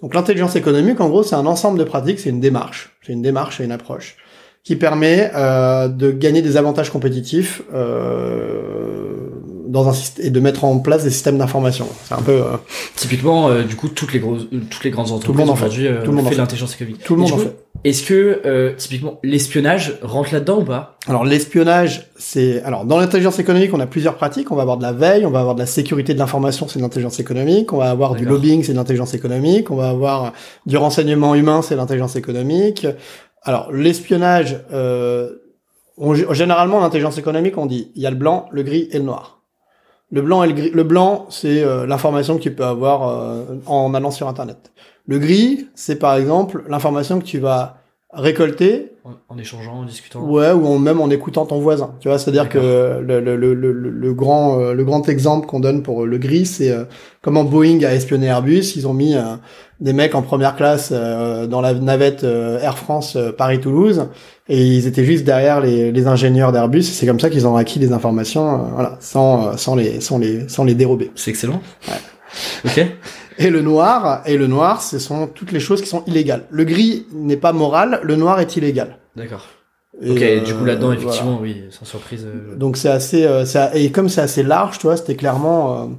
Donc 0.02 0.14
l'intelligence 0.14 0.56
économique, 0.56 1.00
en 1.00 1.08
gros, 1.08 1.22
c'est 1.22 1.36
un 1.36 1.46
ensemble 1.46 1.78
de 1.78 1.84
pratiques, 1.84 2.20
c'est 2.20 2.30
une 2.30 2.40
démarche, 2.40 2.96
c'est 3.06 3.12
une 3.12 3.22
démarche 3.22 3.60
et 3.60 3.64
une 3.64 3.72
approche 3.72 4.16
qui 4.64 4.76
permet 4.76 5.30
euh, 5.34 5.88
de 5.88 6.12
gagner 6.12 6.40
des 6.40 6.56
avantages 6.56 6.90
compétitifs 6.90 7.62
euh, 7.74 9.30
dans 9.66 9.88
un 9.88 9.92
et 10.18 10.30
de 10.30 10.40
mettre 10.40 10.64
en 10.64 10.78
place 10.78 11.02
des 11.02 11.10
systèmes 11.10 11.38
d'information. 11.38 11.88
C'est 12.04 12.14
un 12.14 12.22
peu 12.22 12.32
euh, 12.32 12.56
typiquement 12.94 13.48
euh, 13.48 13.64
du 13.64 13.74
coup 13.74 13.88
toutes 13.88 14.12
les 14.12 14.20
grosses 14.20 14.46
toutes 14.70 14.84
les 14.84 14.90
grandes 14.90 15.10
entreprises 15.10 15.48
aujourd'hui 15.48 15.88
tout 16.04 16.10
le 16.12 16.16
monde 16.16 16.28
fait 16.28 16.36
l'intelligence 16.36 16.74
économique. 16.74 17.02
Tout 17.02 17.16
le 17.16 17.22
monde 17.22 17.32
en 17.32 17.38
fait. 17.38 17.56
Est-ce 17.84 18.04
que 18.04 18.74
typiquement 18.76 19.18
l'espionnage 19.22 19.98
rentre 20.02 20.32
là-dedans 20.32 20.60
ou 20.60 20.64
pas? 20.64 20.96
Alors 21.08 21.24
l'espionnage, 21.24 22.10
c'est 22.16 22.62
alors 22.62 22.84
dans 22.84 22.98
l'intelligence 22.98 23.38
économique, 23.40 23.74
on 23.74 23.80
a 23.80 23.86
plusieurs 23.86 24.14
pratiques. 24.14 24.52
On 24.52 24.56
va 24.56 24.62
avoir 24.62 24.76
de 24.76 24.82
la 24.84 24.92
veille, 24.92 25.26
on 25.26 25.30
va 25.30 25.40
avoir 25.40 25.56
de 25.56 25.60
la 25.60 25.66
sécurité 25.66 26.14
de 26.14 26.18
l'information, 26.18 26.68
c'est 26.68 26.78
de 26.78 26.84
l'intelligence 26.84 27.18
économique. 27.18 27.72
On 27.72 27.78
va 27.78 27.90
avoir 27.90 28.14
du 28.14 28.24
lobbying, 28.24 28.62
c'est 28.62 28.72
de 28.72 28.76
l'intelligence 28.76 29.14
économique. 29.14 29.70
On 29.70 29.76
va 29.76 29.88
avoir 29.88 30.32
du 30.66 30.76
renseignement 30.76 31.34
humain, 31.34 31.60
c'est 31.62 31.74
de 31.74 31.80
l'intelligence 31.80 32.14
économique. 32.14 32.86
Alors, 33.42 33.72
l'espionnage, 33.72 34.60
euh, 34.72 35.30
généralement, 36.30 36.80
l'intelligence 36.80 37.18
économique, 37.18 37.58
on 37.58 37.66
dit, 37.66 37.90
il 37.96 38.02
y 38.02 38.06
a 38.06 38.10
le 38.10 38.16
blanc, 38.16 38.48
le 38.52 38.62
gris 38.62 38.88
et 38.92 38.98
le 38.98 39.04
noir. 39.04 39.42
Le 40.10 40.22
blanc 40.22 40.44
et 40.44 40.46
le 40.46 40.52
gris. 40.52 40.70
Le 40.70 40.84
blanc, 40.84 41.26
c'est 41.30 41.62
euh, 41.62 41.86
l'information 41.86 42.36
que 42.36 42.42
tu 42.42 42.54
peux 42.54 42.64
avoir 42.64 43.08
euh, 43.08 43.44
en 43.66 43.94
allant 43.94 44.10
sur 44.10 44.28
Internet. 44.28 44.70
Le 45.06 45.18
gris, 45.18 45.68
c'est 45.74 45.96
par 45.96 46.16
exemple 46.16 46.64
l'information 46.68 47.18
que 47.18 47.24
tu 47.24 47.38
vas 47.38 47.78
récolter 48.12 48.92
en, 49.28 49.38
échangeant, 49.38 49.80
en 49.80 49.84
discutant. 49.84 50.20
Ouais, 50.22 50.52
ou 50.52 50.78
même 50.78 51.00
en 51.00 51.10
écoutant 51.10 51.44
ton 51.46 51.58
voisin. 51.58 51.94
Tu 51.98 52.08
vois, 52.08 52.18
c'est-à-dire 52.18 52.48
que 52.48 53.00
le, 53.00 53.20
le, 53.20 53.36
le, 53.36 53.54
le, 53.54 54.14
grand 54.14 54.60
euh, 54.60 54.74
le 54.74 54.84
grand 54.84 55.08
exemple 55.08 55.46
qu'on 55.46 55.60
donne 55.60 55.82
pour 55.82 56.06
le 56.06 56.18
gris, 56.18 56.46
c'est 56.46 56.70
euh, 56.70 56.84
comment 57.20 57.42
Boeing 57.42 57.82
a 57.82 57.92
espionné 57.92 58.26
Airbus. 58.26 58.76
Ils 58.76 58.86
ont 58.86 58.92
mis 58.92 59.16
euh, 59.16 59.22
des 59.80 59.92
mecs 59.92 60.14
en 60.14 60.22
première 60.22 60.54
classe 60.54 60.92
dans 60.92 61.60
la 61.60 61.74
navette 61.74 62.22
Air 62.22 62.78
France 62.78 63.18
Paris-Toulouse 63.36 64.06
et 64.48 64.62
ils 64.62 64.86
étaient 64.86 65.04
juste 65.04 65.24
derrière 65.24 65.60
les, 65.60 65.90
les 65.90 66.06
ingénieurs 66.06 66.52
d'Airbus. 66.52 66.82
C'est 66.82 67.06
comme 67.06 67.18
ça 67.18 67.30
qu'ils 67.30 67.48
ont 67.48 67.56
acquis 67.56 67.80
des 67.80 67.92
informations, 67.92 68.68
voilà, 68.74 68.98
sans 69.00 69.56
sans 69.56 69.74
les 69.74 70.00
sans 70.00 70.18
les 70.18 70.48
sans 70.48 70.62
les 70.62 70.74
dérober. 70.74 71.10
C'est 71.16 71.30
excellent. 71.30 71.60
Ouais. 71.88 71.94
Ok. 72.64 72.86
Et 73.38 73.50
le 73.50 73.62
noir, 73.62 74.22
et 74.26 74.36
le 74.36 74.46
noir, 74.46 74.82
ce 74.82 74.98
sont 74.98 75.26
toutes 75.26 75.52
les 75.52 75.60
choses 75.60 75.80
qui 75.80 75.88
sont 75.88 76.04
illégales. 76.06 76.44
Le 76.50 76.64
gris 76.64 77.06
n'est 77.12 77.36
pas 77.36 77.52
moral, 77.52 78.00
le 78.02 78.16
noir 78.16 78.40
est 78.40 78.56
illégal. 78.56 78.98
D'accord. 79.16 79.46
Ok, 80.00 80.22
euh, 80.22 80.40
du 80.40 80.54
coup 80.54 80.64
là-dedans, 80.64 80.92
effectivement, 80.92 81.38
oui, 81.40 81.64
sans 81.70 81.84
surprise. 81.84 82.26
Euh, 82.26 82.56
donc 82.56 82.76
c'est 82.76 82.88
assez, 82.88 83.24
euh, 83.24 83.44
et 83.74 83.90
comme 83.90 84.08
c'est 84.08 84.22
assez 84.22 84.42
large, 84.42 84.78
tu 84.78 84.86
vois, 84.86 84.96
c'était 84.96 85.16
clairement. 85.16 85.90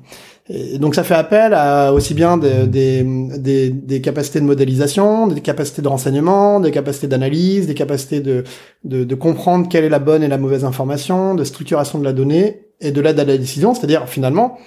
et 0.50 0.80
donc 0.80 0.96
ça 0.96 1.04
fait 1.04 1.14
appel 1.14 1.54
à 1.54 1.94
aussi 1.94 2.16
bien 2.16 2.38
des, 2.38 2.66
des, 2.66 3.04
des, 3.38 3.70
des, 3.70 4.02
capacités 4.02 4.40
de 4.40 4.46
modélisation, 4.46 5.28
des 5.28 5.42
capacités 5.42 5.84
de 5.84 5.88
renseignement, 5.88 6.60
des 6.60 6.72
capacités 6.72 7.08
d'analyse, 7.08 7.68
des 7.68 7.76
capacités 7.76 8.20
de, 8.20 8.44
de, 8.84 9.04
de 9.04 9.16
comprendre 9.16 9.70
quelle 9.70 9.86
est 9.86 9.90
la 9.90 10.00
bonne 10.00 10.24
et 10.24 10.28
la 10.28 10.40
mauvaise 10.40 10.66
information, 10.66 11.36
de 11.36 11.44
structuration 11.44 12.00
de 12.00 12.04
la 12.04 12.14
donnée 12.14 12.66
et 12.82 12.92
de 12.92 13.00
l'aide 13.00 13.20
à 13.20 13.26
la 13.26 13.38
décision. 13.38 13.76
C'est-à-dire 13.76 14.10
finalement, 14.10 14.58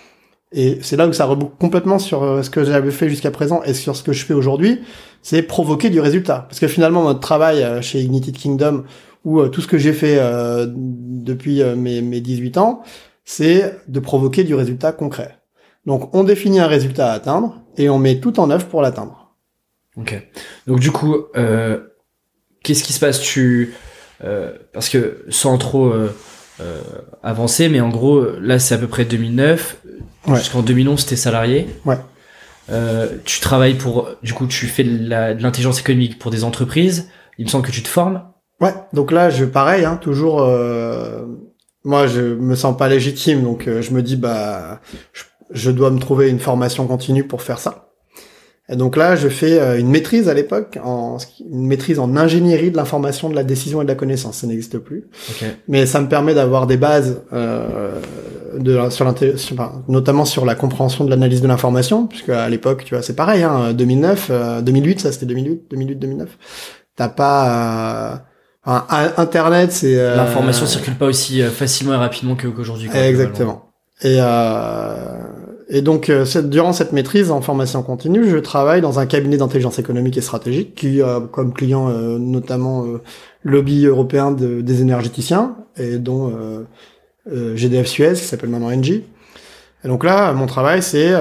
et 0.52 0.78
c'est 0.82 0.96
là 0.96 1.09
où 1.09 1.12
ça 1.12 1.24
reboucle 1.24 1.56
complètement 1.59 1.98
sur 1.98 2.22
euh, 2.22 2.42
ce 2.42 2.50
que 2.50 2.64
j'avais 2.64 2.90
fait 2.90 3.09
jusqu'à 3.09 3.30
présent 3.30 3.62
et 3.64 3.74
sur 3.74 3.96
ce 3.96 4.02
que 4.02 4.12
je 4.12 4.24
fais 4.24 4.35
aujourd'hui, 4.35 4.80
c'est 5.22 5.42
provoquer 5.42 5.90
du 5.90 6.00
résultat. 6.00 6.46
Parce 6.48 6.61
que 6.61 6.68
finalement, 6.68 7.04
notre 7.04 7.20
travail 7.20 7.62
euh, 7.62 7.82
chez 7.82 8.00
Ignited 8.00 8.37
Kingdom, 8.37 8.85
ou 9.24 9.40
euh, 9.40 9.48
tout 9.48 9.61
ce 9.61 9.66
que 9.66 9.76
j'ai 9.76 9.92
fait 9.92 10.20
depuis 10.76 11.64
mes, 11.64 12.00
mes 12.00 12.20
18 12.20 12.59
ans, 12.59 12.82
c'est 13.24 13.76
de 13.88 14.00
provoquer 14.00 14.44
du 14.44 14.54
résultat 14.54 14.92
concret. 14.92 15.38
Donc 15.85 16.14
on 16.14 16.24
définit 16.24 16.61
un 16.61 16.66
résultat 16.66 17.11
à 17.11 17.14
atteindre 17.14 17.61
et 17.76 17.88
on 17.88 17.98
met 17.98 18.20
tout 18.20 18.40
en 18.40 18.50
œuvre 18.50 18.66
pour 18.66 18.82
l'atteindre. 18.82 19.35
Ok. 19.96 20.20
Donc 20.66 20.80
du 20.80 20.90
coup, 20.90 21.16
euh, 21.37 21.80
qu'est-ce 22.62 22.85
qui 22.85 22.92
se 22.92 23.00
passe? 23.00 23.20
Tu 23.20 23.74
euh, 24.24 24.52
parce 24.72 24.88
que 24.88 25.24
sans 25.28 25.59
trop 25.59 25.87
euh, 25.92 26.11
avancer, 27.22 27.68
mais 27.68 27.80
en 27.80 27.88
gros, 27.88 28.24
là 28.40 28.59
c'est 28.59 28.74
à 28.74 28.78
peu 28.78 28.88
près 28.88 29.04
2009. 29.04 29.78
Ouais. 30.26 30.38
Jusqu'en 30.38 30.62
2011, 30.62 31.06
t'es 31.06 31.16
salarié. 31.16 31.68
Ouais. 31.84 31.98
Euh, 32.70 33.18
tu 33.24 33.40
travailles 33.40 33.74
pour, 33.74 34.08
du 34.22 34.32
coup, 34.32 34.46
tu 34.46 34.66
fais 34.66 34.84
de 34.84 35.08
l'intelligence 35.08 35.80
économique 35.80 36.18
pour 36.18 36.30
des 36.30 36.44
entreprises. 36.44 37.08
Il 37.38 37.44
me 37.44 37.50
semble 37.50 37.64
que 37.64 37.70
tu 37.70 37.82
te 37.82 37.88
formes. 37.88 38.22
Ouais. 38.60 38.74
Donc 38.92 39.12
là, 39.12 39.30
je 39.30 39.44
pareil, 39.44 39.84
hein, 39.84 39.96
toujours. 39.96 40.42
Euh, 40.42 41.24
moi, 41.84 42.06
je 42.06 42.20
me 42.20 42.54
sens 42.54 42.76
pas 42.76 42.88
légitime, 42.88 43.42
donc 43.42 43.68
euh, 43.68 43.82
je 43.82 43.92
me 43.92 44.02
dis 44.02 44.16
bah, 44.16 44.80
je, 45.12 45.22
je, 45.50 45.70
dois 45.70 45.90
me 45.90 45.98
trouver 45.98 46.28
une 46.28 46.40
formation 46.40 46.86
continue 46.86 47.26
pour 47.26 47.42
faire 47.42 47.58
ça. 47.58 47.86
Et 48.68 48.74
donc 48.74 48.96
là, 48.96 49.14
je 49.14 49.29
fais 49.29 49.61
euh, 49.61 49.79
une 49.79 49.88
maîtrise 49.88 50.29
à 50.29 50.35
l'époque, 50.35 50.79
en, 50.83 51.18
une 51.40 51.66
maîtrise 51.66 51.98
en 51.98 52.16
ingénierie 52.16 52.70
de 52.70 52.76
l'information, 52.76 53.31
de 53.31 53.35
la 53.35 53.44
décision 53.44 53.81
et 53.81 53.85
de 53.85 53.88
la 53.88 53.94
connaissance. 53.94 54.38
Ça 54.38 54.46
n'existe 54.46 54.79
plus. 54.79 55.05
Okay. 55.31 55.52
Mais 55.68 55.87
ça 55.87 56.00
me 56.00 56.09
permet 56.09 56.35
d'avoir 56.35 56.66
des 56.66 56.76
bases, 56.76 57.22
euh, 57.33 58.00
de, 58.59 58.90
sur 58.90 59.07
enfin, 59.07 59.85
notamment 59.88 60.24
sur 60.24 60.44
la 60.44 60.57
compréhension 60.57 61.05
de 61.05 61.11
l'analyse 61.11 61.42
de 61.42 61.48
l'information, 61.48 62.07
puisque 62.07 62.31
à 62.31 62.48
l'époque, 62.48 62.85
tu 62.85 62.94
vois, 62.94 63.02
c'est 63.02 63.16
pareil. 63.16 63.44
Hein, 63.44 63.72
2009, 63.72 64.29
euh, 64.31 64.62
2008, 64.62 65.00
ça 65.00 65.12
c'était 65.12 65.26
2008, 65.26 65.70
2008, 65.70 65.94
2009. 65.96 66.38
T'as 66.96 67.09
pas 67.09 68.24
euh, 68.66 68.81
Internet, 69.16 69.70
c'est 69.70 69.96
euh, 69.96 70.16
l'information 70.16 70.66
circule 70.66 70.94
pas 70.94 71.07
aussi 71.07 71.40
facilement 71.42 71.94
et 71.94 71.98
rapidement 71.98 72.35
qu'aujourd'hui. 72.35 72.90
Exactement. 72.92 73.70
Et 74.02 74.18
euh, 74.20 75.18
et 75.68 75.83
donc, 75.83 76.11
euh, 76.11 76.24
durant 76.42 76.72
cette 76.72 76.92
maîtrise 76.92 77.31
en 77.31 77.40
formation 77.40 77.83
continue, 77.83 78.29
je 78.29 78.37
travaille 78.37 78.81
dans 78.81 79.00
un 79.00 79.07
cabinet 79.07 79.37
d'intelligence 79.37 79.79
économique 79.81 80.16
et 80.16 80.20
stratégique 80.20 80.76
qui 80.76 81.02
a 81.02 81.20
comme 81.33 81.52
client 81.52 81.88
euh, 81.88 82.18
notamment 82.18 82.85
euh, 82.85 83.02
lobby 83.42 83.87
européen 83.87 84.31
de, 84.31 84.61
des 84.61 84.81
énergéticiens 84.81 85.57
et 85.76 85.98
dont 85.98 86.33
GDF 87.26 87.87
Suez 87.87 88.14
qui 88.14 88.24
s'appelle 88.24 88.48
maintenant 88.48 88.72
Engie. 88.72 89.05
Et 89.85 89.88
donc 89.88 90.05
là, 90.05 90.33
mon 90.33 90.46
travail, 90.46 90.83
c'est 90.83 91.12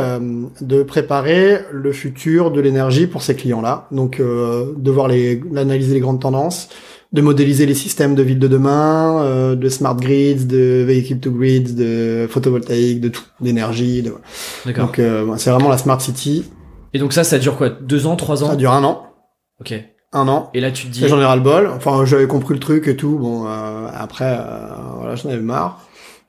de 0.62 0.84
préparer 0.84 1.60
le 1.72 1.92
futur 1.92 2.52
de 2.52 2.62
l'énergie 2.62 3.06
pour 3.06 3.22
ces 3.22 3.36
clients-là. 3.36 3.88
Donc, 3.92 4.20
de 4.22 4.92
voir 4.92 5.10
les, 5.10 5.42
analyser 5.58 5.94
les 5.94 6.00
grandes 6.00 6.22
tendances, 6.22 6.70
de 7.16 7.22
modéliser 7.22 7.66
les 7.66 7.74
systèmes 7.74 8.14
de 8.14 8.22
ville 8.22 8.40
de 8.40 8.48
demain, 8.50 9.24
euh, 9.24 9.56
de 9.56 9.70
smart 9.70 9.96
grids, 9.96 10.46
de 10.46 10.84
vehicle 10.86 11.18
to 11.20 11.32
grids, 11.32 11.74
de 11.74 12.28
photovoltaïque, 12.30 13.00
de 13.00 13.08
tout, 13.08 13.24
d'énergie. 13.40 14.04
De... 14.04 14.14
D'accord. 14.66 14.88
Donc 14.88 15.00
euh, 15.00 15.26
c'est 15.38 15.50
vraiment 15.50 15.70
la 15.70 15.78
smart 15.78 16.00
city. 16.02 16.44
Et 16.94 17.00
donc 17.00 17.14
ça, 17.14 17.24
ça 17.24 17.40
dure 17.40 17.56
quoi? 17.56 17.70
Deux 17.70 18.06
ans, 18.06 18.18
trois 18.18 18.44
ans? 18.44 18.50
Ça 18.50 18.58
dure 18.58 18.74
un 18.74 18.84
an. 18.84 19.08
Ok. 19.62 19.74
un 20.12 20.28
an. 20.28 20.50
Et 20.54 20.60
là, 20.60 20.72
tu 20.72 20.88
te 20.88 20.92
dis. 20.92 21.08
J'en 21.08 21.22
ai 21.22 21.26
ras 21.26 21.38
le 21.38 21.42
bol. 21.42 21.68
Enfin, 21.68 22.04
j'avais 22.04 22.28
compris 22.28 22.54
le 22.54 22.60
truc 22.60 22.88
et 22.90 22.98
tout. 22.98 23.18
Bon, 23.18 23.46
euh, 23.48 23.88
après, 23.94 24.38
euh, 24.38 24.68
voilà, 24.98 25.16
j'en 25.16 25.30
avais 25.30 25.40
marre. 25.40 25.82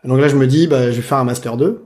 Donc 0.05 0.21
là, 0.21 0.29
je 0.29 0.37
me 0.37 0.47
dis, 0.47 0.69
bah, 0.69 0.93
je 0.93 0.97
vais 0.97 1.03
faire 1.03 1.19
un 1.19 1.25
master 1.25 1.57
2. 1.57 1.86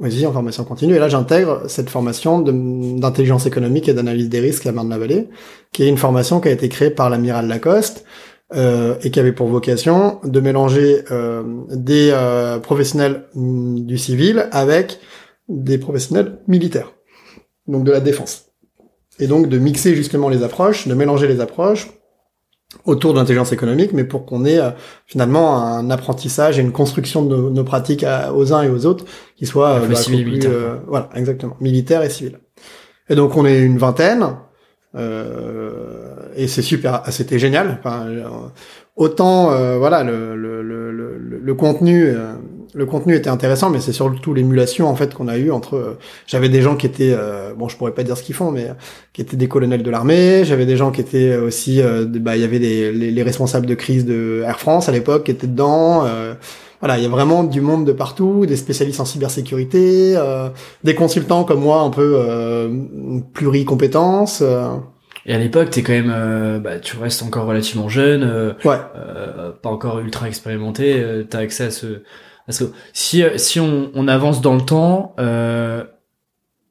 Vas-y, 0.00 0.24
en 0.26 0.32
formation 0.32 0.64
continue. 0.64 0.94
Et 0.94 0.98
là, 1.00 1.08
j'intègre 1.08 1.68
cette 1.68 1.90
formation 1.90 2.38
d'intelligence 2.40 3.46
économique 3.46 3.88
et 3.88 3.94
d'analyse 3.94 4.28
des 4.28 4.38
risques 4.38 4.66
à 4.66 4.72
Marne-la-Vallée, 4.72 5.28
qui 5.72 5.82
est 5.82 5.88
une 5.88 5.96
formation 5.96 6.40
qui 6.40 6.48
a 6.48 6.52
été 6.52 6.68
créée 6.68 6.90
par 6.90 7.10
l'amiral 7.10 7.48
Lacoste 7.48 8.04
euh, 8.54 8.94
et 9.02 9.10
qui 9.10 9.18
avait 9.18 9.32
pour 9.32 9.48
vocation 9.48 10.20
de 10.22 10.38
mélanger 10.38 11.02
euh, 11.10 11.42
des 11.70 12.10
euh, 12.12 12.60
professionnels 12.60 13.24
mm, 13.34 13.80
du 13.80 13.98
civil 13.98 14.48
avec 14.52 15.00
des 15.48 15.78
professionnels 15.78 16.38
militaires, 16.46 16.92
donc 17.66 17.82
de 17.82 17.90
la 17.90 18.00
défense. 18.00 18.46
Et 19.18 19.26
donc 19.26 19.48
de 19.48 19.58
mixer 19.58 19.96
justement 19.96 20.28
les 20.28 20.44
approches, 20.44 20.86
de 20.86 20.94
mélanger 20.94 21.26
les 21.26 21.40
approches 21.40 21.88
autour 22.84 23.14
de 23.14 23.18
l'intelligence 23.18 23.52
économique, 23.52 23.92
mais 23.92 24.04
pour 24.04 24.26
qu'on 24.26 24.44
ait 24.44 24.58
euh, 24.60 24.70
finalement 25.06 25.62
un 25.64 25.88
apprentissage 25.90 26.58
et 26.58 26.62
une 26.62 26.72
construction 26.72 27.24
de 27.24 27.34
nos, 27.36 27.50
nos 27.50 27.64
pratiques 27.64 28.04
à- 28.04 28.32
aux 28.34 28.52
uns 28.52 28.62
et 28.62 28.68
aux 28.68 28.84
autres 28.86 29.04
qui 29.36 29.46
soit 29.46 29.70
euh, 29.70 29.86
bah, 29.88 29.94
civil 29.94 30.20
et 30.20 30.22
plus, 30.22 30.30
militaire, 30.32 30.50
euh, 30.52 30.76
voilà, 30.86 31.08
exactement, 31.14 31.56
militaire 31.60 32.02
et 32.02 32.10
civil. 32.10 32.38
Et 33.08 33.14
donc 33.14 33.36
on 33.36 33.46
est 33.46 33.60
une 33.60 33.78
vingtaine, 33.78 34.26
euh, 34.94 36.14
et 36.36 36.46
c'est 36.48 36.62
super, 36.62 37.02
ah, 37.04 37.10
c'était 37.10 37.38
génial. 37.38 37.78
Enfin, 37.82 38.06
autant 38.96 39.50
euh, 39.52 39.78
voilà 39.78 40.04
le, 40.04 40.36
le, 40.36 40.62
le, 40.62 40.90
le, 40.92 41.18
le 41.38 41.54
contenu 41.54 42.04
euh, 42.06 42.34
le 42.74 42.86
contenu 42.86 43.14
était 43.14 43.30
intéressant 43.30 43.70
mais 43.70 43.80
c'est 43.80 43.92
surtout 43.92 44.34
l'émulation 44.34 44.88
en 44.88 44.94
fait 44.94 45.14
qu'on 45.14 45.28
a 45.28 45.38
eu 45.38 45.50
entre 45.50 45.74
euh, 45.76 45.98
j'avais 46.26 46.48
des 46.48 46.60
gens 46.62 46.76
qui 46.76 46.86
étaient 46.86 47.14
euh, 47.16 47.54
bon 47.54 47.68
je 47.68 47.76
pourrais 47.76 47.92
pas 47.94 48.02
dire 48.02 48.16
ce 48.16 48.22
qu'ils 48.22 48.34
font 48.34 48.50
mais 48.50 48.64
euh, 48.70 48.72
qui 49.12 49.20
étaient 49.22 49.36
des 49.38 49.48
colonels 49.48 49.82
de 49.82 49.90
l'armée 49.90 50.44
j'avais 50.44 50.66
des 50.66 50.76
gens 50.76 50.90
qui 50.90 51.00
étaient 51.00 51.36
aussi 51.36 51.76
de- 51.78 52.18
bah 52.18 52.36
il 52.36 52.42
y 52.42 52.44
avait 52.44 52.58
des, 52.58 52.92
les, 52.92 53.10
les 53.10 53.22
responsables 53.22 53.66
de 53.66 53.74
crise 53.74 54.04
de 54.04 54.42
Air 54.46 54.58
France 54.60 54.88
à 54.88 54.92
l'époque 54.92 55.24
qui 55.24 55.30
étaient 55.30 55.46
dedans 55.46 56.04
euh, 56.06 56.34
voilà, 56.80 56.96
il 56.96 57.02
y 57.02 57.06
a 57.06 57.08
vraiment 57.08 57.42
du 57.42 57.60
monde 57.60 57.84
de 57.84 57.90
partout, 57.92 58.46
des 58.46 58.54
spécialistes 58.54 59.00
en 59.00 59.04
cybersécurité, 59.04 60.14
euh, 60.16 60.48
des 60.84 60.94
consultants 60.94 61.42
comme 61.42 61.58
moi 61.60 61.80
un 61.80 61.90
peu 61.90 62.12
euh, 62.16 62.68
pluricompétences. 63.34 64.40
euh, 64.42 64.68
Et 65.26 65.34
à 65.34 65.38
l'époque, 65.38 65.70
t'es 65.70 65.82
quand 65.82 65.92
même, 65.92 66.12
euh, 66.14 66.58
bah, 66.58 66.78
tu 66.78 66.96
restes 66.96 67.22
encore 67.22 67.46
relativement 67.46 67.88
jeune, 67.88 68.22
euh, 68.22 68.52
ouais, 68.64 68.76
euh, 68.96 69.50
pas 69.60 69.70
encore 69.70 69.98
ultra 70.00 70.28
expérimenté. 70.28 70.94
euh, 71.02 71.24
T'as 71.28 71.38
accès 71.40 71.64
à 71.64 71.70
ce, 71.70 71.86
à 72.48 72.52
ce. 72.52 72.64
Si 72.92 73.22
euh, 73.22 73.36
si 73.38 73.60
on, 73.60 73.90
on 73.94 74.08
avance 74.08 74.40
dans 74.40 74.54
le 74.54 74.62
temps, 74.62 75.14
euh, 75.20 75.84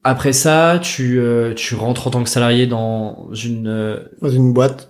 après 0.04 0.32
ça, 0.32 0.78
tu 0.82 1.18
euh, 1.20 1.54
tu 1.54 1.74
rentres 1.74 2.06
en 2.06 2.10
tant 2.10 2.22
que 2.24 2.28
salarié 2.30 2.66
dans 2.66 3.28
une. 3.32 3.68
euh, 3.68 3.98
dans 4.22 4.28
une 4.30 4.52
boîte. 4.52 4.88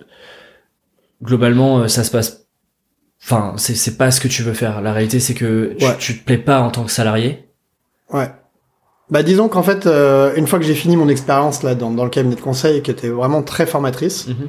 globalement, 1.23 1.79
euh, 1.79 1.87
ça 1.87 2.03
se 2.03 2.11
passe. 2.11 2.45
Enfin, 3.21 3.53
c'est 3.57 3.75
c'est 3.75 3.97
pas 3.97 4.11
ce 4.11 4.21
que 4.21 4.27
tu 4.27 4.43
veux 4.43 4.53
faire. 4.53 4.81
La 4.81 4.93
réalité, 4.93 5.19
c'est 5.19 5.33
que 5.33 5.75
tu, 5.77 5.85
Ouais. 5.85 5.95
tu 5.99 6.17
te 6.19 6.25
plais 6.25 6.37
pas 6.37 6.61
en 6.61 6.71
tant 6.71 6.83
que 6.85 6.91
salarié. 6.91 7.49
Ouais. 8.11 8.29
Bah 9.09 9.23
disons 9.23 9.49
qu'en 9.49 9.63
fait, 9.63 9.87
euh, 9.87 10.33
une 10.35 10.45
fois 10.47 10.59
que 10.59 10.65
j'ai 10.65 10.75
fini 10.75 10.95
mon 10.95 11.09
expérience 11.09 11.63
là 11.63 11.73
dans, 11.75 11.89
dans 11.91 12.03
le 12.03 12.09
cabinet 12.11 12.35
de 12.35 12.41
conseil, 12.41 12.81
qui 12.83 12.91
était 12.91 13.09
vraiment 13.09 13.41
très 13.43 13.65
formatrice, 13.65 14.27
Mhm. 14.27 14.47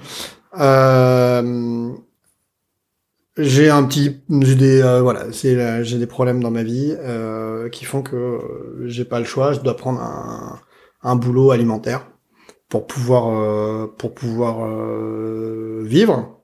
euh, 0.61 1.91
j'ai 3.37 3.71
un 3.71 3.85
petit, 3.85 4.21
j'ai 4.43 4.55
des, 4.57 4.83
euh, 4.83 5.01
voilà, 5.03 5.33
c'est, 5.33 5.85
j'ai 5.85 5.99
des 5.99 6.07
problèmes 6.07 6.43
dans 6.43 6.51
ma 6.51 6.63
vie 6.63 6.95
euh, 6.99 7.69
qui 7.69 7.85
font 7.85 8.03
que 8.03 8.17
euh, 8.17 8.87
j'ai 8.87 9.05
pas 9.05 9.19
le 9.19 9.25
choix, 9.25 9.53
je 9.53 9.61
dois 9.61 9.77
prendre 9.77 10.01
un, 10.01 10.59
un 11.03 11.17
boulot 11.17 11.51
alimentaire 11.51 12.07
pour 12.69 12.87
pouvoir, 12.87 13.29
euh, 13.29 13.87
pour 13.99 14.15
pouvoir 14.15 14.65
euh, 14.65 15.83
vivre. 15.85 16.41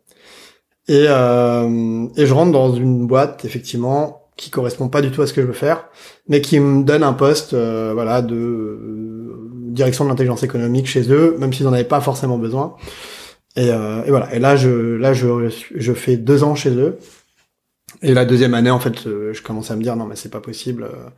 Et, 0.88 1.06
euh, 1.08 2.06
et 2.16 2.26
je 2.26 2.34
rentre 2.34 2.52
dans 2.52 2.74
une 2.74 3.06
boîte 3.06 3.44
effectivement 3.44 4.22
qui 4.36 4.50
correspond 4.50 4.88
pas 4.88 5.02
du 5.02 5.10
tout 5.10 5.22
à 5.22 5.26
ce 5.26 5.32
que 5.32 5.40
je 5.42 5.46
veux 5.46 5.52
faire, 5.52 5.88
mais 6.28 6.40
qui 6.40 6.60
me 6.60 6.84
donne 6.84 7.02
un 7.02 7.14
poste, 7.14 7.54
voilà, 7.54 8.20
de 8.20 8.78
direction 9.70 10.04
de 10.04 10.10
l'intelligence 10.10 10.42
économique 10.42 10.86
chez 10.86 11.10
eux, 11.10 11.36
même 11.38 11.52
s'ils 11.52 11.64
n'en 11.64 11.72
avaient 11.72 11.84
pas 11.84 12.00
forcément 12.00 12.36
besoin. 12.38 12.76
Et, 13.56 13.70
euh, 13.70 14.04
et 14.04 14.10
voilà. 14.10 14.34
Et 14.34 14.38
là, 14.38 14.56
je, 14.56 14.68
là, 14.96 15.12
je, 15.12 15.48
je 15.74 15.92
fais 15.92 16.16
deux 16.16 16.44
ans 16.44 16.54
chez 16.54 16.70
eux. 16.70 16.98
Et 18.02 18.14
la 18.14 18.24
deuxième 18.24 18.54
année, 18.54 18.70
en 18.70 18.80
fait, 18.80 19.06
euh, 19.06 19.32
je 19.32 19.42
commence 19.42 19.70
à 19.70 19.76
me 19.76 19.82
dire 19.82 19.96
non, 19.96 20.06
mais 20.06 20.16
c'est 20.16 20.28
pas 20.30 20.40
possible. 20.40 20.84
euh, 20.84 21.08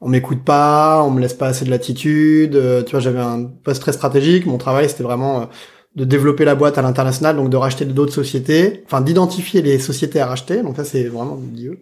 On 0.00 0.08
m'écoute 0.08 0.44
pas, 0.44 1.02
on 1.04 1.10
me 1.10 1.20
laisse 1.20 1.34
pas 1.34 1.48
assez 1.48 1.64
de 1.66 1.70
latitude. 1.70 2.52
Tu 2.86 2.90
vois, 2.92 3.00
j'avais 3.00 3.20
un 3.20 3.44
poste 3.44 3.82
très 3.82 3.92
stratégique. 3.92 4.46
Mon 4.46 4.58
travail, 4.58 4.88
c'était 4.90 5.02
vraiment 5.04 5.48
de 5.96 6.04
développer 6.04 6.44
la 6.44 6.54
boîte 6.54 6.78
à 6.78 6.82
l'international, 6.82 7.34
donc 7.34 7.50
de 7.50 7.56
racheter 7.56 7.84
d'autres 7.84 8.12
sociétés, 8.12 8.84
enfin 8.86 9.00
d'identifier 9.00 9.60
les 9.60 9.80
sociétés 9.80 10.20
à 10.20 10.26
racheter. 10.26 10.62
Donc 10.62 10.76
ça, 10.76 10.84
c'est 10.84 11.02
vraiment 11.08 11.36
Dieu. 11.40 11.80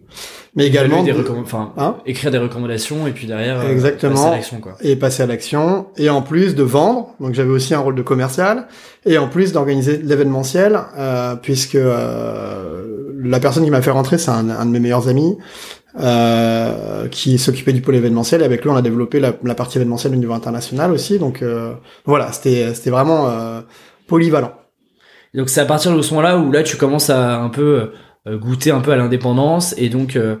Mais 0.55 0.65
également 0.65 1.03
des 1.03 1.13
de- 1.13 1.23
enfin, 1.43 1.73
Hein 1.77 1.97
écrire 2.07 2.31
des 2.31 2.39
recommandations 2.39 3.05
et 3.05 3.11
puis 3.11 3.27
derrière. 3.27 3.59
euh, 3.59 3.71
Exactement. 3.71 4.13
passer 4.15 4.27
à 4.27 4.31
l'action, 4.31 4.59
quoi. 4.59 4.73
et 4.81 4.95
passer 4.95 5.21
à 5.21 5.27
l'action, 5.27 5.85
et 5.95 6.09
en 6.09 6.23
plus 6.23 6.55
de 6.55 6.63
vendre, 6.63 7.09
donc 7.19 7.35
j'avais 7.35 7.51
aussi 7.51 7.75
un 7.75 7.79
rôle 7.79 7.93
de 7.93 8.01
commercial, 8.01 8.67
et 9.05 9.19
en 9.19 9.27
plus 9.27 9.53
d'organiser 9.53 9.97
l'événementiel, 10.03 10.79
euh, 10.97 11.35
puisque 11.35 11.75
euh, 11.75 13.11
la 13.21 13.39
personne 13.39 13.63
qui 13.63 13.69
m'a 13.69 13.83
fait 13.83 13.91
rentrer, 13.91 14.17
c'est 14.17 14.31
un, 14.31 14.49
un 14.49 14.65
de 14.65 14.71
mes 14.71 14.79
meilleurs 14.79 15.07
amis, 15.07 15.37
euh, 15.99 17.07
qui 17.09 17.37
s'occupait 17.37 17.73
du 17.73 17.81
pôle 17.81 17.95
événementiel, 17.95 18.41
et 18.41 18.45
avec 18.45 18.63
lui 18.63 18.69
on 18.71 18.75
a 18.75 18.81
développé 18.81 19.19
la, 19.19 19.33
la 19.43 19.55
partie 19.55 19.77
événementielle 19.77 20.13
au 20.13 20.17
niveau 20.17 20.33
international 20.33 20.91
aussi, 20.91 21.19
donc 21.19 21.41
euh, 21.41 21.73
voilà, 22.05 22.31
c'était 22.31 22.73
c'était 22.73 22.89
vraiment 22.91 23.27
euh, 23.29 23.61
polyvalent. 24.09 24.53
Donc 25.33 25.49
c'est 25.49 25.61
à 25.61 25.65
partir 25.65 25.95
de 25.95 26.01
ce 26.01 26.13
moment-là 26.13 26.37
où 26.39 26.51
là 26.51 26.63
tu 26.63 26.75
commences 26.75 27.09
à 27.09 27.37
un 27.37 27.49
peu 27.49 27.91
euh, 28.27 28.37
goûter 28.37 28.71
un 28.71 28.81
peu 28.81 28.91
à 28.91 28.95
l'indépendance 28.97 29.75
et 29.77 29.89
donc 29.89 30.15
euh, 30.15 30.37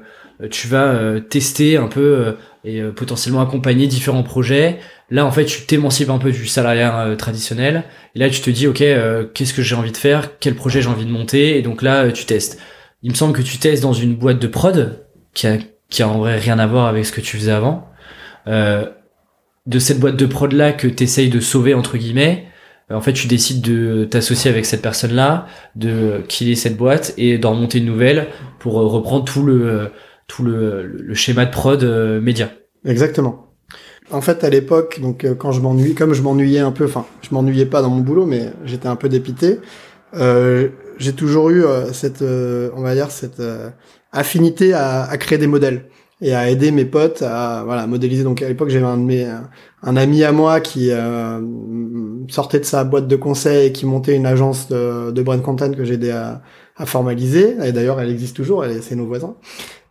tu 0.49 0.67
vas 0.67 0.87
euh, 0.87 1.19
tester 1.19 1.77
un 1.77 1.87
peu 1.87 2.01
euh, 2.01 2.31
et 2.63 2.81
euh, 2.81 2.91
potentiellement 2.91 3.41
accompagner 3.41 3.87
différents 3.87 4.23
projets. 4.23 4.79
Là 5.11 5.25
en 5.25 5.31
fait 5.31 5.45
tu 5.45 5.61
t'émancipes 5.65 6.09
un 6.09 6.17
peu 6.17 6.31
du 6.31 6.47
salariat 6.47 7.05
euh, 7.05 7.15
traditionnel 7.15 7.83
et 8.15 8.19
là 8.19 8.29
tu 8.29 8.41
te 8.41 8.49
dis 8.49 8.67
ok 8.67 8.83
qu'est-ce 9.33 9.53
que 9.53 9.61
j'ai 9.61 9.75
envie 9.75 9.91
de 9.91 9.97
faire, 9.97 10.39
quel 10.39 10.55
projet 10.55 10.81
j'ai 10.81 10.89
envie 10.89 11.05
de 11.05 11.11
monter? 11.11 11.57
Et 11.57 11.61
donc 11.61 11.83
là 11.83 12.11
tu 12.11 12.25
testes. 12.25 12.59
Il 13.03 13.11
me 13.11 13.15
semble 13.15 13.33
que 13.33 13.43
tu 13.43 13.59
testes 13.59 13.83
dans 13.83 13.93
une 13.93 14.15
boîte 14.15 14.39
de 14.39 14.47
prod 14.47 15.05
qui 15.33 15.47
a 15.47 15.57
qui 15.89 16.01
a 16.01 16.09
en 16.09 16.17
vrai 16.17 16.37
rien 16.37 16.57
à 16.59 16.67
voir 16.67 16.87
avec 16.87 17.05
ce 17.05 17.11
que 17.11 17.21
tu 17.21 17.37
faisais 17.37 17.51
avant. 17.51 17.87
De 18.45 19.77
cette 19.77 19.99
boîte 19.99 20.15
de 20.15 20.25
prod 20.25 20.51
là 20.51 20.73
que 20.73 20.87
tu 20.87 21.03
essayes 21.03 21.29
de 21.29 21.39
sauver 21.39 21.75
entre 21.75 21.97
guillemets, 21.97 22.47
en 22.91 23.01
fait 23.01 23.13
tu 23.13 23.27
décides 23.27 23.61
de 23.61 24.05
t'associer 24.05 24.49
avec 24.49 24.65
cette 24.65 24.81
personne 24.81 25.13
là, 25.13 25.47
de 25.75 26.21
killer 26.27 26.55
cette 26.55 26.77
boîte 26.77 27.13
et 27.17 27.37
d'en 27.37 27.51
remonter 27.51 27.79
une 27.79 27.85
nouvelle 27.85 28.27
pour 28.59 28.79
euh, 28.79 28.85
reprendre 28.85 29.25
tout 29.25 29.43
le 29.43 29.67
euh, 29.67 29.85
tout 30.27 30.43
le, 30.43 30.85
le 30.85 31.13
schéma 31.15 31.45
de 31.45 31.51
prod 31.51 31.83
euh, 31.83 32.21
média. 32.21 32.51
Exactement. 32.85 33.47
En 34.11 34.21
fait, 34.21 34.43
à 34.43 34.49
l'époque, 34.49 34.99
donc 35.01 35.23
euh, 35.23 35.35
quand 35.35 35.51
je 35.51 35.61
m'ennuie, 35.61 35.93
comme 35.93 36.13
je 36.13 36.21
m'ennuyais 36.21 36.59
un 36.59 36.71
peu, 36.71 36.85
enfin, 36.85 37.05
je 37.21 37.33
m'ennuyais 37.33 37.65
pas 37.65 37.81
dans 37.81 37.89
mon 37.89 38.01
boulot, 38.01 38.25
mais 38.25 38.51
j'étais 38.65 38.87
un 38.87 38.95
peu 38.95 39.09
dépité. 39.09 39.59
Euh, 40.15 40.69
j'ai 40.97 41.13
toujours 41.13 41.49
eu 41.51 41.63
euh, 41.63 41.93
cette, 41.93 42.21
euh, 42.23 42.69
on 42.75 42.81
va 42.81 42.95
dire, 42.95 43.11
cette 43.11 43.39
euh, 43.39 43.69
affinité 44.11 44.73
à 44.73 45.15
créer 45.19 45.37
des 45.37 45.47
modèles 45.47 45.85
et 46.21 46.33
à 46.35 46.49
aider 46.49 46.71
mes 46.71 46.85
potes 46.85 47.21
à 47.21 47.63
voilà 47.65 47.87
modéliser. 47.87 48.23
Donc 48.23 48.41
à 48.41 48.47
l'époque, 48.47 48.69
j'avais 48.69 48.85
un 48.85 48.97
de 48.97 49.03
mes 49.03 49.27
un 49.81 49.95
ami 49.97 50.23
à 50.23 50.31
moi 50.31 50.59
qui 50.59 50.91
euh, 50.91 51.39
sortait 52.27 52.59
de 52.59 52.65
sa 52.65 52.83
boîte 52.83 53.07
de 53.07 53.15
conseil 53.15 53.67
et 53.67 53.71
qui 53.71 53.85
montait 53.85 54.15
une 54.15 54.25
agence 54.25 54.67
de, 54.67 55.11
de 55.11 55.21
brand 55.21 55.41
content 55.41 55.71
que 55.71 55.85
j'ai 55.85 55.93
aidé 55.93 56.11
à, 56.11 56.41
à 56.75 56.85
formaliser. 56.85 57.55
Et 57.63 57.71
d'ailleurs, 57.71 57.99
elle 58.01 58.09
existe 58.09 58.35
toujours, 58.35 58.65
elle 58.65 58.71
est- 58.77 58.81
c'est 58.81 58.95
nos 58.95 59.05
voisins. 59.05 59.35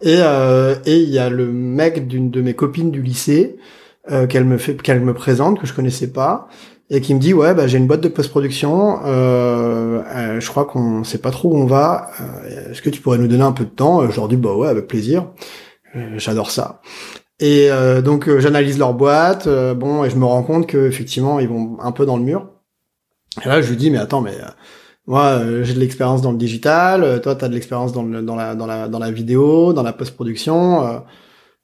Et 0.03 0.17
euh, 0.19 0.75
et 0.87 0.99
il 0.99 1.11
y 1.11 1.19
a 1.19 1.31
le 1.31 1.47
mec 1.53 2.07
d'une 2.09 2.31
de 2.31 2.41
mes 2.43 2.55
copines 2.55 2.91
du 2.91 3.03
lycée 3.03 3.57
euh, 4.11 4.27
qu'elle 4.27 4.45
me 4.45 4.59
fait 4.59 4.81
qu'elle 4.81 5.01
me 5.01 5.15
présente 5.15 5.61
que 5.61 5.67
je 5.67 5.75
connaissais 5.75 6.09
pas 6.13 6.49
et 6.91 7.01
qui 7.01 7.15
me 7.15 7.21
dit 7.21 7.35
ouais 7.35 7.55
bah 7.55 7.67
j'ai 7.67 7.79
une 7.79 7.87
boîte 7.87 8.01
de 8.03 8.09
post-production 8.09 9.01
euh, 9.05 10.01
euh, 10.17 10.41
je 10.41 10.49
crois 10.49 10.65
qu'on 10.67 11.05
sait 11.05 11.19
pas 11.19 11.31
trop 11.31 11.53
où 11.53 11.57
on 11.59 11.67
va 11.67 12.11
euh, 12.21 12.71
est-ce 12.73 12.81
que 12.81 12.91
tu 12.91 13.01
pourrais 13.03 13.19
nous 13.19 13.27
donner 13.29 13.43
un 13.43 13.53
peu 13.53 13.65
de 13.65 13.71
temps? 13.71 14.03
Euh, 14.03 14.09
je 14.11 14.17
leur 14.17 14.29
dis 14.29 14.37
bah 14.37 14.55
ouais 14.55 14.69
avec 14.69 14.87
plaisir 14.87 15.27
j'adore 16.17 16.51
ça 16.51 16.81
et 17.41 17.71
euh, 17.71 18.03
donc 18.03 18.29
euh, 18.29 18.41
j'analyse 18.41 18.79
leur 18.79 18.95
boîte 18.95 19.47
euh, 19.47 19.75
bon 19.75 20.05
et 20.05 20.11
je 20.11 20.17
me 20.17 20.25
rends 20.25 20.43
compte 20.43 20.67
que 20.67 20.87
effectivement 20.89 21.39
ils 21.41 21.49
vont 21.49 21.79
un 21.81 21.93
peu 21.93 22.05
dans 22.05 22.17
le 22.17 22.23
mur 22.23 22.51
et 23.45 23.49
là 23.49 23.61
je 23.63 23.71
lui 23.71 23.77
dis 23.77 23.91
mais 23.91 23.99
attends 23.99 24.21
mais 24.21 24.35
euh, 24.35 24.49
moi 25.07 25.25
euh, 25.25 25.65
j'ai 25.65 25.75
de 25.75 25.81
l'expérience 25.81 26.21
dans 26.21 26.33
le 26.33 26.39
digital 26.39 27.05
euh, 27.05 27.19
toi 27.19 27.35
t'as 27.35 27.49
de 27.49 27.55
l'expérience 27.55 27.93
dans 27.93 28.03
dans 28.03 28.37
la 28.37 28.55
dans 28.55 28.67
la 28.67 28.89
dans 28.89 28.99
la 28.99 29.11
vidéo 29.11 29.73
dans 29.73 29.83
la 29.83 29.93
post-production 29.93 30.87
euh, 30.87 30.99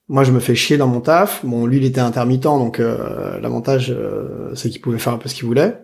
moi, 0.09 0.23
je 0.23 0.33
me 0.33 0.41
fais 0.41 0.55
chier 0.55 0.77
dans 0.77 0.87
mon 0.87 1.01
taf. 1.01 1.45
Bon, 1.47 1.67
lui, 1.67 1.79
il 1.79 1.85
était 1.85 2.01
intermittent, 2.01 2.43
donc 2.43 2.79
euh, 2.79 3.41
l'avantage, 3.41 3.91
euh, 3.91 4.55
c'est 4.55 4.69
qu'il 4.69 4.81
pouvait 4.81 4.99
faire 4.99 5.15
un 5.15 5.19
peu 5.19 5.29
ce 5.29 5.35
qu'il 5.35 5.47
voulait. 5.47 5.79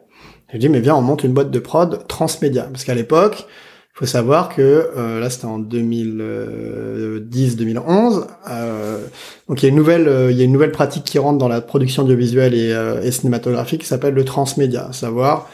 Je 0.49 0.53
lui 0.53 0.59
dis, 0.59 0.69
mais 0.69 0.81
viens, 0.81 0.95
on 0.95 1.01
monte 1.03 1.25
une 1.25 1.33
boîte 1.33 1.51
de 1.51 1.59
prod 1.59 2.07
transmédia. 2.07 2.65
Parce 2.65 2.85
qu'à 2.85 2.95
l'époque, 2.95 3.47
il 3.95 3.99
faut 3.99 4.07
savoir 4.07 4.55
que, 4.55 4.91
euh, 4.97 5.21
là, 5.21 5.29
c'était 5.29 5.47
en 5.47 5.59
2010-2011, 5.59 8.27
euh, 8.49 9.05
donc 9.49 9.63
il 9.63 9.67
y 9.67 9.69
a 9.69 9.71
une 9.71 9.77
nouvelle, 9.77 10.09
euh, 10.09 10.31
il 10.31 10.39
y 10.39 10.41
a 10.41 10.45
une 10.45 10.53
nouvelle 10.53 10.73
pratique 10.73 11.05
qui 11.05 11.19
rentre 11.19 11.39
dans 11.39 11.49
la 11.49 11.61
production 11.61 12.05
audiovisuelle 12.05 12.55
et, 12.55 12.73
euh, 12.73 13.03
et 13.03 13.11
cinématographique 13.11 13.83
qui 13.83 13.87
s'appelle 13.87 14.15
le 14.15 14.25
transmédia, 14.25 14.87
à 14.89 14.93
savoir 14.93 15.49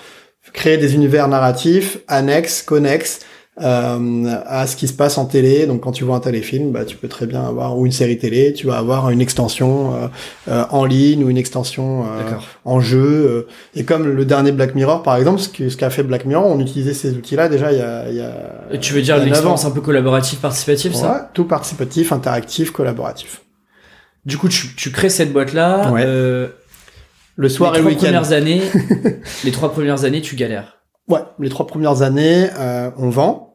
créer 0.52 0.76
des 0.76 0.94
univers 0.94 1.26
narratifs 1.28 1.98
annexes, 2.08 2.62
connexes 2.62 3.20
euh, 3.60 4.36
à 4.46 4.66
ce 4.66 4.76
qui 4.76 4.86
se 4.88 4.92
passe 4.92 5.18
en 5.18 5.24
télé. 5.24 5.66
Donc 5.66 5.82
quand 5.82 5.92
tu 5.92 6.04
vois 6.04 6.16
un 6.16 6.20
téléfilm, 6.20 6.72
bah, 6.72 6.84
tu 6.84 6.96
peux 6.96 7.08
très 7.08 7.26
bien 7.26 7.42
avoir 7.42 7.78
ou 7.78 7.86
une 7.86 7.92
série 7.92 8.18
télé, 8.18 8.52
tu 8.52 8.66
vas 8.66 8.78
avoir 8.78 9.10
une 9.10 9.20
extension 9.20 9.94
euh, 9.94 10.06
euh, 10.48 10.64
en 10.70 10.84
ligne 10.84 11.24
ou 11.24 11.30
une 11.30 11.38
extension 11.38 12.04
en 12.64 12.80
jeu. 12.80 13.46
Et 13.74 13.84
comme 13.84 14.06
le 14.06 14.24
dernier 14.24 14.52
Black 14.52 14.74
Mirror 14.74 15.02
par 15.02 15.16
exemple, 15.16 15.40
ce 15.40 15.48
qu'a 15.48 15.90
ce 15.90 15.94
fait 15.94 16.02
Black 16.02 16.24
Mirror, 16.24 16.46
on 16.46 16.60
utilisait 16.60 16.94
ces 16.94 17.14
outils-là 17.14 17.48
déjà 17.48 17.72
il 17.72 17.78
y 17.78 17.82
a. 17.82 18.10
Il 18.10 18.16
y 18.16 18.20
a 18.20 18.78
tu 18.78 18.92
veux 18.92 19.02
dire 19.02 19.18
l'expérience 19.18 19.64
un 19.64 19.70
peu 19.70 19.80
collaborative, 19.80 20.38
participative, 20.38 20.92
ouais, 20.92 21.00
ça 21.00 21.30
Tout 21.34 21.44
participatif, 21.44 22.12
interactif, 22.12 22.70
collaboratif. 22.70 23.42
Du 24.26 24.38
coup, 24.38 24.48
tu, 24.48 24.74
tu 24.74 24.90
crées 24.90 25.08
cette 25.08 25.32
boîte-là. 25.32 25.92
Ouais. 25.92 26.02
Euh, 26.04 26.48
le 27.36 27.48
soir 27.48 27.72
les 27.72 27.78
et 27.78 27.82
le 27.82 27.90
trois 27.90 27.92
week-end. 27.92 28.06
premières 28.06 28.32
années, 28.32 28.62
les 29.44 29.52
trois 29.52 29.72
premières 29.72 30.04
années, 30.04 30.20
tu 30.20 30.34
galères. 30.34 30.78
Ouais, 31.08 31.20
les 31.38 31.48
trois 31.48 31.66
premières 31.66 32.02
années, 32.02 32.48
euh, 32.58 32.90
on 32.96 33.08
vend, 33.08 33.45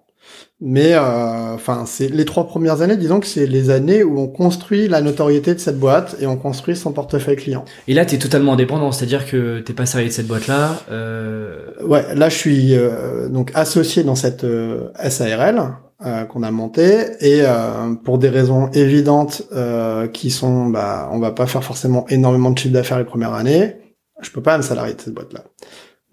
mais 0.61 0.93
euh, 0.93 1.55
enfin, 1.55 1.85
c'est 1.87 2.07
les 2.07 2.23
trois 2.23 2.47
premières 2.47 2.81
années, 2.81 2.95
disons 2.95 3.19
que 3.19 3.25
c'est 3.25 3.47
les 3.47 3.71
années 3.71 4.03
où 4.03 4.19
on 4.19 4.27
construit 4.27 4.87
la 4.87 5.01
notoriété 5.01 5.55
de 5.55 5.59
cette 5.59 5.79
boîte 5.79 6.15
et 6.21 6.27
on 6.27 6.37
construit 6.37 6.75
son 6.75 6.91
portefeuille 6.91 7.35
client. 7.35 7.65
Et 7.87 7.95
là, 7.95 8.05
t'es 8.05 8.19
totalement 8.19 8.53
indépendant, 8.53 8.91
c'est-à-dire 8.91 9.27
que 9.27 9.59
t'es 9.59 9.73
pas 9.73 9.87
salarié 9.87 10.09
de 10.09 10.13
cette 10.13 10.27
boîte-là. 10.27 10.83
Euh... 10.91 11.65
Ouais, 11.83 12.13
là, 12.13 12.29
je 12.29 12.35
suis 12.35 12.75
euh, 12.75 13.27
donc 13.27 13.51
associé 13.55 14.03
dans 14.03 14.15
cette 14.15 14.43
euh, 14.43 14.89
SARL 15.09 15.73
euh, 16.05 16.25
qu'on 16.25 16.43
a 16.43 16.51
montée 16.51 17.11
et 17.19 17.41
euh, 17.41 17.93
pour 18.03 18.17
des 18.17 18.29
raisons 18.29 18.69
évidentes 18.71 19.43
euh, 19.53 20.07
qui 20.07 20.31
sont, 20.31 20.67
bah, 20.67 21.09
on 21.11 21.19
va 21.19 21.31
pas 21.31 21.47
faire 21.47 21.63
forcément 21.63 22.05
énormément 22.09 22.51
de 22.51 22.57
chiffre 22.57 22.73
d'affaires 22.73 22.99
les 22.99 23.05
premières 23.05 23.33
années. 23.33 23.75
Je 24.21 24.29
peux 24.31 24.41
pas 24.41 24.57
me 24.57 24.63
salarier 24.63 24.93
de 24.93 25.01
cette 25.01 25.13
boîte-là. 25.13 25.43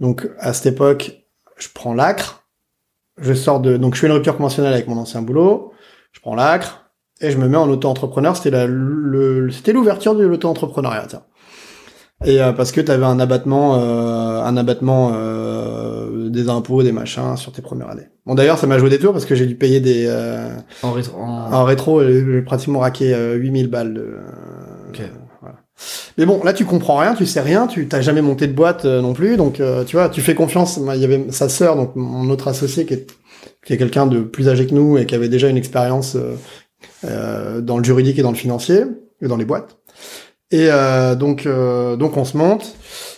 Donc 0.00 0.28
à 0.38 0.52
cette 0.52 0.74
époque, 0.74 1.26
je 1.58 1.68
prends 1.74 1.94
l'acre, 1.94 2.47
je 3.20 3.34
sors 3.34 3.60
de, 3.60 3.76
donc 3.76 3.94
je 3.94 4.00
fais 4.00 4.06
une 4.06 4.12
rupture 4.12 4.36
conventionnelle 4.36 4.72
avec 4.72 4.88
mon 4.88 4.96
ancien 4.96 5.22
boulot, 5.22 5.72
je 6.12 6.20
prends 6.20 6.34
l'acre 6.34 6.90
et 7.20 7.30
je 7.30 7.38
me 7.38 7.48
mets 7.48 7.56
en 7.56 7.68
auto-entrepreneur. 7.68 8.36
C'était 8.36 8.50
la, 8.50 8.66
le, 8.66 9.50
c'était 9.50 9.72
l'ouverture 9.72 10.14
de 10.14 10.24
l'auto-entrepreneuriat. 10.24 11.06
Et 12.24 12.42
euh, 12.42 12.52
parce 12.52 12.72
que 12.72 12.80
tu 12.80 12.90
avais 12.90 13.04
un 13.04 13.20
abattement, 13.20 13.76
euh, 13.76 14.42
un 14.42 14.56
abattement 14.56 15.12
euh, 15.14 16.28
des 16.30 16.48
impôts, 16.48 16.82
des 16.82 16.90
machins 16.92 17.36
sur 17.36 17.52
tes 17.52 17.62
premières 17.62 17.90
années. 17.90 18.08
Bon 18.26 18.34
d'ailleurs, 18.34 18.58
ça 18.58 18.66
m'a 18.66 18.78
joué 18.78 18.90
des 18.90 18.98
tours 18.98 19.12
parce 19.12 19.24
que 19.24 19.36
j'ai 19.36 19.46
dû 19.46 19.54
payer 19.54 19.80
des 19.80 20.06
euh, 20.08 20.48
En 20.82 20.92
rétro. 20.92 21.20
En... 21.20 21.52
en 21.52 21.64
rétro, 21.64 22.02
j'ai 22.02 22.42
pratiquement 22.42 22.80
raqué 22.80 23.14
euh, 23.14 23.34
8000 23.34 23.68
balles. 23.68 23.94
De. 23.94 24.18
Mais 26.16 26.26
bon, 26.26 26.42
là 26.42 26.52
tu 26.52 26.64
comprends 26.64 26.96
rien, 26.96 27.14
tu 27.14 27.26
sais 27.26 27.40
rien, 27.40 27.66
tu 27.66 27.86
t'as 27.86 28.00
jamais 28.00 28.22
monté 28.22 28.46
de 28.46 28.52
boîte 28.52 28.84
euh, 28.84 29.00
non 29.00 29.12
plus, 29.12 29.36
donc 29.36 29.60
euh, 29.60 29.84
tu 29.84 29.96
vois, 29.96 30.08
tu 30.08 30.20
fais 30.20 30.34
confiance. 30.34 30.78
Il 30.94 31.00
y 31.00 31.04
avait 31.04 31.26
sa 31.30 31.48
sœur, 31.48 31.76
donc 31.76 31.94
mon 31.94 32.28
autre 32.30 32.48
associé 32.48 32.84
qui 32.86 32.94
est 32.94 33.06
qui 33.64 33.72
est 33.72 33.76
quelqu'un 33.76 34.06
de 34.06 34.20
plus 34.20 34.48
âgé 34.48 34.66
que 34.66 34.74
nous 34.74 34.98
et 34.98 35.06
qui 35.06 35.14
avait 35.14 35.28
déjà 35.28 35.48
une 35.48 35.56
expérience 35.56 36.16
euh, 36.16 36.34
euh, 37.04 37.60
dans 37.60 37.78
le 37.78 37.84
juridique 37.84 38.18
et 38.18 38.22
dans 38.22 38.30
le 38.30 38.36
financier 38.36 38.84
et 39.20 39.28
dans 39.28 39.36
les 39.36 39.44
boîtes. 39.44 39.76
Et 40.50 40.68
euh, 40.70 41.14
donc 41.14 41.46
euh, 41.46 41.96
donc 41.96 42.16
on 42.16 42.24
se 42.24 42.36
monte. 42.36 42.74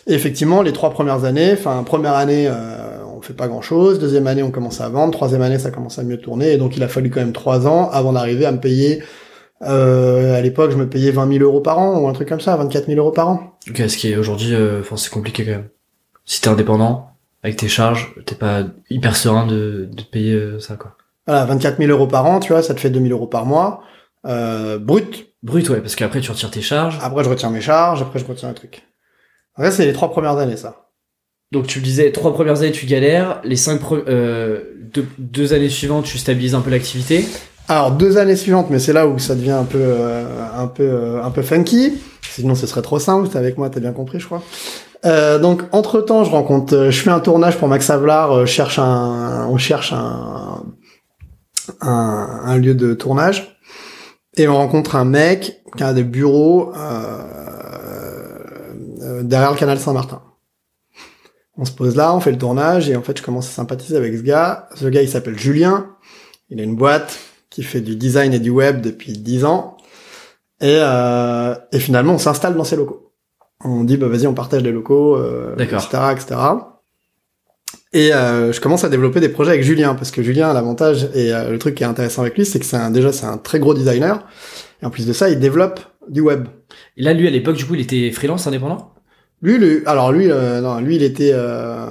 Et 0.07 0.15
effectivement, 0.15 0.63
les 0.63 0.73
trois 0.73 0.91
premières 0.91 1.25
années, 1.25 1.53
enfin 1.53 1.83
première 1.85 2.15
année, 2.15 2.51
on 3.17 3.23
fait 3.23 3.35
pas 3.35 3.49
grand 3.49 3.63
chose. 3.63 3.99
Deuxième 3.99 4.27
année, 4.27 4.43
on 4.43 4.51
commence 4.51 4.81
à 4.81 4.89
vendre. 4.89 5.13
Troisième 5.13 5.43
année, 5.43 5.59
ça 5.59 5.71
commence 5.71 5.99
à 5.99 6.03
mieux 6.03 6.19
tourner. 6.19 6.53
Et 6.53 6.57
donc 6.57 6.77
il 6.77 6.83
a 6.83 6.89
fallu 6.89 7.11
quand 7.11 7.21
même 7.21 7.33
trois 7.33 7.67
ans 7.67 7.89
avant 7.91 8.13
d'arriver 8.13 8.47
à 8.47 8.53
me 8.53 8.59
payer. 8.59 9.03
Euh, 9.63 10.35
à 10.35 10.41
l'époque, 10.41 10.71
je 10.71 10.77
me 10.77 10.89
payais 10.89 11.11
20 11.11 11.33
000 11.33 11.45
euros 11.45 11.61
par 11.61 11.79
an 11.79 12.01
ou 12.01 12.09
un 12.09 12.13
truc 12.13 12.29
comme 12.29 12.41
ça, 12.41 12.57
24 12.57 12.87
000 12.87 12.99
euros 12.99 13.13
par 13.13 13.29
an. 13.29 13.59
Ok, 13.69 13.77
ce 13.77 13.97
qui 13.97 14.11
est 14.11 14.17
aujourd'hui, 14.17 14.55
euh, 14.55 14.81
enfin, 14.81 14.97
c'est 14.97 15.11
compliqué 15.11 15.45
quand 15.45 15.51
même. 15.53 15.69
Si 16.25 16.41
t'es 16.41 16.49
indépendant, 16.49 17.11
avec 17.43 17.57
tes 17.57 17.69
charges, 17.69 18.15
t'es 18.27 18.35
pas 18.35 18.65
hyper 18.89 19.17
serein 19.17 19.47
de, 19.47 19.89
de 19.91 20.03
te 20.03 20.09
payer 20.09 20.35
euh, 20.35 20.61
ça, 20.61 20.77
quoi. 20.77 20.97
Voilà, 21.27 21.45
24 21.45 21.79
000 21.79 21.91
euros 21.91 22.07
par 22.07 22.27
an, 22.27 22.41
tu 22.41 22.53
vois, 22.53 22.63
ça 22.63 22.75
te 22.75 22.81
fait 22.81 22.91
2 22.91 23.01
000 23.01 23.13
euros 23.13 23.27
par 23.27 23.47
mois, 23.47 23.83
euh, 24.27 24.79
brut. 24.79 25.27
Brut, 25.43 25.69
ouais, 25.71 25.81
parce 25.81 25.95
qu'après 25.95 26.21
tu 26.21 26.31
retires 26.31 26.51
tes 26.51 26.61
charges. 26.61 26.99
Après, 27.03 27.25
je 27.25 27.29
retiens 27.29 27.51
mes 27.51 27.61
charges, 27.61 28.03
après, 28.03 28.19
je 28.19 28.27
retiens 28.27 28.49
un 28.49 28.55
truc. 28.55 28.83
Après, 29.55 29.71
c'est 29.71 29.87
les 29.87 29.93
trois 29.93 30.11
premières 30.11 30.39
années, 30.39 30.57
ça. 30.57 30.91
Donc 31.53 31.67
tu 31.67 31.81
le 31.81 31.85
disais, 31.85 32.13
trois 32.13 32.33
premières 32.33 32.61
années 32.61 32.71
tu 32.71 32.87
galères, 32.87 33.41
les 33.43 33.57
cinq 33.57 33.81
euh, 33.93 34.63
deux, 34.95 35.07
deux 35.19 35.53
années 35.53 35.69
suivantes 35.69 36.05
tu 36.05 36.17
stabilises 36.17 36.55
un 36.55 36.61
peu 36.61 36.71
l'activité. 36.71 37.27
Alors 37.71 37.93
deux 37.93 38.19
années 38.19 38.35
suivantes, 38.35 38.67
mais 38.69 38.81
c'est 38.81 38.93
là 38.93 39.07
où 39.07 39.21
ça 39.21 39.37
devient 39.37 39.53
un 39.53 39.63
peu, 39.63 39.79
euh, 39.81 40.25
un 40.57 40.67
peu, 40.67 40.83
euh, 40.83 41.23
un 41.23 41.31
peu 41.31 41.41
funky. 41.43 42.03
Sinon, 42.21 42.57
ce 42.57 42.67
serait 42.67 42.83
trop 42.83 42.99
simple. 42.99 43.29
T'es 43.29 43.39
avec 43.39 43.59
moi, 43.59 43.71
t'as 43.71 43.79
bien 43.79 43.93
compris, 43.93 44.19
je 44.19 44.27
crois. 44.27 44.43
Euh, 45.05 45.39
donc 45.39 45.63
entre 45.71 46.01
temps, 46.01 46.25
je 46.25 46.33
rencontre, 46.33 46.75
euh, 46.75 46.91
je 46.91 47.01
fais 47.01 47.11
un 47.11 47.21
tournage 47.21 47.59
pour 47.59 47.69
Max 47.69 47.89
Havelaar. 47.89 48.33
euh, 48.33 48.45
cherche 48.45 48.81
un, 48.81 49.47
on 49.49 49.57
cherche 49.57 49.93
un, 49.93 50.65
un, 51.81 52.41
un 52.45 52.59
lieu 52.59 52.75
de 52.75 52.93
tournage 52.93 53.57
et 54.37 54.49
on 54.49 54.57
rencontre 54.57 54.97
un 54.97 55.05
mec 55.05 55.63
qui 55.77 55.85
a 55.85 55.93
des 55.93 56.03
bureaux 56.03 56.73
euh, 56.77 57.23
derrière 59.23 59.53
le 59.53 59.57
canal 59.57 59.79
Saint-Martin. 59.79 60.23
On 61.57 61.65
se 61.65 61.71
pose 61.71 61.95
là, 61.95 62.13
on 62.17 62.21
fait 62.21 62.33
le 62.33 62.39
tournage 62.39 62.91
et 62.91 62.97
en 62.97 63.03
fait, 63.03 63.17
je 63.17 63.23
commence 63.23 63.47
à 63.47 63.53
sympathiser 63.53 63.97
avec 63.97 64.13
ce 64.17 64.23
gars. 64.23 64.69
Ce 64.75 64.87
gars, 64.87 65.03
il 65.03 65.09
s'appelle 65.09 65.39
Julien. 65.39 65.87
Il 66.49 66.59
a 66.59 66.65
une 66.65 66.75
boîte 66.75 67.17
qui 67.51 67.63
fait 67.63 67.81
du 67.81 67.97
design 67.97 68.33
et 68.33 68.39
du 68.39 68.51
web 68.51 68.81
depuis 68.81 69.13
10 69.13 69.45
ans. 69.45 69.77
Et, 70.61 70.77
euh, 70.79 71.55
et 71.73 71.81
finalement, 71.81 72.15
on 72.15 72.19
s'installe 72.19 72.57
dans 72.57 72.65
ses 72.65 72.77
locaux. 72.77 73.13
On 73.65 73.85
dit, 73.85 73.97
bah 73.97 74.09
vas-y, 74.09 74.27
on 74.27 74.35
partage 74.35 74.63
les 74.63 74.73
locaux, 74.73 75.17
euh, 75.17 75.55
etc., 75.59 75.99
etc. 76.13 76.37
Et 77.93 78.15
euh, 78.15 78.53
je 78.53 78.61
commence 78.61 78.85
à 78.85 78.89
développer 78.89 79.21
des 79.21 79.29
projets 79.29 79.51
avec 79.51 79.65
Julien, 79.65 79.95
parce 79.95 80.11
que 80.11 80.23
Julien, 80.23 80.53
l'avantage, 80.53 81.09
et 81.15 81.35
euh, 81.35 81.51
le 81.51 81.59
truc 81.59 81.75
qui 81.75 81.83
est 81.83 81.87
intéressant 81.87 82.23
avec 82.23 82.37
lui, 82.37 82.47
c'est 82.47 82.61
que 82.61 82.65
c'est 82.65 82.77
un, 82.77 82.91
déjà, 82.91 83.13
c'est 83.13 83.27
un 83.27 83.37
très 83.37 83.59
gros 83.59 83.75
designer. 83.75 84.25
Et 84.81 84.87
en 84.87 84.91
plus 84.91 85.07
de 85.07 85.13
ça, 85.13 85.29
il 85.29 85.41
développe 85.41 85.81
du 86.09 86.21
web. 86.21 86.47
Et 86.97 87.03
là, 87.03 87.13
lui, 87.13 87.27
à 87.27 87.31
l'époque, 87.31 87.57
du 87.57 87.67
coup, 87.67 87.75
il 87.75 87.81
était 87.81 88.11
freelance 88.13 88.47
indépendant? 88.47 88.95
Lui, 89.43 89.59
lui 89.59 89.83
alors 89.87 90.13
lui, 90.13 90.31
euh, 90.31 90.61
non, 90.61 90.81
lui, 90.81 90.97
il 90.97 91.03
était, 91.03 91.33
euh, 91.33 91.87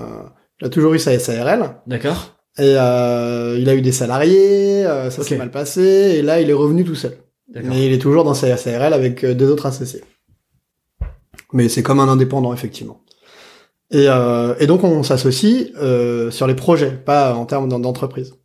il 0.62 0.68
a 0.68 0.70
toujours 0.70 0.93
eu 0.93 0.99
sa 0.99 1.18
SARL. 1.18 1.82
D'accord. 1.88 2.39
Et 2.60 2.76
euh, 2.78 3.57
il 3.60 3.70
a 3.70 3.76
eu 3.76 3.82
des 3.82 3.91
salariés, 3.93 4.86
euh, 4.86 5.10
ça 5.10 5.24
s'est 5.24 5.38
mal 5.38 5.49
passé, 5.51 5.82
et 6.18 6.22
là 6.22 6.41
il 6.41 6.49
est 6.49 6.53
revenu 6.53 6.84
tout 6.84 6.95
seul. 6.95 7.14
Mais 7.64 7.86
il 7.88 7.93
est 7.93 7.99
toujours 7.99 8.24
dans 8.26 8.34
sa 8.36 8.55
SARL 8.57 8.93
avec 8.93 9.24
euh, 9.24 9.34
deux 9.34 9.49
autres 9.49 9.66
associés. 9.66 10.03
Mais 11.53 11.70
c'est 11.70 11.82
comme 11.84 11.99
un 11.99 12.07
indépendant, 12.07 12.53
effectivement. 12.53 13.01
Et, 13.91 14.05
euh, 14.07 14.53
et 14.60 14.68
donc 14.68 14.84
on 14.84 15.01
s'associe 15.01 15.70
euh, 15.82 16.30
sur 16.32 16.45
les 16.47 16.53
projets, 16.53 16.91
pas 16.91 17.34
en 17.34 17.45
termes 17.45 17.68
d'en- 17.70 17.80
d'entreprise. 17.80 18.36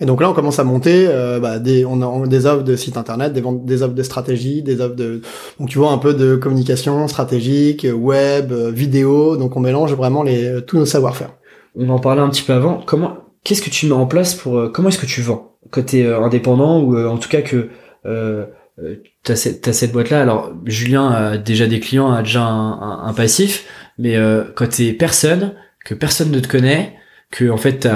Et 0.00 0.06
donc 0.06 0.22
là 0.22 0.30
on 0.30 0.32
commence 0.32 0.58
à 0.58 0.64
monter 0.64 1.06
euh, 1.08 1.38
bah, 1.40 1.58
des, 1.58 1.84
on 1.84 2.00
a 2.00 2.26
des 2.26 2.46
offres 2.46 2.64
de 2.64 2.76
site 2.76 2.96
internet, 2.96 3.34
des, 3.34 3.42
ventes- 3.42 3.66
des 3.66 3.82
offres 3.82 3.94
de 3.94 4.02
stratégie, 4.02 4.62
des 4.62 4.80
offres 4.80 4.94
de 4.96 5.20
donc 5.58 5.68
tu 5.68 5.76
vois 5.76 5.90
un 5.92 5.98
peu 5.98 6.14
de 6.14 6.36
communication 6.36 7.06
stratégique, 7.08 7.86
web, 7.94 8.52
vidéo. 8.52 9.36
Donc 9.36 9.56
on 9.56 9.60
mélange 9.60 9.92
vraiment 9.92 10.22
les 10.22 10.64
tous 10.66 10.78
nos 10.78 10.86
savoir-faire. 10.86 11.34
On 11.76 11.90
en 11.90 11.98
parlait 11.98 12.22
un 12.22 12.30
petit 12.30 12.42
peu 12.42 12.54
avant. 12.54 12.80
Comment, 12.86 13.18
qu'est-ce 13.44 13.62
que 13.62 13.70
tu 13.70 13.86
mets 13.86 13.92
en 13.92 14.06
place 14.06 14.34
pour, 14.34 14.58
euh, 14.58 14.68
comment 14.68 14.88
est-ce 14.88 14.98
que 14.98 15.06
tu 15.06 15.22
vends? 15.22 15.56
Quand 15.70 15.82
t'es 15.86 16.04
euh, 16.04 16.20
indépendant 16.22 16.80
ou 16.80 16.96
euh, 16.96 17.08
en 17.08 17.18
tout 17.18 17.28
cas 17.28 17.42
que 17.42 17.68
euh, 18.06 18.46
t'as 19.24 19.36
cette, 19.36 19.72
cette 19.72 19.92
boîte-là. 19.92 20.22
Alors 20.22 20.52
Julien 20.64 21.08
a 21.10 21.36
déjà 21.38 21.66
des 21.66 21.80
clients, 21.80 22.10
a 22.12 22.22
déjà 22.22 22.42
un, 22.42 22.72
un- 22.80 23.04
un 23.06 23.12
passif, 23.12 23.66
mais 23.98 24.16
euh, 24.16 24.44
quand 24.54 24.68
t'es 24.68 24.92
personne, 24.92 25.54
que 25.84 25.94
personne 25.94 26.30
ne 26.30 26.40
te 26.40 26.48
connaît, 26.48 26.94
que 27.30 27.48
en 27.50 27.56
fait 27.58 27.86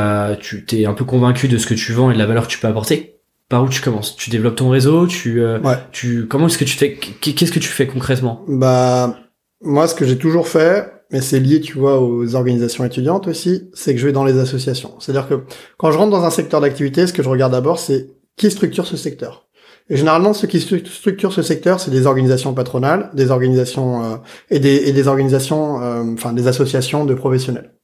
tu 0.41 0.65
t'es 0.65 0.85
un 0.87 0.95
peu 0.95 1.05
convaincu 1.05 1.49
de 1.49 1.59
ce 1.59 1.67
que 1.67 1.75
tu 1.75 1.93
vends 1.93 2.11
et 2.11 2.15
de 2.15 2.19
la 2.19 2.27
valeur 2.27 2.47
que 2.47 2.53
tu 2.53 2.59
peux 2.59 2.69
apporter. 2.69 3.11
Par 3.51 3.63
où 3.63 3.69
tu 3.69 3.83
commences? 3.83 4.17
Tu 4.17 4.31
développes 4.31 4.57
ton 4.57 4.71
réseau 4.71 5.07
Tu, 5.07 5.43
euh, 5.43 5.59
Ouais. 5.61 5.77
tu, 5.93 6.27
comment 6.27 6.47
est-ce 6.47 6.57
que 6.59 6.65
tu 6.65 6.77
fais? 6.79 6.95
Qu'est-ce 6.95 7.53
que 7.53 7.59
tu 7.59 7.69
fais 7.69 7.87
concrètement? 7.87 8.43
Bah, 8.49 9.19
moi, 9.61 9.87
ce 9.87 9.95
que 9.95 10.07
j'ai 10.07 10.17
toujours 10.17 10.49
fait, 10.49 10.91
mais 11.15 11.21
c'est 11.21 11.39
lié, 11.39 11.61
tu 11.61 11.79
vois, 11.79 12.01
aux 12.01 12.35
organisations 12.35 12.85
étudiantes 12.85 13.29
aussi, 13.29 13.71
c'est 13.73 13.95
que 13.95 14.01
je 14.01 14.07
vais 14.07 14.13
dans 14.13 14.25
les 14.25 14.37
associations. 14.41 14.97
C'est-à-dire 14.99 15.29
que 15.29 15.45
quand 15.79 15.93
je 15.93 15.97
rentre 15.97 16.11
dans 16.11 16.25
un 16.25 16.31
secteur 16.31 16.61
d'activité, 16.61 17.07
ce 17.07 17.13
que 17.13 17.23
je 17.23 17.29
regarde 17.29 17.53
d'abord, 17.53 17.79
c'est 17.79 18.09
qui 18.37 18.51
structure 18.51 18.85
ce 18.85 18.97
secteur. 18.97 19.47
Et 19.89 19.97
généralement, 19.97 20.33
ceux 20.35 20.49
qui 20.49 20.59
stru- 20.59 20.85
structurent 20.85 21.33
ce 21.33 21.43
secteur, 21.43 21.79
c'est 21.79 21.93
des 21.93 22.07
organisations 22.07 22.53
patronales, 22.53 23.11
des 23.15 23.31
organisations 23.31 24.03
euh, 24.03 24.17
et, 24.51 24.59
des, 24.59 24.89
et 24.89 24.93
des 24.93 25.07
organisations, 25.07 25.81
euh, 25.81 26.03
enfin 26.15 26.33
des 26.33 26.49
associations 26.49 27.05
de 27.05 27.15
professionnels. 27.15 27.75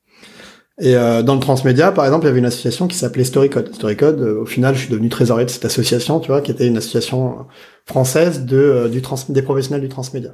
Et 0.80 0.96
euh, 0.96 1.22
dans 1.22 1.34
le 1.34 1.40
transmédia, 1.40 1.92
par 1.92 2.06
exemple, 2.06 2.24
il 2.24 2.28
y 2.28 2.30
avait 2.30 2.38
une 2.38 2.46
association 2.46 2.86
qui 2.88 2.96
s'appelait 2.96 3.24
Storycode. 3.24 3.74
Storycode, 3.74 4.20
euh, 4.20 4.40
au 4.40 4.46
final, 4.46 4.74
je 4.74 4.80
suis 4.80 4.90
devenu 4.90 5.08
trésorier 5.08 5.44
de 5.44 5.50
cette 5.50 5.64
association, 5.64 6.20
tu 6.20 6.28
vois, 6.28 6.40
qui 6.40 6.50
était 6.50 6.66
une 6.66 6.78
association 6.78 7.46
française 7.84 8.46
de 8.46 8.56
euh, 8.56 8.88
du 8.88 9.02
trans 9.02 9.16
des 9.28 9.42
professionnels 9.42 9.82
du 9.82 9.88
transmédia. 9.88 10.30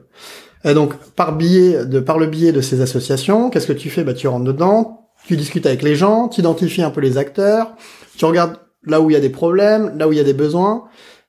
Et 0.65 0.73
donc, 0.75 0.95
par 1.17 1.37
biais 1.37 1.85
de 1.85 2.01
par 2.01 2.19
le 2.19 2.27
biais 2.27 2.53
de 2.53 2.61
ces 2.61 2.81
associations, 2.81 3.51
qu'est-ce 3.51 3.67
que 3.67 3.73
tu 3.73 3.91
fais? 3.91 4.05
Bah, 4.05 4.15
tu 4.15 4.29
rentres 4.29 4.45
dedans, 4.45 5.09
tu 5.27 5.37
discutes 5.37 5.67
avec 5.67 5.83
les 5.83 5.97
gens, 5.97 6.29
tu 6.29 6.41
identifies 6.41 6.83
un 6.83 6.91
peu 6.91 7.01
les 7.01 7.19
acteurs, 7.19 7.75
tu 8.17 8.25
regardes 8.25 8.57
là 8.85 9.01
où 9.01 9.11
il 9.11 9.15
y 9.15 9.17
a 9.17 9.21
des 9.21 9.31
problèmes, 9.31 9.99
là 9.99 10.07
où 10.07 10.13
il 10.13 10.17
y 10.17 10.21
a 10.21 10.25
des 10.25 10.33
besoins, 10.33 10.85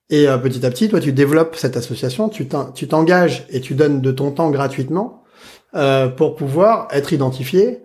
et 0.09 0.28
euh, 0.28 0.38
petit 0.38 0.65
à 0.65 0.70
petit, 0.70 0.88
toi, 0.88 0.99
tu 0.99 1.11
développes 1.11 1.55
cette 1.55 1.76
association, 1.76 2.30
tu 2.30 2.47
t'engages 2.47 3.45
et 3.49 3.59
tu 3.59 3.74
donnes 3.74 4.01
de 4.01 4.11
ton 4.11 4.32
temps 4.32 4.49
gratuitement 4.51 5.24
euh, 5.76 6.07
pour 6.07 6.36
pouvoir 6.36 6.88
être 6.91 7.11
identifié 7.11 7.82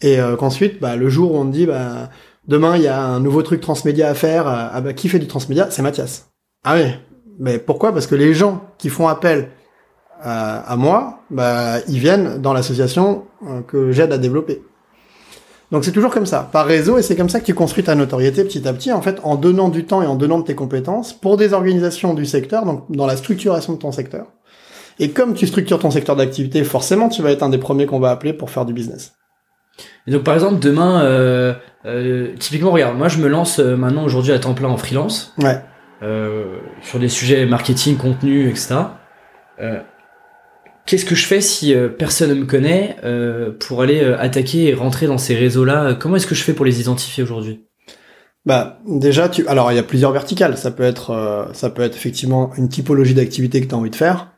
et 0.00 0.20
euh, 0.20 0.36
qu'ensuite, 0.36 0.80
bah, 0.80 0.96
le 0.96 1.08
jour 1.08 1.34
où 1.34 1.38
on 1.38 1.46
te 1.46 1.52
dit, 1.52 1.66
bah, 1.66 2.10
demain 2.48 2.76
il 2.76 2.82
y 2.82 2.88
a 2.88 3.00
un 3.02 3.20
nouveau 3.20 3.42
truc 3.42 3.60
transmédia 3.60 4.08
à 4.08 4.14
faire, 4.14 4.48
euh, 4.48 4.66
ah 4.72 4.80
bah, 4.80 4.92
qui 4.92 5.08
fait 5.08 5.18
du 5.18 5.26
transmédia 5.26 5.68
C'est 5.70 5.82
Mathias. 5.82 6.30
Ah 6.64 6.74
oui, 6.76 6.90
mais 7.38 7.58
pourquoi? 7.58 7.92
Parce 7.92 8.06
que 8.06 8.14
les 8.14 8.34
gens 8.34 8.62
qui 8.78 8.88
font 8.88 9.08
appel 9.08 9.50
à, 10.20 10.60
à 10.60 10.76
moi, 10.76 11.20
bah, 11.30 11.80
ils 11.88 11.98
viennent 11.98 12.40
dans 12.40 12.52
l'association 12.52 13.24
euh, 13.46 13.60
que 13.62 13.92
j'aide 13.92 14.12
à 14.12 14.18
développer. 14.18 14.62
Donc 15.72 15.84
c'est 15.84 15.92
toujours 15.92 16.12
comme 16.12 16.26
ça, 16.26 16.48
par 16.52 16.66
réseau, 16.66 16.98
et 16.98 17.02
c'est 17.02 17.16
comme 17.16 17.28
ça 17.28 17.40
que 17.40 17.46
tu 17.46 17.54
construis 17.54 17.82
ta 17.82 17.94
notoriété 17.94 18.44
petit 18.44 18.66
à 18.68 18.72
petit, 18.72 18.92
en 18.92 19.02
fait, 19.02 19.18
en 19.24 19.34
donnant 19.34 19.68
du 19.68 19.86
temps 19.86 20.02
et 20.02 20.06
en 20.06 20.14
donnant 20.14 20.38
de 20.38 20.44
tes 20.44 20.54
compétences 20.54 21.12
pour 21.12 21.36
des 21.36 21.52
organisations 21.52 22.14
du 22.14 22.26
secteur, 22.26 22.64
donc 22.64 22.84
dans 22.90 23.06
la 23.06 23.16
structuration 23.16 23.72
de 23.72 23.78
ton 23.78 23.90
secteur. 23.90 24.26
Et 25.00 25.10
comme 25.10 25.34
tu 25.34 25.46
structures 25.46 25.80
ton 25.80 25.90
secteur 25.90 26.14
d'activité, 26.14 26.62
forcément, 26.62 27.08
tu 27.08 27.22
vas 27.22 27.32
être 27.32 27.42
un 27.42 27.48
des 27.48 27.58
premiers 27.58 27.86
qu'on 27.86 27.98
va 27.98 28.10
appeler 28.10 28.32
pour 28.32 28.50
faire 28.50 28.64
du 28.64 28.72
business. 28.72 29.14
Et 30.06 30.10
donc 30.10 30.22
par 30.22 30.34
exemple 30.34 30.58
demain, 30.60 31.02
euh, 31.02 31.54
euh, 31.86 32.34
typiquement 32.38 32.70
regarde, 32.70 32.96
moi 32.96 33.08
je 33.08 33.18
me 33.18 33.28
lance 33.28 33.58
euh, 33.58 33.76
maintenant 33.76 34.04
aujourd'hui 34.04 34.32
à 34.32 34.38
temps 34.38 34.54
plein 34.54 34.68
en 34.68 34.76
freelance 34.76 35.32
Ouais. 35.38 35.58
euh, 36.02 36.58
sur 36.82 36.98
des 36.98 37.08
sujets 37.08 37.46
marketing, 37.46 37.96
contenu, 37.96 38.48
etc. 38.48 38.74
Euh, 39.60 39.80
Qu'est-ce 40.86 41.06
que 41.06 41.14
je 41.14 41.26
fais 41.26 41.40
si 41.40 41.74
euh, 41.74 41.88
personne 41.88 42.28
ne 42.28 42.34
me 42.34 42.44
connaît 42.44 42.96
euh, 43.04 43.52
pour 43.58 43.80
aller 43.80 44.04
attaquer 44.04 44.68
et 44.68 44.74
rentrer 44.74 45.06
dans 45.06 45.16
ces 45.16 45.34
réseaux-là? 45.34 45.94
Comment 45.94 46.16
est-ce 46.16 46.26
que 46.26 46.34
je 46.34 46.42
fais 46.42 46.52
pour 46.52 46.66
les 46.66 46.80
identifier 46.82 47.22
aujourd'hui? 47.22 47.64
Bah 48.46 48.78
déjà 48.86 49.30
tu 49.30 49.48
alors 49.48 49.72
il 49.72 49.76
y 49.76 49.78
a 49.78 49.82
plusieurs 49.82 50.12
verticales, 50.12 50.58
ça 50.58 50.70
peut 50.70 50.82
être 50.82 51.10
euh, 51.12 51.46
ça 51.54 51.70
peut 51.70 51.80
être 51.80 51.96
effectivement 51.96 52.50
une 52.58 52.68
typologie 52.68 53.14
d'activité 53.14 53.62
que 53.62 53.66
tu 53.66 53.74
as 53.74 53.78
envie 53.78 53.88
de 53.88 53.96
faire 53.96 54.32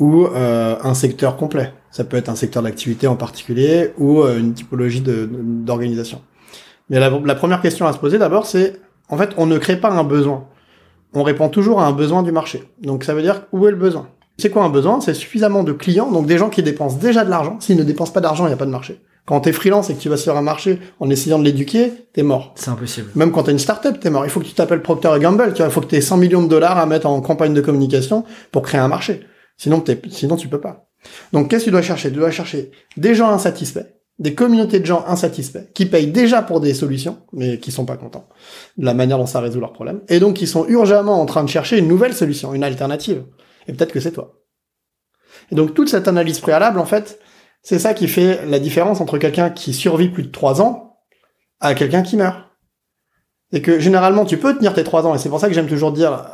ou 0.00 0.26
euh, 0.26 0.74
un 0.82 0.94
secteur 0.94 1.36
complet. 1.36 1.72
Ça 1.90 2.04
peut 2.04 2.16
être 2.16 2.28
un 2.28 2.34
secteur 2.34 2.62
d'activité 2.62 3.06
en 3.06 3.16
particulier 3.16 3.92
ou 3.98 4.20
euh, 4.22 4.38
une 4.38 4.54
typologie 4.54 5.02
d'organisation. 5.02 6.22
Mais 6.90 7.00
la, 7.00 7.10
la 7.10 7.34
première 7.34 7.60
question 7.60 7.86
à 7.86 7.92
se 7.92 7.98
poser 7.98 8.18
d'abord 8.18 8.46
c'est 8.46 8.80
en 9.08 9.16
fait 9.16 9.30
on 9.36 9.46
ne 9.46 9.58
crée 9.58 9.80
pas 9.80 9.90
un 9.90 10.04
besoin. 10.04 10.46
On 11.14 11.22
répond 11.22 11.48
toujours 11.48 11.80
à 11.80 11.86
un 11.86 11.92
besoin 11.92 12.22
du 12.22 12.32
marché. 12.32 12.64
Donc 12.82 13.04
ça 13.04 13.14
veut 13.14 13.22
dire 13.22 13.42
où 13.52 13.66
est 13.66 13.70
le 13.70 13.76
besoin? 13.76 14.08
C'est 14.40 14.50
quoi 14.50 14.62
un 14.62 14.68
besoin? 14.68 15.00
C'est 15.00 15.14
suffisamment 15.14 15.64
de 15.64 15.72
clients, 15.72 16.12
donc 16.12 16.26
des 16.26 16.38
gens 16.38 16.48
qui 16.48 16.62
dépensent 16.62 16.98
déjà 16.98 17.24
de 17.24 17.30
l'argent. 17.30 17.58
S'ils 17.58 17.76
ne 17.76 17.82
dépensent 17.82 18.12
pas 18.12 18.20
d'argent, 18.20 18.44
il 18.44 18.50
n'y 18.50 18.54
a 18.54 18.58
pas 18.58 18.66
de 18.66 18.70
marché. 18.70 19.00
Quand 19.26 19.40
t'es 19.40 19.52
freelance 19.52 19.90
et 19.90 19.94
que 19.94 20.00
tu 20.00 20.08
vas 20.08 20.16
sur 20.16 20.36
un 20.36 20.42
marché 20.42 20.78
en 21.00 21.10
essayant 21.10 21.38
de 21.38 21.44
l'éduquer, 21.44 21.92
t'es 22.14 22.22
mort. 22.22 22.54
C'est 22.54 22.70
impossible. 22.70 23.10
Même 23.14 23.32
quand 23.32 23.42
t'as 23.42 23.52
une 23.52 23.58
startup, 23.58 23.98
t'es 24.00 24.10
mort. 24.10 24.24
Il 24.24 24.30
faut 24.30 24.40
que 24.40 24.46
tu 24.46 24.54
t'appelles 24.54 24.80
Procter 24.80 25.10
Gamble. 25.20 25.52
Tu 25.52 25.58
vois, 25.58 25.66
il 25.66 25.72
faut 25.72 25.80
que 25.80 25.86
t'aies 25.86 26.00
100 26.00 26.16
millions 26.18 26.42
de 26.42 26.48
dollars 26.48 26.78
à 26.78 26.86
mettre 26.86 27.06
en 27.06 27.20
campagne 27.20 27.52
de 27.52 27.60
communication 27.60 28.24
pour 28.52 28.62
créer 28.62 28.80
un 28.80 28.88
marché. 28.88 29.26
Sinon, 29.58 29.80
t'es, 29.80 30.00
sinon 30.08 30.36
tu 30.36 30.48
peux 30.48 30.60
pas. 30.60 30.87
Donc, 31.32 31.48
qu'est-ce 31.48 31.64
que 31.64 31.70
tu 31.70 31.72
dois 31.72 31.82
chercher? 31.82 32.10
Tu 32.10 32.16
dois 32.16 32.30
chercher 32.30 32.70
des 32.96 33.14
gens 33.14 33.30
insatisfaits, 33.30 33.86
des 34.18 34.34
communautés 34.34 34.80
de 34.80 34.86
gens 34.86 35.04
insatisfaits 35.06 35.72
qui 35.74 35.86
payent 35.86 36.08
déjà 36.08 36.42
pour 36.42 36.60
des 36.60 36.74
solutions, 36.74 37.18
mais 37.32 37.58
qui 37.58 37.70
sont 37.70 37.84
pas 37.84 37.96
contents 37.96 38.28
de 38.76 38.84
la 38.84 38.94
manière 38.94 39.18
dont 39.18 39.26
ça 39.26 39.40
résout 39.40 39.60
leurs 39.60 39.72
problèmes, 39.72 40.00
et 40.08 40.20
donc 40.20 40.34
qui 40.34 40.46
sont 40.46 40.66
urgemment 40.66 41.20
en 41.20 41.26
train 41.26 41.44
de 41.44 41.48
chercher 41.48 41.78
une 41.78 41.88
nouvelle 41.88 42.14
solution, 42.14 42.54
une 42.54 42.64
alternative. 42.64 43.24
Et 43.66 43.72
peut-être 43.72 43.92
que 43.92 44.00
c'est 44.00 44.12
toi. 44.12 44.34
Et 45.50 45.54
donc, 45.54 45.74
toute 45.74 45.88
cette 45.88 46.08
analyse 46.08 46.40
préalable, 46.40 46.78
en 46.78 46.84
fait, 46.84 47.20
c'est 47.62 47.78
ça 47.78 47.94
qui 47.94 48.08
fait 48.08 48.44
la 48.46 48.58
différence 48.58 49.00
entre 49.00 49.18
quelqu'un 49.18 49.50
qui 49.50 49.72
survit 49.72 50.08
plus 50.08 50.22
de 50.22 50.30
trois 50.30 50.60
ans 50.60 50.98
à 51.60 51.74
quelqu'un 51.74 52.02
qui 52.02 52.16
meurt. 52.16 52.38
C'est 53.52 53.62
que 53.62 53.78
généralement, 53.78 54.24
tu 54.24 54.36
peux 54.36 54.54
tenir 54.54 54.74
tes 54.74 54.84
trois 54.84 55.06
ans, 55.06 55.14
et 55.14 55.18
c'est 55.18 55.28
pour 55.28 55.40
ça 55.40 55.48
que 55.48 55.54
j'aime 55.54 55.68
toujours 55.68 55.92
dire, 55.92 56.26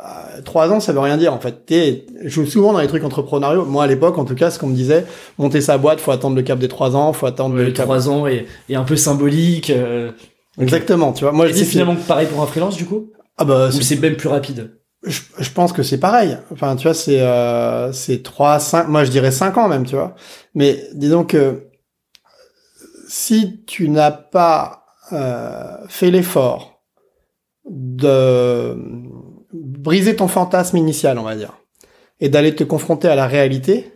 trois 0.43 0.69
ans, 0.71 0.79
ça 0.79 0.91
veut 0.93 0.99
rien 0.99 1.17
dire, 1.17 1.33
en 1.33 1.39
fait. 1.39 1.65
T'es, 1.65 2.05
je 2.23 2.29
joue 2.29 2.45
souvent 2.45 2.73
dans 2.73 2.79
les 2.79 2.87
trucs 2.87 3.03
entrepreneuriaux. 3.03 3.65
Moi, 3.65 3.83
à 3.83 3.87
l'époque, 3.87 4.17
en 4.17 4.25
tout 4.25 4.35
cas, 4.35 4.49
ce 4.51 4.59
qu'on 4.59 4.67
me 4.67 4.75
disait, 4.75 5.05
monter 5.37 5.61
sa 5.61 5.77
boîte, 5.77 5.99
faut 5.99 6.11
attendre 6.11 6.35
le 6.35 6.41
cap 6.43 6.59
des 6.59 6.67
trois 6.67 6.95
ans, 6.95 7.13
faut 7.13 7.25
attendre 7.25 7.55
le 7.55 7.65
Le 7.65 7.71
cap. 7.71 7.85
3 7.85 8.09
ans 8.09 8.27
et, 8.27 8.45
et 8.69 8.75
un 8.75 8.83
peu 8.83 8.95
symbolique. 8.95 9.69
euh, 9.69 10.11
Exactement, 10.59 11.13
tu 11.13 11.23
vois. 11.25 11.31
Moi, 11.33 11.45
et 11.45 11.49
je 11.49 11.53
dis 11.53 11.59
c'est 11.59 11.65
finalement 11.65 11.95
pareil 12.07 12.27
pour 12.27 12.41
un 12.41 12.45
freelance 12.47 12.77
du 12.77 12.85
coup? 12.85 13.11
Ah 13.37 13.45
bah, 13.45 13.69
c'est- 13.71 13.83
c'est 13.83 13.99
même 13.99 14.15
plus 14.15 14.29
rapide? 14.29 14.77
Je, 15.03 15.21
je 15.39 15.49
pense 15.51 15.71
que 15.73 15.83
c'est 15.83 15.99
pareil. 15.99 16.37
Enfin, 16.51 16.75
tu 16.75 16.83
vois, 16.83 16.93
c'est, 16.95 17.21
euh, 17.21 17.91
c'est 17.91 18.23
trois, 18.23 18.59
cinq, 18.59 18.87
moi, 18.87 19.03
je 19.03 19.11
dirais 19.11 19.31
cinq 19.31 19.57
ans 19.57 19.67
même, 19.67 19.85
tu 19.85 19.95
vois. 19.95 20.15
Mais 20.55 20.81
disons 20.93 21.23
que 21.25 21.67
si 23.07 23.63
tu 23.67 23.89
n'as 23.89 24.11
pas 24.11 24.85
euh, 25.11 25.75
fait 25.87 26.09
l'effort 26.09 26.81
de 27.69 28.75
briser 29.63 30.15
ton 30.15 30.27
fantasme 30.27 30.77
initial, 30.77 31.17
on 31.17 31.23
va 31.23 31.35
dire, 31.35 31.53
et 32.19 32.29
d'aller 32.29 32.55
te 32.55 32.63
confronter 32.63 33.07
à 33.07 33.15
la 33.15 33.27
réalité, 33.27 33.93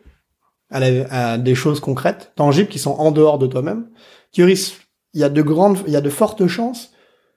à, 0.72 1.38
des 1.38 1.56
choses 1.56 1.80
concrètes, 1.80 2.32
tangibles, 2.36 2.70
qui 2.70 2.80
sont 2.80 2.92
en 2.92 3.12
dehors 3.12 3.40
de 3.40 3.48
toi-même, 3.48 3.88
tu 4.32 4.44
risques, 4.44 4.88
il 5.14 5.22
y 5.22 5.24
a 5.24 5.30
de 5.30 5.42
grandes, 5.42 5.80
il 5.88 5.94
y 5.94 5.96
a 5.96 6.02
de 6.02 6.10
fortes 6.10 6.46
chances 6.48 6.92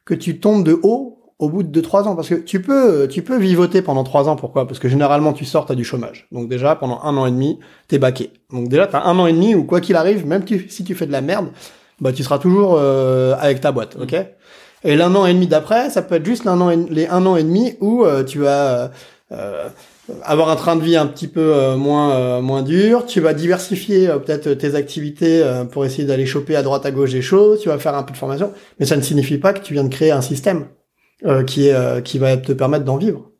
que 0.04 0.14
tu 0.14 0.40
tombes 0.40 0.64
de 0.64 0.78
haut 0.82 1.22
au 1.38 1.48
bout 1.48 1.62
de 1.62 1.68
deux, 1.68 1.82
trois 1.82 2.06
ans. 2.06 2.14
Parce 2.14 2.28
que 2.28 2.34
tu 2.34 2.62
peux, 2.62 3.08
tu 3.08 3.22
peux 3.22 3.36
vivoter 3.36 3.82
pendant 3.82 4.04
trois 4.04 4.28
ans. 4.28 4.36
Pourquoi? 4.36 4.66
Parce 4.66 4.78
que 4.78 4.88
généralement, 4.88 5.32
tu 5.32 5.44
sors, 5.44 5.66
t'as 5.66 5.74
du 5.74 5.84
chômage. 5.84 6.28
Donc 6.30 6.48
déjà, 6.48 6.76
pendant 6.76 7.00
un 7.02 7.16
an 7.16 7.26
et 7.26 7.30
demi, 7.30 7.58
t'es 7.88 7.98
baqué. 7.98 8.30
Donc 8.50 8.68
déjà, 8.68 8.86
t'as 8.86 9.02
un 9.04 9.18
an 9.18 9.26
et 9.26 9.32
demi 9.32 9.54
où 9.54 9.64
quoi 9.64 9.80
qu'il 9.80 9.96
arrive, 9.96 10.26
même 10.26 10.44
si 10.46 10.84
tu 10.84 10.94
fais 10.94 11.06
de 11.06 11.12
la 11.12 11.20
merde, 11.20 11.48
bah, 12.00 12.12
tu 12.12 12.22
seras 12.22 12.38
toujours 12.38 12.76
euh, 12.78 13.34
avec 13.38 13.60
ta 13.60 13.72
boîte, 13.72 13.96
ok? 14.00 14.14
Et 14.84 14.96
l'un 14.96 15.14
an 15.14 15.26
et 15.26 15.34
demi 15.34 15.46
d'après, 15.46 15.90
ça 15.90 16.02
peut 16.02 16.16
être 16.16 16.26
juste 16.26 16.46
un 16.46 16.60
an 16.60 16.70
et, 16.70 16.76
les 16.76 17.06
un 17.06 17.24
an 17.26 17.36
et 17.36 17.44
demi 17.44 17.76
où 17.80 18.04
euh, 18.04 18.24
tu 18.24 18.38
vas 18.38 18.74
euh, 18.74 18.88
euh, 19.32 19.68
avoir 20.24 20.50
un 20.50 20.56
train 20.56 20.74
de 20.76 20.82
vie 20.82 20.96
un 20.96 21.06
petit 21.06 21.28
peu 21.28 21.54
euh, 21.54 21.76
moins 21.76 22.12
euh, 22.12 22.40
moins 22.40 22.62
dur. 22.62 23.06
Tu 23.06 23.20
vas 23.20 23.32
diversifier 23.32 24.08
euh, 24.08 24.18
peut-être 24.18 24.52
tes 24.54 24.74
activités 24.74 25.44
pour 25.70 25.84
essayer 25.84 26.04
d'aller 26.04 26.26
choper 26.26 26.56
à 26.56 26.62
droite 26.62 26.84
à 26.84 26.90
gauche 26.90 27.12
des 27.12 27.22
choses. 27.22 27.60
Tu 27.60 27.68
vas 27.68 27.78
faire 27.78 27.94
un 27.94 28.02
peu 28.02 28.12
de 28.12 28.18
formation, 28.18 28.52
mais 28.80 28.86
ça 28.86 28.96
ne 28.96 29.02
signifie 29.02 29.38
pas 29.38 29.52
que 29.52 29.60
tu 29.60 29.72
viens 29.72 29.84
de 29.84 29.94
créer 29.94 30.10
un 30.10 30.22
système 30.22 30.66
qui 31.46 31.68
est 31.68 32.02
qui 32.04 32.18
va 32.18 32.36
te 32.36 32.52
permettre 32.52 32.84
d'en 32.84 32.96
vivre. 32.96 33.30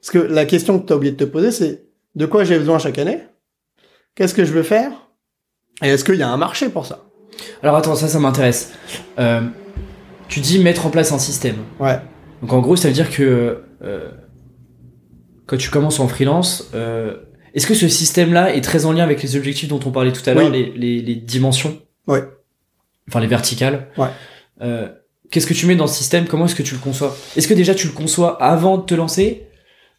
Parce 0.00 0.10
que 0.10 0.18
la 0.18 0.44
question 0.44 0.80
que 0.80 0.86
tu 0.86 0.92
as 0.92 0.96
oublié 0.96 1.12
de 1.12 1.24
te 1.24 1.30
poser, 1.30 1.52
c'est 1.52 1.84
de 2.16 2.26
quoi 2.26 2.42
j'ai 2.42 2.58
besoin 2.58 2.80
chaque 2.80 2.98
année? 2.98 3.20
Qu'est-ce 4.16 4.34
que 4.34 4.44
je 4.44 4.52
veux 4.52 4.64
faire? 4.64 4.90
Et 5.82 5.88
est-ce 5.88 6.04
qu'il 6.04 6.16
y 6.16 6.22
a 6.22 6.28
un 6.28 6.36
marché 6.36 6.68
pour 6.68 6.84
ça? 6.84 7.04
Alors 7.62 7.76
attends, 7.76 7.94
ça, 7.94 8.08
ça 8.08 8.18
m'intéresse. 8.18 8.72
Euh, 9.20 9.42
tu 10.32 10.40
dis 10.40 10.58
mettre 10.58 10.86
en 10.86 10.90
place 10.90 11.12
un 11.12 11.18
système. 11.18 11.56
Ouais. 11.80 11.98
Donc 12.40 12.52
en 12.52 12.60
gros, 12.60 12.76
ça 12.76 12.88
veut 12.88 12.94
dire 12.94 13.10
que 13.10 13.62
euh, 13.82 14.08
quand 15.46 15.56
tu 15.56 15.70
commences 15.70 16.00
en 16.00 16.08
freelance, 16.08 16.70
euh, 16.74 17.16
est-ce 17.54 17.66
que 17.66 17.74
ce 17.74 17.88
système-là 17.88 18.54
est 18.54 18.60
très 18.62 18.84
en 18.86 18.92
lien 18.92 19.04
avec 19.04 19.22
les 19.22 19.36
objectifs 19.36 19.68
dont 19.68 19.80
on 19.84 19.90
parlait 19.90 20.12
tout 20.12 20.28
à 20.28 20.34
l'heure, 20.34 20.50
Oui. 20.50 20.72
les, 20.76 20.78
les, 20.78 21.02
les 21.02 21.14
dimensions? 21.16 21.78
Ouais. 22.06 22.22
Enfin, 23.08 23.20
les 23.20 23.26
verticales? 23.26 23.88
Ouais. 23.98 24.08
Euh, 24.62 24.88
Qu'est-ce 25.30 25.46
que 25.46 25.54
tu 25.54 25.66
mets 25.66 25.76
dans 25.76 25.86
ce 25.86 25.94
système? 25.96 26.26
Comment 26.26 26.44
est-ce 26.44 26.54
que 26.54 26.62
tu 26.62 26.74
le 26.74 26.80
conçois? 26.80 27.16
Est-ce 27.36 27.48
que 27.48 27.54
déjà 27.54 27.74
tu 27.74 27.86
le 27.86 27.92
conçois 27.94 28.42
avant 28.42 28.76
de 28.78 28.84
te 28.84 28.94
lancer? 28.94 29.46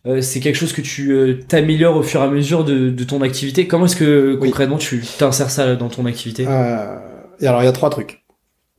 Euh, 0.06 0.22
C'est 0.22 0.40
quelque 0.42 0.56
chose 0.58 0.74
que 0.74 0.82
tu 0.82 1.12
euh, 1.12 1.40
t'améliores 1.48 1.96
au 1.96 2.04
fur 2.04 2.22
et 2.22 2.24
à 2.24 2.28
mesure 2.28 2.64
de, 2.64 2.90
de 2.92 3.04
ton 3.04 3.22
activité 3.22 3.68
Comment 3.68 3.86
est-ce 3.86 3.96
que 3.96 4.38
Oui. 4.40 4.50
concrètement 4.50 4.78
tu 4.78 5.02
t'insères 5.18 5.50
ça 5.50 5.76
dans 5.76 5.90
ton 5.90 6.06
activité? 6.06 6.46
Euh, 6.48 6.98
et 7.40 7.48
alors, 7.48 7.62
il 7.62 7.66
y 7.66 7.68
a 7.68 7.72
trois 7.72 7.90
trucs. 7.90 8.23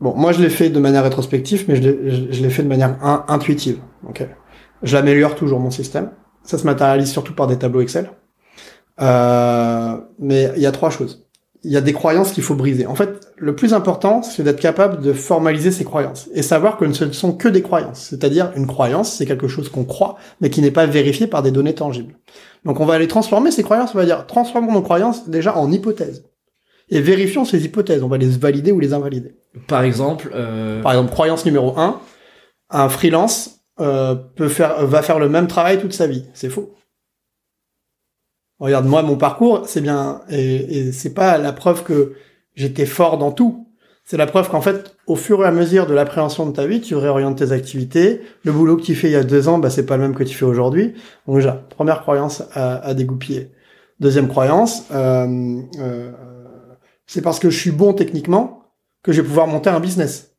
Bon, 0.00 0.14
moi, 0.16 0.32
je 0.32 0.40
l'ai 0.42 0.50
fait 0.50 0.70
de 0.70 0.78
manière 0.80 1.04
rétrospective, 1.04 1.64
mais 1.68 1.76
je 1.76 1.82
l'ai- 2.42 2.50
fait 2.50 2.62
de 2.62 2.68
manière 2.68 2.96
in- 3.02 3.24
intuitive. 3.28 3.78
Ok. 4.08 4.26
Je 4.82 4.96
l'améliore 4.96 5.34
toujours 5.34 5.60
mon 5.60 5.70
système. 5.70 6.10
Ça 6.42 6.58
se 6.58 6.64
matérialise 6.64 7.10
surtout 7.10 7.34
par 7.34 7.46
des 7.46 7.56
tableaux 7.58 7.80
Excel. 7.80 8.10
Euh, 9.00 9.96
mais 10.18 10.50
il 10.56 10.62
y 10.62 10.66
a 10.66 10.72
trois 10.72 10.90
choses. 10.90 11.26
Il 11.66 11.72
y 11.72 11.78
a 11.78 11.80
des 11.80 11.94
croyances 11.94 12.32
qu'il 12.32 12.42
faut 12.42 12.54
briser. 12.54 12.86
En 12.86 12.94
fait, 12.94 13.26
le 13.38 13.56
plus 13.56 13.72
important, 13.72 14.22
c'est 14.22 14.42
d'être 14.42 14.60
capable 14.60 15.00
de 15.00 15.14
formaliser 15.14 15.70
ces 15.70 15.84
croyances 15.84 16.28
et 16.34 16.42
savoir 16.42 16.76
que 16.76 16.92
ce 16.92 17.04
ne 17.06 17.12
sont 17.12 17.32
que 17.32 17.48
des 17.48 17.62
croyances. 17.62 18.00
C'est-à-dire, 18.10 18.52
une 18.56 18.66
croyance, 18.66 19.10
c'est 19.14 19.24
quelque 19.24 19.48
chose 19.48 19.70
qu'on 19.70 19.84
croit, 19.84 20.16
mais 20.42 20.50
qui 20.50 20.60
n'est 20.60 20.70
pas 20.70 20.84
vérifié 20.84 21.26
par 21.26 21.42
des 21.42 21.50
données 21.50 21.74
tangibles. 21.74 22.16
Donc, 22.66 22.80
on 22.80 22.84
va 22.84 22.94
aller 22.94 23.08
transformer 23.08 23.50
ces 23.50 23.62
croyances. 23.62 23.94
On 23.94 23.98
va 23.98 24.04
dire, 24.04 24.26
transformons 24.26 24.72
nos 24.72 24.82
croyances 24.82 25.28
déjà 25.30 25.56
en 25.56 25.72
hypothèses 25.72 26.24
et 26.88 27.00
vérifions 27.00 27.44
ces 27.44 27.64
hypothèses. 27.64 28.02
On 28.02 28.08
va 28.08 28.18
les 28.18 28.28
valider 28.28 28.72
ou 28.72 28.80
les 28.80 28.92
invalider. 28.92 29.34
Par 29.66 29.82
exemple, 29.82 30.30
euh, 30.34 30.82
Par 30.82 30.92
exemple, 30.92 31.12
croyance 31.12 31.44
numéro 31.44 31.78
1, 31.78 32.00
un 32.70 32.88
freelance 32.88 33.60
euh, 33.80 34.14
peut 34.14 34.48
faire, 34.48 34.86
va 34.86 35.02
faire 35.02 35.18
le 35.18 35.28
même 35.28 35.46
travail 35.46 35.80
toute 35.80 35.92
sa 35.92 36.06
vie. 36.06 36.24
C'est 36.34 36.50
faux. 36.50 36.74
Regarde, 38.58 38.86
moi, 38.86 39.02
mon 39.02 39.16
parcours, 39.16 39.64
c'est 39.66 39.80
bien, 39.80 40.20
et, 40.30 40.78
et 40.78 40.92
c'est 40.92 41.12
pas 41.12 41.38
la 41.38 41.52
preuve 41.52 41.82
que 41.82 42.14
j'étais 42.54 42.86
fort 42.86 43.18
dans 43.18 43.32
tout. 43.32 43.66
C'est 44.04 44.16
la 44.18 44.26
preuve 44.26 44.50
qu'en 44.50 44.60
fait, 44.60 44.96
au 45.06 45.16
fur 45.16 45.42
et 45.42 45.46
à 45.46 45.50
mesure 45.50 45.86
de 45.86 45.94
l'appréhension 45.94 46.46
de 46.46 46.52
ta 46.52 46.66
vie, 46.66 46.80
tu 46.80 46.94
réorientes 46.94 47.38
tes 47.38 47.52
activités. 47.52 48.20
Le 48.44 48.52
boulot 48.52 48.76
que 48.76 48.82
tu 48.82 48.94
fais 48.94 49.08
il 49.08 49.12
y 49.12 49.16
a 49.16 49.24
deux 49.24 49.48
ans, 49.48 49.58
bah, 49.58 49.70
c'est 49.70 49.86
pas 49.86 49.96
le 49.96 50.02
même 50.02 50.14
que 50.14 50.24
tu 50.24 50.34
fais 50.34 50.44
aujourd'hui. 50.44 50.94
Donc 51.26 51.36
déjà, 51.36 51.52
première 51.70 52.02
croyance 52.02 52.42
à, 52.52 52.76
à 52.76 52.94
dégoupiller. 52.94 53.50
Deuxième 54.00 54.28
croyance, 54.28 54.86
euh, 54.92 55.60
euh, 55.78 56.12
c'est 57.06 57.22
parce 57.22 57.38
que 57.38 57.50
je 57.50 57.58
suis 57.58 57.70
bon 57.70 57.92
techniquement 57.92 58.62
que 59.02 59.12
je 59.12 59.20
vais 59.20 59.28
pouvoir 59.28 59.46
monter 59.46 59.70
un 59.70 59.80
business. 59.80 60.34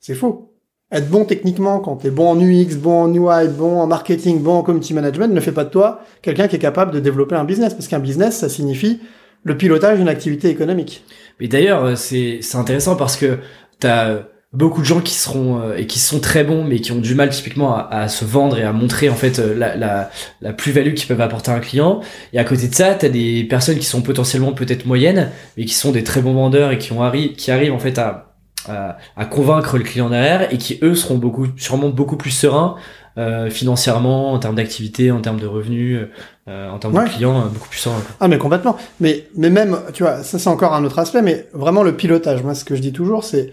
C'est 0.00 0.14
faux. 0.14 0.54
Être 0.92 1.08
bon 1.08 1.24
techniquement 1.24 1.80
quand 1.80 1.96
t'es 1.96 2.10
bon 2.10 2.28
en 2.28 2.40
UX, 2.40 2.76
bon 2.76 3.04
en 3.04 3.12
UI, 3.12 3.48
bon 3.48 3.80
en 3.80 3.86
marketing, 3.86 4.42
bon 4.42 4.58
en 4.58 4.62
community 4.62 4.94
management 4.94 5.32
ne 5.32 5.40
fait 5.40 5.52
pas 5.52 5.64
de 5.64 5.70
toi 5.70 6.02
quelqu'un 6.22 6.46
qui 6.46 6.56
est 6.56 6.60
capable 6.60 6.92
de 6.92 7.00
développer 7.00 7.34
un 7.34 7.44
business. 7.44 7.74
Parce 7.74 7.88
qu'un 7.88 8.00
business, 8.00 8.38
ça 8.38 8.48
signifie 8.48 9.00
le 9.42 9.56
pilotage 9.56 9.98
d'une 9.98 10.08
activité 10.08 10.50
économique. 10.50 11.04
Mais 11.40 11.48
d'ailleurs, 11.48 11.84
euh, 11.84 11.96
c'est 11.96 12.40
intéressant 12.54 12.96
parce 12.96 13.16
que 13.16 13.38
t'as 13.80 14.24
beaucoup 14.54 14.80
de 14.80 14.86
gens 14.86 15.00
qui 15.00 15.14
seront 15.14 15.60
euh, 15.60 15.76
et 15.76 15.86
qui 15.86 15.98
sont 15.98 16.20
très 16.20 16.44
bons 16.44 16.64
mais 16.64 16.80
qui 16.80 16.92
ont 16.92 16.98
du 17.00 17.14
mal 17.14 17.28
typiquement 17.30 17.76
à, 17.76 17.88
à 17.90 18.08
se 18.08 18.24
vendre 18.24 18.56
et 18.58 18.62
à 18.62 18.72
montrer 18.72 19.08
en 19.10 19.14
fait 19.14 19.38
euh, 19.38 19.54
la, 19.54 19.76
la, 19.76 20.10
la 20.40 20.52
plus-value 20.52 20.94
qu'ils 20.94 21.08
peuvent 21.08 21.20
apporter 21.20 21.50
à 21.50 21.54
un 21.54 21.60
client 21.60 22.00
et 22.32 22.38
à 22.38 22.44
côté 22.44 22.68
de 22.68 22.74
ça 22.74 22.94
t'as 22.94 23.08
des 23.08 23.44
personnes 23.44 23.78
qui 23.78 23.86
sont 23.86 24.00
potentiellement 24.02 24.52
peut-être 24.52 24.86
moyennes 24.86 25.30
mais 25.56 25.64
qui 25.64 25.74
sont 25.74 25.90
des 25.92 26.04
très 26.04 26.20
bons 26.22 26.34
vendeurs 26.34 26.70
et 26.70 26.78
qui 26.78 26.92
ont 26.92 27.02
arri 27.02 27.34
qui 27.34 27.50
arrivent 27.50 27.72
en 27.74 27.78
fait 27.78 27.98
à, 27.98 28.34
à, 28.68 28.96
à 29.16 29.24
convaincre 29.26 29.76
le 29.76 29.84
client 29.84 30.08
derrière 30.08 30.52
et 30.52 30.58
qui 30.58 30.78
eux 30.82 30.94
seront 30.94 31.16
beaucoup 31.18 31.46
sûrement 31.56 31.88
beaucoup 31.90 32.16
plus 32.16 32.30
sereins 32.30 32.76
euh, 33.16 33.48
financièrement 33.48 34.32
en 34.32 34.38
termes 34.40 34.56
d'activité 34.56 35.10
en 35.12 35.20
termes 35.20 35.38
de 35.38 35.46
revenus 35.46 36.00
euh, 36.48 36.68
en 36.70 36.78
termes 36.78 36.94
Ouais. 36.96 37.04
de 37.04 37.10
clients 37.10 37.40
euh, 37.42 37.48
beaucoup 37.48 37.68
plus 37.68 37.78
sereins. 37.78 38.02
Ah 38.20 38.26
mais 38.28 38.38
complètement. 38.38 38.76
Mais 39.00 39.26
mais 39.36 39.50
même 39.50 39.78
tu 39.92 40.02
vois 40.02 40.22
ça 40.24 40.38
c'est 40.38 40.48
encore 40.48 40.74
un 40.74 40.84
autre 40.84 40.98
aspect. 40.98 41.22
Mais 41.22 41.46
vraiment 41.52 41.82
le 41.84 41.96
pilotage. 41.96 42.42
Moi 42.42 42.54
ce 42.56 42.64
que 42.64 42.74
je 42.74 42.80
dis 42.80 42.92
toujours 42.92 43.22
c'est 43.22 43.52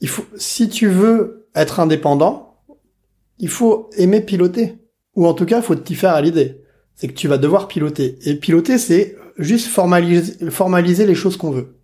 il 0.00 0.08
faut 0.08 0.24
si 0.36 0.68
tu 0.68 0.88
veux 0.88 1.48
être 1.54 1.80
indépendant, 1.80 2.58
il 3.38 3.48
faut 3.48 3.90
aimer 3.96 4.20
piloter 4.20 4.78
ou 5.14 5.26
en 5.26 5.34
tout 5.34 5.46
cas 5.46 5.62
faut 5.62 5.74
t'y 5.74 5.94
faire 5.94 6.12
à 6.12 6.20
l'idée. 6.20 6.62
C'est 6.94 7.08
que 7.08 7.14
tu 7.14 7.28
vas 7.28 7.38
devoir 7.38 7.68
piloter 7.68 8.18
et 8.22 8.34
piloter 8.34 8.78
c'est 8.78 9.16
juste 9.38 9.68
formaliser 9.68 10.50
formaliser 10.50 11.06
les 11.06 11.14
choses 11.14 11.36
qu'on 11.36 11.50
veut. 11.50 11.76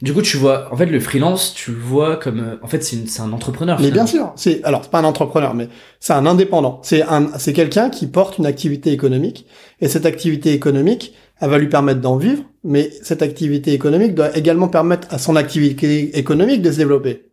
du 0.00 0.12
coup 0.12 0.22
tu 0.22 0.36
vois 0.36 0.72
en 0.72 0.76
fait 0.76 0.86
le 0.86 1.00
freelance 1.00 1.54
tu 1.54 1.72
le 1.72 1.78
vois 1.78 2.16
comme 2.16 2.40
euh, 2.40 2.56
en 2.62 2.68
fait 2.68 2.82
c'est 2.84 3.20
un 3.20 3.32
entrepreneur 3.32 3.80
Mais 3.80 3.90
bien 3.90 4.06
sûr, 4.06 4.32
c'est 4.36 4.62
alors 4.64 4.84
c'est 4.84 4.90
pas 4.90 5.00
un 5.00 5.04
entrepreneur, 5.04 5.54
mais 5.54 5.68
c'est 6.00 6.12
un 6.12 6.26
indépendant. 6.26 6.80
C'est 6.82 7.02
un 7.02 7.30
c'est 7.38 7.52
quelqu'un 7.52 7.90
qui 7.90 8.06
porte 8.06 8.38
une 8.38 8.46
activité 8.46 8.92
économique 8.92 9.46
et 9.80 9.88
cette 9.88 10.06
activité 10.06 10.52
économique, 10.52 11.14
elle 11.42 11.50
va 11.50 11.58
lui 11.58 11.68
permettre 11.68 12.00
d'en 12.00 12.16
vivre, 12.16 12.44
mais 12.62 12.90
cette 13.02 13.20
activité 13.20 13.72
économique 13.72 14.14
doit 14.14 14.36
également 14.38 14.68
permettre 14.68 15.12
à 15.12 15.18
son 15.18 15.34
activité 15.34 16.16
économique 16.16 16.62
de 16.62 16.70
se 16.70 16.76
développer. 16.76 17.32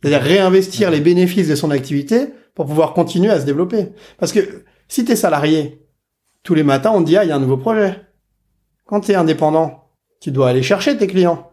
C'est-à-dire 0.00 0.22
réinvestir 0.22 0.90
les 0.90 1.00
bénéfices 1.00 1.48
de 1.48 1.54
son 1.56 1.70
activité 1.70 2.28
pour 2.54 2.64
pouvoir 2.64 2.94
continuer 2.94 3.30
à 3.30 3.38
se 3.38 3.44
développer. 3.44 3.88
Parce 4.18 4.32
que 4.32 4.64
si 4.88 5.04
t'es 5.04 5.14
salarié, 5.14 5.86
tous 6.42 6.54
les 6.54 6.62
matins 6.62 6.90
on 6.94 7.02
te 7.02 7.08
dit 7.08 7.18
ah 7.18 7.24
il 7.24 7.28
y 7.28 7.32
a 7.32 7.36
un 7.36 7.40
nouveau 7.40 7.58
projet. 7.58 8.00
Quand 8.86 9.00
t'es 9.00 9.14
indépendant, 9.14 9.90
tu 10.22 10.30
dois 10.30 10.48
aller 10.48 10.62
chercher 10.62 10.96
tes 10.96 11.06
clients. 11.06 11.50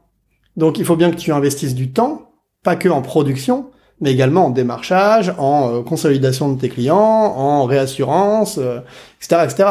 Donc 0.55 0.79
il 0.79 0.85
faut 0.85 0.95
bien 0.95 1.11
que 1.11 1.17
tu 1.17 1.33
investisses 1.33 1.75
du 1.75 1.91
temps, 1.91 2.31
pas 2.63 2.77
que 2.77 2.87
en 2.87 3.01
production, 3.01 3.69
mais 3.99 4.13
également 4.13 4.45
en 4.45 4.49
démarchage, 4.49 5.33
en 5.37 5.73
euh, 5.73 5.81
consolidation 5.81 6.53
de 6.53 6.61
tes 6.61 6.69
clients, 6.69 6.95
en 6.95 7.65
réassurance, 7.65 8.59
euh, 8.59 8.79
etc., 9.19 9.41
etc. 9.43 9.69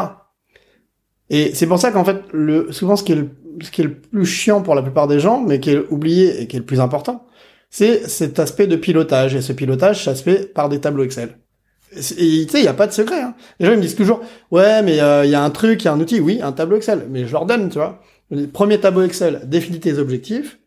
Et 1.34 1.52
c'est 1.54 1.66
pour 1.66 1.78
ça 1.78 1.90
qu'en 1.90 2.04
fait, 2.04 2.18
le, 2.32 2.70
souvent 2.72 2.94
ce 2.94 3.02
qui, 3.02 3.12
est 3.12 3.16
le, 3.16 3.30
ce 3.62 3.70
qui 3.72 3.80
est 3.80 3.84
le 3.84 3.94
plus 3.94 4.26
chiant 4.26 4.60
pour 4.60 4.74
la 4.74 4.82
plupart 4.82 5.08
des 5.08 5.18
gens, 5.18 5.42
mais 5.42 5.58
qui 5.60 5.70
est 5.70 5.82
oublié 5.90 6.40
et 6.42 6.46
qui 6.46 6.56
est 6.56 6.58
le 6.60 6.64
plus 6.66 6.78
important, 6.78 7.26
c'est 7.70 8.06
cet 8.06 8.38
aspect 8.38 8.66
de 8.66 8.76
pilotage. 8.76 9.34
Et 9.34 9.40
ce 9.40 9.54
pilotage, 9.54 10.04
ça 10.04 10.14
se 10.14 10.22
fait 10.22 10.52
par 10.52 10.68
des 10.68 10.78
tableaux 10.78 11.04
Excel. 11.04 11.38
Tu 11.94 12.02
sais, 12.02 12.14
il 12.18 12.60
n'y 12.62 12.68
a 12.68 12.74
pas 12.74 12.86
de 12.86 12.92
secret. 12.92 13.20
Hein. 13.22 13.34
Les 13.58 13.66
gens 13.66 13.72
ils 13.72 13.78
me 13.78 13.82
disent 13.82 13.96
toujours, 13.96 14.20
ouais, 14.50 14.82
mais 14.82 15.00
euh, 15.00 15.24
il 15.24 15.30
y 15.30 15.34
a 15.34 15.42
un 15.42 15.50
truc, 15.50 15.82
il 15.82 15.86
y 15.86 15.88
a 15.88 15.92
un 15.92 16.00
outil. 16.00 16.20
Oui, 16.20 16.40
un 16.42 16.52
tableau 16.52 16.76
Excel. 16.76 17.06
Mais 17.10 17.26
je 17.26 17.32
leur 17.32 17.46
donne, 17.46 17.70
tu 17.70 17.78
vois. 17.78 18.00
Premier 18.52 18.78
tableau 18.78 19.02
Excel, 19.02 19.40
définis 19.44 19.80
tes 19.80 19.98
objectifs 19.98 20.58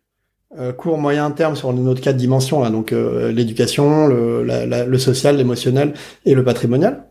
euh, 0.60 0.72
court 0.72 0.98
moyen 0.98 1.30
terme 1.32 1.56
sur 1.56 1.74
notre 1.74 2.00
quatre 2.02 2.16
dimensions 2.18 2.64
là, 2.64 2.70
donc 2.70 2.94
euh, 2.94 3.32
l'éducation, 3.32 4.08
le, 4.08 4.44
la- 4.44 4.86
le 4.86 4.98
social, 5.00 5.38
l'émotionnel 5.38 5.94
et 6.26 6.34
le 6.36 6.44
patrimonial. 6.44 7.06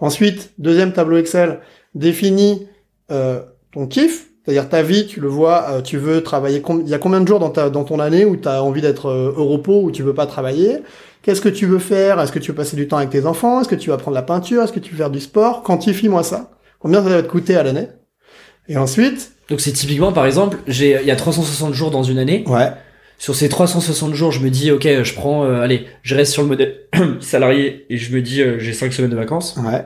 Ensuite, 0.00 0.52
deuxième 0.58 0.92
tableau 0.92 1.16
Excel, 1.16 1.60
définis 1.94 2.66
euh, 3.10 3.40
ton 3.72 3.86
kiff, 3.86 4.28
c'est-à-dire 4.44 4.68
ta 4.68 4.82
vie, 4.82 5.06
tu 5.06 5.20
le 5.20 5.28
vois, 5.28 5.66
euh, 5.70 5.80
tu 5.82 5.96
veux 5.98 6.22
travailler, 6.22 6.62
il 6.82 6.88
y 6.88 6.94
a 6.94 6.98
combien 6.98 7.20
de 7.20 7.28
jours 7.28 7.38
dans, 7.38 7.50
ta, 7.50 7.70
dans 7.70 7.84
ton 7.84 7.98
année 8.00 8.24
où 8.24 8.36
tu 8.36 8.48
as 8.48 8.62
envie 8.62 8.80
d'être 8.80 9.06
euh, 9.06 9.32
au 9.36 9.46
repos, 9.46 9.82
où 9.82 9.90
tu 9.90 10.02
veux 10.02 10.14
pas 10.14 10.26
travailler? 10.26 10.78
Qu'est-ce 11.22 11.40
que 11.40 11.48
tu 11.50 11.66
veux 11.66 11.78
faire? 11.78 12.18
Est-ce 12.20 12.32
que 12.32 12.38
tu 12.38 12.50
veux 12.50 12.56
passer 12.56 12.76
du 12.76 12.88
temps 12.88 12.96
avec 12.96 13.10
tes 13.10 13.26
enfants? 13.26 13.60
Est-ce 13.60 13.68
que 13.68 13.74
tu 13.74 13.90
vas 13.90 13.98
prendre 13.98 14.14
la 14.14 14.22
peinture? 14.22 14.62
Est-ce 14.62 14.72
que 14.72 14.80
tu 14.80 14.92
veux 14.92 14.96
faire 14.98 15.10
du 15.10 15.20
sport? 15.20 15.62
Quantifie-moi 15.62 16.22
ça. 16.22 16.50
Combien 16.78 17.02
ça 17.02 17.10
va 17.10 17.22
te 17.22 17.28
coûter 17.28 17.56
à 17.56 17.62
l'année? 17.62 17.88
Et 18.68 18.76
ensuite, 18.78 19.32
donc 19.50 19.60
c'est 19.60 19.72
typiquement 19.72 20.12
par 20.12 20.24
exemple 20.26 20.58
j'ai 20.66 20.98
il 21.00 21.06
y 21.06 21.10
a 21.10 21.16
360 21.16 21.74
jours 21.74 21.90
dans 21.90 22.02
une 22.04 22.18
année. 22.18 22.44
Ouais, 22.46 22.70
sur 23.18 23.34
ces 23.34 23.50
360 23.50 24.14
jours, 24.14 24.32
je 24.32 24.40
me 24.40 24.48
dis, 24.48 24.70
ok, 24.70 25.02
je 25.02 25.14
prends, 25.14 25.44
euh, 25.44 25.60
allez, 25.60 25.86
je 26.02 26.14
reste 26.14 26.32
sur 26.32 26.40
le 26.40 26.48
modèle 26.48 26.86
salarié 27.20 27.84
et 27.90 27.98
je 27.98 28.14
me 28.16 28.22
dis, 28.22 28.40
euh, 28.40 28.58
j'ai 28.58 28.72
5 28.72 28.90
semaines 28.94 29.10
de 29.10 29.16
vacances. 29.16 29.58
ouais, 29.62 29.84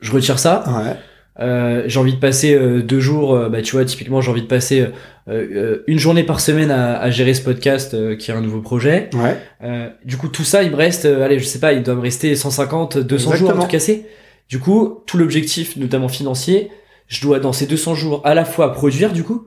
Je 0.00 0.10
retire 0.10 0.40
ça. 0.40 0.64
ouais, 0.66 0.96
Euh, 1.40 1.84
j'ai 1.86 2.00
envie 2.00 2.14
de 2.14 2.18
passer 2.18 2.54
euh, 2.54 2.82
deux 2.82 2.98
jours, 3.00 3.34
euh, 3.34 3.48
bah 3.48 3.62
tu 3.62 3.72
vois, 3.76 3.84
typiquement, 3.84 4.20
j'ai 4.20 4.30
envie 4.30 4.42
de 4.42 4.46
passer 4.48 4.80
euh, 4.80 4.86
euh, 5.28 5.84
une 5.86 5.98
journée 5.98 6.24
par 6.24 6.40
semaine 6.40 6.70
à, 6.72 6.98
à 6.98 7.10
gérer 7.10 7.32
ce 7.34 7.42
podcast 7.42 7.94
euh, 7.94 8.16
qui 8.16 8.30
est 8.30 8.34
un 8.34 8.40
nouveau 8.40 8.60
projet. 8.60 9.08
ouais. 9.14 9.36
Euh, 9.62 9.88
du 10.04 10.16
coup, 10.16 10.28
tout 10.28 10.42
ça, 10.44 10.62
il 10.64 10.70
me 10.72 10.76
reste, 10.76 11.04
allez, 11.04 11.38
je 11.38 11.44
sais 11.44 11.60
pas, 11.60 11.72
il 11.74 11.82
doit 11.84 11.94
me 11.94 12.00
rester 12.00 12.34
150, 12.34 12.98
200 12.98 13.22
jours 13.24 13.30
à 13.30 13.34
Exactement. 13.36 13.62
tout 13.64 13.70
casser. 13.70 14.06
Du 14.48 14.58
coup, 14.58 15.02
tout 15.06 15.16
l'objectif, 15.18 15.76
notamment 15.76 16.08
financier, 16.08 16.70
je 17.06 17.20
dois 17.22 17.38
dans 17.38 17.52
ces 17.52 17.66
200 17.66 17.94
jours 17.94 18.20
à 18.24 18.34
la 18.34 18.44
fois 18.44 18.72
produire, 18.72 19.12
du 19.12 19.22
coup, 19.22 19.46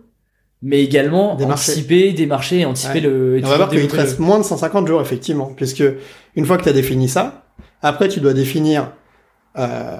mais 0.62 0.82
également 0.84 1.36
Démarcher. 1.36 1.72
anticiper, 1.72 2.14
démarcher, 2.14 2.66
anticiper 2.66 3.00
Ouais. 3.00 3.08
le. 3.08 3.38
et 3.39 3.44
on 3.46 3.48
va 3.50 3.58
voir 3.58 3.70
qu'il 3.70 3.88
te 3.88 3.96
reste 3.96 4.20
moins 4.20 4.38
de 4.39 4.44
150 4.44 4.88
jours, 4.88 5.02
effectivement, 5.02 5.52
puisque 5.58 5.84
une 6.36 6.46
fois 6.46 6.58
que 6.58 6.64
tu 6.64 6.70
as 6.70 6.74
défini 6.74 7.10
ça, 7.10 7.46
après 7.82 8.08
tu 8.08 8.20
dois 8.20 8.34
définir 8.34 8.92
euh, 9.58 9.98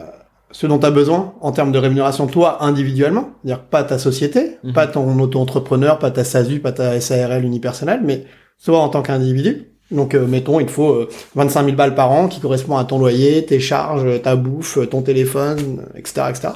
ce 0.52 0.68
dont 0.68 0.80
tu 0.80 0.86
as 0.86 0.92
besoin 0.92 1.34
en 1.42 1.52
termes 1.52 1.72
de 1.72 1.78
rémunération, 1.80 2.28
toi, 2.28 2.64
individuellement, 2.64 3.32
c'est-à-dire 3.44 3.64
pas 3.66 3.84
ta 3.84 3.98
société, 3.98 4.58
Mhm. 4.64 4.74
pas 4.74 4.88
ton 4.88 5.18
auto-entrepreneur, 5.20 6.00
pas 6.00 6.12
ta 6.12 6.24
SASU, 6.24 6.60
pas 6.60 6.72
ta 6.72 7.00
SARL 7.00 7.44
unipersonnelle, 7.44 8.02
mais 8.04 8.26
toi 8.64 8.80
en 8.80 8.90
tant 8.90 9.02
qu'individu. 9.02 9.68
Donc, 9.92 10.14
euh, 10.16 10.26
mettons, 10.26 10.60
il 10.60 10.66
te 10.68 10.72
faut 10.72 10.92
euh, 10.92 11.10
25 11.36 11.66
000 11.66 11.76
balles 11.76 11.96
par 11.96 12.12
an 12.12 12.28
qui 12.28 12.40
correspond 12.40 12.78
à 12.78 12.86
ton 12.86 12.98
loyer, 13.00 13.46
tes 13.46 13.60
charges, 13.60 14.22
ta 14.22 14.36
bouffe, 14.38 14.78
ton 14.90 15.02
téléphone, 15.02 15.86
etc., 15.96 16.28
etc., 16.30 16.48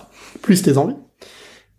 plus 0.41 0.61
tes 0.61 0.77
envies. 0.77 0.95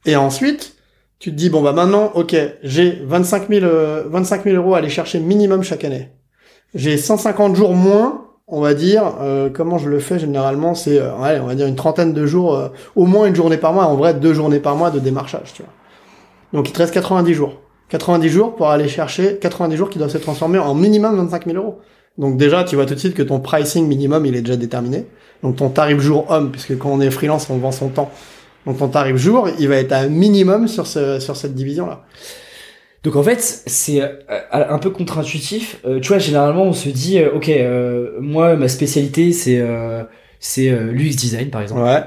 Et 0.04 0.16
ensuite, 0.16 0.74
tu 1.18 1.30
te 1.30 1.34
dis, 1.36 1.48
bon, 1.48 1.62
bah 1.62 1.72
maintenant, 1.72 2.10
ok, 2.14 2.36
j'ai 2.62 3.00
25 3.06 3.48
000, 3.48 3.64
euh, 3.64 4.04
25 4.06 4.44
000 4.44 4.56
euros 4.56 4.74
à 4.74 4.78
aller 4.78 4.90
chercher 4.90 5.18
minimum 5.18 5.62
chaque 5.62 5.84
année. 5.84 6.10
J'ai 6.74 6.98
150 6.98 7.56
jours 7.56 7.72
moins, 7.74 8.25
on 8.48 8.60
va 8.60 8.74
dire, 8.74 9.16
euh, 9.20 9.50
comment 9.52 9.78
je 9.78 9.88
le 9.88 9.98
fais 9.98 10.18
généralement, 10.18 10.74
c'est, 10.74 11.00
euh, 11.00 11.12
on 11.14 11.46
va 11.46 11.54
dire 11.54 11.66
une 11.66 11.74
trentaine 11.74 12.12
de 12.12 12.26
jours, 12.26 12.54
euh, 12.54 12.68
au 12.94 13.06
moins 13.06 13.26
une 13.26 13.34
journée 13.34 13.56
par 13.56 13.72
mois, 13.72 13.86
en 13.86 13.96
vrai, 13.96 14.14
deux 14.14 14.34
journées 14.34 14.60
par 14.60 14.76
mois 14.76 14.90
de 14.90 15.00
démarchage, 15.00 15.52
tu 15.52 15.62
vois. 15.62 15.72
Donc, 16.52 16.68
il 16.68 16.72
te 16.72 16.78
reste 16.78 16.94
90 16.94 17.34
jours. 17.34 17.60
90 17.88 18.28
jours 18.28 18.56
pour 18.56 18.68
aller 18.70 18.88
chercher 18.88 19.38
90 19.38 19.76
jours 19.76 19.90
qui 19.90 19.98
doivent 19.98 20.10
se 20.10 20.18
transformer 20.18 20.58
en 20.58 20.74
minimum 20.74 21.16
25 21.16 21.46
000 21.46 21.56
euros. 21.56 21.78
Donc 22.18 22.36
déjà, 22.36 22.64
tu 22.64 22.76
vois 22.76 22.86
tout 22.86 22.94
de 22.94 22.98
suite 22.98 23.14
que 23.14 23.22
ton 23.22 23.40
pricing 23.40 23.86
minimum, 23.86 24.26
il 24.26 24.34
est 24.34 24.40
déjà 24.40 24.56
déterminé. 24.56 25.06
Donc 25.42 25.56
ton 25.56 25.68
tarif 25.68 26.00
jour 26.00 26.26
homme, 26.30 26.50
puisque 26.50 26.76
quand 26.78 26.90
on 26.90 27.00
est 27.00 27.10
freelance, 27.10 27.48
on 27.50 27.58
vend 27.58 27.72
son 27.72 27.88
temps. 27.88 28.10
Donc 28.64 28.78
ton 28.78 28.88
tarif 28.88 29.16
jour, 29.16 29.48
il 29.58 29.68
va 29.68 29.76
être 29.76 29.92
un 29.92 30.08
minimum 30.08 30.66
sur 30.66 30.86
ce, 30.86 31.20
sur 31.20 31.36
cette 31.36 31.54
division-là. 31.54 32.04
Donc 33.06 33.14
en 33.14 33.22
fait, 33.22 33.62
c'est 33.66 34.02
euh, 34.02 34.08
un 34.50 34.78
peu 34.78 34.90
contre-intuitif. 34.90 35.78
Euh, 35.86 36.00
tu 36.00 36.08
vois, 36.08 36.18
généralement, 36.18 36.64
on 36.64 36.72
se 36.72 36.88
dit, 36.88 37.20
euh, 37.20 37.30
ok, 37.36 37.48
euh, 37.48 38.10
moi, 38.20 38.56
ma 38.56 38.66
spécialité, 38.66 39.30
c'est 39.30 39.60
euh, 39.60 40.02
c'est 40.40 40.68
euh, 40.70 40.90
l'UX 40.90 41.10
design, 41.14 41.50
par 41.50 41.62
exemple. 41.62 41.82
Ouais, 41.82 42.02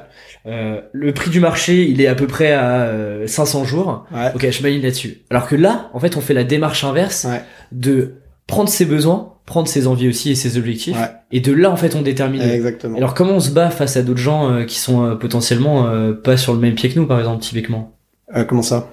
Euh, 0.46 0.82
le 0.92 1.14
prix 1.14 1.30
du 1.30 1.40
marché, 1.40 1.84
il 1.90 2.02
est 2.02 2.08
à 2.08 2.16
peu 2.16 2.28
près 2.28 2.52
à 2.52 2.82
euh, 2.82 3.28
500 3.28 3.64
jours. 3.64 4.06
ouais, 4.14 4.32
Ok, 4.36 4.50
je 4.52 4.62
m'aligne 4.62 4.82
là-dessus. 4.82 5.22
Alors 5.30 5.48
que 5.48 5.56
là, 5.56 5.90
en 5.94 6.00
fait, 6.00 6.18
on 6.18 6.22
fait 6.22 6.34
la 6.34 6.44
démarche 6.44 6.84
inverse 6.84 7.26
Ouais. 7.26 7.42
de 7.72 8.16
prendre 8.48 8.68
ses 8.70 8.86
besoins, 8.86 9.34
prendre 9.46 9.68
ses 9.70 9.88
envies 9.88 10.10
aussi 10.10 10.32
et 10.32 10.36
ses 10.36 10.58
objectifs, 10.58 10.98
Ouais. 10.98 11.08
et 11.32 11.40
de 11.40 11.54
là, 11.54 11.72
en 11.72 11.76
fait, 11.78 11.96
on 11.96 12.02
détermine. 12.02 12.42
exactement. 12.42 12.98
Alors 12.98 13.14
comment 13.14 13.34
on 13.36 13.40
se 13.40 13.52
bat 13.52 13.70
face 13.70 13.96
à 13.96 14.02
d'autres 14.02 14.20
gens 14.20 14.52
euh, 14.52 14.64
qui 14.66 14.80
sont 14.80 15.06
euh, 15.06 15.16
potentiellement 15.16 15.88
euh, 15.88 16.12
pas 16.14 16.36
sur 16.36 16.54
le 16.54 16.60
même 16.60 16.76
pied 16.76 16.90
que 16.90 17.00
nous, 17.00 17.06
par 17.08 17.20
exemple, 17.20 17.42
typiquement? 17.42 17.96
Euh, 18.36 18.44
comment 18.44 18.62
ça? 18.62 18.90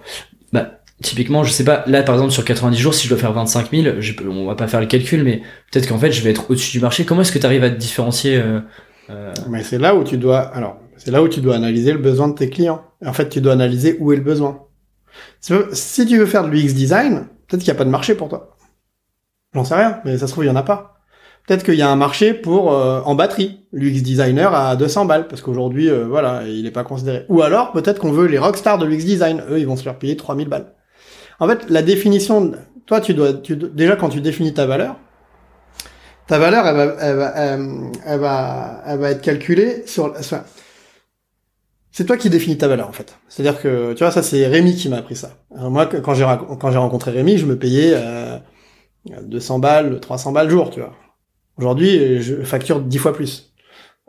Typiquement, 1.03 1.45
je 1.45 1.53
sais 1.53 1.65
pas, 1.65 1.85
là 1.87 2.03
par 2.03 2.15
exemple 2.15 2.33
sur 2.33 2.45
90 2.45 2.79
jours, 2.79 2.95
si 2.95 3.05
je 3.05 3.11
dois 3.11 3.19
faire 3.19 3.33
25 3.33 3.71
000, 3.71 3.97
je 4.01 4.15
on 4.29 4.47
va 4.47 4.55
pas 4.55 4.67
faire 4.67 4.81
le 4.81 4.87
calcul, 4.87 5.23
mais 5.25 5.43
peut-être 5.71 5.87
qu'en 5.89 5.99
fait 5.99 6.11
je 6.11 6.23
vais 6.23 6.31
être 6.31 6.51
au-dessus 6.51 6.73
du 6.73 6.81
marché. 6.81 7.05
Comment 7.05 7.21
est-ce 7.21 7.33
que 7.33 7.39
tu 7.39 7.45
arrives 7.45 7.65
à 7.65 7.71
te 7.71 7.77
différencier 7.77 8.39
euh, 8.39 8.61
euh, 9.11 9.35
Mais 9.51 9.63
c'est 9.63 9.79
là 9.79 9.95
où 9.95 10.05
tu 10.05 10.17
dois, 10.17 10.39
alors, 10.41 10.79
c'est 10.97 11.11
là 11.11 11.23
où 11.23 11.29
tu 11.29 11.41
dois 11.41 11.55
analyser 11.55 11.93
le 11.93 11.99
besoin 11.99 12.29
de 12.29 12.35
tes 12.35 12.49
clients. 12.49 12.83
En 13.05 13.13
fait, 13.13 13.29
tu 13.29 13.43
dois 13.43 13.53
analyser 13.53 13.99
où 14.01 14.13
est 14.13 14.17
le 14.17 14.23
besoin. 14.23 14.63
Si 15.41 16.07
tu 16.07 16.19
veux- 16.19 16.27
faire 16.27 16.45
de 16.45 16.49
l'UX 16.49 16.73
design, 16.73 17.27
peut-être 17.47 17.63
qu'il 17.63 17.73
n'y 17.73 17.77
a 17.77 17.79
pas 17.79 17.85
de 17.85 17.91
marché 17.91 18.15
pour 18.15 18.29
toi. 18.29 18.57
J'en 19.55 19.65
sais 19.65 19.75
rien, 19.75 20.01
mais 20.05 20.17
ça 20.17 20.27
se 20.27 20.33
trouve, 20.33 20.45
il 20.45 20.49
y 20.49 20.51
en 20.51 20.57
a 20.57 20.63
pas. 20.63 20.95
Peut-être 21.47 21.63
qu'il 21.63 21.75
y 21.75 21.83
a 21.83 21.91
un 21.91 21.97
marché 21.97 22.35
pour 22.35 22.73
euh, 22.73 23.01
en 23.05 23.15
batterie, 23.15 23.67
l'UX 23.73 24.01
designer 24.03 24.55
à 24.55 24.77
200 24.77 25.05
balles, 25.05 25.29
parce 25.29 25.43
qu'aujourd'hui, 25.43 25.89
euh, 25.91 26.07
voilà, 26.07 26.43
il 26.47 26.65
n'est 26.65 26.71
pas 26.71 26.85
considéré. 26.85 27.25
Ou 27.29 27.43
alors, 27.43 27.73
peut-être 27.73 28.01
qu'on 28.01 28.13
veut 28.13 28.27
les 28.27 28.39
rockstars 28.39 28.79
de 28.79 28.87
l'UX 28.87 29.05
design. 29.05 29.43
Eux, 29.51 29.61
ils 29.61 29.67
vont 29.67 29.77
se 29.77 29.83
faire 29.83 29.99
payer 29.99 30.17
3000 30.17 30.49
balles. 30.49 30.73
En 31.41 31.49
fait, 31.49 31.69
la 31.71 31.83
définition, 31.83 32.53
toi, 32.87 33.01
tu 33.01 33.15
dois, 33.15 33.35
tu, 33.35 33.57
déjà 33.57 33.97
quand 33.97 34.09
tu 34.09 34.21
définis 34.21 34.55
ta 34.55 34.67
valeur, 34.67 34.97
ta 36.27 36.39
valeur, 36.39 36.67
elle 36.67 36.77
va, 36.77 36.97
elle 37.01 37.17
va, 37.17 37.29
elle 38.07 38.21
va, 38.21 38.83
elle 38.87 38.99
va 38.99 39.11
être 39.11 39.23
calculée 39.23 39.87
sur, 39.87 40.17
sur- 40.25 40.41
c'est 41.93 42.05
toi 42.05 42.17
qui 42.17 42.29
définis 42.31 42.59
ta 42.59 42.69
valeur 42.69 42.89
en 42.89 42.93
fait. 42.93 43.17
C'est-à-dire 43.29 43.61
que 43.61 43.93
tu 43.95 44.01
vois 44.05 44.11
ça 44.11 44.23
c'est 44.23 44.47
Rémi 44.47 44.75
qui 44.75 44.89
m'a 44.89 44.99
appris 44.99 45.17
ça. 45.17 45.31
Moi 45.57 45.87
quand 45.87 46.13
j'ai 46.15 46.27
quand 46.61 46.71
j'ai 46.71 46.79
rencontré 46.79 47.11
Rémi, 47.11 47.39
je 47.39 47.47
me 47.47 47.57
payais 47.59 47.93
euh, 47.95 48.39
200 49.23 49.59
balles, 49.61 50.01
300 50.01 50.33
balles 50.33 50.51
jour, 50.51 50.71
tu 50.71 50.81
vois. 50.81 50.93
Aujourd'hui, 51.59 52.21
je 52.23 52.43
facture 52.43 52.81
10 52.81 52.99
fois 52.99 53.15
plus 53.15 53.55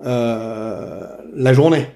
euh, 0.06 1.08
la 1.34 1.54
journée. 1.54 1.88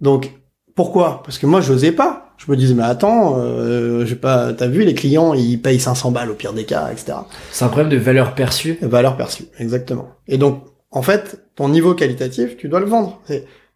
Donc 0.00 0.30
pourquoi? 0.76 1.22
Parce 1.24 1.38
que 1.38 1.46
moi 1.46 1.60
je 1.60 1.72
n'osais 1.72 1.92
pas. 1.92 2.29
Je 2.40 2.50
me 2.50 2.56
disais 2.56 2.72
mais 2.72 2.84
attends, 2.84 3.36
euh, 3.38 4.06
j'ai 4.06 4.16
pas 4.16 4.54
t'as 4.54 4.66
vu 4.66 4.84
les 4.84 4.94
clients, 4.94 5.34
ils 5.34 5.60
payent 5.60 5.78
500 5.78 6.10
balles 6.10 6.30
au 6.30 6.34
pire 6.34 6.54
des 6.54 6.64
cas, 6.64 6.88
etc. 6.90 7.18
C'est 7.50 7.66
un 7.66 7.68
problème 7.68 7.90
de 7.90 7.98
valeur 7.98 8.34
perçue. 8.34 8.78
Valeur 8.80 9.18
perçue, 9.18 9.44
exactement. 9.58 10.08
Et 10.26 10.38
donc 10.38 10.64
en 10.90 11.02
fait, 11.02 11.44
ton 11.54 11.68
niveau 11.68 11.94
qualitatif, 11.94 12.56
tu 12.56 12.68
dois 12.68 12.80
le 12.80 12.86
vendre. 12.86 13.20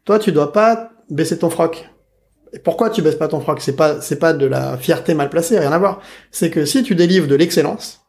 Toi 0.07 0.19
tu 0.19 0.33
dois 0.33 0.53
pas 0.53 0.93
baisser 1.11 1.39
ton 1.39 1.51
froc. 1.51 1.91
Et 2.55 2.59
pourquoi 2.59 2.89
tu 2.89 3.03
baisses 3.03 3.17
pas 3.17 3.29
ton 3.29 3.41
froc? 3.41 3.61
C'est 3.61 3.77
pas 3.77 4.01
c'est 4.01 4.19
pas 4.19 4.33
de 4.33 4.47
la 4.47 4.79
fierté 4.79 5.13
mal 5.13 5.29
placée, 5.29 5.59
rien 5.59 5.73
à 5.73 5.79
voir. 5.79 6.01
C'est 6.31 6.49
que 6.49 6.65
si 6.65 6.83
tu 6.83 6.95
délivres 6.95 7.29
de 7.29 7.35
l'excellence, 7.35 8.01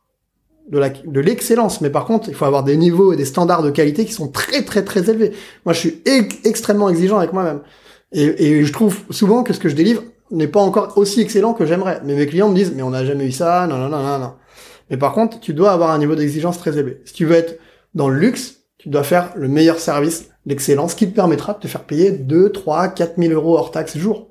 de 0.69 0.79
la 0.79 0.87
de 0.87 1.19
l'excellence, 1.19 1.81
mais 1.81 1.89
par 1.89 2.05
contre, 2.05 2.29
il 2.29 2.33
faut 2.33 2.45
avoir 2.45 2.63
des 2.63 2.77
niveaux 2.77 3.11
et 3.11 3.17
des 3.17 3.25
standards 3.25 3.61
de 3.61 3.71
qualité 3.71 4.05
qui 4.05 4.13
sont 4.13 4.29
très 4.29 4.63
très 4.63 4.85
très 4.85 5.09
élevés. 5.09 5.33
Moi, 5.65 5.73
je 5.73 5.79
suis 5.79 6.01
extrêmement 6.45 6.87
exigeant 6.87 7.17
avec 7.17 7.33
moi-même. 7.33 7.59
Et, 8.13 8.23
et 8.23 8.63
je 8.63 8.71
trouve 8.71 8.99
souvent 9.09 9.43
que 9.43 9.51
ce 9.51 9.59
que 9.59 9.67
je 9.67 9.75
délivre 9.75 10.01
n'est 10.35 10.47
pas 10.47 10.59
encore 10.59 10.97
aussi 10.97 11.21
excellent 11.21 11.53
que 11.53 11.65
j'aimerais. 11.65 12.01
Mais 12.05 12.15
mes 12.15 12.27
clients 12.27 12.49
me 12.49 12.55
disent, 12.55 12.73
mais 12.75 12.83
on 12.83 12.91
n'a 12.91 13.05
jamais 13.05 13.25
eu 13.25 13.31
ça, 13.31 13.67
non, 13.67 13.77
non, 13.77 13.89
non, 13.89 14.19
non. 14.19 14.33
Mais 14.89 14.97
par 14.97 15.13
contre, 15.13 15.39
tu 15.39 15.53
dois 15.53 15.71
avoir 15.71 15.91
un 15.91 15.97
niveau 15.97 16.15
d'exigence 16.15 16.59
très 16.59 16.77
élevé. 16.77 17.01
Si 17.05 17.13
tu 17.13 17.25
veux 17.25 17.35
être 17.35 17.59
dans 17.95 18.09
le 18.09 18.19
luxe, 18.19 18.57
tu 18.77 18.89
dois 18.89 19.03
faire 19.03 19.31
le 19.35 19.47
meilleur 19.47 19.79
service, 19.79 20.29
l'excellence, 20.45 20.93
qui 20.93 21.09
te 21.09 21.15
permettra 21.15 21.53
de 21.53 21.59
te 21.59 21.67
faire 21.67 21.83
payer 21.83 22.11
2, 22.11 22.51
3, 22.51 22.89
4 22.89 23.15
000 23.17 23.33
euros 23.33 23.57
hors 23.57 23.71
taxe 23.71 23.97
jour. 23.97 24.27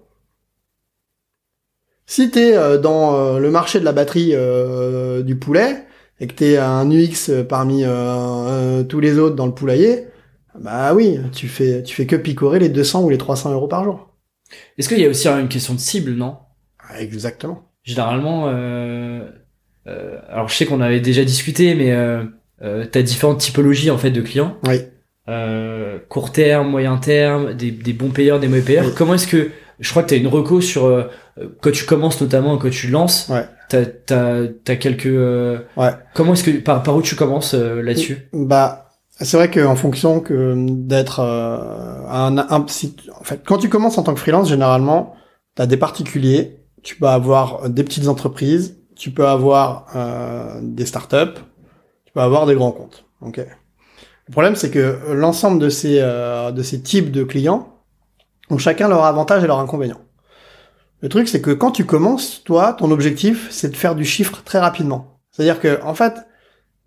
Si 2.07 2.30
tu 2.30 2.38
es 2.38 2.57
euh, 2.57 2.78
dans 2.78 3.16
euh, 3.16 3.38
le 3.38 3.50
marché 3.50 3.80
de 3.80 3.84
la 3.84 3.92
batterie 3.92 4.32
euh, 4.34 5.22
du 5.22 5.36
poulet 5.36 5.86
et 6.20 6.26
que 6.26 6.34
tu 6.34 6.44
es 6.44 6.57
un 6.59 6.90
UX 6.90 7.30
parmi 7.48 7.84
tous 8.88 9.00
les 9.00 9.18
autres 9.18 9.34
dans 9.34 9.46
le 9.46 9.55
poulailler, 9.55 10.07
bah 10.59 10.94
oui, 10.94 11.18
tu 11.32 11.48
fais, 11.48 11.82
tu 11.82 11.94
fais 11.96 12.07
que 12.07 12.16
picorer 12.16 12.61
les 12.61 12.68
200 12.68 13.02
ou 13.02 13.11
les 13.11 13.18
300 13.18 13.52
euros 13.52 13.66
par 13.66 13.82
jour. 13.84 14.13
Est-ce 14.78 14.88
qu'il 14.88 15.00
y 15.00 15.05
a 15.05 15.09
aussi 15.09 15.28
une 15.28 15.48
question 15.48 15.74
de 15.74 15.80
cible, 15.80 16.12
non? 16.12 16.36
Exactement. 16.98 17.62
Généralement, 17.82 18.46
alors 18.46 20.48
je 20.48 20.55
sais 20.55 20.66
qu'on 20.66 20.80
avait 20.80 21.00
déjà 21.00 21.24
discuté, 21.24 21.74
mais 21.74 21.92
euh, 21.92 22.61
tu 22.61 22.98
as 22.98 23.02
différentes 23.02 23.40
typologies 23.40 23.90
en 23.90 23.98
fait 23.98 24.11
de 24.11 24.20
clients. 24.20 24.57
Oui. 24.66 24.80
Euh, 25.28 25.98
court 26.09 26.32
terme, 26.32 26.68
moyen 26.68 26.96
terme, 26.98 27.55
des, 27.55 27.70
des 27.70 27.92
bons 27.92 28.11
payeurs, 28.11 28.40
des 28.40 28.48
mauvais 28.48 28.62
payeurs. 28.62 28.94
Comment 28.94 29.14
est-ce 29.14 29.26
que 29.26 29.50
je 29.80 29.90
crois 29.90 30.02
que 30.02 30.09
tu 30.09 30.14
as 30.14 30.18
une 30.18 30.28
reco 30.28 30.61
sur 30.61 30.86
euh, 30.86 31.05
quand 31.61 31.72
tu 31.72 31.84
commences 31.84 32.20
notamment 32.20 32.57
quand 32.59 32.70
tu 32.70 32.88
lances. 32.88 33.28
Ouais. 33.28 33.44
T'as 33.68 33.86
t'as 33.86 34.46
t'as 34.64 34.76
quelques. 34.76 35.07
Euh, 35.07 35.59
ouais. 35.76 35.90
Comment 36.14 36.34
est-ce 36.34 36.44
que 36.44 36.50
par 36.50 36.82
par 36.82 36.96
où 36.96 37.02
tu 37.02 37.16
commences 37.16 37.55
euh, 37.55 37.82
là-dessus? 37.82 38.28
Bah 38.32 38.84
c'est 39.20 39.36
vrai 39.36 39.50
qu'en 39.50 39.76
fonction 39.76 40.20
que 40.20 40.54
d'être 40.68 41.20
un, 41.20 42.36
un 42.38 42.60
en 42.60 42.66
fait 42.66 43.42
quand 43.44 43.58
tu 43.58 43.68
commences 43.68 43.98
en 43.98 44.02
tant 44.02 44.14
que 44.14 44.20
freelance 44.20 44.48
généralement 44.48 45.14
t'as 45.54 45.66
des 45.66 45.76
particuliers, 45.76 46.60
tu 46.82 46.96
peux 46.96 47.06
avoir 47.06 47.68
des 47.70 47.84
petites 47.84 48.08
entreprises, 48.08 48.76
tu 48.96 49.12
peux 49.12 49.26
avoir 49.26 49.86
des 50.62 50.84
startups 50.84 51.40
peux 52.14 52.20
avoir 52.20 52.46
des 52.46 52.54
grands 52.54 52.72
comptes. 52.72 53.04
Ok. 53.20 53.38
Le 54.26 54.32
problème, 54.32 54.56
c'est 54.56 54.70
que 54.70 54.98
l'ensemble 55.12 55.58
de 55.58 55.68
ces 55.68 55.98
euh, 56.00 56.50
de 56.50 56.62
ces 56.62 56.80
types 56.80 57.10
de 57.10 57.24
clients 57.24 57.80
ont 58.48 58.58
chacun 58.58 58.88
leur 58.88 59.04
avantage 59.04 59.44
et 59.44 59.46
leur 59.46 59.58
inconvénient. 59.58 60.00
Le 61.00 61.08
truc, 61.10 61.28
c'est 61.28 61.42
que 61.42 61.50
quand 61.50 61.70
tu 61.70 61.84
commences, 61.84 62.42
toi, 62.44 62.72
ton 62.72 62.90
objectif, 62.90 63.48
c'est 63.50 63.68
de 63.68 63.76
faire 63.76 63.94
du 63.94 64.04
chiffre 64.04 64.42
très 64.42 64.58
rapidement. 64.58 65.18
C'est-à-dire 65.30 65.60
que, 65.60 65.82
en 65.82 65.94
fait, 65.94 66.14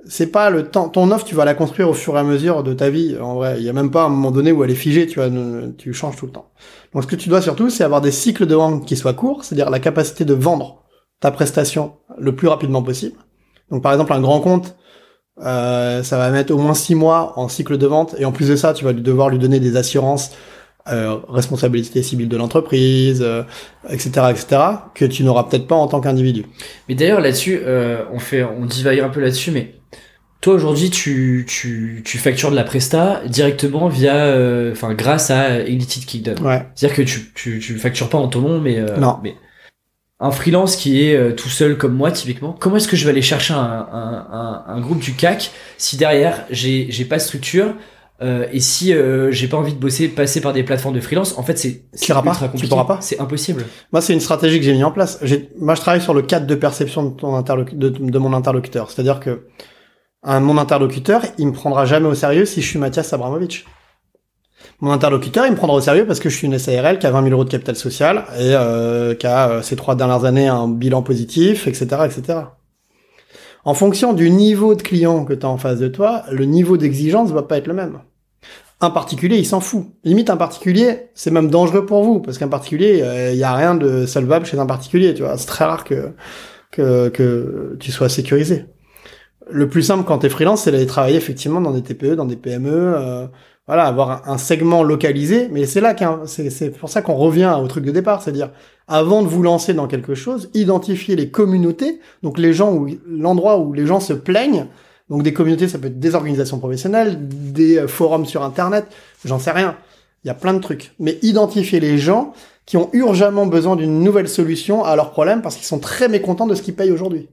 c'est 0.06 0.28
pas 0.28 0.50
le 0.50 0.70
temps. 0.70 0.90
Ton 0.90 1.12
offre, 1.12 1.26
tu 1.26 1.36
vas 1.36 1.46
la 1.46 1.54
construire 1.54 1.90
au 1.90 1.94
fur 1.94 2.16
et 2.16 2.20
à 2.20 2.24
mesure 2.24 2.64
de 2.64 2.74
ta 2.74 2.90
vie. 2.90 3.18
En 3.20 3.36
vrai, 3.36 3.56
il 3.58 3.64
y 3.64 3.70
a 3.70 3.74
même 3.74 3.92
pas 3.92 4.04
un 4.04 4.10
moment 4.10 4.32
donné 4.32 4.52
où 4.52 4.64
elle 4.64 4.72
est 4.72 4.76
figée. 4.76 5.08
Tu 5.08 5.20
vois, 5.20 5.30
tu 5.78 5.94
changes 5.94 6.16
tout 6.16 6.28
le 6.28 6.32
temps. 6.32 6.52
Donc, 6.94 7.04
ce 7.04 7.08
que 7.08 7.16
tu 7.16 7.30
dois 7.30 7.42
surtout, 7.42 7.70
c'est 7.70 7.84
avoir 7.84 8.02
des 8.02 8.12
cycles 8.12 8.46
de 8.46 8.56
vente 8.56 8.86
qui 8.86 8.96
soient 8.96 9.14
courts, 9.14 9.44
c'est-à-dire 9.44 9.70
la 9.70 9.80
capacité 9.80 10.24
de 10.26 10.34
vendre 10.34 10.84
ta 11.20 11.32
prestation 11.32 11.94
le 12.18 12.36
plus 12.36 12.48
rapidement 12.48 12.84
possible. 12.84 13.18
Donc, 13.72 13.84
par 13.84 13.92
exemple, 13.92 14.14
un 14.14 14.22
grand 14.22 14.40
compte, 14.40 14.76
euh, 15.44 16.04
ça 16.04 16.18
va 16.18 16.30
mettre 16.30 16.54
au 16.54 16.58
moins 16.58 16.74
six 16.74 16.96
mois 16.96 17.34
en 17.38 17.48
cycle 17.50 17.78
de 17.78 17.88
vente. 17.88 18.16
Et 18.20 18.26
en 18.26 18.32
plus 18.32 18.50
de 18.50 18.56
ça, 18.56 18.74
tu 18.74 18.86
vas 18.86 18.94
devoir 18.94 19.30
lui 19.30 19.40
donner 19.40 19.60
des 19.60 19.76
assurances, 19.76 20.32
euh, 20.90 21.18
responsabilité 21.28 22.02
civile 22.02 22.30
de 22.30 22.38
l'entreprise, 22.38 23.22
etc., 23.90 24.12
euh, 24.18 24.30
etc., 24.30 24.62
que 24.96 25.04
tu 25.04 25.26
n'auras 25.26 25.44
peut-être 25.44 25.68
pas 25.68 25.76
en 25.76 25.88
tant 25.88 26.00
qu'individu. 26.00 26.46
Mais 26.88 26.96
d'ailleurs 26.96 27.20
là-dessus, 27.20 27.60
euh, 27.62 28.06
on 28.14 28.20
fait, 28.20 28.44
on 28.44 28.66
divague 28.66 29.02
un 29.02 29.10
peu 29.10 29.20
là-dessus, 29.20 29.52
mais 29.52 29.77
toi 30.42 30.54
aujourd'hui, 30.54 30.90
tu, 30.90 31.46
tu, 31.48 32.02
tu 32.06 32.18
factures 32.18 32.52
de 32.52 32.56
la 32.56 32.64
presta 32.64 33.22
directement 33.28 33.88
via, 33.88 34.16
euh, 34.16 34.72
enfin 34.72 34.94
grâce 34.94 35.32
à 35.32 35.62
Ignited 35.62 36.06
Kingdom. 36.06 36.44
Ouais. 36.44 36.66
C'est-à-dire 36.76 36.98
que 36.98 37.02
tu, 37.02 37.32
tu, 37.34 37.60
tu 37.60 37.78
factures 37.78 38.10
pas 38.10 38.18
en 38.18 38.28
ton 38.28 38.42
nom, 38.42 38.60
mais 38.60 38.80
non. 39.00 39.20
mais 39.24 39.36
un 40.20 40.32
freelance 40.32 40.76
qui 40.76 41.04
est 41.04 41.16
euh, 41.16 41.32
tout 41.34 41.50
seul 41.50 41.78
comme 41.78 41.94
moi 41.94 42.12
typiquement, 42.12 42.56
comment 42.60 42.78
est-ce 42.78 42.88
que 42.88 42.96
je 42.96 43.04
vais 43.06 43.12
aller 43.12 43.22
chercher 43.22 43.54
un, 43.54 43.60
un, 43.60 44.28
un, 44.32 44.64
un 44.68 44.82
groupe 44.82 45.00
du 45.00 45.14
CAC 45.14 45.52
si 45.78 45.96
derrière 45.96 46.46
j'ai 46.50 46.88
j'ai 46.90 47.06
pas 47.06 47.18
de 47.18 47.22
structure 47.22 47.76
euh, 48.24 48.48
et 48.52 48.60
si 48.60 48.96
euh, 48.96 49.32
j'ai 49.32 49.48
pas 49.48 49.58
envie 49.58 49.74
de 49.74 49.80
bosser, 49.80 50.08
passer 50.08 50.42
par 50.42 50.54
des 50.54 50.64
plateformes 50.64 50.96
de 50.96 51.02
freelance, 51.02 51.38
en 51.38 51.44
fait 51.44 51.60
c'est 51.60 51.84
ultra 51.94 52.24
compliqué. 52.24 52.58
Tu 52.58 52.68
pourras 52.68 52.86
pas? 52.86 52.98
C'est 53.00 53.20
impossible. 53.20 53.64
Moi 53.92 54.02
c'est 54.02 54.14
une 54.14 54.20
stratégie 54.20 54.58
que 54.58 54.66
j'ai 54.66 54.74
mis 54.74 54.84
en 54.84 54.92
place. 54.92 55.20
Moi 55.60 55.76
je 55.76 55.82
travaille 55.82 56.02
sur 56.02 56.16
le 56.16 56.24
cadre 56.24 56.48
de 56.48 56.56
perception 56.56 57.04
de 57.04 57.16
ton 57.16 57.40
de, 57.40 57.90
de 57.90 58.18
mon 58.18 58.34
interlocuteur. 58.34 58.90
C'est-à-dire 58.90 59.20
que 59.20 59.46
mon 60.24 60.58
interlocuteur, 60.58 61.24
il 61.38 61.48
me 61.48 61.54
prendra 61.54 61.86
jamais 61.86 62.08
au 62.08 62.16
sérieux 62.16 62.46
si 62.46 62.62
je 62.62 62.68
suis 62.68 62.80
Mathias 62.80 63.14
Abramovich. 63.14 63.66
Mon 64.80 64.92
interlocuteur, 64.92 65.46
il 65.46 65.52
me 65.52 65.56
prendra 65.56 65.76
au 65.76 65.82
sérieux 65.82 66.06
parce 66.06 66.20
que 66.20 66.30
je 66.30 66.36
suis 66.36 66.48
une 66.48 66.60
SARL 66.60 67.00
qui 67.00 67.08
a 67.08 67.12
20 67.12 67.24
000 67.24 67.34
euros 67.34 67.44
de 67.44 67.50
capital 67.50 67.76
social 67.76 68.26
et 68.38 68.54
euh, 68.54 69.16
qui 69.16 69.26
a 69.26 69.50
euh, 69.50 69.62
ces 69.62 69.76
trois 69.76 69.96
dernières 69.96 70.26
années 70.26 70.48
un 70.48 70.68
bilan 70.68 71.02
positif, 71.02 71.68
etc., 71.68 71.86
etc. 72.06 72.40
En 73.66 73.74
fonction 73.74 74.14
du 74.14 74.30
niveau 74.30 74.76
de 74.76 74.82
client 74.82 75.26
que 75.26 75.34
tu 75.34 75.46
as 75.46 75.50
en 75.50 75.58
face 75.58 75.80
de 75.80 75.88
toi, 75.88 76.24
le 76.32 76.46
niveau 76.46 76.78
d'exigence 76.78 77.32
va 77.32 77.44
pas 77.44 77.58
être 77.58 77.68
le 77.68 77.74
même. 77.74 78.00
Un 78.80 78.92
particulier, 78.92 79.38
il 79.38 79.46
s'en 79.46 79.60
fout. 79.60 79.88
Limite, 80.04 80.30
un 80.30 80.38
particulier, 80.38 81.10
c'est 81.16 81.32
même 81.32 81.50
dangereux 81.50 81.86
pour 81.86 82.04
vous 82.04 82.20
parce 82.20 82.38
qu'un 82.38 82.48
particulier, 82.48 82.98
il 82.98 83.04
euh, 83.04 83.34
y 83.34 83.44
a 83.44 83.54
rien 83.56 83.74
de 83.74 84.06
solvable 84.06 84.46
chez 84.46 84.60
un 84.60 84.68
particulier. 84.68 85.16
Tu 85.16 85.24
vois, 85.24 85.38
c'est 85.38 85.48
très 85.48 85.66
rare 85.66 85.84
que 85.84 87.76
tu 87.80 87.92
sois 87.92 88.10
sécurisé. 88.10 88.66
Le 89.50 89.70
plus 89.70 89.84
simple 89.84 90.04
quand 90.06 90.20
tu 90.20 90.26
es 90.26 90.30
freelance, 90.30 90.64
c'est 90.64 90.72
d'aller 90.72 90.86
travailler 90.86 91.18
effectivement 91.18 91.62
dans 91.62 91.72
des 91.72 91.82
TPE, 91.82 92.16
dans 92.16 92.26
des 92.26 92.36
PME. 92.36 92.70
Euh, 92.72 93.28
voilà, 93.68 93.84
avoir 93.86 94.30
un, 94.30 94.38
segment 94.38 94.82
localisé, 94.82 95.50
mais 95.52 95.66
c'est 95.66 95.82
là 95.82 95.94
qu'un, 95.94 96.22
c'est 96.26 96.70
pour 96.72 96.90
ça 96.90 97.02
qu'on 97.02 97.16
revient 97.16 97.54
au 97.62 97.68
truc 97.68 97.84
de 97.84 97.92
départ, 97.92 98.22
c'est-à-dire 98.22 98.52
avant 98.88 99.22
de 99.24 99.28
vous 99.28 99.44
lancer 99.44 99.74
dans 99.74 99.88
quelque 99.88 100.16
chose, 100.16 100.50
identifier 100.54 101.18
les 101.18 101.30
communautés, 101.30 102.00
donc 102.24 102.38
les 102.38 102.54
gens 102.54 102.74
où 102.74 102.88
l'endroit 103.06 103.60
où 103.60 103.74
les 103.74 103.86
gens 103.86 104.00
se 104.00 104.14
plaignent. 104.14 104.68
Donc 105.10 105.24
des 105.24 105.34
communautés, 105.34 105.68
ça 105.68 105.80
peut 105.80 105.88
être 105.88 106.00
des 106.00 106.16
organisations 106.16 106.60
professionnelles, 106.60 107.18
des 107.20 107.78
euh, 107.78 107.88
forums 107.88 108.26
sur 108.26 108.44
internet, 108.44 108.88
j'en 109.26 109.40
sais 109.40 109.52
rien. 109.52 109.76
Il 110.24 110.28
y 110.28 110.32
a 110.32 110.34
plein 110.34 110.54
de 110.54 110.60
trucs, 110.60 110.94
mais 111.00 111.20
identifier 111.22 111.82
les 111.82 111.98
gens 111.98 112.34
qui 112.66 112.78
ont 112.78 112.90
urgemment 112.94 113.48
besoin 113.48 113.76
d'une 113.76 114.02
nouvelle 114.02 114.28
solution 114.30 114.84
à 114.84 114.96
leurs 114.96 115.12
problèmes 115.12 115.42
parce 115.42 115.56
qu'ils 115.56 115.66
sont 115.66 115.80
très 115.80 116.08
mécontents 116.08 116.48
de 116.48 116.56
ce 116.56 116.62
qu'ils 116.62 116.76
payent 116.76 116.92
aujourd'hui. 116.92 117.30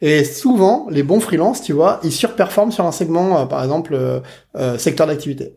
Et 0.00 0.24
souvent, 0.24 0.86
les 0.90 1.02
bons 1.02 1.20
freelances, 1.20 1.62
tu 1.62 1.72
vois, 1.72 2.00
ils 2.04 2.12
surperforment 2.12 2.72
sur 2.72 2.84
un 2.84 2.92
segment, 2.92 3.40
euh, 3.40 3.46
par 3.46 3.62
exemple, 3.62 3.94
euh, 3.94 4.20
euh, 4.56 4.76
secteur 4.76 5.06
d'activité. 5.06 5.54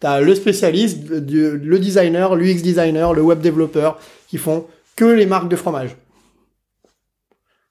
T'as 0.00 0.20
le 0.20 0.34
spécialiste, 0.34 0.98
le 1.08 1.78
designer, 1.78 2.36
l'UX 2.36 2.62
designer, 2.62 3.12
le 3.12 3.22
web 3.22 3.40
développeur, 3.40 3.98
qui 4.28 4.38
font 4.38 4.66
que 4.96 5.04
les 5.04 5.26
marques 5.26 5.48
de 5.48 5.56
fromage. 5.56 5.96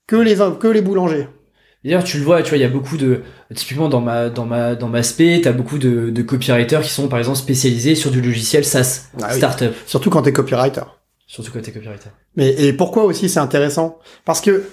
Que 0.08 0.18
les, 0.18 0.36
que 0.60 0.68
les 0.68 0.82
boulangers. 0.82 1.28
D'ailleurs, 1.84 2.04
tu 2.04 2.18
le 2.18 2.24
vois, 2.24 2.42
tu 2.44 2.50
vois, 2.50 2.58
il 2.58 2.62
y 2.62 2.66
a 2.66 2.70
beaucoup 2.70 2.98
de, 2.98 3.22
typiquement 3.56 3.88
dans 3.88 4.02
ma, 4.02 4.30
dans 4.30 4.46
ma, 4.46 4.76
dans 4.76 4.90
ma 4.90 5.04
spé, 5.04 5.40
t'as 5.42 5.54
beaucoup 5.54 5.78
de, 5.78 6.10
de 6.10 6.22
copywriters 6.22 6.82
qui 6.82 6.90
sont, 6.90 7.08
par 7.08 7.20
exemple, 7.20 7.38
spécialisés 7.38 7.96
sur 7.96 8.12
du 8.12 8.22
logiciel 8.22 8.66
SaaS, 8.66 9.10
ah 9.22 9.34
startup. 9.34 9.74
Surtout 9.86 10.10
quand 10.10 10.24
t'es 10.24 10.34
copywriter. 10.34 10.82
Surtout 11.28 11.52
quand 11.52 11.62
t'es 11.62 11.72
copywriter. 11.72 12.10
Mais, 12.36 12.50
et 12.62 12.74
pourquoi 12.74 13.04
aussi 13.06 13.30
c'est 13.30 13.40
intéressant? 13.40 14.00
Parce 14.26 14.42
que, 14.42 14.64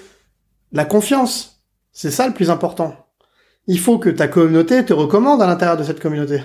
la 0.74 0.84
confiance, 0.84 1.62
c'est 1.92 2.10
ça 2.10 2.26
le 2.26 2.34
plus 2.34 2.50
important. 2.50 2.96
Il 3.68 3.78
faut 3.78 3.98
que 3.98 4.10
ta 4.10 4.26
communauté 4.28 4.84
te 4.84 4.92
recommande 4.92 5.40
à 5.40 5.46
l'intérieur 5.46 5.76
de 5.76 5.84
cette 5.84 6.00
communauté, 6.00 6.42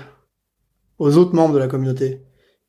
aux 0.99 1.17
autres 1.17 1.33
membres 1.35 1.55
de 1.55 1.59
la 1.59 1.67
communauté. 1.67 2.21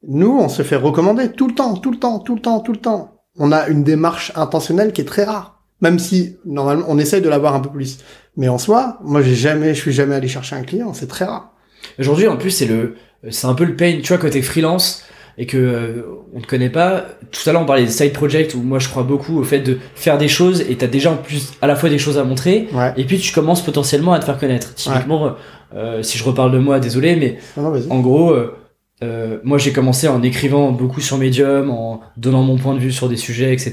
Nous, 0.09 0.31
on 0.31 0.49
se 0.49 0.63
fait 0.63 0.77
recommander 0.77 1.31
tout 1.31 1.47
le 1.47 1.55
temps, 1.55 1.77
tout 1.77 1.91
le 1.91 1.99
temps, 1.99 2.19
tout 2.19 2.35
le 2.35 2.41
temps, 2.41 2.61
tout 2.61 2.73
le 2.73 2.79
temps. 2.79 3.23
On 3.37 3.53
a 3.53 3.69
une 3.69 3.85
démarche 3.85 4.33
intentionnelle 4.37 4.95
qui 4.95 5.03
est 5.03 5.05
très 5.05 5.25
rare, 5.25 5.63
même 5.83 5.99
si 5.99 6.39
normalement 6.47 6.87
on 6.89 6.99
essaye 6.99 7.21
de 7.21 7.29
l'avoir 7.29 7.55
un 7.55 7.61
peu 7.61 7.71
plus. 7.71 7.99
Mais 8.39 8.49
en 8.49 8.57
soi, 8.57 8.99
moi 9.03 9.21
j'ai 9.21 9.35
jamais, 9.35 9.75
je 9.75 9.81
suis 9.83 9.93
jamais 9.93 10.15
allé 10.15 10.29
chercher 10.29 10.57
un 10.57 10.63
client, 10.63 10.95
c'est 10.95 11.09
très 11.09 11.27
rare. 11.27 11.53
Aujourd'hui, 11.99 12.27
en 12.27 12.39
plus, 12.39 12.51
c'est 12.51 12.67
le, 12.67 12.97
c'est 13.29 13.47
un 13.47 13.55
peu 13.55 13.65
le 13.65 13.77
pain. 13.77 14.01
Tu 14.03 14.09
vois, 14.09 14.19
côté 14.19 14.41
freelance, 14.41 15.03
et 15.41 15.47
que 15.47 15.57
euh, 15.57 16.03
on 16.35 16.41
ne 16.41 16.45
connaît 16.45 16.69
pas, 16.69 17.07
tout 17.33 17.49
à 17.49 17.53
l'heure 17.53 17.63
on 17.63 17.65
parlait 17.65 17.85
des 17.85 17.91
side 17.91 18.13
projects 18.13 18.55
où 18.55 18.61
moi 18.63 18.79
je 18.79 18.89
crois 18.89 19.05
beaucoup 19.05 19.39
au 19.41 19.43
fait 19.43 19.61
de 19.61 19.79
faire 19.95 20.19
des 20.19 20.29
choses 20.29 20.61
et 20.69 20.77
t'as 20.77 20.87
déjà 20.87 21.11
en 21.13 21.17
plus 21.17 21.53
à 21.63 21.67
la 21.67 21.77
fois 21.77 21.89
des 21.89 21.99
choses 21.99 22.19
à 22.19 22.25
montrer 22.25 22.69
Ouais. 22.75 22.93
et 22.99 23.05
puis 23.05 23.19
tu 23.19 23.33
commences 23.33 23.65
potentiellement 23.65 24.13
à 24.13 24.19
te 24.21 24.27
faire 24.27 24.39
connaître. 24.39 24.75
Typiquement, 24.75 25.35
euh, 25.75 26.03
si 26.03 26.19
je 26.19 26.25
reparle 26.25 26.53
de 26.53 26.59
moi, 26.59 26.79
désolé, 26.79 27.17
mais 27.17 27.39
Non, 27.57 27.63
non, 27.65 27.71
vas-y. 27.71 27.91
en 27.91 28.01
gros, 28.01 28.31
euh, 28.33 28.55
euh, 29.03 29.39
moi 29.43 29.57
j'ai 29.57 29.73
commencé 29.73 30.09
en 30.09 30.23
écrivant 30.23 30.73
beaucoup 30.73 31.01
sur 31.01 31.17
Medium, 31.17 31.71
en 31.71 32.03
donnant 32.19 32.43
mon 32.43 32.59
point 32.59 32.75
de 32.75 32.81
vue 32.81 32.93
sur 32.93 33.09
des 33.09 33.17
sujets, 33.17 33.53
etc. 33.55 33.73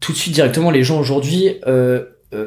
Tout 0.00 0.12
de 0.12 0.16
suite, 0.16 0.32
directement, 0.32 0.70
les 0.70 0.82
gens 0.82 0.98
aujourd'hui, 0.98 1.56
euh, 1.66 2.04
euh, 2.32 2.46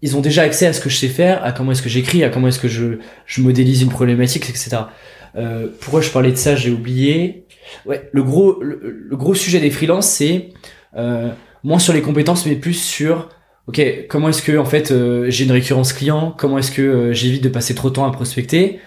ils 0.00 0.16
ont 0.16 0.20
déjà 0.20 0.42
accès 0.42 0.66
à 0.66 0.72
ce 0.72 0.80
que 0.80 0.88
je 0.90 0.96
sais 0.96 1.08
faire, 1.08 1.42
à 1.44 1.50
comment 1.50 1.72
est-ce 1.72 1.82
que 1.82 1.88
j'écris, 1.88 2.22
à 2.22 2.28
comment 2.28 2.46
est-ce 2.48 2.60
que 2.60 2.68
je, 2.68 2.98
je 3.26 3.40
modélise 3.42 3.82
une 3.82 3.88
problématique, 3.88 4.48
etc. 4.48 4.76
Euh, 5.36 5.68
pourquoi 5.80 6.00
je 6.00 6.10
parlais 6.10 6.30
de 6.30 6.36
ça, 6.36 6.56
j'ai 6.56 6.70
oublié. 6.70 7.46
Ouais, 7.86 8.08
le 8.12 8.22
gros, 8.22 8.62
le, 8.62 9.06
le 9.08 9.16
gros 9.16 9.34
sujet 9.34 9.60
des 9.60 9.70
freelances, 9.70 10.08
c'est 10.08 10.50
euh, 10.96 11.30
moins 11.62 11.78
sur 11.78 11.92
les 11.92 12.02
compétences, 12.02 12.46
mais 12.46 12.56
plus 12.56 12.74
sur 12.74 13.28
ok, 13.68 14.06
comment 14.08 14.28
est-ce 14.28 14.42
que 14.42 14.56
en 14.58 14.64
fait 14.64 14.90
euh, 14.90 15.30
j'ai 15.30 15.44
une 15.44 15.52
récurrence 15.52 15.92
client, 15.92 16.34
comment 16.36 16.58
est-ce 16.58 16.70
que 16.72 16.82
euh, 16.82 17.12
j'évite 17.12 17.42
de 17.42 17.48
passer 17.48 17.74
trop 17.74 17.90
de 17.90 17.94
temps 17.94 18.06
à 18.06 18.12
prospecter, 18.12 18.80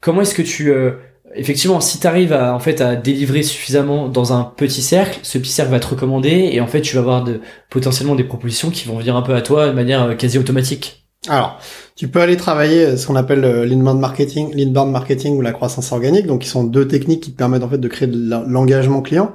comment 0.00 0.22
est-ce 0.22 0.34
que 0.34 0.42
tu 0.42 0.70
euh, 0.72 0.92
effectivement 1.34 1.80
si 1.80 2.00
tu 2.00 2.06
arrives 2.06 2.32
à 2.32 2.54
en 2.54 2.58
fait 2.60 2.80
à 2.80 2.96
délivrer 2.96 3.42
suffisamment 3.42 4.08
dans 4.08 4.32
un 4.32 4.44
petit 4.44 4.82
cercle, 4.82 5.20
ce 5.22 5.38
petit 5.38 5.52
cercle 5.52 5.70
va 5.72 5.80
te 5.80 5.86
recommander 5.86 6.50
et 6.52 6.60
en 6.60 6.66
fait 6.66 6.80
tu 6.82 6.94
vas 6.96 7.00
avoir 7.02 7.24
de 7.24 7.40
potentiellement 7.70 8.14
des 8.16 8.24
propositions 8.24 8.70
qui 8.70 8.88
vont 8.88 8.98
venir 8.98 9.16
un 9.16 9.22
peu 9.22 9.34
à 9.34 9.42
toi 9.42 9.68
de 9.68 9.72
manière 9.72 10.16
quasi 10.16 10.38
automatique. 10.38 11.03
Alors, 11.28 11.58
tu 11.96 12.08
peux 12.08 12.20
aller 12.20 12.36
travailler 12.36 12.84
euh, 12.84 12.96
ce 12.96 13.06
qu'on 13.06 13.16
appelle 13.16 13.44
euh, 13.44 13.64
l'inbound 13.64 13.98
marketing, 13.98 14.54
l'inbound 14.54 14.90
marketing 14.92 15.36
ou 15.36 15.40
la 15.40 15.52
croissance 15.52 15.90
organique, 15.92 16.26
donc 16.26 16.42
qui 16.42 16.48
sont 16.48 16.64
deux 16.64 16.86
techniques 16.86 17.22
qui 17.22 17.32
te 17.32 17.36
permettent 17.36 17.62
en 17.62 17.68
fait 17.68 17.78
de 17.78 17.88
créer 17.88 18.08
de 18.08 18.30
l'engagement 18.46 19.00
client. 19.00 19.32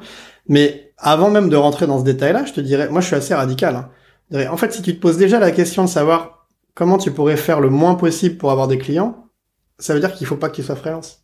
Mais 0.48 0.94
avant 0.98 1.32
même 1.32 1.50
de 1.50 1.56
rentrer 1.56 1.88
dans 1.88 2.00
ce 2.00 2.04
détail-là, 2.04 2.46
je 2.46 2.54
te 2.54 2.62
dirais, 2.62 2.90
moi 2.90 3.02
je 3.02 3.08
suis 3.08 3.16
assez 3.16 3.34
radical. 3.34 3.76
hein. 3.76 3.90
Dirais, 4.30 4.48
En 4.48 4.58
fait, 4.58 4.72
si 4.72 4.82
tu 4.84 4.96
te 4.96 5.02
poses 5.02 5.18
déjà 5.18 5.40
la 5.40 5.52
question 5.52 5.84
de 5.84 5.90
savoir 5.90 6.48
comment 6.76 6.98
tu 6.98 7.12
pourrais 7.12 7.38
faire 7.38 7.60
le 7.60 7.70
moins 7.70 7.96
possible 7.96 8.38
pour 8.38 8.52
avoir 8.52 8.68
des 8.68 8.78
clients, 8.78 9.26
ça 9.80 9.94
veut 9.94 10.00
dire 10.00 10.14
qu'il 10.14 10.28
faut 10.28 10.36
pas 10.36 10.50
que 10.50 10.56
tu 10.58 10.64
sois 10.64 10.76
freelance. 10.76 11.24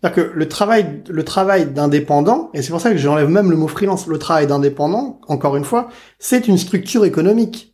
C'est-à-dire 0.00 0.24
que 0.24 0.32
le 0.34 0.48
travail, 0.48 1.02
le 1.08 1.24
travail 1.24 1.72
d'indépendant, 1.72 2.50
et 2.52 2.60
c'est 2.60 2.70
pour 2.70 2.80
ça 2.80 2.90
que 2.90 2.98
j'enlève 2.98 3.28
même 3.28 3.50
le 3.50 3.56
mot 3.56 3.68
freelance, 3.68 4.06
le 4.06 4.18
travail 4.18 4.46
d'indépendant, 4.46 5.20
encore 5.28 5.56
une 5.56 5.64
fois, 5.64 5.88
c'est 6.18 6.48
une 6.48 6.58
structure 6.58 7.06
économique 7.06 7.71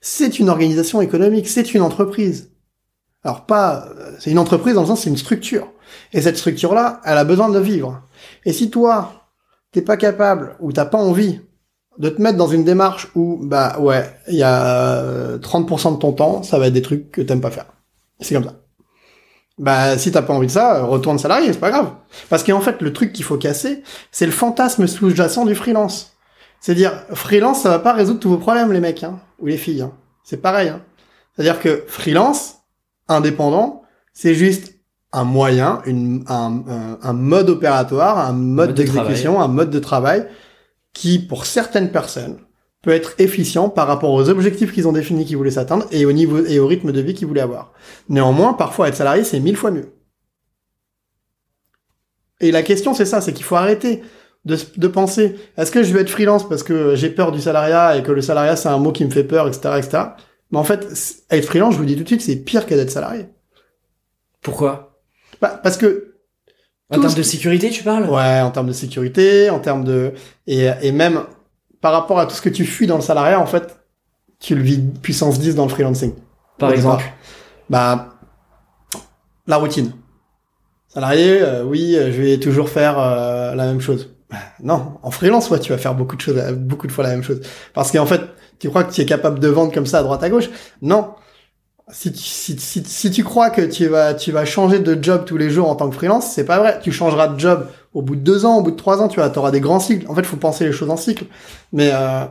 c'est 0.00 0.38
une 0.38 0.48
organisation 0.48 1.00
économique, 1.00 1.48
c'est 1.48 1.74
une 1.74 1.82
entreprise. 1.82 2.50
Alors 3.22 3.46
pas, 3.46 3.88
euh, 3.98 4.12
c'est 4.18 4.30
une 4.30 4.38
entreprise 4.38 4.74
dans 4.74 4.82
le 4.82 4.86
sens 4.86 5.02
c'est 5.02 5.10
une 5.10 5.16
structure. 5.16 5.68
Et 6.12 6.22
cette 6.22 6.38
structure-là, 6.38 7.00
elle 7.04 7.18
a 7.18 7.24
besoin 7.24 7.48
de 7.48 7.58
vivre. 7.58 8.02
Et 8.44 8.52
si 8.52 8.70
toi, 8.70 9.28
t'es 9.72 9.82
pas 9.82 9.96
capable 9.96 10.56
ou 10.60 10.72
t'as 10.72 10.86
pas 10.86 10.98
envie 10.98 11.40
de 11.98 12.08
te 12.08 12.22
mettre 12.22 12.38
dans 12.38 12.46
une 12.46 12.64
démarche 12.64 13.08
où, 13.14 13.38
bah 13.42 13.78
ouais, 13.78 14.08
il 14.28 14.36
y 14.36 14.42
a 14.42 15.02
euh, 15.02 15.38
30% 15.38 15.94
de 15.94 15.98
ton 15.98 16.12
temps, 16.12 16.42
ça 16.42 16.58
va 16.58 16.68
être 16.68 16.72
des 16.72 16.82
trucs 16.82 17.10
que 17.10 17.20
t'aimes 17.20 17.40
pas 17.40 17.50
faire. 17.50 17.66
C'est 18.20 18.34
comme 18.34 18.44
ça. 18.44 18.54
Bah 19.58 19.98
si 19.98 20.10
t'as 20.10 20.22
pas 20.22 20.32
envie 20.32 20.46
de 20.46 20.52
ça, 20.52 20.76
euh, 20.76 20.84
retourne 20.84 21.18
salarié, 21.18 21.52
c'est 21.52 21.60
pas 21.60 21.70
grave. 21.70 21.92
Parce 22.30 22.42
qu'en 22.42 22.60
fait, 22.60 22.80
le 22.80 22.94
truc 22.94 23.12
qu'il 23.12 23.24
faut 23.24 23.36
casser, 23.36 23.82
c'est 24.10 24.24
le 24.24 24.32
fantasme 24.32 24.86
sous-jacent 24.86 25.44
du 25.44 25.54
freelance. 25.54 26.09
C'est-à-dire, 26.60 27.04
freelance, 27.14 27.62
ça 27.62 27.70
va 27.70 27.78
pas 27.78 27.92
résoudre 27.92 28.20
tous 28.20 28.28
vos 28.28 28.38
problèmes, 28.38 28.72
les 28.72 28.80
mecs, 28.80 29.02
hein, 29.02 29.18
ou 29.38 29.46
les 29.46 29.56
filles. 29.56 29.82
Hein. 29.82 29.92
C'est 30.22 30.42
pareil. 30.42 30.68
Hein. 30.68 30.82
C'est-à-dire 31.34 31.60
que 31.60 31.84
freelance, 31.86 32.58
indépendant, 33.08 33.82
c'est 34.12 34.34
juste 34.34 34.74
un 35.12 35.24
moyen, 35.24 35.80
une, 35.86 36.22
un, 36.28 36.62
un, 36.68 36.98
un 37.02 37.12
mode 37.12 37.50
opératoire, 37.50 38.18
un 38.18 38.32
mode, 38.32 38.68
Mode 38.68 38.76
de 38.76 38.82
d'exécution, 38.82 39.40
un 39.40 39.48
mode 39.48 39.70
de 39.70 39.78
travail 39.78 40.28
qui, 40.92 41.18
pour 41.18 41.46
certaines 41.46 41.90
personnes, 41.90 42.38
peut 42.82 42.90
être 42.90 43.14
efficient 43.18 43.68
par 43.68 43.86
rapport 43.86 44.12
aux 44.12 44.28
objectifs 44.28 44.72
qu'ils 44.72 44.88
ont 44.88 44.92
définis 44.92 45.24
qu'ils 45.24 45.36
voulaient 45.36 45.50
s'atteindre 45.50 45.86
et 45.90 46.06
au 46.06 46.12
niveau 46.12 46.44
et 46.44 46.58
au 46.58 46.66
rythme 46.66 46.92
de 46.92 47.00
vie 47.00 47.14
qu'ils 47.14 47.26
voulaient 47.26 47.40
avoir. 47.40 47.72
Néanmoins, 48.08 48.54
parfois 48.54 48.88
être 48.88 48.96
salarié, 48.96 49.24
c'est 49.24 49.40
mille 49.40 49.56
fois 49.56 49.70
mieux. 49.70 49.92
Et 52.40 52.52
la 52.52 52.62
question, 52.62 52.94
c'est 52.94 53.04
ça, 53.04 53.20
c'est 53.20 53.34
qu'il 53.34 53.44
faut 53.44 53.56
arrêter 53.56 54.02
de, 54.44 54.56
de 54.76 54.88
penser, 54.88 55.36
est-ce 55.56 55.70
que 55.70 55.82
je 55.82 55.92
vais 55.92 56.00
être 56.00 56.10
freelance 56.10 56.48
parce 56.48 56.62
que 56.62 56.94
j'ai 56.94 57.10
peur 57.10 57.32
du 57.32 57.40
salariat 57.40 57.96
et 57.96 58.02
que 58.02 58.12
le 58.12 58.22
salariat 58.22 58.56
c'est 58.56 58.68
un 58.68 58.78
mot 58.78 58.92
qui 58.92 59.04
me 59.04 59.10
fait 59.10 59.24
peur, 59.24 59.46
etc., 59.48 59.74
etc. 59.78 60.02
Mais 60.50 60.58
en 60.58 60.64
fait, 60.64 60.86
être 61.30 61.44
freelance, 61.44 61.74
je 61.74 61.78
vous 61.78 61.84
dis 61.84 61.96
tout 61.96 62.02
de 62.02 62.08
suite, 62.08 62.22
c'est 62.22 62.36
pire 62.36 62.66
que 62.66 62.74
d'être 62.74 62.90
salarié. 62.90 63.28
Pourquoi? 64.42 64.98
Bah, 65.40 65.60
parce 65.62 65.76
que 65.76 66.14
En 66.90 67.00
termes 67.00 67.14
de 67.14 67.22
sécurité, 67.22 67.70
tu 67.70 67.84
parles? 67.84 68.08
Ouais, 68.08 68.40
en 68.40 68.50
termes 68.50 68.66
de 68.66 68.72
sécurité, 68.72 69.50
en 69.50 69.60
termes 69.60 69.84
de 69.84 70.12
et, 70.46 70.70
et 70.82 70.92
même 70.92 71.22
par 71.80 71.92
rapport 71.92 72.18
à 72.18 72.26
tout 72.26 72.34
ce 72.34 72.42
que 72.42 72.48
tu 72.48 72.64
fuis 72.64 72.86
dans 72.86 72.96
le 72.96 73.02
salariat, 73.02 73.40
en 73.40 73.46
fait, 73.46 73.78
tu 74.38 74.54
le 74.54 74.62
vis 74.62 74.80
puissance 75.02 75.38
10 75.38 75.54
dans 75.54 75.64
le 75.64 75.70
freelancing. 75.70 76.14
Par 76.58 76.72
exemple? 76.72 77.04
Bah 77.68 78.08
la 79.46 79.56
routine. 79.56 79.92
Salarié, 80.88 81.42
euh, 81.42 81.64
oui, 81.64 81.96
euh, 81.96 82.12
je 82.12 82.22
vais 82.22 82.38
toujours 82.38 82.68
faire 82.68 82.98
euh, 82.98 83.54
la 83.54 83.66
même 83.66 83.80
chose. 83.80 84.14
Non, 84.62 84.98
en 85.02 85.10
freelance, 85.10 85.50
ouais, 85.50 85.58
tu 85.60 85.72
vas 85.72 85.78
faire 85.78 85.94
beaucoup 85.94 86.16
de 86.16 86.20
choses, 86.20 86.40
beaucoup 86.52 86.86
de 86.86 86.92
fois 86.92 87.04
la 87.04 87.10
même 87.10 87.22
chose. 87.22 87.40
Parce 87.74 87.90
qu'en 87.90 88.06
fait, 88.06 88.20
tu 88.58 88.68
crois 88.68 88.84
que 88.84 88.92
tu 88.92 89.00
es 89.00 89.06
capable 89.06 89.38
de 89.40 89.48
vendre 89.48 89.72
comme 89.72 89.86
ça 89.86 89.98
à 89.98 90.02
droite 90.02 90.22
à 90.22 90.30
gauche? 90.30 90.50
Non. 90.82 91.10
Si 91.92 92.12
tu, 92.12 92.18
si, 92.20 92.58
si, 92.58 92.84
si 92.84 93.10
tu 93.10 93.24
crois 93.24 93.50
que 93.50 93.62
tu 93.62 93.86
vas, 93.88 94.14
tu 94.14 94.32
vas 94.32 94.44
changer 94.44 94.78
de 94.80 95.02
job 95.02 95.24
tous 95.26 95.36
les 95.36 95.50
jours 95.50 95.68
en 95.70 95.76
tant 95.76 95.90
que 95.90 95.96
freelance, 95.96 96.32
c'est 96.32 96.44
pas 96.44 96.58
vrai. 96.58 96.80
Tu 96.82 96.92
changeras 96.92 97.28
de 97.28 97.40
job 97.40 97.66
au 97.94 98.02
bout 98.02 98.16
de 98.16 98.20
deux 98.22 98.44
ans, 98.46 98.58
au 98.58 98.62
bout 98.62 98.70
de 98.72 98.76
trois 98.76 99.02
ans, 99.02 99.08
tu 99.08 99.18
vas, 99.20 99.32
auras 99.36 99.50
des 99.50 99.60
grands 99.60 99.80
cycles. 99.80 100.06
En 100.08 100.14
fait, 100.14 100.24
faut 100.24 100.36
penser 100.36 100.64
les 100.66 100.72
choses 100.72 100.90
en 100.90 100.96
cycle. 100.96 101.24
Mais 101.72 101.90
euh, 101.92 102.26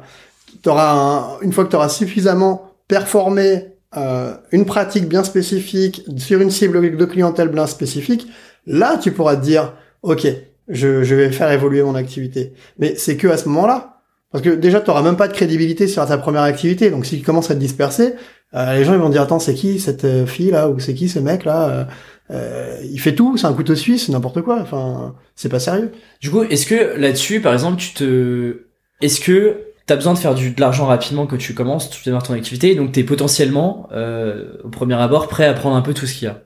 t'auras 0.61 0.91
un- 0.93 1.39
une 1.41 1.53
fois 1.53 1.65
que 1.65 1.69
tu 1.69 1.75
auras 1.75 1.89
suffisamment 1.89 2.73
performé 2.87 3.73
euh, 3.97 4.35
une 4.51 4.65
pratique 4.65 5.07
bien 5.09 5.23
spécifique 5.23 6.03
sur 6.17 6.41
une 6.41 6.51
cible 6.51 6.95
de 6.97 7.05
clientèle 7.05 7.49
bien 7.49 7.67
spécifique, 7.67 8.27
là, 8.67 8.97
tu 8.97 9.11
pourras 9.11 9.35
te 9.35 9.41
dire, 9.41 9.73
ok, 10.03 10.27
je, 10.69 11.03
je 11.03 11.15
vais 11.15 11.31
faire 11.31 11.51
évoluer 11.51 11.83
mon 11.83 11.95
activité. 11.95 12.53
Mais 12.77 12.95
c'est 12.95 13.17
que 13.17 13.27
à 13.27 13.37
ce 13.37 13.47
moment-là. 13.49 13.95
Parce 14.31 14.43
que 14.43 14.51
déjà, 14.51 14.79
tu 14.79 14.91
même 14.91 15.17
pas 15.17 15.27
de 15.27 15.33
crédibilité 15.33 15.87
sur 15.87 16.05
ta 16.05 16.17
première 16.19 16.43
activité. 16.43 16.91
Donc, 16.91 17.07
si 17.07 17.17
tu 17.17 17.25
commences 17.25 17.49
à 17.49 17.55
te 17.55 17.59
disperser, 17.59 18.13
euh, 18.53 18.75
les 18.75 18.85
gens 18.85 18.93
ils 18.93 18.99
vont 18.99 19.09
dire 19.09 19.23
attends, 19.23 19.39
c'est 19.39 19.55
qui 19.55 19.79
cette 19.79 20.05
euh, 20.05 20.25
fille 20.27 20.51
là 20.51 20.69
ou 20.69 20.79
c'est 20.79 20.93
qui 20.93 21.09
ce 21.09 21.19
mec 21.19 21.45
là 21.45 21.69
euh, 21.69 21.83
euh, 22.31 22.77
Il 22.83 22.99
fait 22.99 23.15
tout, 23.15 23.37
c'est 23.37 23.47
un 23.47 23.53
couteau 23.53 23.75
suisse, 23.75 24.09
n'importe 24.09 24.41
quoi. 24.41 24.59
Enfin, 24.61 25.15
c'est 25.35 25.49
pas 25.49 25.59
sérieux. 25.59 25.91
Du 26.21 26.29
coup, 26.29 26.43
est-ce 26.43 26.65
que 26.65 26.97
là-dessus, 26.99 27.41
par 27.41 27.53
exemple, 27.53 27.77
tu 27.77 27.93
te, 27.93 28.65
est-ce 29.01 29.19
que 29.19 29.57
t'as 29.85 29.95
besoin 29.95 30.13
de 30.13 30.19
faire 30.19 30.35
du, 30.35 30.51
de 30.51 30.61
l'argent 30.61 30.85
rapidement 30.85 31.25
quand 31.25 31.37
tu 31.37 31.55
commences, 31.55 31.89
tu 31.89 32.03
démarres 32.03 32.23
ton 32.23 32.33
activité, 32.33 32.75
donc 32.75 32.91
t'es 32.91 33.03
potentiellement, 33.03 33.89
euh, 33.91 34.53
au 34.63 34.69
premier 34.69 34.93
abord, 34.93 35.27
prêt 35.27 35.45
à 35.45 35.53
prendre 35.53 35.75
un 35.75 35.81
peu 35.81 35.95
tout 35.95 36.05
ce 36.05 36.13
qu'il 36.13 36.27
y 36.27 36.31
a? 36.31 36.43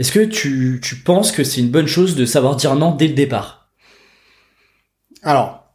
Est-ce 0.00 0.10
que 0.12 0.20
tu, 0.24 0.80
tu 0.82 0.96
penses 0.96 1.30
que 1.30 1.44
c'est 1.44 1.60
une 1.60 1.70
bonne 1.70 1.86
chose 1.86 2.16
de 2.16 2.24
savoir 2.24 2.56
dire 2.56 2.74
non 2.74 2.90
dès 2.92 3.06
le 3.06 3.14
départ? 3.14 3.68
Alors, 5.22 5.66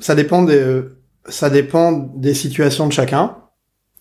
ça 0.00 0.14
dépend 0.14 0.42
des, 0.42 0.82
ça 1.28 1.50
dépend 1.50 1.92
des 1.92 2.34
situations 2.34 2.86
de 2.86 2.92
chacun. 2.92 3.36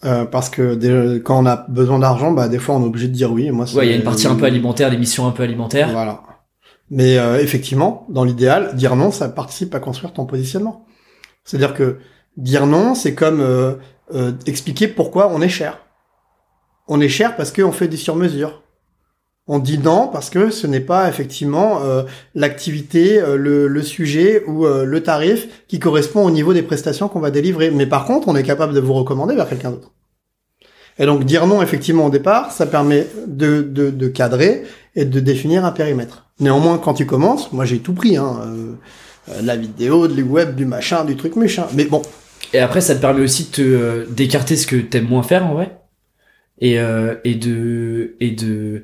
Euh, 0.05 0.25
parce 0.25 0.49
que 0.51 0.75
des- 0.75 1.21
quand 1.23 1.41
on 1.41 1.45
a 1.47 1.65
besoin 1.69 1.97
d'argent, 1.97 2.31
bah 2.31 2.47
des 2.49 2.59
fois 2.59 2.75
on 2.75 2.83
est 2.83 2.85
obligé 2.85 3.07
de 3.07 3.13
dire 3.13 3.31
oui. 3.31 3.47
Et 3.47 3.51
moi, 3.51 3.65
Ouais, 3.73 3.87
il 3.87 3.89
y 3.89 3.93
a 3.93 3.95
une 3.95 4.03
partie 4.03 4.27
un 4.27 4.35
peu 4.35 4.45
alimentaire, 4.45 4.91
des 4.91 4.97
missions 4.97 5.27
un 5.27 5.31
peu 5.31 5.41
alimentaires. 5.41 5.89
Voilà. 5.91 6.21
Mais 6.91 7.17
euh, 7.17 7.39
effectivement, 7.41 8.05
dans 8.09 8.23
l'idéal, 8.23 8.75
dire 8.75 8.95
non, 8.95 9.09
ça 9.11 9.27
participe 9.27 9.73
à 9.73 9.79
construire 9.79 10.13
ton 10.13 10.25
positionnement. 10.27 10.85
C'est-à-dire 11.43 11.73
que 11.73 11.97
dire 12.37 12.67
non, 12.67 12.93
c'est 12.93 13.15
comme 13.15 13.41
euh, 13.41 13.73
euh, 14.13 14.33
expliquer 14.45 14.87
pourquoi 14.87 15.29
on 15.33 15.41
est 15.41 15.49
cher. 15.49 15.79
On 16.87 17.01
est 17.01 17.09
cher 17.09 17.35
parce 17.35 17.51
qu'on 17.51 17.71
fait 17.71 17.87
des 17.87 17.97
sur-mesures. 17.97 18.61
On 19.47 19.59
dit 19.59 19.77
non 19.77 20.09
parce 20.11 20.29
que 20.29 20.49
ce 20.49 20.67
n'est 20.67 20.81
pas 20.81 21.07
effectivement 21.07 21.81
euh, 21.81 22.03
l'activité, 22.35 23.21
euh, 23.21 23.37
le, 23.37 23.67
le 23.67 23.81
sujet 23.81 24.43
ou 24.45 24.65
euh, 24.65 24.83
le 24.83 25.01
tarif 25.01 25.65
qui 25.67 25.79
correspond 25.79 26.25
au 26.25 26.31
niveau 26.31 26.53
des 26.53 26.63
prestations 26.63 27.07
qu'on 27.07 27.21
va 27.21 27.31
délivrer. 27.31 27.71
Mais 27.71 27.85
par 27.85 28.05
contre, 28.05 28.27
on 28.27 28.35
est 28.35 28.43
capable 28.43 28.73
de 28.73 28.81
vous 28.81 28.93
recommander 28.93 29.35
vers 29.35 29.47
quelqu'un 29.47 29.71
d'autre. 29.71 29.91
Et 30.99 31.05
donc 31.05 31.23
dire 31.23 31.47
non 31.47 31.61
effectivement 31.61 32.07
au 32.07 32.09
départ, 32.09 32.51
ça 32.51 32.65
permet 32.65 33.07
de, 33.27 33.61
de, 33.61 33.89
de 33.89 34.07
cadrer 34.07 34.63
et 34.95 35.05
de 35.05 35.19
définir 35.19 35.63
un 35.63 35.71
périmètre. 35.71 36.25
Néanmoins, 36.39 36.77
quand 36.77 36.95
tu 36.95 37.05
commences, 37.05 37.51
moi 37.53 37.65
j'ai 37.65 37.79
tout 37.79 37.93
pris, 37.93 38.17
hein, 38.17 38.41
euh, 38.45 38.73
euh, 39.29 39.41
la 39.43 39.55
vidéo, 39.55 40.07
du 40.07 40.23
web, 40.23 40.55
du 40.55 40.65
machin, 40.65 41.05
du 41.05 41.15
truc 41.15 41.35
méchant. 41.35 41.67
Mais 41.73 41.85
bon, 41.85 42.01
Et 42.53 42.59
après, 42.59 42.81
ça 42.81 42.95
te 42.95 43.01
permet 43.01 43.21
aussi 43.21 43.49
de 43.57 43.63
euh, 43.63 44.05
d'écarter 44.09 44.55
ce 44.55 44.67
que 44.67 44.75
t'aimes 44.75 45.07
moins 45.07 45.23
faire 45.23 45.45
en 45.45 45.53
vrai. 45.53 45.79
Et, 46.59 46.77
et 47.23 47.35
de, 47.35 48.15
et 48.19 48.31
de, 48.31 48.81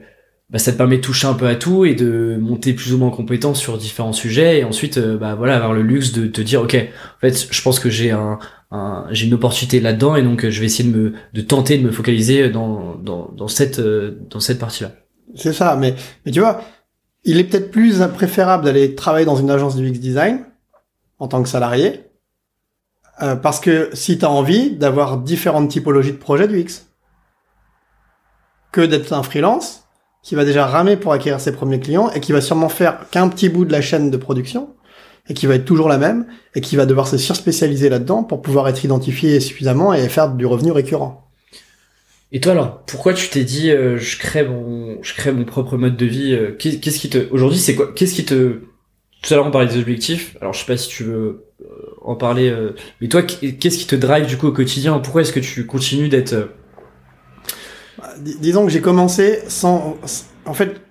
bah, 0.53 0.59
ça 0.59 0.71
te 0.71 0.77
permet 0.77 0.97
de 0.97 1.01
toucher 1.01 1.25
un 1.25 1.33
peu 1.33 1.47
à 1.47 1.55
tout 1.55 1.83
et 1.83 1.95
de 1.95 2.37
monter 2.39 2.73
plus 2.73 2.93
ou 2.93 2.99
moins 2.99 3.07
en 3.07 3.11
compétence 3.11 3.59
sur 3.59 3.75
différents 3.79 4.13
sujets 4.13 4.59
et 4.59 4.63
ensuite, 4.63 4.99
euh, 4.99 5.17
bah 5.17 5.33
voilà, 5.33 5.55
avoir 5.55 5.73
le 5.73 5.81
luxe 5.81 6.11
de 6.13 6.27
te 6.27 6.41
dire, 6.41 6.61
ok, 6.61 6.75
en 6.75 7.19
fait, 7.19 7.47
je 7.51 7.61
pense 7.63 7.79
que 7.79 7.89
j'ai 7.89 8.11
un, 8.11 8.37
un 8.69 9.07
j'ai 9.09 9.25
une 9.25 9.33
opportunité 9.33 9.79
là-dedans 9.79 10.15
et 10.15 10.21
donc 10.21 10.45
euh, 10.45 10.51
je 10.51 10.59
vais 10.59 10.67
essayer 10.67 10.87
de 10.87 10.95
me, 10.95 11.13
de 11.33 11.41
tenter 11.41 11.79
de 11.79 11.83
me 11.83 11.91
focaliser 11.91 12.51
dans, 12.51 12.93
dans, 12.95 13.31
dans 13.35 13.47
cette, 13.47 13.79
euh, 13.79 14.19
dans 14.29 14.39
cette 14.39 14.59
partie-là. 14.59 14.91
c'est 15.33 15.53
ça. 15.53 15.75
Mais, 15.75 15.95
mais 16.23 16.31
tu 16.31 16.39
vois, 16.39 16.61
il 17.23 17.39
est 17.39 17.45
peut-être 17.45 17.71
plus 17.71 18.03
préférable 18.13 18.63
d'aller 18.63 18.93
travailler 18.93 19.25
dans 19.25 19.35
une 19.35 19.49
agence 19.49 19.75
du 19.75 19.89
UX 19.89 19.97
design 19.97 20.45
en 21.17 21.27
tant 21.27 21.41
que 21.41 21.49
salarié, 21.49 22.01
euh, 23.23 23.35
parce 23.35 23.59
que 23.59 23.89
si 23.93 24.19
tu 24.19 24.25
as 24.25 24.29
envie 24.29 24.75
d'avoir 24.75 25.17
différentes 25.17 25.69
typologies 25.69 26.11
de 26.11 26.17
projets 26.17 26.47
du 26.47 26.59
X, 26.59 26.89
que 28.71 28.81
d'être 28.81 29.13
un 29.13 29.23
freelance 29.23 29.82
qui 30.24 30.36
va 30.36 30.45
déjà 30.45 30.65
ramer 30.65 30.95
pour 30.95 31.11
acquérir 31.11 31.39
ses 31.39 31.51
premiers 31.51 31.82
clients 31.82 32.09
et 32.11 32.21
qui 32.21 32.32
va 32.32 32.41
sûrement 32.41 32.69
faire 32.69 33.09
qu'un 33.11 33.28
petit 33.28 33.49
bout 33.49 33.65
de 33.65 33.71
la 33.74 33.82
chaîne 33.82 34.09
de 34.09 34.17
production 34.17 34.69
et 35.30 35.34
qui 35.34 35.45
va 35.45 35.55
être 35.55 35.65
toujours 35.65 35.89
la 35.89 35.97
même 35.97 36.26
et 36.55 36.61
qui 36.61 36.76
va 36.78 36.86
devoir 36.86 37.07
se 37.07 37.17
surspécialiser 37.17 37.89
là-dedans 37.89 38.24
pour 38.24 38.41
pouvoir 38.41 38.67
être 38.69 38.84
identifié 38.84 39.39
suffisamment 39.41 39.93
et 39.93 40.07
faire 40.09 40.34
du 40.34 40.45
revenu 40.45 40.71
récurrent. 40.71 41.30
Et 42.32 42.39
toi 42.39 42.53
alors, 42.53 42.84
pourquoi 42.86 43.13
tu 43.13 43.30
t'es 43.30 43.43
dit 43.43 43.69
euh, 43.69 43.97
je 43.97 44.17
crée 44.17 44.47
mon 44.47 44.97
je 45.03 45.13
crée 45.13 45.32
mon 45.32 45.43
propre 45.43 45.78
mode 45.78 45.97
de 45.97 46.05
vie 46.05 46.34
euh, 46.34 46.51
Qu'est-ce 46.57 46.99
qui 46.99 47.09
te 47.09 47.30
aujourd'hui 47.32 47.59
c'est 47.59 47.76
quoi 47.76 47.91
Qu'est-ce 47.93 48.15
qui 48.15 48.26
te 48.26 48.61
tout 49.21 49.34
à 49.34 49.38
l'heure 49.38 49.45
on 49.45 49.51
parlait 49.51 49.67
des 49.67 49.80
objectifs. 49.80 50.36
Alors 50.41 50.53
je 50.53 50.59
sais 50.59 50.65
pas 50.65 50.78
si 50.78 50.88
tu 50.88 51.03
veux 51.03 51.45
euh, 51.61 51.65
en 52.01 52.15
parler, 52.15 52.53
mais 52.99 53.07
toi 53.07 53.21
qu'est-ce 53.24 53.78
qui 53.78 53.88
te 53.88 53.95
drive 53.95 54.26
du 54.26 54.38
coup 54.38 54.47
au 54.47 54.51
quotidien? 54.51 54.99
Pourquoi 54.99 55.21
est-ce 55.21 55.32
que 55.32 55.39
tu 55.39 55.65
continues 55.65 56.09
d'être 56.09 56.49
Disons 58.19 58.65
que 58.65 58.71
j'ai 58.71 58.81
commencé 58.81 59.39
sans 59.47 59.97
en 60.45 60.53
fait 60.53 60.81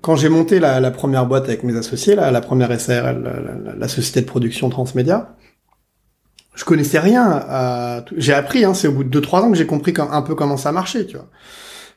quand 0.00 0.16
j'ai 0.16 0.28
monté 0.28 0.60
la, 0.60 0.90
première 0.90 1.26
boîte 1.26 1.44
avec 1.44 1.62
mes 1.62 1.76
associés, 1.76 2.14
la, 2.14 2.40
première 2.40 2.80
SARL, 2.80 3.74
la, 3.76 3.88
société 3.88 4.22
de 4.22 4.26
production 4.26 4.70
transmédia, 4.70 5.34
je 6.54 6.64
connaissais 6.64 6.98
rien. 6.98 8.02
J'ai 8.16 8.32
appris, 8.32 8.64
hein, 8.64 8.74
c'est 8.74 8.88
au 8.88 8.92
bout 8.92 9.04
de 9.04 9.20
2-3 9.20 9.42
ans 9.42 9.50
que 9.50 9.58
j'ai 9.58 9.66
compris 9.66 9.92
un 9.98 10.22
peu 10.22 10.34
comment 10.34 10.56
ça 10.56 10.72
marchait, 10.72 11.04
tu 11.04 11.16
vois. 11.16 11.28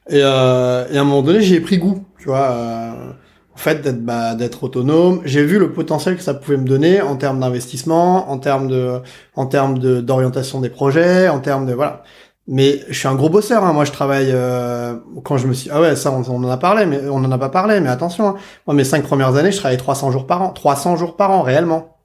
Et, 0.10 0.20
euh, 0.22 0.86
et 0.92 0.98
à 0.98 1.02
un 1.02 1.06
moment 1.06 1.22
donné, 1.22 1.42
j'ai 1.42 1.62
pris 1.62 1.78
goût, 1.78 2.06
tu 2.20 2.26
vois. 2.26 2.52
Euh, 2.52 3.12
en 3.54 3.58
fait, 3.58 3.82
d'être 3.82 4.04
bah, 4.04 4.36
d'être 4.36 4.64
autonome. 4.64 5.22
J'ai 5.26 5.46
vu 5.46 5.60
le 5.60 5.72
potentiel 5.72 6.18
que 6.18 6.24
ça 6.24 6.34
pouvait 6.34 6.58
me 6.58 6.68
donner 6.68 7.02
en 7.02 7.16
termes 7.16 7.40
d'investissement, 7.40 8.32
en 8.32 8.40
termes 8.40 8.68
de, 8.68 9.00
en 9.36 9.46
termes 9.46 9.78
d'orientation 9.78 10.60
des 10.60 10.70
projets, 10.70 11.30
en 11.30 11.40
termes 11.40 11.66
de 11.68 11.74
voilà. 11.74 12.04
Mais 12.48 12.82
je 12.90 12.98
suis 12.98 13.08
un 13.08 13.16
gros 13.16 13.30
bosseur. 13.30 13.64
Hein. 13.64 13.74
Moi, 13.74 13.86
je 13.86 13.92
travaille 13.92 14.32
euh, 14.32 14.96
quand 15.24 15.38
je 15.38 15.48
me 15.48 15.54
suis. 15.54 15.70
Ah 15.72 15.80
ouais, 15.80 15.96
ça, 15.96 16.12
on, 16.12 16.24
en 16.24 16.50
a 16.50 16.58
parlé, 16.58 16.86
mais 16.86 17.00
on 17.08 17.18
en 17.18 17.32
a 17.32 17.38
pas 17.38 17.50
parlé. 17.50 17.80
Mais 17.80 17.90
attention, 17.90 18.30
hein. 18.30 18.36
moi, 18.68 18.76
mes 18.76 18.84
cinq 18.84 19.04
premières 19.04 19.36
années, 19.36 19.52
je 19.52 19.58
travaillais 19.58 19.78
300 19.78 20.12
jours 20.12 20.28
par 20.28 20.42
an. 20.42 20.50
300 20.50 20.98
jours 20.98 21.16
par 21.16 21.32
an, 21.32 21.42
réellement, 21.42 21.98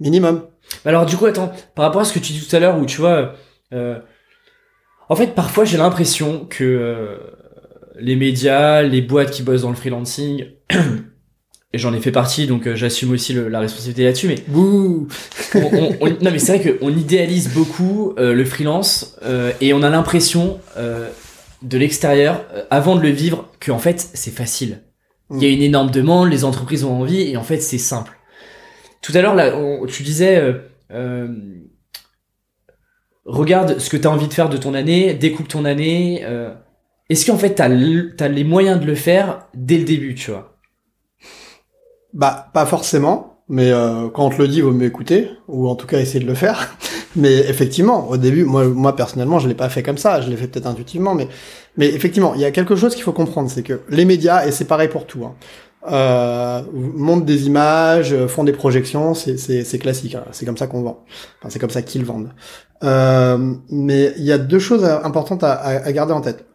minimum. 0.00 0.44
Alors, 0.86 1.04
du 1.04 1.16
coup, 1.16 1.26
attends. 1.26 1.52
Par 1.74 1.84
rapport 1.84 2.00
à 2.00 2.04
ce 2.04 2.12
que 2.12 2.18
tu 2.18 2.32
dis 2.32 2.46
tout 2.46 2.56
à 2.56 2.58
l'heure, 2.58 2.78
où 2.78 2.86
tu 2.86 3.00
vois, 3.00 3.34
euh, 3.74 3.98
en 5.08 5.16
fait, 5.16 5.34
parfois, 5.34 5.64
j'ai 5.64 5.76
l'impression 5.76 6.46
que 6.46 6.64
euh, 6.64 7.18
les 7.96 8.16
médias, 8.16 8.82
les 8.82 9.02
boîtes 9.02 9.30
qui 9.30 9.42
bossent 9.42 9.62
dans 9.62 9.70
le 9.70 9.76
freelancing 9.76 10.46
et 11.74 11.78
j'en 11.78 11.92
ai 11.92 12.00
fait 12.00 12.12
partie, 12.12 12.46
donc 12.46 12.68
euh, 12.68 12.76
j'assume 12.76 13.10
aussi 13.10 13.34
la 13.34 13.58
responsabilité 13.58 14.04
là-dessus. 14.04 14.28
Mais 14.28 14.36
Bouh 14.46 15.08
non, 15.56 16.30
mais 16.30 16.38
c'est 16.38 16.56
vrai 16.56 16.78
qu'on 16.78 16.90
idéalise 16.90 17.52
beaucoup 17.52 18.14
euh, 18.16 18.32
le 18.32 18.44
freelance 18.44 19.16
euh, 19.24 19.50
et 19.60 19.74
on 19.74 19.82
a 19.82 19.90
l'impression 19.90 20.60
de 20.76 21.78
l'extérieur, 21.78 22.44
avant 22.70 22.94
de 22.94 23.00
le 23.00 23.08
vivre, 23.08 23.48
que 23.58 23.72
en 23.72 23.80
fait 23.80 24.08
c'est 24.14 24.30
facile. 24.30 24.82
Il 25.32 25.42
y 25.42 25.46
a 25.46 25.48
mm. 25.48 25.52
une 25.52 25.62
énorme 25.62 25.90
demande, 25.90 26.30
les 26.30 26.44
entreprises 26.44 26.84
ont 26.84 26.92
envie 26.92 27.22
et 27.22 27.36
en 27.36 27.42
fait 27.42 27.58
c'est 27.58 27.78
simple. 27.78 28.12
Tout 29.02 29.12
à 29.16 29.20
l'heure, 29.20 29.34
là, 29.34 29.52
tu 29.88 30.04
disais, 30.04 30.40
regarde 33.24 33.80
ce 33.80 33.90
que 33.90 33.96
tu 33.96 34.06
as 34.06 34.10
envie 34.10 34.28
de 34.28 34.34
faire 34.34 34.48
de 34.48 34.58
ton 34.58 34.74
année, 34.74 35.12
découpe 35.14 35.48
ton 35.48 35.64
année. 35.64 36.24
Est-ce 37.10 37.26
qu'en 37.26 37.36
fait 37.36 37.54
t'as 37.54 37.64
as 37.64 38.28
les 38.28 38.44
moyens 38.44 38.80
de 38.80 38.86
le 38.86 38.94
faire 38.94 39.48
dès 39.54 39.78
le 39.78 39.84
début, 39.84 40.14
tu 40.14 40.30
vois? 40.30 40.53
Bah, 42.14 42.48
pas 42.54 42.64
forcément, 42.64 43.34
mais 43.48 43.70
euh, 43.70 44.08
quand 44.08 44.24
on 44.24 44.30
te 44.30 44.40
le 44.40 44.48
dit, 44.48 44.60
vaut 44.60 44.72
mieux 44.72 44.86
écouter, 44.86 45.30
ou 45.48 45.68
en 45.68 45.74
tout 45.74 45.86
cas 45.86 45.98
essayer 45.98 46.20
de 46.20 46.28
le 46.28 46.34
faire. 46.34 46.76
mais 47.16 47.34
effectivement, 47.34 48.08
au 48.08 48.16
début, 48.16 48.44
moi, 48.44 48.96
personnellement, 48.96 49.38
je 49.38 49.48
l'ai 49.48 49.54
pas 49.54 49.68
fait 49.68 49.82
comme 49.82 49.98
ça, 49.98 50.20
je 50.20 50.30
l'ai 50.30 50.36
fait 50.36 50.46
peut-être 50.46 50.66
intuitivement, 50.66 51.14
mais, 51.14 51.28
mais 51.76 51.88
effectivement, 51.88 52.34
il 52.34 52.40
y 52.40 52.44
a 52.44 52.50
quelque 52.50 52.76
chose 52.76 52.94
qu'il 52.94 53.04
faut 53.04 53.12
comprendre, 53.12 53.50
c'est 53.50 53.62
que 53.62 53.80
les 53.90 54.04
médias, 54.04 54.46
et 54.46 54.52
c'est 54.52 54.64
pareil 54.64 54.88
pour 54.88 55.06
tout, 55.06 55.24
hein, 55.24 55.34
euh, 55.90 56.62
montrent 56.72 57.26
des 57.26 57.46
images, 57.46 58.16
font 58.28 58.44
des 58.44 58.52
projections, 58.52 59.12
c'est 59.14 59.78
classique, 59.78 60.14
hein, 60.14 60.24
c'est 60.32 60.46
comme 60.46 60.56
ça 60.56 60.66
qu'on 60.66 60.82
vend, 60.82 61.04
enfin, 61.40 61.50
c'est 61.50 61.58
comme 61.58 61.70
ça 61.70 61.82
qu'ils 61.82 62.04
vendent. 62.04 62.30
Euh, 62.84 63.54
mais 63.70 64.12
il 64.16 64.24
y 64.24 64.32
a 64.32 64.38
deux 64.38 64.58
choses 64.58 64.84
importantes 64.84 65.42
à, 65.42 65.52
à 65.52 65.92
garder 65.92 66.12
en 66.12 66.20
tête 66.20 66.46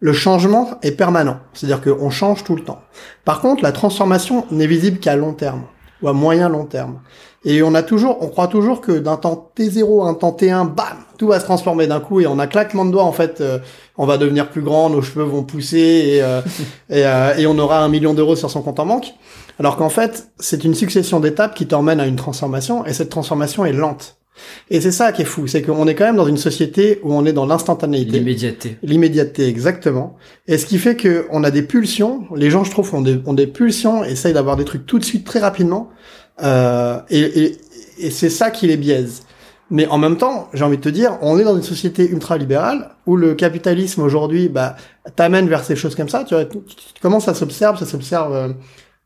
le 0.00 0.12
changement 0.14 0.70
est 0.82 0.92
permanent, 0.92 1.38
c'est-à-dire 1.52 1.82
qu'on 1.82 2.10
change 2.10 2.42
tout 2.42 2.56
le 2.56 2.64
temps. 2.64 2.80
Par 3.24 3.40
contre, 3.40 3.62
la 3.62 3.72
transformation 3.72 4.46
n'est 4.50 4.66
visible 4.66 4.98
qu'à 4.98 5.14
long 5.14 5.34
terme 5.34 5.64
ou 6.02 6.08
à 6.08 6.14
moyen 6.14 6.48
long 6.48 6.64
terme. 6.64 7.00
Et 7.44 7.62
on 7.62 7.74
a 7.74 7.82
toujours, 7.82 8.18
on 8.22 8.28
croit 8.28 8.48
toujours 8.48 8.80
que 8.80 8.92
d'un 8.92 9.16
temps 9.16 9.50
T0 9.56 10.04
à 10.04 10.08
un 10.08 10.14
temps 10.14 10.36
T1, 10.38 10.74
bam, 10.74 10.86
tout 11.18 11.26
va 11.28 11.38
se 11.40 11.44
transformer 11.44 11.86
d'un 11.86 12.00
coup 12.00 12.20
et 12.20 12.26
on 12.26 12.38
a 12.38 12.46
claquement 12.46 12.84
de 12.84 12.90
doigts 12.90 13.04
en 13.04 13.12
fait, 13.12 13.40
euh, 13.40 13.58
on 13.96 14.06
va 14.06 14.18
devenir 14.18 14.50
plus 14.50 14.62
grand, 14.62 14.90
nos 14.90 15.02
cheveux 15.02 15.24
vont 15.24 15.42
pousser 15.42 15.78
et, 15.78 16.22
euh, 16.22 16.40
et, 16.90 17.06
euh, 17.06 17.36
et, 17.36 17.46
on 17.46 17.58
aura 17.58 17.80
un 17.80 17.88
million 17.88 18.12
d'euros 18.14 18.36
sur 18.36 18.50
son 18.50 18.62
compte 18.62 18.80
en 18.80 18.86
banque. 18.86 19.14
Alors 19.58 19.76
qu'en 19.76 19.90
fait, 19.90 20.28
c'est 20.38 20.64
une 20.64 20.74
succession 20.74 21.20
d'étapes 21.20 21.54
qui 21.54 21.66
t'emmène 21.66 22.00
à 22.00 22.06
une 22.06 22.16
transformation 22.16 22.84
et 22.86 22.92
cette 22.92 23.10
transformation 23.10 23.64
est 23.64 23.72
lente. 23.72 24.19
Et 24.70 24.80
c'est 24.80 24.92
ça 24.92 25.12
qui 25.12 25.22
est 25.22 25.26
fou, 25.26 25.46
c'est 25.46 25.62
qu'on 25.62 25.86
est 25.88 25.94
quand 25.94 26.04
même 26.04 26.16
dans 26.16 26.26
une 26.26 26.36
société 26.36 27.00
où 27.02 27.12
on 27.12 27.24
est 27.24 27.32
dans 27.32 27.46
l'instantanéité. 27.46 28.18
L'immédiateté. 28.18 28.76
L'immédiateté, 28.82 29.48
exactement. 29.48 30.16
Et 30.46 30.58
ce 30.58 30.66
qui 30.66 30.78
fait 30.78 30.96
que 30.96 31.26
on 31.30 31.44
a 31.44 31.50
des 31.50 31.62
pulsions. 31.62 32.24
Les 32.36 32.50
gens, 32.50 32.64
je 32.64 32.70
trouve, 32.70 32.94
ont 32.94 33.00
des, 33.00 33.20
ont 33.26 33.34
des 33.34 33.46
pulsions, 33.46 34.04
essayent 34.04 34.34
d'avoir 34.34 34.56
des 34.56 34.64
trucs 34.64 34.86
tout 34.86 34.98
de 34.98 35.04
suite, 35.04 35.24
très 35.24 35.40
rapidement. 35.40 35.90
Euh, 36.42 37.00
et, 37.10 37.20
et, 37.20 37.56
et 37.98 38.10
c'est 38.10 38.30
ça 38.30 38.50
qui 38.50 38.66
les 38.66 38.76
biaise. 38.76 39.22
Mais 39.70 39.86
en 39.86 39.98
même 39.98 40.16
temps, 40.16 40.48
j'ai 40.52 40.64
envie 40.64 40.78
de 40.78 40.82
te 40.82 40.88
dire, 40.88 41.16
on 41.22 41.38
est 41.38 41.44
dans 41.44 41.56
une 41.56 41.62
société 41.62 42.08
ultra-libérale 42.08 42.90
où 43.06 43.16
le 43.16 43.34
capitalisme 43.34 44.02
aujourd'hui, 44.02 44.48
bah, 44.48 44.74
t'amène 45.14 45.48
vers 45.48 45.62
ces 45.64 45.76
choses 45.76 45.94
comme 45.94 46.08
ça. 46.08 46.24
Tu 46.24 46.34
vois, 46.34 46.44
comment 47.00 47.20
ça 47.20 47.34
s'observe 47.34 47.78
Ça 47.78 47.86
s'observe 47.86 48.34
euh, 48.34 48.48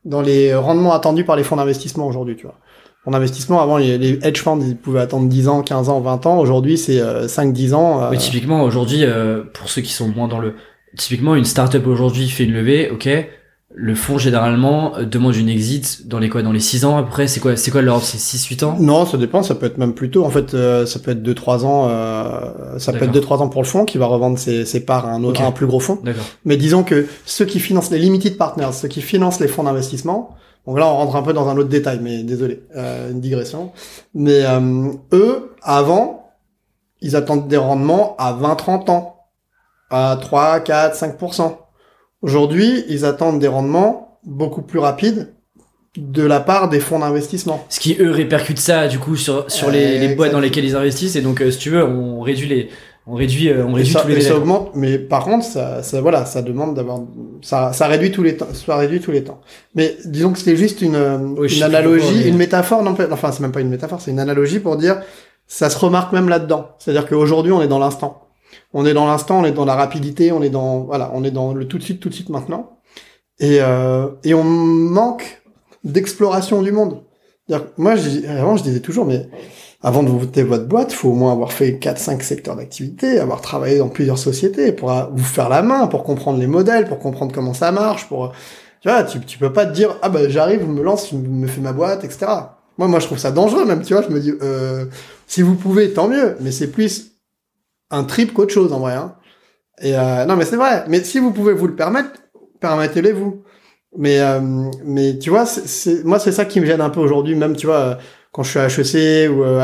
dans 0.05 0.21
les 0.21 0.55
rendements 0.55 0.93
attendus 0.93 1.23
par 1.23 1.35
les 1.35 1.43
fonds 1.43 1.55
d'investissement 1.55 2.07
aujourd'hui, 2.07 2.35
tu 2.35 2.43
vois 2.43 2.57
en 3.05 3.13
investissement, 3.13 3.61
avant, 3.61 3.77
les 3.77 4.19
hedge 4.23 4.41
funds, 4.41 4.59
ils 4.61 4.75
pouvaient 4.75 5.01
attendre 5.01 5.27
10 5.27 5.47
ans, 5.47 5.61
15 5.61 5.89
ans, 5.89 5.99
20 5.99 6.25
ans. 6.25 6.39
Aujourd'hui, 6.39 6.77
c'est 6.77 6.99
5-10 6.99 7.71
euh, 7.71 7.73
ans. 7.73 8.03
Euh... 8.03 8.15
typiquement, 8.15 8.63
aujourd'hui, 8.63 9.03
euh, 9.03 9.43
pour 9.53 9.69
ceux 9.69 9.81
qui 9.81 9.93
sont 9.93 10.07
moins 10.07 10.27
dans 10.27 10.39
le... 10.39 10.55
Typiquement, 10.97 11.35
une 11.35 11.45
startup 11.45 11.85
aujourd'hui 11.87 12.29
fait 12.29 12.45
une 12.45 12.53
levée, 12.53 12.89
ok 12.89 13.09
le 13.77 13.93
fonds 13.93 14.17
généralement 14.17 14.93
demande 15.01 15.35
une 15.35 15.49
exit 15.49 16.07
dans 16.07 16.17
les 16.17 16.29
quoi 16.29 16.41
dans 16.41 16.53
les 16.53 16.61
6 16.61 16.85
ans 16.85 16.97
après 16.97 17.27
c'est 17.27 17.41
quoi 17.41 17.57
c'est 17.57 17.71
quoi 17.71 17.81
l'ordre 17.81 18.05
c'est 18.05 18.17
6 18.17 18.45
8 18.45 18.63
ans? 18.63 18.77
Non, 18.79 19.05
ça 19.05 19.17
dépend, 19.17 19.43
ça 19.43 19.53
peut 19.53 19.65
être 19.65 19.77
même 19.77 19.93
plus 19.93 20.09
tôt. 20.09 20.23
En 20.23 20.29
fait 20.29 20.53
euh, 20.53 20.85
ça 20.85 20.99
peut 20.99 21.11
être 21.11 21.21
2 21.21 21.33
3 21.33 21.65
ans 21.65 21.89
euh, 21.89 22.79
ça 22.79 22.93
peut 22.93 23.03
être 23.03 23.11
2 23.11 23.19
3 23.19 23.41
ans 23.41 23.49
pour 23.49 23.61
le 23.61 23.67
fonds 23.67 23.83
qui 23.83 23.97
va 23.97 24.05
revendre 24.05 24.39
ses, 24.39 24.63
ses 24.63 24.79
parts 24.85 25.05
à 25.05 25.11
un 25.11 25.23
autre 25.25 25.41
un 25.41 25.51
plus 25.51 25.65
gros 25.65 25.81
fonds. 25.81 25.99
Mais 26.45 26.55
disons 26.55 26.83
que 26.83 27.05
ceux 27.25 27.43
qui 27.43 27.59
financent 27.59 27.91
les 27.91 27.99
limited 27.99 28.37
partners, 28.37 28.71
ceux 28.71 28.87
qui 28.87 29.01
financent 29.01 29.41
les 29.41 29.49
fonds 29.49 29.63
d'investissement, 29.63 30.37
donc 30.67 30.79
là, 30.79 30.87
on 30.87 30.95
rentre 30.95 31.15
un 31.15 31.21
peu 31.21 31.33
dans 31.33 31.47
un 31.47 31.57
autre 31.57 31.69
détail, 31.69 31.99
mais 32.01 32.23
désolé, 32.23 32.63
euh, 32.75 33.11
une 33.11 33.21
digression. 33.21 33.71
Mais 34.13 34.43
euh, 34.45 34.91
eux, 35.13 35.51
avant, 35.61 36.31
ils 37.01 37.15
attendent 37.15 37.47
des 37.47 37.57
rendements 37.57 38.15
à 38.17 38.33
20-30 38.33 38.89
ans, 38.89 39.25
à 39.91 40.17
3, 40.19 40.61
4, 40.61 40.95
5%. 40.95 41.57
Aujourd'hui, 42.21 42.83
ils 42.89 43.05
attendent 43.05 43.39
des 43.39 43.47
rendements 43.47 44.19
beaucoup 44.23 44.63
plus 44.63 44.79
rapides 44.79 45.31
de 45.97 46.23
la 46.23 46.39
part 46.39 46.67
des 46.67 46.79
fonds 46.79 46.99
d'investissement. 46.99 47.63
Ce 47.69 47.79
qui, 47.79 47.95
eux, 47.99 48.09
répercute 48.09 48.59
ça, 48.59 48.87
du 48.87 48.97
coup, 48.97 49.15
sur, 49.15 49.49
sur 49.49 49.69
les, 49.69 49.99
les 49.99 50.15
boîtes 50.15 50.31
dans 50.31 50.39
lesquelles 50.39 50.65
ils 50.65 50.75
investissent. 50.75 51.15
Et 51.15 51.21
donc, 51.21 51.41
euh, 51.41 51.51
si 51.51 51.59
tu 51.59 51.69
veux, 51.69 51.85
on 51.85 52.21
réduit 52.21 52.47
les, 52.47 52.69
on 53.07 53.13
réduit 53.13 53.49
euh, 53.49 53.65
on 53.65 53.73
réduit 53.73 53.93
ça, 53.93 54.01
tous 54.01 54.07
les 54.07 54.21
ça 54.21 54.35
augmente 54.35 54.71
mais 54.73 54.97
par 54.97 55.25
contre 55.25 55.45
ça, 55.45 55.83
ça 55.83 56.01
voilà 56.01 56.25
ça 56.25 56.41
demande 56.41 56.75
d'avoir 56.75 57.01
ça 57.41 57.71
ça 57.71 57.87
réduit 57.87 58.11
tous 58.11 58.23
les 58.23 58.37
temps 58.37 58.47
ça 58.53 58.77
réduit 58.77 58.99
tous 58.99 59.11
les 59.11 59.23
temps. 59.23 59.41
Mais 59.75 59.95
disons 60.05 60.31
que 60.31 60.39
c'était 60.39 60.57
juste 60.57 60.81
une 60.81 61.37
une 61.47 61.63
analogie 61.63 62.27
une 62.27 62.37
métaphore 62.37 62.83
non 62.83 62.95
enfin 63.11 63.31
c'est 63.31 63.41
même 63.41 63.51
pas 63.51 63.61
une 63.61 63.69
métaphore 63.69 64.01
c'est 64.01 64.11
une 64.11 64.19
analogie 64.19 64.59
pour 64.59 64.77
dire 64.77 65.01
ça 65.47 65.69
se 65.69 65.77
remarque 65.77 66.11
même 66.13 66.29
là-dedans. 66.29 66.69
C'est-à-dire 66.79 67.07
qu'aujourd'hui 67.07 67.51
on 67.51 67.61
est 67.61 67.67
dans 67.67 67.79
l'instant. 67.79 68.21
On 68.73 68.85
est 68.85 68.93
dans 68.93 69.05
l'instant 69.05 69.41
on 69.41 69.45
est 69.45 69.51
dans 69.51 69.65
la 69.65 69.75
rapidité 69.75 70.31
on 70.31 70.41
est 70.41 70.49
dans 70.49 70.79
voilà 70.79 71.11
on 71.13 71.23
est 71.23 71.31
dans 71.31 71.53
le 71.53 71.67
tout 71.67 71.77
de 71.77 71.83
suite 71.83 71.99
tout 71.99 72.09
de 72.09 72.13
suite 72.13 72.29
maintenant. 72.29 72.79
Et 73.39 73.59
euh, 73.61 74.07
et 74.23 74.33
on 74.33 74.43
manque 74.43 75.43
d'exploration 75.83 76.61
du 76.61 76.71
monde. 76.71 77.03
Moi 77.77 77.93
avant 78.27 78.57
je 78.57 78.63
disais 78.63 78.79
toujours 78.79 79.05
mais 79.05 79.29
avant 79.85 80.01
de 80.01 80.09
voter 80.09 80.41
votre 80.41 80.65
boîte, 80.65 80.91
faut 80.91 81.09
au 81.09 81.13
moins 81.13 81.31
avoir 81.31 81.53
fait 81.53 81.73
4-5 81.73 82.23
secteurs 82.23 82.55
d'activité, 82.55 83.19
avoir 83.19 83.39
travaillé 83.39 83.77
dans 83.77 83.87
plusieurs 83.87 84.17
sociétés 84.17 84.71
pour 84.71 84.91
vous 85.13 85.23
faire 85.23 85.47
la 85.47 85.61
main, 85.61 85.85
pour 85.85 86.03
comprendre 86.03 86.39
les 86.39 86.47
modèles, 86.47 86.87
pour 86.87 86.97
comprendre 86.97 87.31
comment 87.31 87.53
ça 87.53 87.71
marche, 87.71 88.07
pour, 88.07 88.33
tu 88.81 88.89
vois, 88.89 89.03
tu, 89.03 89.37
peux 89.37 89.53
pas 89.53 89.67
te 89.67 89.73
dire, 89.73 89.95
ah 90.01 90.09
bah, 90.09 90.27
j'arrive, 90.27 90.67
me 90.67 90.81
lance, 90.81 91.11
je 91.11 91.15
me 91.15 91.45
fais 91.45 91.61
ma 91.61 91.71
boîte, 91.71 92.03
etc. 92.03 92.25
Moi, 92.79 92.87
moi, 92.87 92.99
je 92.99 93.05
trouve 93.05 93.19
ça 93.19 93.29
dangereux, 93.29 93.63
même, 93.63 93.83
tu 93.83 93.93
vois, 93.93 94.01
je 94.01 94.09
me 94.09 94.19
dis, 94.19 94.33
euh, 94.41 94.85
si 95.27 95.43
vous 95.43 95.53
pouvez, 95.53 95.93
tant 95.93 96.07
mieux, 96.07 96.35
mais 96.39 96.49
c'est 96.49 96.71
plus 96.71 97.11
un 97.91 98.05
trip 98.05 98.33
qu'autre 98.33 98.55
chose, 98.55 98.73
en 98.73 98.79
vrai, 98.79 98.95
hein. 98.95 99.13
Et, 99.83 99.95
euh, 99.95 100.25
non, 100.25 100.35
mais 100.35 100.45
c'est 100.45 100.55
vrai. 100.55 100.85
Mais 100.87 101.03
si 101.03 101.19
vous 101.19 101.31
pouvez 101.31 101.53
vous 101.53 101.67
le 101.67 101.75
permettre, 101.75 102.09
permettez-le 102.59 103.11
vous. 103.11 103.43
Mais 103.97 104.19
euh, 104.19 104.41
mais 104.83 105.19
tu 105.19 105.29
vois, 105.29 105.45
c'est 105.45 106.03
moi 106.03 106.19
c'est 106.19 106.33
ça 106.33 106.43
qui 106.43 106.59
me 106.59 106.65
gêne 106.65 106.81
un 106.81 106.89
peu 106.89 106.99
aujourd'hui, 106.99 107.33
même 107.33 107.55
tu 107.55 107.65
vois 107.65 107.97
quand 108.35 108.43
je 108.43 108.49
suis 108.49 108.59
à 108.59 108.65
HEC 108.65 109.31
ou 109.31 109.43
euh, 109.43 109.61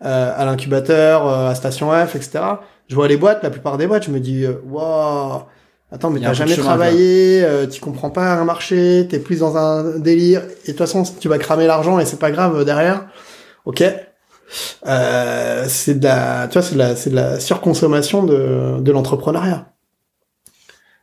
à, 0.00 0.28
à, 0.28 0.44
l'incubateur, 0.44 1.26
euh, 1.26 1.50
à 1.50 1.54
Station 1.56 1.90
F, 1.90 2.14
etc. 2.14 2.44
Je 2.86 2.94
vois 2.94 3.08
les 3.08 3.16
boîtes, 3.16 3.42
la 3.42 3.50
plupart 3.50 3.76
des 3.76 3.88
boîtes, 3.88 4.04
je 4.04 4.10
me 4.12 4.20
dis 4.20 4.46
waouh. 4.70 5.42
Attends, 5.90 6.10
mais 6.10 6.20
t'as 6.20 6.32
jamais 6.32 6.56
travaillé, 6.56 7.44
tu 7.70 7.80
comprends 7.80 8.10
pas 8.10 8.34
un 8.34 8.44
marché, 8.44 9.06
t'es 9.08 9.18
plus 9.18 9.40
dans 9.40 9.56
un 9.56 9.98
délire, 9.98 10.42
et 10.42 10.72
de 10.72 10.72
toute 10.72 10.78
façon, 10.78 11.02
tu 11.20 11.28
vas 11.28 11.38
cramer 11.38 11.66
l'argent 11.66 11.98
et 11.98 12.04
c'est 12.04 12.18
pas 12.18 12.30
grave 12.30 12.64
derrière. 12.64 13.06
Ok, 13.64 13.82
euh, 14.86 15.64
c'est 15.68 15.98
de 15.98 16.04
la, 16.04 16.48
tu 16.48 16.54
vois, 16.54 16.62
c'est 16.62 16.74
de 16.74 16.78
la, 16.78 16.96
c'est 16.96 17.10
de 17.10 17.16
la 17.16 17.40
surconsommation 17.40 18.24
de, 18.24 18.80
de 18.80 18.92
l'entrepreneuriat. 18.92 19.66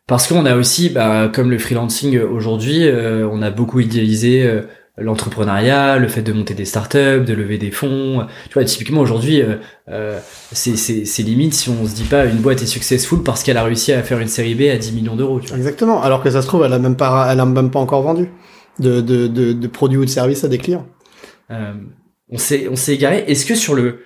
Parce 0.08 0.28
qu'on 0.28 0.46
a 0.46 0.56
aussi, 0.56 0.90
bah, 0.90 1.30
comme 1.34 1.52
le 1.52 1.58
freelancing 1.58 2.20
aujourd'hui, 2.20 2.86
euh, 2.86 3.28
on 3.32 3.42
a 3.42 3.50
beaucoup 3.50 3.80
idéalisé 3.80 4.44
euh, 4.44 4.64
l'entrepreneuriat, 5.02 5.98
le 5.98 6.08
fait 6.08 6.22
de 6.22 6.32
monter 6.34 6.54
des 6.54 6.66
startups, 6.66 7.24
de 7.26 7.34
lever 7.34 7.58
des 7.58 7.72
fonds. 7.72 8.26
Tu 8.48 8.54
vois, 8.54 8.64
typiquement 8.64 9.02
aujourd'hui, 9.02 9.44
euh, 9.90 10.20
c'est, 10.52 10.76
c'est, 10.76 11.24
limite 11.24 11.54
si 11.54 11.70
on 11.70 11.86
se 11.86 11.94
dit 11.94 12.04
pas 12.04 12.26
une 12.26 12.38
boîte 12.38 12.62
est 12.62 12.68
successful 12.68 13.24
parce 13.24 13.44
qu'elle 13.44 13.58
a 13.58 13.64
réussi 13.64 13.94
à 13.94 14.04
faire 14.04 14.20
une 14.20 14.28
série 14.28 14.56
B 14.56 14.64
à 14.64 14.78
10 14.78 14.94
millions 14.94 15.16
d'euros. 15.16 15.40
Exactement. 15.40 16.02
Alors 16.02 16.24
que 16.24 16.30
ça 16.30 16.42
se 16.42 16.48
trouve, 16.48 16.64
elle 16.64 16.74
a 16.74 16.80
même 16.80 16.98
pas, 16.98 17.30
elle 17.32 17.40
a 17.40 17.46
même 17.46 17.72
pas 17.72 17.80
encore 17.80 18.02
vendu 18.02 18.30
de, 18.80 19.02
de, 19.02 19.28
de, 19.28 19.54
de 19.54 19.68
produits 19.68 19.98
ou 19.98 20.06
de 20.06 20.10
services 20.10 20.44
à 20.44 20.48
des 20.48 20.58
clients. 20.58 20.88
on 21.50 22.38
s'est, 22.38 22.68
on 22.70 22.76
s'est 22.76 22.94
égaré. 22.94 23.26
Est-ce 23.28 23.46
que 23.46 23.56
sur 23.56 23.76
le 23.76 24.00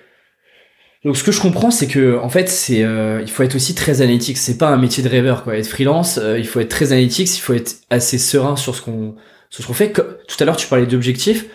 donc 1.06 1.16
ce 1.16 1.22
que 1.22 1.30
je 1.30 1.40
comprends, 1.40 1.70
c'est 1.70 1.86
que 1.86 2.18
en 2.18 2.28
fait, 2.28 2.48
c'est 2.48 2.82
euh, 2.82 3.20
il 3.22 3.30
faut 3.30 3.44
être 3.44 3.54
aussi 3.54 3.76
très 3.76 4.02
analytique. 4.02 4.36
C'est 4.36 4.58
pas 4.58 4.70
un 4.70 4.76
métier 4.76 5.04
de 5.04 5.08
rêveur 5.08 5.44
quoi. 5.44 5.56
Être 5.56 5.68
freelance, 5.68 6.18
euh, 6.18 6.36
il 6.36 6.48
faut 6.48 6.58
être 6.58 6.68
très 6.68 6.92
analytique. 6.92 7.34
Il 7.36 7.40
faut 7.40 7.54
être 7.54 7.76
assez 7.90 8.18
serein 8.18 8.56
sur 8.56 8.74
ce 8.74 8.82
qu'on 8.82 9.14
sur 9.50 9.62
ce 9.62 9.68
qu'on 9.68 9.74
fait. 9.74 9.92
Tout 9.92 10.36
à 10.40 10.44
l'heure, 10.44 10.56
tu 10.56 10.66
parlais 10.66 10.86
d'objectifs. 10.86 11.46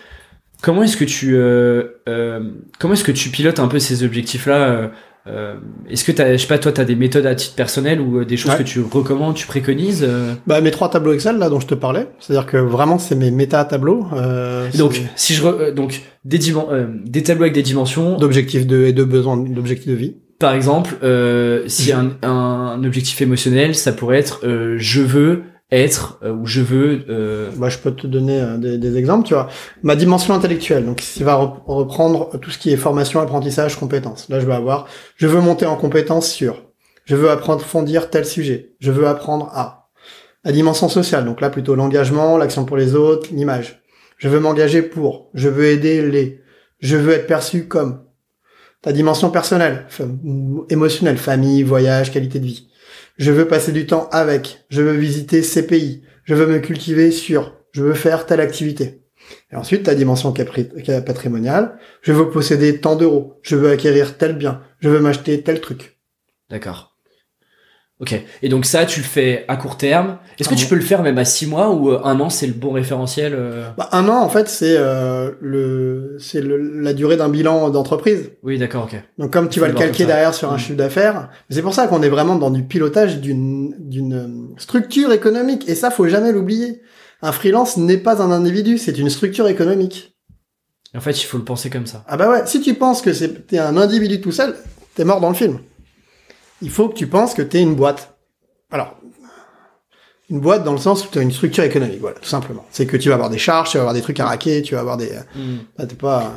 Comment 0.62 0.84
est-ce 0.84 0.96
que 0.96 1.04
tu 1.04 1.34
euh, 1.36 1.88
comment 2.78 2.94
est-ce 2.94 3.04
que 3.04 3.12
tu 3.12 3.30
pilotes 3.30 3.58
un 3.58 3.68
peu 3.68 3.80
ces 3.80 4.04
objectifs 4.04 4.46
là 4.46 4.90
euh, 5.28 5.54
Est-ce 5.88 6.04
que 6.04 6.10
t'as, 6.10 6.32
je 6.32 6.38
sais 6.38 6.48
pas, 6.48 6.58
toi, 6.58 6.72
t'as 6.72 6.84
des 6.84 6.96
méthodes 6.96 7.26
à 7.26 7.34
titre 7.34 7.54
personnel 7.54 8.00
ou 8.00 8.18
euh, 8.18 8.24
des 8.24 8.36
choses 8.36 8.56
que 8.56 8.64
tu 8.64 8.80
recommandes, 8.80 9.34
tu 9.34 9.46
préconises 9.46 10.04
euh? 10.08 10.34
Bah 10.46 10.60
mes 10.60 10.72
trois 10.72 10.90
tableaux 10.90 11.12
Excel 11.12 11.38
là 11.38 11.48
dont 11.48 11.60
je 11.60 11.66
te 11.66 11.74
parlais, 11.74 12.08
c'est-à-dire 12.18 12.46
que 12.46 12.56
vraiment 12.56 12.98
c'est 12.98 13.14
mes 13.14 13.30
méta 13.30 13.64
tableaux. 13.64 14.06
Euh, 14.14 14.68
donc 14.76 15.00
si 15.14 15.34
je 15.34 15.70
donc 15.70 16.02
des 16.24 16.40
des 17.04 17.22
tableaux 17.22 17.44
avec 17.44 17.54
des 17.54 17.62
dimensions 17.62 18.16
d'objectifs 18.16 18.66
de 18.66 18.84
et 18.84 18.92
de 18.92 19.04
besoins 19.04 19.36
d'objectifs 19.36 19.90
de 19.90 19.96
vie. 19.96 20.16
Par 20.40 20.54
exemple, 20.54 20.96
si 21.68 21.92
un, 21.92 22.16
un, 22.22 22.82
objectif 22.84 23.22
émotionnel, 23.22 23.76
ça 23.76 23.92
pourrait 23.92 24.18
être 24.18 24.40
je 24.42 25.00
veux 25.00 25.42
être 25.72 26.18
euh, 26.22 26.32
où 26.32 26.46
je 26.46 26.60
veux. 26.60 27.04
Euh... 27.08 27.50
Bah, 27.56 27.68
je 27.68 27.78
peux 27.78 27.92
te 27.92 28.06
donner 28.06 28.40
euh, 28.40 28.58
des, 28.58 28.96
exemples, 28.96 29.26
tu 29.26 29.34
vois. 29.34 29.48
Ma 29.82 29.96
dimension 29.96 30.34
intellectuelle, 30.34 30.84
donc 30.84 31.02
il 31.16 31.24
va 31.24 31.34
reprendre 31.66 32.38
tout 32.38 32.50
ce 32.50 32.58
qui 32.58 32.70
est 32.70 32.76
formation, 32.76 33.20
apprentissage, 33.20 33.76
compétences. 33.76 34.28
Là, 34.28 34.38
je 34.38 34.46
vais 34.46 34.54
avoir, 34.54 34.86
je 35.16 35.26
veux 35.26 35.40
monter 35.40 35.66
en 35.66 35.76
compétences 35.76 36.30
sur, 36.30 36.62
je 37.06 37.16
veux 37.16 37.30
approfondir 37.30 38.10
tel 38.10 38.24
sujet, 38.24 38.74
je 38.78 38.92
veux 38.92 39.08
apprendre 39.08 39.50
à. 39.54 39.88
La 40.44 40.50
dimension 40.50 40.88
sociale, 40.88 41.24
donc 41.24 41.40
là 41.40 41.50
plutôt 41.50 41.76
l'engagement, 41.76 42.36
l'action 42.36 42.64
pour 42.64 42.76
les 42.76 42.96
autres, 42.96 43.28
l'image. 43.32 43.80
Je 44.18 44.28
veux 44.28 44.40
m'engager 44.40 44.82
pour, 44.82 45.30
je 45.34 45.48
veux 45.48 45.66
aider 45.66 46.02
les, 46.02 46.40
je 46.80 46.96
veux 46.96 47.12
être 47.12 47.26
perçu 47.26 47.66
comme. 47.66 48.02
Ta 48.82 48.92
dimension 48.92 49.30
personnelle, 49.30 49.86
émotionnelle, 50.68 51.16
famille, 51.16 51.62
voyage, 51.62 52.10
qualité 52.10 52.40
de 52.40 52.46
vie 52.46 52.71
je 53.18 53.30
veux 53.30 53.46
passer 53.46 53.72
du 53.72 53.86
temps 53.86 54.08
avec, 54.10 54.64
je 54.68 54.82
veux 54.82 54.92
visiter 54.92 55.42
ces 55.42 55.66
pays, 55.66 56.04
je 56.24 56.34
veux 56.34 56.46
me 56.46 56.58
cultiver 56.58 57.10
sur, 57.10 57.54
je 57.72 57.82
veux 57.82 57.94
faire 57.94 58.26
telle 58.26 58.40
activité. 58.40 59.02
Et 59.50 59.56
ensuite, 59.56 59.84
ta 59.84 59.94
dimension 59.94 60.32
patrimoniale, 60.32 61.78
je 62.02 62.12
veux 62.12 62.30
posséder 62.30 62.80
tant 62.80 62.96
d'euros, 62.96 63.38
je 63.42 63.56
veux 63.56 63.70
acquérir 63.70 64.18
tel 64.18 64.36
bien, 64.36 64.62
je 64.80 64.88
veux 64.88 65.00
m'acheter 65.00 65.42
tel 65.42 65.60
truc. 65.60 65.98
D'accord. 66.50 66.91
Ok. 68.02 68.20
Et 68.42 68.48
donc 68.48 68.66
ça, 68.66 68.84
tu 68.84 68.98
le 68.98 69.06
fais 69.06 69.44
à 69.46 69.56
court 69.56 69.76
terme. 69.76 70.18
Est-ce 70.40 70.48
que 70.48 70.56
tu 70.56 70.66
peux 70.66 70.74
le 70.74 70.80
faire 70.80 71.02
même 71.02 71.18
à 71.18 71.24
six 71.24 71.46
mois 71.46 71.70
ou 71.70 71.92
euh, 71.92 72.00
un 72.02 72.18
an, 72.18 72.30
c'est 72.30 72.48
le 72.48 72.52
bon 72.52 72.72
référentiel 72.72 73.32
euh 73.36 73.68
bah, 73.78 73.88
Un 73.92 74.08
an, 74.08 74.20
en 74.20 74.28
fait, 74.28 74.48
c'est 74.48 74.74
euh, 74.76 75.30
le 75.40 76.16
c'est 76.18 76.42
la 76.42 76.94
durée 76.94 77.16
d'un 77.16 77.28
bilan 77.28 77.70
d'entreprise. 77.70 78.32
Oui, 78.42 78.58
d'accord, 78.58 78.88
ok. 78.92 79.00
Donc 79.18 79.32
comme 79.32 79.48
tu 79.48 79.60
vas 79.60 79.68
le 79.68 79.74
calquer 79.74 80.04
derrière 80.04 80.34
sur 80.34 80.52
un 80.52 80.56
mm. 80.56 80.58
chiffre 80.58 80.76
d'affaires, 80.76 81.30
c'est 81.48 81.62
pour 81.62 81.74
ça 81.74 81.86
qu'on 81.86 82.02
est 82.02 82.08
vraiment 82.08 82.34
dans 82.34 82.50
du 82.50 82.64
pilotage 82.64 83.20
d'une 83.20 83.76
d'une 83.78 84.48
structure 84.58 85.12
économique. 85.12 85.68
Et 85.68 85.76
ça, 85.76 85.92
faut 85.92 86.08
jamais 86.08 86.32
l'oublier. 86.32 86.82
Un 87.22 87.30
freelance 87.30 87.76
n'est 87.76 87.98
pas 87.98 88.20
un 88.20 88.32
individu, 88.32 88.78
c'est 88.78 88.98
une 88.98 89.10
structure 89.10 89.46
économique. 89.46 90.16
En 90.92 91.00
fait, 91.00 91.22
il 91.22 91.24
faut 91.24 91.38
le 91.38 91.44
penser 91.44 91.70
comme 91.70 91.86
ça. 91.86 92.04
Ah 92.08 92.16
bah 92.16 92.28
ouais. 92.28 92.42
Si 92.46 92.60
tu 92.60 92.74
penses 92.74 93.00
que 93.00 93.12
c'est 93.12 93.46
t'es 93.46 93.58
un 93.58 93.76
individu 93.76 94.20
tout 94.20 94.32
seul, 94.32 94.56
t'es 94.96 95.04
mort 95.04 95.20
dans 95.20 95.28
le 95.28 95.36
film 95.36 95.60
il 96.62 96.70
faut 96.70 96.88
que 96.88 96.94
tu 96.94 97.06
penses 97.06 97.34
que 97.34 97.42
tu 97.42 97.58
es 97.58 97.60
une 97.60 97.74
boîte. 97.74 98.16
Alors, 98.70 98.96
une 100.30 100.40
boîte 100.40 100.64
dans 100.64 100.72
le 100.72 100.78
sens 100.78 101.04
où 101.04 101.08
tu 101.10 101.18
as 101.18 101.22
une 101.22 101.32
structure 101.32 101.64
économique, 101.64 102.00
voilà, 102.00 102.18
tout 102.18 102.28
simplement. 102.28 102.64
C'est 102.70 102.86
que 102.86 102.96
tu 102.96 103.10
vas 103.10 103.16
avoir 103.16 103.28
des 103.28 103.38
charges, 103.38 103.70
tu 103.70 103.76
vas 103.76 103.82
avoir 103.82 103.94
des 103.94 104.00
trucs 104.00 104.18
à 104.20 104.26
raquer, 104.26 104.62
tu 104.62 104.74
vas 104.74 104.80
avoir 104.80 104.96
des... 104.96 105.10
Mm. 105.34 105.86
t'es 105.86 105.94
pas... 105.94 106.32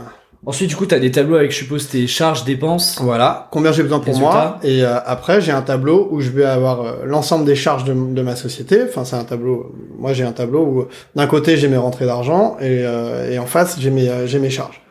Ensuite, 0.47 0.69
du 0.69 0.76
coup, 0.76 0.85
tu 0.85 0.93
as 0.93 0.99
des 0.99 1.10
tableaux 1.10 1.38
avec, 1.38 1.52
je 1.52 1.57
suppose, 1.57 1.88
tes 1.88 2.06
charges, 2.06 2.43
dépenses. 2.43 2.99
Voilà, 3.02 3.47
combien 3.52 3.72
j'ai 3.72 3.81
besoin 3.81 3.99
pour 3.99 4.15
moi. 4.19 4.60
Et 4.64 4.84
euh, 4.84 4.99
après, 5.03 5.41
j'ai 5.41 5.52
un 5.52 5.64
tableau 5.64 6.07
où 6.11 6.22
je 6.22 6.30
vais 6.30 6.45
avoir 6.45 6.81
euh, 6.81 6.93
l'ensemble 7.06 7.45
des 7.45 7.56
charges 7.56 7.84
de, 7.84 7.93
ma 7.93 8.35
société. 8.35 8.84
Enfin, 8.88 9.06
c'est 9.06 9.15
un 9.15 9.23
tableau... 9.23 9.73
Moi, 9.97 10.14
j'ai 10.14 10.23
un 10.23 10.34
tableau 10.34 10.61
où, 10.61 10.88
d'un 11.15 11.26
côté, 11.26 11.57
j'ai 11.57 11.68
mes 11.68 11.77
rentrées 11.77 12.06
d'argent 12.06 12.57
et, 12.60 12.84
euh, 12.84 13.31
et 13.31 13.39
en 13.39 13.47
face, 13.47 13.77
j'ai 13.80 13.89
mes, 13.89 14.27
j'ai 14.27 14.38
mes 14.38 14.52
charges. 14.52 14.84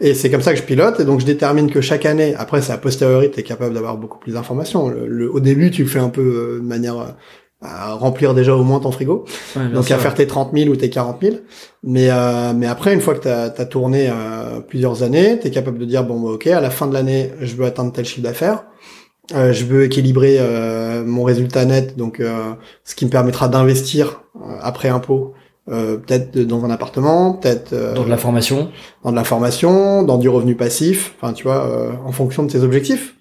Et 0.00 0.14
c'est 0.14 0.30
comme 0.30 0.40
ça 0.40 0.52
que 0.52 0.58
je 0.58 0.64
pilote. 0.64 0.98
Et 1.00 1.04
donc, 1.04 1.20
je 1.20 1.26
détermine 1.26 1.70
que 1.70 1.80
chaque 1.80 2.06
année, 2.06 2.34
après, 2.36 2.62
c'est 2.62 2.72
a 2.72 2.78
posteriori, 2.78 3.30
tu 3.30 3.40
es 3.40 3.42
capable 3.42 3.74
d'avoir 3.74 3.96
beaucoup 3.96 4.18
plus 4.18 4.32
d'informations. 4.32 4.88
Le, 4.88 5.30
au 5.30 5.40
début, 5.40 5.70
tu 5.70 5.82
le 5.82 5.88
fais 5.88 5.98
un 5.98 6.08
peu 6.08 6.22
euh, 6.22 6.60
de 6.60 6.66
manière 6.66 6.98
euh, 6.98 7.06
à 7.62 7.92
remplir 7.92 8.32
déjà 8.32 8.54
au 8.54 8.62
moins 8.62 8.80
ton 8.80 8.90
frigo. 8.90 9.24
donc, 9.74 9.90
à 9.90 9.98
faire 9.98 10.14
tes 10.14 10.26
30 10.26 10.52
000 10.54 10.70
ou 10.70 10.76
tes 10.76 10.88
40 10.88 11.18
000. 11.22 11.36
Mais, 11.82 12.08
euh, 12.10 12.52
mais 12.54 12.66
après, 12.66 12.94
une 12.94 13.00
fois 13.00 13.14
que 13.14 13.20
tu 13.20 13.28
as, 13.28 13.66
tourné 13.66 14.08
euh, 14.10 14.60
plusieurs 14.60 15.02
années, 15.02 15.38
tu 15.38 15.48
es 15.48 15.50
capable 15.50 15.78
de 15.78 15.84
dire, 15.84 16.04
bon, 16.04 16.20
bah, 16.20 16.30
ok, 16.32 16.46
à 16.46 16.60
la 16.60 16.70
fin 16.70 16.86
de 16.86 16.94
l'année, 16.94 17.32
je 17.40 17.54
veux 17.56 17.66
atteindre 17.66 17.92
tel 17.92 18.04
chiffre 18.04 18.22
d'affaires. 18.22 18.64
Euh, 19.34 19.52
je 19.52 19.64
veux 19.64 19.84
équilibrer 19.84 20.40
mon 21.04 21.22
résultat 21.22 21.64
net, 21.64 21.96
donc 21.96 22.22
ce 22.84 22.94
qui 22.94 23.04
me 23.04 23.10
permettra 23.10 23.48
d'investir 23.48 24.22
après 24.60 24.88
impôt 24.88 25.34
euh, 25.70 25.98
peut-être 25.98 26.36
dans 26.36 26.64
un 26.64 26.70
appartement, 26.70 27.34
peut-être 27.34 27.72
euh, 27.72 27.94
dans 27.94 28.04
de 28.04 28.10
la 28.10 28.16
formation, 28.16 28.70
dans 29.04 29.12
de 29.12 29.16
la 29.16 29.22
formation, 29.22 30.02
dans 30.02 30.18
du 30.18 30.28
revenu 30.28 30.56
passif. 30.56 31.14
Enfin, 31.16 31.32
tu 31.32 31.44
vois, 31.44 31.64
euh, 31.64 31.92
en 32.04 32.10
fonction 32.10 32.42
de 32.42 32.50
tes 32.50 32.62
objectifs. 32.62 33.14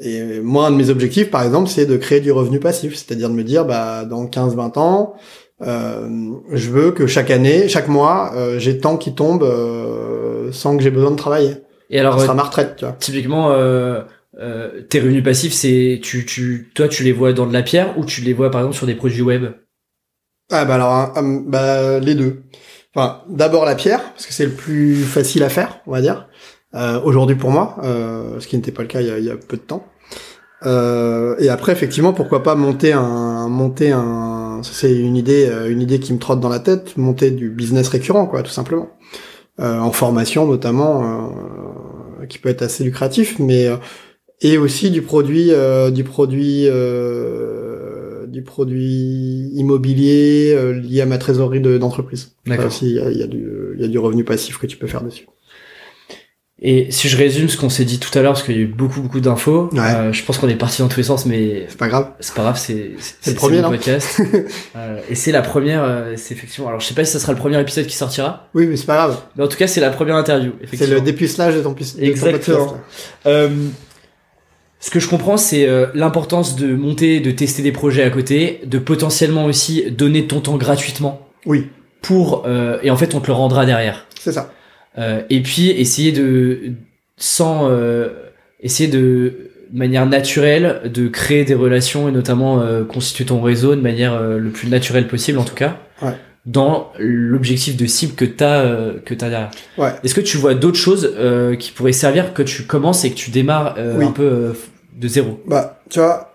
Et 0.00 0.40
moi, 0.40 0.66
un 0.66 0.70
de 0.72 0.76
mes 0.76 0.90
objectifs, 0.90 1.30
par 1.30 1.44
exemple, 1.44 1.68
c'est 1.68 1.86
de 1.86 1.96
créer 1.96 2.20
du 2.20 2.32
revenu 2.32 2.58
passif, 2.58 2.96
c'est-à-dire 2.96 3.28
de 3.28 3.34
me 3.34 3.44
dire, 3.44 3.64
bah, 3.64 4.04
dans 4.04 4.26
15-20 4.26 4.78
ans, 4.78 5.14
je 5.60 6.70
veux 6.70 6.92
que 6.92 7.08
chaque 7.08 7.32
année, 7.32 7.68
chaque 7.68 7.88
mois, 7.88 8.32
j'ai 8.58 8.78
tant 8.78 8.96
qui 8.96 9.12
tombe 9.16 9.44
sans 10.52 10.76
que 10.76 10.84
j'ai 10.84 10.92
besoin 10.92 11.10
de 11.10 11.16
travailler. 11.16 11.56
Et 11.90 11.98
alors, 11.98 12.16
ça 12.16 12.26
sera 12.26 12.34
ma 12.34 12.44
retraite, 12.44 12.76
tu 12.76 12.84
vois. 12.84 12.94
Typiquement. 13.00 13.52
tes 14.88 15.00
revenus 15.00 15.24
passifs, 15.24 15.52
c'est 15.52 15.98
tu, 16.00 16.24
tu, 16.24 16.70
toi, 16.76 16.86
tu 16.86 17.02
les 17.02 17.12
vois 17.12 17.32
dans 17.32 17.46
de 17.46 17.52
la 17.52 17.62
pierre 17.62 17.98
ou 17.98 18.04
tu 18.04 18.20
les 18.20 18.34
vois 18.34 18.52
par 18.52 18.60
exemple 18.60 18.76
sur 18.76 18.86
des 18.86 18.94
produits 18.94 19.22
web? 19.22 19.46
Ah 20.50 20.64
bah 20.64 20.74
alors 20.74 21.12
bah, 21.46 21.98
les 22.00 22.14
deux. 22.14 22.42
Enfin, 22.94 23.22
d'abord 23.28 23.64
la 23.64 23.74
pierre 23.74 24.12
parce 24.12 24.26
que 24.26 24.32
c'est 24.32 24.46
le 24.46 24.52
plus 24.52 24.96
facile 25.02 25.42
à 25.42 25.48
faire, 25.48 25.80
on 25.86 25.92
va 25.92 26.00
dire. 26.00 26.28
Euh, 26.74 27.00
aujourd'hui 27.02 27.36
pour 27.36 27.50
moi, 27.50 27.76
euh, 27.82 28.40
ce 28.40 28.46
qui 28.46 28.56
n'était 28.56 28.72
pas 28.72 28.82
le 28.82 28.88
cas 28.88 29.00
il 29.00 29.06
y 29.06 29.10
a, 29.10 29.18
il 29.18 29.36
peu 29.38 29.56
de 29.56 29.62
temps. 29.62 29.86
Euh, 30.66 31.36
et 31.38 31.48
après 31.50 31.72
effectivement 31.72 32.12
pourquoi 32.12 32.42
pas 32.42 32.56
monter 32.56 32.92
un 32.92 33.48
monter 33.48 33.92
un 33.92 34.60
c'est 34.64 34.92
une 34.92 35.14
idée 35.14 35.48
une 35.68 35.80
idée 35.80 36.00
qui 36.00 36.12
me 36.12 36.18
trotte 36.18 36.40
dans 36.40 36.48
la 36.48 36.58
tête 36.58 36.96
monter 36.96 37.30
du 37.30 37.48
business 37.48 37.88
récurrent 37.88 38.26
quoi 38.26 38.42
tout 38.42 38.50
simplement 38.50 38.88
en 39.58 39.92
formation 39.92 40.48
notamment 40.48 41.32
qui 42.28 42.40
peut 42.40 42.48
être 42.48 42.62
assez 42.62 42.82
lucratif 42.82 43.38
mais 43.38 43.68
et 44.40 44.58
aussi 44.58 44.90
du 44.90 45.00
produit 45.00 45.52
du 45.92 46.02
produit 46.02 46.68
du 48.30 48.42
produit 48.42 49.50
immobilier 49.54 50.52
euh, 50.54 50.72
lié 50.72 51.00
à 51.00 51.06
ma 51.06 51.18
trésorerie 51.18 51.60
d'entreprise. 51.60 52.32
D'accord. 52.46 52.72
Il 52.82 52.88
y 52.88 52.98
a, 52.98 53.10
y, 53.10 53.22
a 53.22 53.26
du, 53.26 53.48
y 53.78 53.84
a 53.84 53.88
du 53.88 53.98
revenu 53.98 54.24
passif 54.24 54.58
que 54.58 54.66
tu 54.66 54.76
peux 54.76 54.86
faire 54.86 55.02
dessus. 55.02 55.26
Et 56.60 56.90
si 56.90 57.08
je 57.08 57.16
résume 57.16 57.48
ce 57.48 57.56
qu'on 57.56 57.68
s'est 57.68 57.84
dit 57.84 58.00
tout 58.00 58.16
à 58.18 58.22
l'heure, 58.22 58.32
parce 58.32 58.42
qu'il 58.42 58.56
y 58.56 58.58
a 58.58 58.62
eu 58.62 58.66
beaucoup 58.66 59.00
beaucoup 59.00 59.20
d'infos, 59.20 59.70
euh, 59.72 60.12
je 60.12 60.24
pense 60.24 60.38
qu'on 60.38 60.48
est 60.48 60.56
parti 60.56 60.82
dans 60.82 60.88
tous 60.88 60.96
les 60.96 61.04
sens, 61.04 61.24
mais 61.24 61.66
c'est 61.68 61.78
pas 61.78 61.86
grave. 61.86 62.10
C'est 62.18 62.34
pas 62.34 62.42
grave, 62.42 62.58
c'est 62.58 62.96
c'est 62.98 63.30
le 63.30 63.36
premier 63.36 63.62
podcast. 63.62 64.20
euh, 64.76 64.98
et 65.08 65.14
c'est 65.14 65.30
la 65.30 65.42
première, 65.42 65.84
euh, 65.84 66.14
c'est 66.16 66.34
effectivement. 66.34 66.66
Alors 66.66 66.80
je 66.80 66.86
sais 66.86 66.94
pas 66.94 67.04
si 67.04 67.12
ça 67.12 67.20
sera 67.20 67.32
le 67.32 67.38
premier 67.38 67.60
épisode 67.60 67.86
qui 67.86 67.94
sortira. 67.94 68.48
Oui, 68.54 68.66
mais 68.66 68.76
c'est 68.76 68.86
pas 68.86 68.96
grave. 68.96 69.22
Mais 69.36 69.44
en 69.44 69.48
tout 69.48 69.56
cas, 69.56 69.68
c'est 69.68 69.80
la 69.80 69.90
première 69.90 70.16
interview. 70.16 70.52
C'est 70.72 70.88
le 70.88 71.00
dépucelage 71.00 71.54
de 71.54 71.60
ton, 71.60 71.74
de 71.74 72.02
Exactement. 72.02 72.66
Ton 72.66 72.78
podcast. 73.24 73.74
Ce 74.80 74.90
que 74.90 75.00
je 75.00 75.08
comprends, 75.08 75.36
c'est 75.36 75.66
euh, 75.68 75.86
l'importance 75.94 76.54
de 76.56 76.74
monter, 76.74 77.20
de 77.20 77.30
tester 77.32 77.62
des 77.62 77.72
projets 77.72 78.02
à 78.04 78.10
côté, 78.10 78.60
de 78.64 78.78
potentiellement 78.78 79.44
aussi 79.44 79.90
donner 79.90 80.26
ton 80.26 80.40
temps 80.40 80.56
gratuitement 80.56 81.28
Oui, 81.46 81.66
pour 82.00 82.44
euh, 82.46 82.78
et 82.82 82.90
en 82.90 82.96
fait 82.96 83.14
on 83.14 83.20
te 83.20 83.26
le 83.26 83.32
rendra 83.32 83.66
derrière. 83.66 84.06
c'est 84.20 84.32
ça. 84.32 84.52
Euh, 84.96 85.22
et 85.30 85.42
puis 85.42 85.70
essayer 85.70 86.12
de 86.12 86.72
sans 87.16 87.68
euh, 87.70 88.08
essayer 88.60 88.88
de 88.88 89.50
de 89.72 89.78
manière 89.78 90.06
naturelle 90.06 90.80
de 90.90 91.08
créer 91.08 91.44
des 91.44 91.52
relations 91.54 92.08
et 92.08 92.12
notamment 92.12 92.62
euh, 92.62 92.84
constituer 92.84 93.26
ton 93.26 93.42
réseau 93.42 93.74
de 93.76 93.80
manière 93.82 94.14
euh, 94.14 94.38
le 94.38 94.48
plus 94.48 94.66
naturelle 94.68 95.06
possible 95.06 95.38
en 95.38 95.44
tout 95.44 95.54
cas 95.54 95.76
Ouais. 96.00 96.14
Dans 96.48 96.90
l'objectif 96.98 97.76
de 97.76 97.84
cible 97.86 98.14
que 98.14 98.24
t'as 98.24 98.60
euh, 98.64 98.94
que 99.04 99.12
t'as 99.14 99.28
derrière. 99.28 99.50
Ouais. 99.76 99.90
Est-ce 100.02 100.14
que 100.14 100.22
tu 100.22 100.38
vois 100.38 100.54
d'autres 100.54 100.78
choses 100.78 101.14
euh, 101.18 101.56
qui 101.56 101.70
pourraient 101.72 101.92
servir 101.92 102.32
que 102.32 102.42
tu 102.42 102.62
commences 102.64 103.04
et 103.04 103.10
que 103.10 103.16
tu 103.16 103.30
démarres 103.30 103.74
euh, 103.76 103.96
Oui. 103.98 104.06
un 104.06 104.12
peu 104.12 104.22
euh, 104.22 104.52
de 104.96 105.08
zéro? 105.08 105.40
Bah, 105.46 105.80
tu 105.90 105.98
vois, 105.98 106.34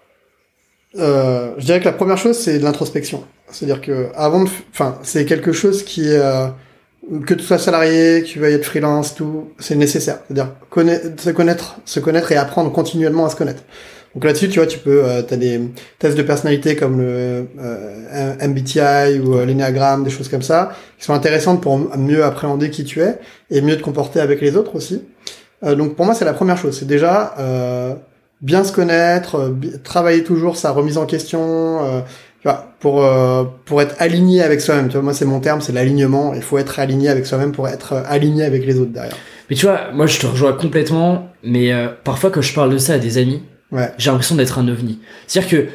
euh, 0.99 1.53
je 1.57 1.65
dirais 1.65 1.79
que 1.79 1.85
la 1.85 1.93
première 1.93 2.17
chose, 2.17 2.37
c'est 2.37 2.59
de 2.59 2.63
l'introspection. 2.63 3.23
C'est-à-dire 3.49 3.81
que 3.81 4.09
avant 4.15 4.43
de, 4.43 4.49
enfin, 4.71 4.99
c'est 5.01 5.25
quelque 5.25 5.51
chose 5.51 5.83
qui, 5.83 6.03
euh, 6.07 6.47
que 7.25 7.33
tu 7.33 7.43
sois 7.43 7.57
salarié, 7.57 8.21
que 8.21 8.27
tu 8.27 8.39
veuilles 8.39 8.53
être 8.55 8.65
freelance, 8.65 9.15
tout, 9.15 9.49
c'est 9.57 9.75
nécessaire. 9.75 10.19
C'est-à-dire 10.27 10.51
se 11.17 11.29
connaître, 11.31 11.77
se 11.85 11.99
connaître 11.99 12.31
et 12.31 12.35
apprendre 12.35 12.71
continuellement 12.71 13.25
à 13.25 13.29
se 13.29 13.35
connaître. 13.35 13.63
Donc 14.15 14.25
là-dessus, 14.25 14.49
tu 14.49 14.59
vois, 14.59 14.67
tu 14.67 14.77
peux, 14.77 15.03
euh, 15.03 15.21
t'as 15.23 15.37
des 15.37 15.59
tests 15.97 16.17
de 16.17 16.21
personnalité 16.21 16.75
comme 16.75 16.99
le 16.99 17.47
euh, 17.59 18.47
MBTI 18.47 19.19
ou 19.19 19.35
euh, 19.35 20.03
des 20.03 20.09
choses 20.11 20.29
comme 20.29 20.43
ça, 20.43 20.73
qui 20.99 21.05
sont 21.05 21.13
intéressantes 21.13 21.61
pour 21.61 21.79
mieux 21.97 22.23
appréhender 22.23 22.69
qui 22.69 22.83
tu 22.83 23.01
es 23.01 23.19
et 23.49 23.61
mieux 23.61 23.75
te 23.75 23.81
comporter 23.81 24.19
avec 24.19 24.39
les 24.41 24.55
autres 24.55 24.75
aussi. 24.75 25.01
Euh, 25.63 25.75
donc 25.75 25.95
pour 25.95 26.05
moi, 26.05 26.13
c'est 26.13 26.25
la 26.25 26.33
première 26.33 26.57
chose. 26.57 26.77
C'est 26.77 26.87
déjà 26.87 27.33
euh, 27.39 27.95
bien 28.41 28.63
se 28.63 28.71
connaître, 28.71 29.35
euh, 29.35 29.79
travailler 29.83 30.23
toujours 30.23 30.57
sa 30.57 30.71
remise 30.71 30.97
en 30.97 31.05
question, 31.05 32.03
tu 32.41 32.47
vois, 32.47 32.67
pour 32.79 33.03
pour 33.65 33.81
être 33.81 33.95
aligné 33.99 34.41
avec 34.41 34.61
soi-même. 34.61 34.87
Tu 34.87 34.93
vois, 34.93 35.01
moi, 35.01 35.13
c'est 35.13 35.25
mon 35.25 35.39
terme, 35.39 35.61
c'est 35.61 35.73
l'alignement. 35.73 36.33
Il 36.33 36.41
faut 36.41 36.57
être 36.57 36.79
aligné 36.79 37.09
avec 37.09 37.25
soi-même 37.25 37.51
pour 37.51 37.67
être 37.67 37.93
aligné 38.07 38.43
avec 38.43 38.65
les 38.65 38.79
autres 38.79 38.91
derrière. 38.91 39.17
Mais 39.49 39.55
tu 39.55 39.65
vois, 39.65 39.91
moi 39.93 40.07
je 40.07 40.19
te 40.19 40.25
rejoins 40.25 40.53
complètement, 40.53 41.29
mais 41.43 41.71
parfois 42.03 42.31
quand 42.31 42.41
je 42.41 42.53
parle 42.53 42.71
de 42.71 42.77
ça 42.77 42.93
à 42.93 42.97
des 42.97 43.17
amis, 43.17 43.43
Ouais. 43.73 43.91
j'ai 43.97 44.09
l'impression 44.11 44.35
d'être 44.35 44.59
un 44.59 44.67
ovni. 44.69 44.99
C'est-à-dire 45.27 45.49
que 45.49 45.67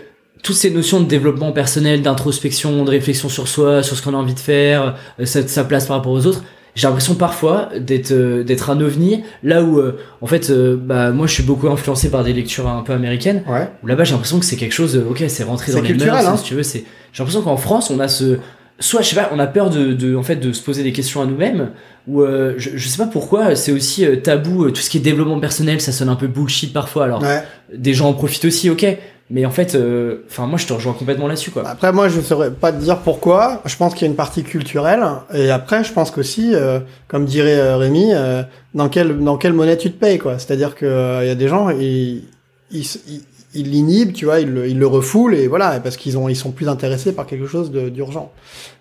toutes 0.42 0.56
ces 0.56 0.70
notions 0.70 1.00
de 1.00 1.06
développement 1.06 1.52
personnel, 1.52 2.00
d'introspection, 2.00 2.84
de 2.84 2.90
réflexion 2.90 3.28
sur 3.28 3.48
soi, 3.48 3.82
sur 3.82 3.96
ce 3.96 4.02
qu'on 4.02 4.14
a 4.14 4.16
envie 4.16 4.34
de 4.34 4.40
faire, 4.40 4.96
euh, 5.20 5.26
sa, 5.26 5.64
place 5.64 5.86
par 5.86 5.96
rapport 5.96 6.12
aux 6.12 6.26
autres, 6.26 6.42
j'ai 6.76 6.86
l'impression 6.86 7.16
parfois 7.16 7.70
d'être 7.80 8.12
euh, 8.12 8.44
d'être 8.44 8.70
un 8.70 8.80
ovni 8.80 9.24
là 9.42 9.64
où 9.64 9.80
euh, 9.80 9.98
en 10.20 10.28
fait 10.28 10.48
euh, 10.50 10.76
bah 10.80 11.10
moi 11.10 11.26
je 11.26 11.32
suis 11.32 11.42
beaucoup 11.42 11.68
influencé 11.68 12.08
par 12.08 12.22
des 12.22 12.32
lectures 12.32 12.68
un 12.68 12.82
peu 12.82 12.92
américaines 12.92 13.42
Ouais. 13.48 13.68
là-bas 13.84 14.04
j'ai 14.04 14.12
l'impression 14.12 14.38
que 14.38 14.44
c'est 14.44 14.54
quelque 14.54 14.74
chose 14.74 14.94
euh, 14.94 15.10
OK, 15.10 15.24
c'est 15.26 15.42
rentré 15.42 15.72
dans 15.72 15.80
les 15.80 15.88
culturel, 15.88 16.12
mœurs, 16.12 16.28
hein. 16.28 16.36
si 16.36 16.44
tu 16.44 16.54
veux, 16.54 16.62
c'est 16.62 16.84
j'ai 17.12 17.22
l'impression 17.22 17.42
qu'en 17.42 17.56
France, 17.56 17.90
on 17.90 17.98
a 17.98 18.06
ce 18.06 18.38
soit 18.80 19.02
je 19.02 19.08
sais 19.08 19.16
pas, 19.16 19.30
on 19.32 19.38
a 19.38 19.46
peur 19.46 19.70
de, 19.70 19.92
de 19.92 20.14
en 20.16 20.22
fait 20.22 20.36
de 20.36 20.52
se 20.52 20.62
poser 20.62 20.82
des 20.82 20.92
questions 20.92 21.20
à 21.20 21.26
nous-mêmes 21.26 21.70
ou 22.06 22.22
euh, 22.22 22.54
je, 22.58 22.70
je 22.76 22.88
sais 22.88 22.96
pas 22.98 23.06
pourquoi, 23.06 23.54
c'est 23.56 23.72
aussi 23.72 24.04
euh, 24.06 24.16
tabou 24.16 24.64
euh, 24.64 24.70
tout 24.70 24.80
ce 24.80 24.88
qui 24.90 24.98
est 24.98 25.00
développement 25.00 25.40
personnel, 25.40 25.80
ça 25.80 25.92
sonne 25.92 26.08
un 26.08 26.16
peu 26.16 26.26
bullshit 26.28 26.72
parfois 26.72 27.04
alors 27.04 27.22
Ouais. 27.22 27.42
des 27.74 27.92
gens 27.94 28.08
en 28.08 28.12
profitent 28.14 28.44
aussi, 28.44 28.70
ok. 28.70 28.86
Mais 29.30 29.44
en 29.44 29.50
fait, 29.50 29.74
euh, 29.74 30.24
enfin 30.30 30.46
moi 30.46 30.56
je 30.58 30.66
te 30.66 30.72
rejoins 30.72 30.94
complètement 30.94 31.26
là-dessus 31.26 31.50
quoi. 31.50 31.68
Après, 31.68 31.92
moi, 31.92 32.08
je 32.08 32.16
ne 32.16 32.22
saurais 32.22 32.50
pas 32.50 32.72
te 32.72 32.80
dire 32.80 32.96
pourquoi. 33.00 33.60
Je 33.66 33.76
pense 33.76 33.92
qu'il 33.92 34.02
y 34.02 34.04
a 34.04 34.10
une 34.10 34.16
partie 34.16 34.42
culturelle. 34.42 35.02
Et 35.34 35.50
après, 35.50 35.84
je 35.84 35.92
pense 35.92 36.10
qu'aussi, 36.10 36.52
euh, 36.54 36.80
comme 37.08 37.26
dirait 37.26 37.74
Rémi, 37.74 38.14
euh, 38.14 38.42
dans 38.72 38.88
quelle 38.88 39.18
dans 39.18 39.36
quelle 39.36 39.52
monnaie 39.52 39.76
tu 39.76 39.90
te 39.92 39.98
payes, 40.00 40.16
quoi. 40.18 40.38
C'est-à-dire 40.38 40.74
que 40.74 40.86
euh, 40.86 41.24
il 41.24 41.28
y 41.28 41.30
a 41.30 41.34
des 41.34 41.46
gens, 41.46 41.68
ils 41.68 42.22
ils 42.70 42.80
ils- 43.06 43.22
ils 43.54 43.70
l'inhibent, 43.70 44.12
tu 44.12 44.26
vois, 44.26 44.40
ils 44.40 44.50
le, 44.50 44.68
ils 44.68 44.78
le 44.78 44.86
refoulent 44.86 45.34
et 45.34 45.46
voilà, 45.46 45.80
parce 45.80 45.96
qu'ils 45.96 46.18
ont 46.18 46.28
ils 46.28 46.36
sont 46.36 46.50
plus 46.50 46.68
intéressés 46.68 47.12
par 47.12 47.26
quelque 47.26 47.46
chose 47.46 47.70
d'urgent. 47.70 48.30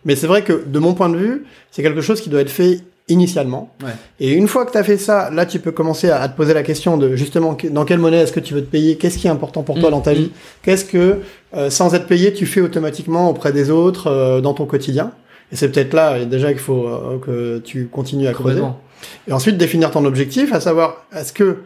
Mais 0.06 0.16
c'est 0.16 0.28
vrai 0.28 0.44
que 0.44 0.64
de 0.66 0.80
mon 0.80 0.94
point 0.94 1.10
de 1.10 1.18
vue, 1.18 1.46
c'est 1.72 1.84
quelque 1.84 2.02
chose 2.02 2.22
qui 2.22 2.30
doit 2.30 2.42
être 2.42 2.50
fait 2.50 2.82
initialement. 3.10 3.74
Ouais. 3.82 3.92
Et 4.20 4.34
une 4.34 4.48
fois 4.48 4.66
que 4.66 4.72
tu 4.72 4.78
as 4.78 4.84
fait 4.84 4.98
ça, 4.98 5.30
là, 5.32 5.46
tu 5.46 5.60
peux 5.60 5.72
commencer 5.72 6.10
à, 6.10 6.22
à 6.22 6.28
te 6.28 6.36
poser 6.36 6.54
la 6.54 6.64
question 6.64 6.98
de 6.98 7.16
justement 7.16 7.58
dans 7.72 7.86
quelle 7.86 8.00
monnaie 8.00 8.18
est-ce 8.18 8.34
que 8.34 8.40
tu 8.40 8.54
veux 8.54 8.62
te 8.62 8.70
payer, 8.70 8.98
qu'est-ce 8.98 9.18
qui 9.18 9.28
est 9.28 9.30
important 9.30 9.64
pour 9.64 9.80
toi 9.80 9.90
Mm, 9.90 9.92
dans 9.92 10.02
ta 10.02 10.12
mm. 10.12 10.18
vie, 10.18 10.32
qu'est-ce 10.64 10.86
que 10.86 11.20
euh, 11.56 11.70
sans 11.70 11.94
être 11.96 12.08
payé, 12.08 12.34
tu 12.34 12.46
fais 12.46 12.62
automatiquement 12.62 13.30
auprès 13.30 13.54
des 13.54 13.70
autres 13.70 14.08
euh, 14.08 14.42
dans 14.42 14.54
ton 14.54 14.66
quotidien? 14.66 15.12
Et 15.52 15.56
c'est 15.56 15.70
peut-être 15.72 15.94
là 15.94 16.26
déjà 16.26 16.50
qu'il 16.50 16.62
faut 16.62 16.88
euh, 16.88 17.20
que 17.20 17.60
tu 17.60 17.88
continues 17.88 18.28
à 18.28 18.34
creuser. 18.34 18.62
Et 19.28 19.32
ensuite 19.32 19.58
définir 19.58 19.92
ton 19.92 20.04
objectif, 20.04 20.52
à 20.52 20.60
savoir 20.60 21.06
est-ce 21.16 21.32
que 21.32 21.60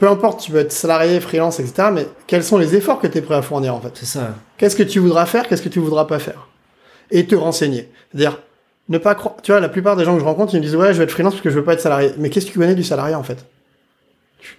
peu 0.00 0.08
importe, 0.08 0.40
tu 0.40 0.50
veux 0.50 0.60
être 0.60 0.72
salarié, 0.72 1.20
freelance, 1.20 1.60
etc. 1.60 1.90
Mais 1.92 2.08
quels 2.26 2.42
sont 2.42 2.56
les 2.56 2.74
efforts 2.74 2.98
que 2.98 3.06
tu 3.06 3.18
es 3.18 3.20
prêt 3.20 3.34
à 3.34 3.42
fournir 3.42 3.74
en 3.74 3.80
fait 3.80 3.92
C'est 3.94 4.06
ça. 4.06 4.34
Qu'est-ce 4.56 4.74
que 4.74 4.82
tu 4.82 4.98
voudras 4.98 5.26
faire, 5.26 5.46
qu'est-ce 5.46 5.62
que 5.62 5.68
tu 5.68 5.78
voudras 5.78 6.06
pas 6.06 6.18
faire 6.18 6.48
Et 7.10 7.26
te 7.26 7.34
renseigner. 7.34 7.90
C'est-à-dire 8.10 8.40
ne 8.88 8.96
pas 8.96 9.14
croire. 9.14 9.36
Tu 9.42 9.52
vois, 9.52 9.60
la 9.60 9.68
plupart 9.68 9.96
des 9.96 10.04
gens 10.04 10.14
que 10.14 10.20
je 10.20 10.24
rencontre, 10.24 10.54
ils 10.54 10.56
me 10.56 10.62
disent 10.62 10.74
ouais, 10.74 10.94
je 10.94 10.98
vais 10.98 11.04
être 11.04 11.10
freelance 11.10 11.34
parce 11.34 11.42
que 11.42 11.50
je 11.50 11.54
veux 11.54 11.64
pas 11.64 11.74
être 11.74 11.82
salarié. 11.82 12.12
Mais 12.16 12.30
qu'est-ce 12.30 12.46
que 12.46 12.52
tu 12.52 12.58
connais 12.58 12.74
du 12.74 12.82
salarié 12.82 13.14
en 13.14 13.22
fait 13.22 13.44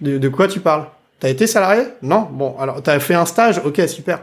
de, 0.00 0.16
de 0.16 0.28
quoi 0.28 0.46
tu 0.46 0.60
parles 0.60 0.86
T'as 1.18 1.28
été 1.28 1.48
salarié 1.48 1.82
Non. 2.02 2.28
Bon, 2.30 2.56
alors 2.60 2.80
t'as 2.80 3.00
fait 3.00 3.14
un 3.14 3.26
stage. 3.26 3.60
Ok, 3.64 3.80
super. 3.88 4.20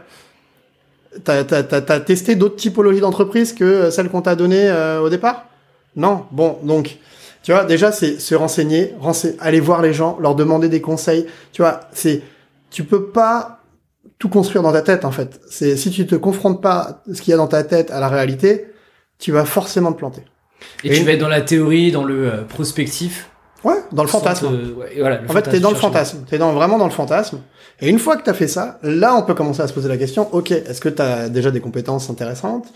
T'as 1.22 1.44
t'as 1.44 1.62
t'as 1.62 1.82
t'as 1.82 2.00
testé 2.00 2.34
d'autres 2.34 2.56
typologies 2.56 3.00
d'entreprises 3.00 3.52
que 3.52 3.64
euh, 3.64 3.90
celles 3.90 4.08
qu'on 4.08 4.22
t'a 4.22 4.36
données 4.36 4.70
euh, 4.70 5.00
au 5.00 5.10
départ 5.10 5.44
Non. 5.96 6.24
Bon, 6.30 6.58
donc 6.62 6.96
tu 7.42 7.52
vois, 7.52 7.64
déjà 7.64 7.90
c'est 7.92 8.18
se 8.20 8.34
renseigner, 8.34 8.94
rense- 9.00 9.26
aller 9.40 9.60
voir 9.60 9.82
les 9.82 9.92
gens, 9.92 10.18
leur 10.20 10.34
demander 10.34 10.68
des 10.68 10.80
conseils. 10.80 11.26
Tu 11.52 11.62
vois, 11.62 11.80
c'est 11.92 12.22
tu 12.70 12.84
peux 12.84 13.06
pas 13.06 13.60
tout 14.18 14.28
construire 14.28 14.62
dans 14.62 14.72
ta 14.72 14.82
tête 14.82 15.04
en 15.04 15.10
fait. 15.10 15.40
C'est 15.50 15.76
si 15.76 15.90
tu 15.90 16.06
te 16.06 16.14
confrontes 16.14 16.60
pas 16.62 17.02
ce 17.12 17.20
qu'il 17.22 17.30
y 17.30 17.34
a 17.34 17.36
dans 17.38 17.46
ta 17.48 17.64
tête 17.64 17.90
à 17.90 18.00
la 18.00 18.08
réalité, 18.08 18.66
tu 19.18 19.32
vas 19.32 19.44
forcément 19.44 19.92
te 19.92 19.98
planter. 19.98 20.22
Et, 20.84 20.92
Et- 20.92 20.98
tu 20.98 21.04
vas 21.04 21.12
être 21.12 21.20
dans 21.20 21.28
la 21.28 21.40
théorie, 21.40 21.90
dans 21.92 22.04
le 22.04 22.26
euh, 22.32 22.42
prospectif. 22.44 23.30
Ouais, 23.64 23.74
dans 23.92 24.02
le 24.04 24.08
fantasme. 24.08 24.46
te- 24.48 24.72
ouais, 24.72 24.88
et 24.96 25.00
voilà, 25.00 25.20
le 25.20 25.28
En 25.28 25.32
fait, 25.34 25.42
t'es 25.42 25.60
dans 25.60 25.70
le 25.70 25.76
fantasme. 25.76 26.24
T'es 26.28 26.38
dans, 26.38 26.52
vraiment 26.54 26.78
dans 26.78 26.86
le 26.86 26.90
fantasme. 26.90 27.40
Et 27.82 27.88
une 27.88 27.98
fois 27.98 28.16
que 28.16 28.22
t'as 28.22 28.34
fait 28.34 28.48
ça, 28.48 28.78
là, 28.82 29.16
on 29.16 29.22
peut 29.22 29.34
commencer 29.34 29.62
à 29.62 29.66
se 29.68 29.72
poser 29.72 29.88
la 29.88 29.96
question, 29.96 30.28
ok, 30.34 30.50
est-ce 30.50 30.80
que 30.80 30.88
t'as 30.90 31.28
déjà 31.30 31.50
des 31.50 31.60
compétences 31.60 32.10
intéressantes? 32.10 32.66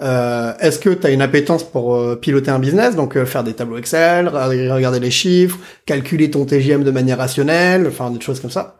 Euh, 0.00 0.52
Est-ce 0.60 0.78
que 0.78 0.90
t'as 0.90 1.10
une 1.10 1.22
appétence 1.22 1.64
pour 1.64 1.96
euh, 1.96 2.16
piloter 2.16 2.50
un 2.50 2.58
business, 2.58 2.94
donc 2.94 3.16
euh, 3.16 3.24
faire 3.24 3.42
des 3.44 3.54
tableaux 3.54 3.76
Excel, 3.78 4.26
re- 4.28 4.72
regarder 4.72 5.00
les 5.00 5.10
chiffres, 5.10 5.58
calculer 5.84 6.30
ton 6.30 6.44
TGM 6.44 6.84
de 6.84 6.90
manière 6.90 7.18
rationnelle, 7.18 7.86
enfin 7.88 8.10
des 8.10 8.20
choses 8.20 8.40
comme 8.40 8.50
ça. 8.50 8.76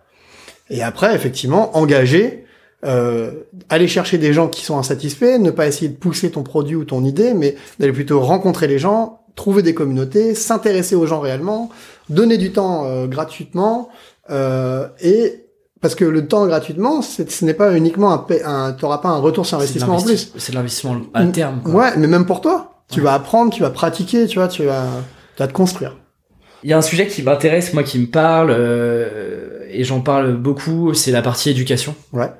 Et 0.70 0.82
après, 0.82 1.14
effectivement, 1.14 1.76
engager, 1.76 2.44
euh, 2.84 3.32
aller 3.68 3.88
chercher 3.88 4.18
des 4.18 4.32
gens 4.32 4.48
qui 4.48 4.64
sont 4.64 4.78
insatisfaits, 4.78 5.38
ne 5.38 5.50
pas 5.50 5.66
essayer 5.66 5.88
de 5.88 5.96
pousser 5.96 6.30
ton 6.30 6.42
produit 6.44 6.76
ou 6.76 6.84
ton 6.84 7.04
idée, 7.04 7.34
mais 7.34 7.56
d'aller 7.78 7.92
plutôt 7.92 8.20
rencontrer 8.20 8.68
les 8.68 8.78
gens, 8.78 9.20
trouver 9.34 9.62
des 9.62 9.74
communautés, 9.74 10.34
s'intéresser 10.34 10.94
aux 10.94 11.06
gens 11.06 11.20
réellement, 11.20 11.70
donner 12.08 12.38
du 12.38 12.52
temps 12.52 13.06
gratuitement, 13.06 13.88
euh, 14.30 14.86
et 15.00 15.41
parce 15.82 15.94
que 15.94 16.04
le 16.06 16.26
temps 16.26 16.46
gratuitement, 16.46 17.02
ce 17.02 17.44
n'est 17.44 17.52
pas 17.54 17.76
uniquement 17.76 18.12
un, 18.14 18.26
un 18.46 18.72
t'auras 18.72 18.98
pas 18.98 19.10
un 19.10 19.18
retour 19.18 19.44
sur 19.44 19.58
investissement 19.58 19.96
en 19.96 20.02
plus. 20.02 20.32
C'est 20.38 20.52
de 20.52 20.56
l'investissement 20.56 20.96
à 21.12 21.24
terme. 21.26 21.60
quoi. 21.62 21.74
Ouais, 21.74 21.90
mais 21.98 22.06
même 22.06 22.24
pour 22.24 22.40
toi, 22.40 22.84
tu 22.90 23.00
Ouais. 23.00 23.04
vas 23.04 23.14
apprendre, 23.14 23.52
tu 23.52 23.60
vas 23.60 23.70
pratiquer, 23.70 24.26
tu 24.26 24.38
vois, 24.38 24.48
tu 24.48 24.64
vas, 24.64 24.86
tu 25.36 25.42
vas 25.42 25.48
te 25.48 25.52
construire. 25.52 25.98
Il 26.64 26.70
y 26.70 26.72
a 26.72 26.78
un 26.78 26.82
sujet 26.82 27.08
qui 27.08 27.22
m'intéresse, 27.22 27.74
moi, 27.74 27.82
qui 27.82 27.98
me 27.98 28.06
parle, 28.06 28.50
euh, 28.52 29.66
et 29.70 29.84
j'en 29.84 30.00
parle 30.00 30.36
beaucoup, 30.36 30.94
c'est 30.94 31.10
la 31.10 31.20
partie 31.22 31.50
éducation. 31.50 31.94
Ouais. 32.12 32.30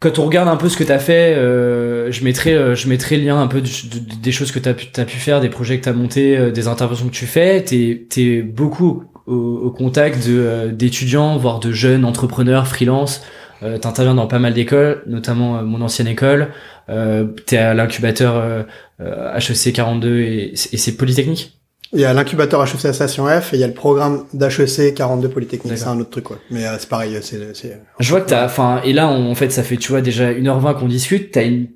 Quand 0.00 0.18
on 0.18 0.24
regarde 0.26 0.48
un 0.48 0.56
peu 0.56 0.68
ce 0.68 0.76
que 0.76 0.84
t'as 0.84 0.98
fait, 0.98 1.34
euh, 1.36 2.10
je 2.12 2.22
mettrai, 2.24 2.54
euh, 2.54 2.74
je 2.74 2.88
mettrai 2.88 3.16
le 3.16 3.24
lien 3.24 3.40
un 3.40 3.46
peu 3.46 3.60
de- 3.62 3.66
de- 3.66 4.14
des 4.22 4.32
choses 4.32 4.52
que 4.52 4.58
t'as 4.58 4.74
pu, 4.74 4.86
t'as 4.92 5.04
pu 5.04 5.16
faire, 5.16 5.40
des 5.40 5.48
projets 5.48 5.78
que 5.78 5.84
t'as 5.84 5.92
montés, 5.94 6.36
euh, 6.36 6.50
des 6.50 6.68
interventions 6.68 7.06
que 7.06 7.12
tu 7.14 7.26
fais. 7.26 7.62
T'es, 7.64 8.06
t'es 8.08 8.42
beaucoup 8.42 9.04
au, 9.26 9.34
au 9.34 9.70
contact 9.70 10.26
de 10.26 10.38
euh, 10.38 10.72
d'étudiants, 10.72 11.36
voire 11.36 11.60
de 11.60 11.72
jeunes 11.72 12.04
entrepreneurs, 12.04 12.66
freelance. 12.66 13.22
Euh, 13.62 13.78
T'interviens 13.78 14.14
dans 14.14 14.26
pas 14.26 14.38
mal 14.38 14.52
d'écoles, 14.54 15.02
notamment 15.06 15.58
euh, 15.58 15.62
mon 15.62 15.80
ancienne 15.80 16.08
école. 16.08 16.48
Euh, 16.88 17.24
T'es 17.46 17.56
à 17.56 17.72
l'incubateur 17.74 18.34
euh, 18.36 18.62
euh, 19.00 19.34
HEC 19.38 19.72
42 19.72 20.18
et, 20.20 20.52
et 20.72 20.76
c'est 20.76 20.92
Polytechnique? 20.96 21.52
Il 21.92 22.00
y 22.00 22.04
a 22.04 22.12
l'incubateur 22.12 22.62
HEC 22.62 22.92
Station 22.92 23.26
F 23.26 23.54
et 23.54 23.56
il 23.56 23.60
y 23.60 23.64
a 23.64 23.68
le 23.68 23.72
programme 23.72 24.24
d'HEC 24.34 24.94
42 24.94 25.28
Polytechnique. 25.28 25.78
C'est 25.78 25.86
un 25.86 25.98
autre 26.00 26.10
truc, 26.10 26.24
quoi. 26.24 26.38
Mais 26.50 26.66
euh, 26.66 26.76
c'est 26.78 26.88
pareil, 26.88 27.16
c'est, 27.22 27.54
c'est, 27.54 27.80
Je 27.98 28.10
vois 28.10 28.20
que 28.20 28.28
t'as, 28.28 28.44
enfin, 28.44 28.80
et 28.84 28.92
là, 28.92 29.08
on- 29.08 29.30
en 29.30 29.34
fait, 29.34 29.50
ça 29.50 29.62
fait, 29.62 29.76
tu 29.76 29.88
vois, 29.90 30.00
déjà 30.02 30.32
1h20 30.32 30.78
qu'on 30.78 30.88
discute, 30.88 31.30
t'as 31.32 31.44
une, 31.44 31.68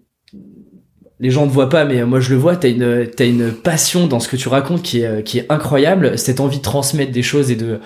les 1.21 1.31
gens 1.31 1.45
ne 1.45 1.51
voient 1.51 1.69
pas, 1.69 1.85
mais 1.85 2.03
moi 2.05 2.19
je 2.19 2.31
le 2.31 2.37
vois, 2.37 2.57
t'as 2.57 2.71
une, 2.71 3.07
t'as 3.15 3.27
passion 3.63 4.07
dans 4.07 4.21
ce 4.21 4.29
que 4.29 4.37
tu 4.37 4.49
racontes 4.49 4.83
qui 4.83 5.03
est, 5.03 5.07
euh, 5.07 5.23
qui 5.23 5.39
est 5.39 5.47
incroyable, 5.51 6.19
cette 6.19 6.41
envie 6.41 6.59
de 6.59 6.63
transmettre 6.63 7.13
des 7.13 7.23
choses 7.23 7.51
et 7.51 7.57
de, 7.57 7.79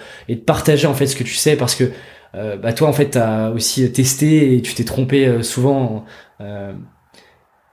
partager, 0.47 0.87
en 0.87 0.95
fait, 0.95 1.07
ce 1.07 1.17
que 1.17 1.25
tu 1.25 1.35
sais, 1.35 1.57
parce 1.57 1.75
que, 1.75 1.85
euh, 2.37 2.57
bah, 2.57 2.73
toi, 2.73 2.89
en 2.89 2.93
fait, 2.93 3.11
t'as 3.11 3.51
aussi 3.51 3.91
testé 3.93 4.55
et 4.55 4.63
tu 4.63 4.75
t'es 4.75 4.85
trompé 4.85 5.27
euh, 5.27 5.43
souvent, 5.43 6.05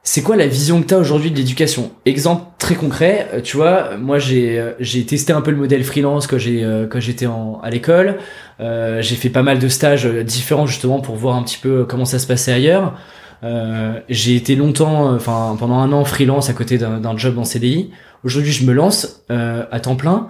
c'est 0.04 0.24
quoi 0.24 0.36
la 0.36 0.48
vision 0.48 0.82
que 0.82 0.88
tu 0.88 0.94
as 0.96 0.98
aujourd'hui 0.98 1.30
de 1.30 1.38
l'éducation? 1.38 1.92
Exemple 2.06 2.46
très 2.58 2.74
concret, 2.74 3.28
tu 3.44 3.56
vois, 3.58 3.98
moi 3.98 4.18
j'ai 4.18 5.06
testé 5.06 5.32
un 5.32 5.42
peu 5.42 5.52
le 5.52 5.58
modèle 5.58 5.84
freelance 5.84 6.26
quand 6.26 6.40
j'ai 6.40 6.66
quand 6.90 7.00
j'étais 7.00 7.28
à 7.28 7.70
l'école. 7.70 8.18
J'ai 8.60 9.16
fait 9.16 9.30
pas 9.30 9.44
mal 9.44 9.60
de 9.60 9.68
stages 9.68 10.08
différents 10.08 10.66
justement 10.66 11.02
pour 11.02 11.16
voir 11.18 11.36
un 11.36 11.44
petit 11.44 11.60
peu 11.60 11.86
comment 11.86 12.06
ça 12.06 12.18
se 12.18 12.26
passait 12.26 12.52
ailleurs. 12.52 12.96
J'ai 13.44 14.36
été 14.36 14.56
longtemps, 14.56 15.14
enfin 15.14 15.56
pendant 15.58 15.80
un 15.80 15.92
an 15.92 16.06
freelance 16.06 16.50
à 16.50 16.54
côté 16.54 16.78
d'un 16.78 17.18
job 17.18 17.38
en 17.38 17.44
CDI. 17.44 17.92
Aujourd'hui, 18.24 18.52
je 18.52 18.66
me 18.66 18.74
lance 18.74 19.24
à 19.30 19.80
temps 19.80 19.96
plein. 19.96 20.30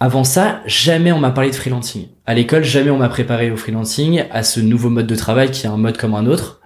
Avant 0.00 0.22
ça, 0.22 0.60
jamais 0.64 1.10
on 1.10 1.18
m'a 1.18 1.32
parlé 1.32 1.50
de 1.50 1.56
freelancing. 1.56 2.06
À 2.24 2.34
l'école, 2.34 2.62
jamais 2.62 2.90
on 2.90 2.98
m'a 2.98 3.08
préparé 3.08 3.50
au 3.50 3.56
freelancing, 3.56 4.24
à 4.30 4.44
ce 4.44 4.60
nouveau 4.60 4.90
mode 4.90 5.08
de 5.08 5.16
travail 5.16 5.50
qui 5.50 5.66
est 5.66 5.68
un 5.68 5.76
mode 5.76 5.96
comme 5.96 6.14
un 6.14 6.26
autre. 6.26 6.60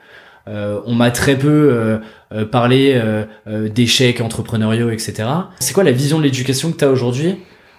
Euh, 0.48 0.80
on 0.86 0.94
m'a 0.94 1.10
très 1.10 1.38
peu 1.38 1.48
euh, 1.48 1.98
euh, 2.34 2.44
parlé 2.44 3.00
d'échecs 3.46 4.20
entrepreneuriaux, 4.20 4.90
etc. 4.90 5.24
C'est 5.60 5.72
quoi 5.72 5.84
la 5.84 5.92
vision 5.92 6.18
de 6.18 6.24
l'éducation 6.24 6.72
que 6.72 6.76
tu 6.76 6.84
as 6.84 6.90
aujourd'hui 6.90 7.38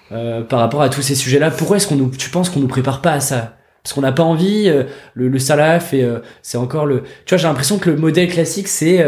par 0.09 0.59
rapport 0.59 0.81
à 0.81 0.89
tous 0.89 1.01
ces 1.01 1.15
sujets-là? 1.15 1.51
Pourquoi 1.51 1.77
est-ce 1.77 1.87
qu'on 1.87 1.95
nous, 1.95 2.09
tu 2.09 2.29
penses 2.29 2.49
qu'on 2.49 2.59
nous 2.59 2.67
prépare 2.67 3.01
pas 3.01 3.13
à 3.13 3.19
ça? 3.19 3.57
Parce 3.83 3.93
qu'on 3.93 4.01
n'a 4.01 4.11
pas 4.11 4.23
envie, 4.23 4.71
le, 5.13 5.27
le 5.27 5.39
salaf 5.39 5.93
et 5.93 6.07
c'est 6.41 6.57
encore 6.57 6.85
le. 6.85 7.03
Tu 7.25 7.35
vois, 7.35 7.37
j'ai 7.37 7.47
l'impression 7.47 7.77
que 7.79 7.89
le 7.89 7.97
modèle 7.97 8.29
classique 8.29 8.69
c'est 8.69 9.03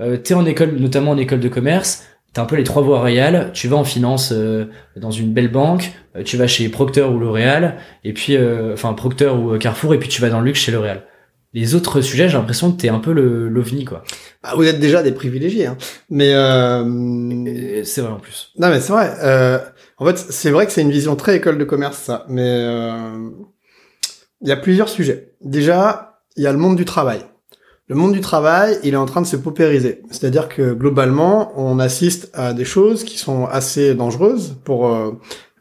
euh, 0.00 0.16
t'es 0.16 0.34
en 0.34 0.46
école, 0.46 0.76
notamment 0.76 1.10
en 1.10 1.18
école 1.18 1.40
de 1.40 1.48
commerce, 1.48 2.04
t'as 2.32 2.42
un 2.42 2.46
peu 2.46 2.56
les 2.56 2.64
trois 2.64 2.82
voies 2.82 3.00
royales. 3.00 3.50
Tu 3.54 3.66
vas 3.66 3.76
en 3.76 3.84
finance 3.84 4.32
dans 4.96 5.10
une 5.10 5.32
belle 5.32 5.50
banque, 5.50 5.92
tu 6.24 6.36
vas 6.36 6.46
chez 6.46 6.68
Procter 6.68 7.02
ou 7.02 7.18
L'Oréal, 7.18 7.76
et 8.04 8.12
puis 8.12 8.38
enfin 8.72 8.92
Procter 8.92 9.28
ou 9.28 9.58
Carrefour, 9.58 9.94
et 9.94 9.98
puis 9.98 10.08
tu 10.08 10.20
vas 10.22 10.30
dans 10.30 10.40
le 10.40 10.46
luxe 10.46 10.60
chez 10.60 10.72
L'Oréal 10.72 11.02
les 11.52 11.74
autres 11.74 12.00
sujets, 12.00 12.28
j'ai 12.28 12.36
l'impression 12.36 12.70
que 12.70 12.80
t'es 12.80 12.88
un 12.88 13.00
peu 13.00 13.12
le 13.12 13.48
l'ovni 13.48 13.84
quoi. 13.84 14.04
Bah, 14.42 14.52
vous 14.54 14.64
êtes 14.64 14.78
déjà 14.78 15.02
des 15.02 15.12
privilégiés, 15.12 15.66
hein. 15.66 15.76
mais 16.08 16.32
euh... 16.32 17.82
c'est 17.84 18.00
vrai 18.00 18.12
en 18.12 18.20
plus. 18.20 18.52
Non 18.58 18.68
mais 18.68 18.80
c'est 18.80 18.92
vrai. 18.92 19.12
Euh... 19.22 19.58
En 19.98 20.06
fait, 20.06 20.16
c'est 20.16 20.50
vrai 20.50 20.66
que 20.66 20.72
c'est 20.72 20.82
une 20.82 20.90
vision 20.90 21.16
très 21.16 21.36
école 21.36 21.58
de 21.58 21.64
commerce 21.64 21.98
ça, 21.98 22.24
mais 22.28 22.42
euh... 22.46 23.30
il 24.40 24.48
y 24.48 24.52
a 24.52 24.56
plusieurs 24.56 24.88
sujets. 24.88 25.34
Déjà, 25.40 26.20
il 26.36 26.42
y 26.42 26.46
a 26.46 26.52
le 26.52 26.58
monde 26.58 26.76
du 26.76 26.84
travail. 26.84 27.20
Le 27.88 27.96
monde 27.96 28.12
du 28.12 28.20
travail, 28.20 28.78
il 28.84 28.94
est 28.94 28.96
en 28.96 29.06
train 29.06 29.20
de 29.20 29.26
se 29.26 29.36
paupériser. 29.36 30.02
C'est-à-dire 30.10 30.48
que 30.48 30.72
globalement, 30.72 31.52
on 31.56 31.78
assiste 31.78 32.30
à 32.34 32.52
des 32.52 32.64
choses 32.64 33.04
qui 33.04 33.18
sont 33.18 33.46
assez 33.46 33.94
dangereuses 33.94 34.56
pour 34.64 34.88
euh, 34.88 35.12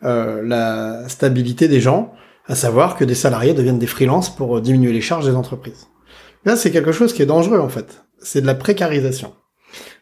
euh, 0.04 0.44
la 0.44 1.10
stabilité 1.10 1.68
des 1.68 1.82
gens 1.82 2.14
à 2.50 2.56
savoir 2.56 2.98
que 2.98 3.06
des 3.06 3.16
salariés 3.16 3.54
deviennent 3.54 3.80
des 3.80 3.88
freelances 3.88 4.36
pour 4.36 4.58
euh, 4.58 4.62
diminuer 4.62 4.92
les 4.92 5.02
charges 5.02 5.26
des 5.26 5.36
entreprises. 5.36 5.88
Là, 6.46 6.56
c'est 6.56 6.72
quelque 6.72 6.92
chose 6.92 7.14
qui 7.14 7.22
est 7.22 7.28
dangereux 7.28 7.60
en 7.60 7.70
fait. 7.70 8.04
C'est 8.22 8.42
de 8.42 8.48
la 8.48 8.56
précarisation. 8.56 9.34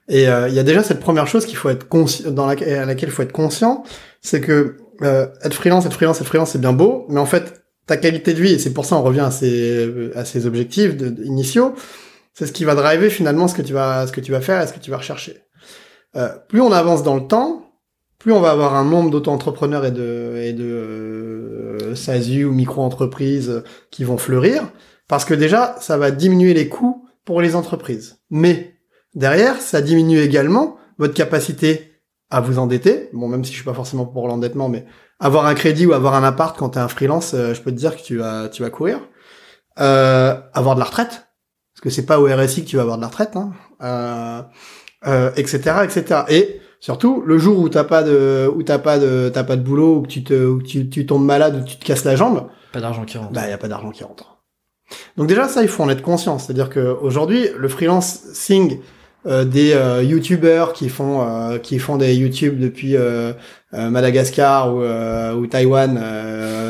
Et 0.08 0.30
euh, 0.30 0.48
il 0.48 0.56
y 0.56 0.60
a 0.60 0.64
déjà 0.64 0.82
cette 0.82 1.02
première 1.02 1.28
chose 1.28 1.45
qu'il 1.45 1.58
faut 1.58 1.70
être 1.70 1.88
conscient, 1.90 2.32
dans 2.32 2.45
laquelle, 2.45 2.80
à 2.80 2.86
laquelle 2.86 3.10
il 3.10 3.12
faut 3.12 3.24
être 3.24 3.34
conscient, 3.34 3.84
c'est 4.22 4.40
que 4.40 4.78
euh, 5.02 5.28
être 5.44 5.54
freelance, 5.54 5.86
être 5.86 5.94
freelance, 5.94 6.22
être 6.22 6.28
freelance, 6.28 6.52
c'est 6.52 6.62
bien 6.62 6.74
beau, 6.74 7.06
mais 7.10 7.20
en 7.20 7.26
fait, 7.26 7.66
ta 7.88 7.97
qualité 7.97 8.34
de 8.34 8.41
vie, 8.41 8.53
et 8.53 8.59
c'est 8.59 8.73
pour 8.73 8.85
ça 8.85 8.97
on 8.97 9.01
revient 9.01 9.22
à 9.22 9.31
ces, 9.31 10.11
à 10.15 10.26
ces 10.26 10.45
objectifs 10.45 10.93
initiaux, 11.23 11.73
c'est 12.34 12.45
ce 12.45 12.51
qui 12.51 12.65
va 12.65 12.76
driver 12.76 13.09
finalement 13.09 13.47
ce 13.47 13.55
que 13.55 13.61
tu 13.64 13.73
vas, 13.73 14.05
ce 14.05 14.11
que 14.11 14.22
tu 14.22 14.31
vas 14.31 14.41
faire 14.41 14.61
et 14.61 14.68
ce 14.68 14.73
que 14.73 14.80
tu 14.80 14.91
vas 14.91 14.97
rechercher. 14.97 15.38
Euh, 16.15 16.30
plus 16.47 16.61
on 16.61 16.72
avance 16.72 17.01
dans 17.01 17.15
le 17.15 17.26
temps, 17.26 17.72
plus 18.19 18.31
on 18.31 18.39
va 18.39 18.51
avoir 18.51 18.76
un 18.76 18.85
nombre 18.85 19.09
d'auto-entrepreneurs 19.09 19.85
et 19.85 19.91
de, 19.91 20.35
et 20.43 20.53
de 20.53 20.64
euh, 20.64 21.95
SASU 21.95 22.45
ou 22.45 22.51
micro-entreprises 22.51 23.64
qui 23.89 24.03
vont 24.03 24.18
fleurir, 24.18 24.69
parce 25.07 25.26
que 25.26 25.34
déjà, 25.34 25.76
ça 25.80 25.97
va 25.97 26.11
diminuer 26.11 26.53
les 26.53 26.68
coûts 26.68 27.07
pour 27.26 27.41
les 27.41 27.55
entreprises. 27.55 28.19
Mais 28.30 28.76
derrière, 29.15 29.61
ça 29.61 29.81
diminue 29.81 30.19
également 30.19 30.77
votre 30.97 31.14
capacité 31.14 31.91
à 32.30 32.41
vous 32.41 32.59
endetter. 32.59 33.09
Bon, 33.14 33.27
même 33.27 33.45
si 33.45 33.51
je 33.51 33.57
suis 33.57 33.65
pas 33.65 33.73
forcément 33.73 34.05
pour 34.05 34.27
l'endettement, 34.27 34.69
mais 34.69 34.85
avoir 35.19 35.45
un 35.45 35.56
crédit 35.56 35.85
ou 35.85 35.94
avoir 35.94 36.15
un 36.15 36.23
appart 36.23 36.57
quand 36.57 36.72
tu 36.72 36.80
es 36.80 36.81
un 36.81 36.88
freelance, 36.88 37.34
euh, 37.34 37.53
je 37.53 37.61
peux 37.61 37.72
te 37.72 37.77
dire 37.77 37.95
que 37.95 38.02
tu 38.02 38.18
vas, 38.18 38.49
tu 38.49 38.64
vas 38.64 38.69
courir. 38.69 38.99
Euh, 39.80 40.39
avoir 40.53 40.76
de 40.76 40.80
la 40.80 40.85
retraite, 40.85 41.27
parce 41.73 41.81
que 41.84 41.89
c'est 41.89 42.06
pas 42.06 42.19
au 42.19 42.26
RSI 42.26 42.64
que 42.64 42.69
tu 42.69 42.76
vas 42.77 42.81
avoir 42.81 42.98
de 42.98 43.02
la 43.02 43.07
retraite, 43.07 43.35
hein, 43.35 43.52
euh, 43.84 44.41
euh, 45.06 45.31
etc., 45.35 45.80
etc. 45.84 46.23
Et 46.30 46.61
Surtout 46.80 47.23
le 47.26 47.38
jour 47.38 47.60
où 47.60 47.69
t'as 47.69 47.84
pas 47.84 48.03
de, 48.03 48.52
où 48.56 48.61
t'as 48.61 48.77
pas 48.77 48.99
de, 48.99 49.31
t'as 49.34 49.44
pas 49.44 49.56
de 49.56 49.61
boulot, 49.61 49.98
ou 49.98 50.02
que 50.03 50.07
tu 50.07 50.23
te, 50.23 50.45
ou 50.45 50.61
tu, 50.61 50.89
tu 50.89 51.06
tombes 51.06 51.26
malade, 51.26 51.61
ou 51.61 51.65
tu 51.65 51.77
te 51.77 51.85
casses 51.85 52.06
la 52.06 52.15
jambe. 52.15 52.48
Pas 52.72 52.81
d'argent 52.81 53.03
qui 53.03 53.18
rentre. 53.18 53.31
Bah, 53.31 53.48
y 53.48 53.52
a 53.52 53.57
pas 53.57 53.68
d'argent 53.68 53.89
qui 53.91 54.03
rentre. 54.03 54.38
Donc 55.18 55.27
déjà 55.27 55.48
ça, 55.48 55.64
il 55.64 55.69
faut 55.69 55.84
en 55.84 55.89
être 55.89 56.03
conscient. 56.03 56.38
C'est-à-dire 56.38 56.69
que 56.69 56.95
aujourd'hui, 57.02 57.48
le 57.57 57.68
freelancing 57.68 58.80
euh, 59.26 59.45
des 59.45 59.73
euh, 59.73 60.03
youtubeurs 60.03 60.73
qui 60.73 60.89
font, 60.89 61.22
euh, 61.22 61.57
qui 61.57 61.80
font 61.80 61.98
des 61.98 62.14
YouTube 62.15 62.60
depuis 62.60 62.95
euh, 62.95 63.34
Madagascar 63.73 64.73
ou, 64.73 64.81
ou 64.81 65.48
Taïwan 65.48 65.99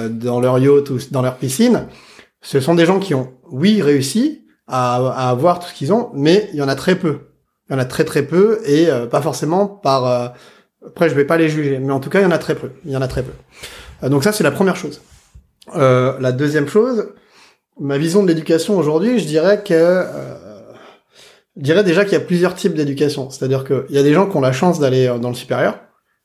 dans 0.09 0.39
leur 0.39 0.57
yacht 0.59 0.89
ou 0.89 0.97
dans 1.11 1.21
leur 1.21 1.35
piscine, 1.35 1.87
ce 2.41 2.59
sont 2.59 2.75
des 2.75 2.85
gens 2.85 2.99
qui 2.99 3.13
ont, 3.13 3.33
oui, 3.51 3.81
réussi 3.81 4.45
à, 4.67 4.95
à 4.95 5.29
avoir 5.29 5.59
tout 5.59 5.67
ce 5.67 5.73
qu'ils 5.73 5.93
ont, 5.93 6.09
mais 6.13 6.49
il 6.53 6.59
y 6.59 6.61
en 6.61 6.67
a 6.67 6.75
très 6.75 6.95
peu. 6.95 7.19
Il 7.69 7.73
y 7.73 7.75
en 7.75 7.79
a 7.79 7.85
très 7.85 8.05
très 8.05 8.23
peu 8.23 8.59
et 8.65 8.89
euh, 8.89 9.07
pas 9.07 9.21
forcément 9.21 9.67
par. 9.67 10.05
Euh, 10.05 10.27
après, 10.85 11.09
je 11.09 11.15
vais 11.15 11.25
pas 11.25 11.37
les 11.37 11.49
juger, 11.49 11.79
mais 11.79 11.91
en 11.91 11.99
tout 11.99 12.09
cas, 12.09 12.19
il 12.19 12.23
y 12.23 12.25
en 12.25 12.31
a 12.31 12.37
très 12.37 12.55
peu. 12.55 12.71
Il 12.85 12.91
y 12.91 12.97
en 12.97 13.01
a 13.01 13.07
très 13.07 13.23
peu. 13.23 13.33
Euh, 14.03 14.09
donc 14.09 14.23
ça, 14.23 14.31
c'est 14.31 14.43
la 14.43 14.51
première 14.51 14.77
chose. 14.77 15.01
la 15.75 16.31
deuxième 16.31 16.67
chose, 16.67 17.09
ma 17.79 17.97
vision 17.97 18.23
de 18.23 18.27
l'éducation 18.29 18.77
aujourd'hui, 18.77 19.19
je 19.19 19.25
dirais 19.25 19.63
que 19.63 20.05
je 21.57 21.63
dirais 21.63 21.83
déjà 21.83 22.03
qu'il 22.03 22.13
y 22.13 22.17
a 22.17 22.21
plusieurs 22.21 22.55
types 22.55 22.73
d'éducation. 22.73 23.29
C'est-à-dire 23.29 23.63
qu'il 23.63 23.85
y 23.89 23.97
a 23.97 24.03
des 24.03 24.13
gens 24.13 24.27
qui 24.29 24.37
ont 24.37 24.41
la 24.41 24.51
chance 24.51 24.79
d'aller 24.79 25.07
dans 25.19 25.29
le 25.29 25.35
supérieur, 25.35 25.79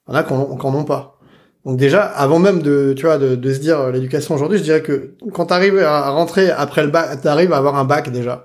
il 0.08 0.12
y 0.12 0.14
en 0.14 0.18
a 0.18 0.22
qui 0.22 0.32
n'en 0.32 0.74
ont 0.74 0.84
pas. 0.84 1.18
Donc 1.64 1.78
déjà, 1.78 2.02
avant 2.02 2.38
même 2.38 2.60
de, 2.60 2.92
tu 2.96 3.06
vois, 3.06 3.18
de, 3.18 3.36
de 3.36 3.54
se 3.54 3.60
dire 3.60 3.90
l'éducation 3.90 4.34
aujourd'hui, 4.34 4.58
je 4.58 4.64
dirais 4.64 4.82
que 4.82 5.14
quand 5.32 5.46
tu 5.46 5.52
arrives 5.52 5.78
à 5.78 6.10
rentrer 6.10 6.50
après 6.50 6.82
le 6.82 6.90
bac, 6.90 7.22
tu 7.22 7.28
arrives 7.28 7.52
à 7.52 7.56
avoir 7.56 7.76
un 7.76 7.84
bac 7.84 8.10
déjà 8.10 8.44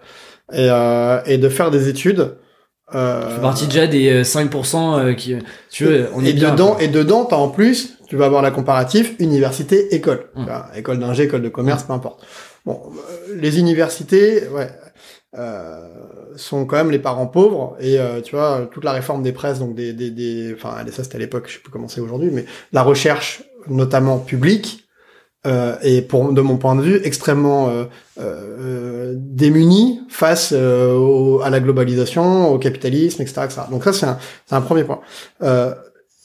et, 0.53 0.67
euh, 0.69 1.19
et 1.25 1.37
de 1.37 1.49
faire 1.49 1.71
des 1.71 1.89
études, 1.89 2.37
euh, 2.95 3.35
tu 3.35 3.41
partie 3.41 3.65
déjà 3.65 3.85
des 3.85 4.23
5% 4.23 4.77
euh, 4.77 4.97
euh, 5.09 5.13
qui, 5.13 5.35
tu 5.69 5.83
veux, 5.83 6.07
on 6.13 6.23
et 6.23 6.29
est 6.29 6.33
bien. 6.33 6.51
Dedans, 6.51 6.77
et 6.77 6.87
dedans, 6.87 7.25
t'as 7.25 7.35
en 7.35 7.49
plus, 7.49 7.97
tu 8.07 8.15
vas 8.15 8.25
avoir 8.25 8.41
la 8.41 8.51
comparatif 8.51 9.13
université, 9.19 9.93
école. 9.93 10.29
Hum. 10.35 10.47
école 10.73 10.99
d'ingé, 10.99 11.23
école 11.23 11.41
de 11.41 11.49
commerce, 11.49 11.83
peu 11.83 11.93
importe. 11.93 12.25
Bon, 12.65 12.81
les 13.33 13.59
universités, 13.59 14.47
ouais, 14.49 14.69
euh, 14.69 14.86
sont 16.35 16.65
quand 16.65 16.77
même 16.77 16.91
les 16.91 16.99
parents 16.99 17.27
pauvres 17.27 17.75
et 17.79 17.97
tu 18.23 18.35
vois 18.35 18.67
toute 18.71 18.83
la 18.83 18.91
réforme 18.91 19.23
des 19.23 19.31
presses, 19.31 19.59
donc 19.59 19.75
des, 19.75 19.93
des, 19.93 20.09
des 20.11 20.53
enfin 20.53 20.77
ça 20.91 21.03
c'était 21.03 21.17
à 21.17 21.19
l'époque, 21.19 21.45
je 21.47 21.53
sais 21.53 21.59
plus 21.59 21.71
comment 21.71 21.87
c'est 21.87 22.01
aujourd'hui, 22.01 22.29
mais 22.31 22.45
la 22.71 22.83
recherche 22.83 23.43
notamment 23.69 24.19
publique 24.19 24.87
euh, 25.45 25.75
et 25.81 26.01
pour 26.01 26.33
de 26.33 26.41
mon 26.41 26.57
point 26.57 26.75
de 26.75 26.81
vue 26.81 26.99
extrêmement 27.03 27.69
euh, 27.69 27.85
euh, 28.19 29.13
démuni 29.15 30.01
face 30.09 30.51
euh, 30.53 31.39
à 31.39 31.49
la 31.49 31.59
globalisation, 31.59 32.51
au 32.51 32.57
capitalisme, 32.57 33.21
etc. 33.21 33.41
etc. 33.45 33.61
Donc 33.69 33.83
ça 33.83 33.93
c'est 33.93 34.07
un, 34.07 34.17
un, 34.51 34.61
premier 34.61 34.83
point. 34.83 34.99
Euh, 35.43 35.73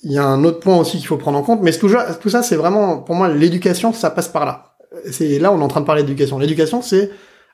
il 0.03 0.13
y 0.13 0.19
a 0.19 0.25
un 0.25 0.43
autre 0.45 0.61
point 0.61 0.77
aussi 0.77 0.99
qu'il 0.99 1.07
faut 1.07 1.19
prendre 1.19 1.39
en 1.39 1.43
compte, 1.43 1.61
mais 1.63 1.73
tout, 1.73 1.91
tout 2.21 2.31
ça 2.31 2.43
c'est 2.43 2.57
vraiment 2.57 2.99
pour 2.99 3.15
moi 3.15 3.29
l'éducation, 3.29 3.93
ça 3.93 4.11
passe 4.11 4.29
par 4.29 4.45
là. 4.45 4.75
C'est 5.11 5.39
là 5.39 5.53
on 5.53 5.61
est 5.61 5.65
en 5.65 5.69
train 5.69 5.83
de 5.83 5.87
parler 5.87 6.03
d'éducation. 6.03 6.39
L'éducation 6.39 6.83
c'est 6.83 7.11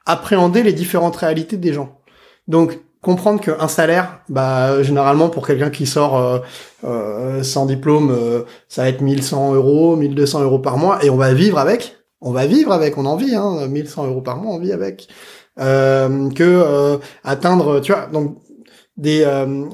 appréhender 0.09 0.65
les 0.65 0.73
différentes 0.73 1.17
réalités 1.17 1.57
des 1.57 1.73
gens. 1.73 2.01
Donc 2.49 2.81
comprendre 3.01 3.41
qu'un 3.41 3.69
salaire, 3.69 4.21
bah 4.29 4.83
généralement 4.83 5.29
pour 5.29 5.47
quelqu'un 5.47 5.71
qui 5.71 5.87
sort 5.87 6.17
euh, 6.17 6.39
euh, 6.85 7.43
sans 7.45 7.67
diplôme, 7.67 8.11
euh, 8.11 8.43
ça 8.69 8.83
va 8.83 8.89
être 8.89 9.03
1100 9.03 9.55
euros, 9.55 9.95
1200 9.95 10.43
euros 10.43 10.59
par 10.59 10.79
mois, 10.79 11.05
et 11.05 11.11
on 11.11 11.17
va 11.17 11.33
vivre 11.35 11.59
avec. 11.59 11.97
On 12.21 12.33
va 12.33 12.47
vivre 12.47 12.73
avec, 12.73 12.99
on 12.99 13.07
en 13.07 13.15
vit, 13.15 13.37
hein, 13.37 13.69
1100 13.69 14.07
euros 14.09 14.23
par 14.23 14.39
mois, 14.39 14.55
on 14.55 14.59
vit 14.59 14.73
avec. 14.73 15.09
que 15.57 16.99
atteindre, 17.23 17.81
tu 17.81 17.93
vois, 17.93 18.07
donc 18.13 18.39
des, 18.97 19.25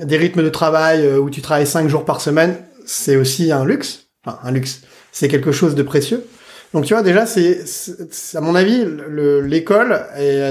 des 0.03 0.17
rythmes 0.19 0.43
de 0.43 0.51
travail 0.51 1.09
où 1.17 1.31
tu 1.31 1.41
travailles 1.41 1.67
5 1.67 1.89
jours 1.89 2.05
par 2.05 2.21
semaine, 2.21 2.57
c'est 2.85 3.17
aussi 3.17 3.51
un 3.51 3.65
luxe. 3.65 4.09
Enfin, 4.27 4.39
un 4.43 4.51
luxe. 4.51 4.83
C'est 5.11 5.29
quelque 5.29 5.53
chose 5.53 5.75
de 5.75 5.83
précieux. 5.83 6.27
Donc 6.75 6.85
tu 6.87 6.93
vois 6.93 7.05
déjà 7.05 7.25
c'est 7.25 7.65
à 8.35 8.41
mon 8.41 8.57
avis 8.57 8.85
l'école 9.45 10.03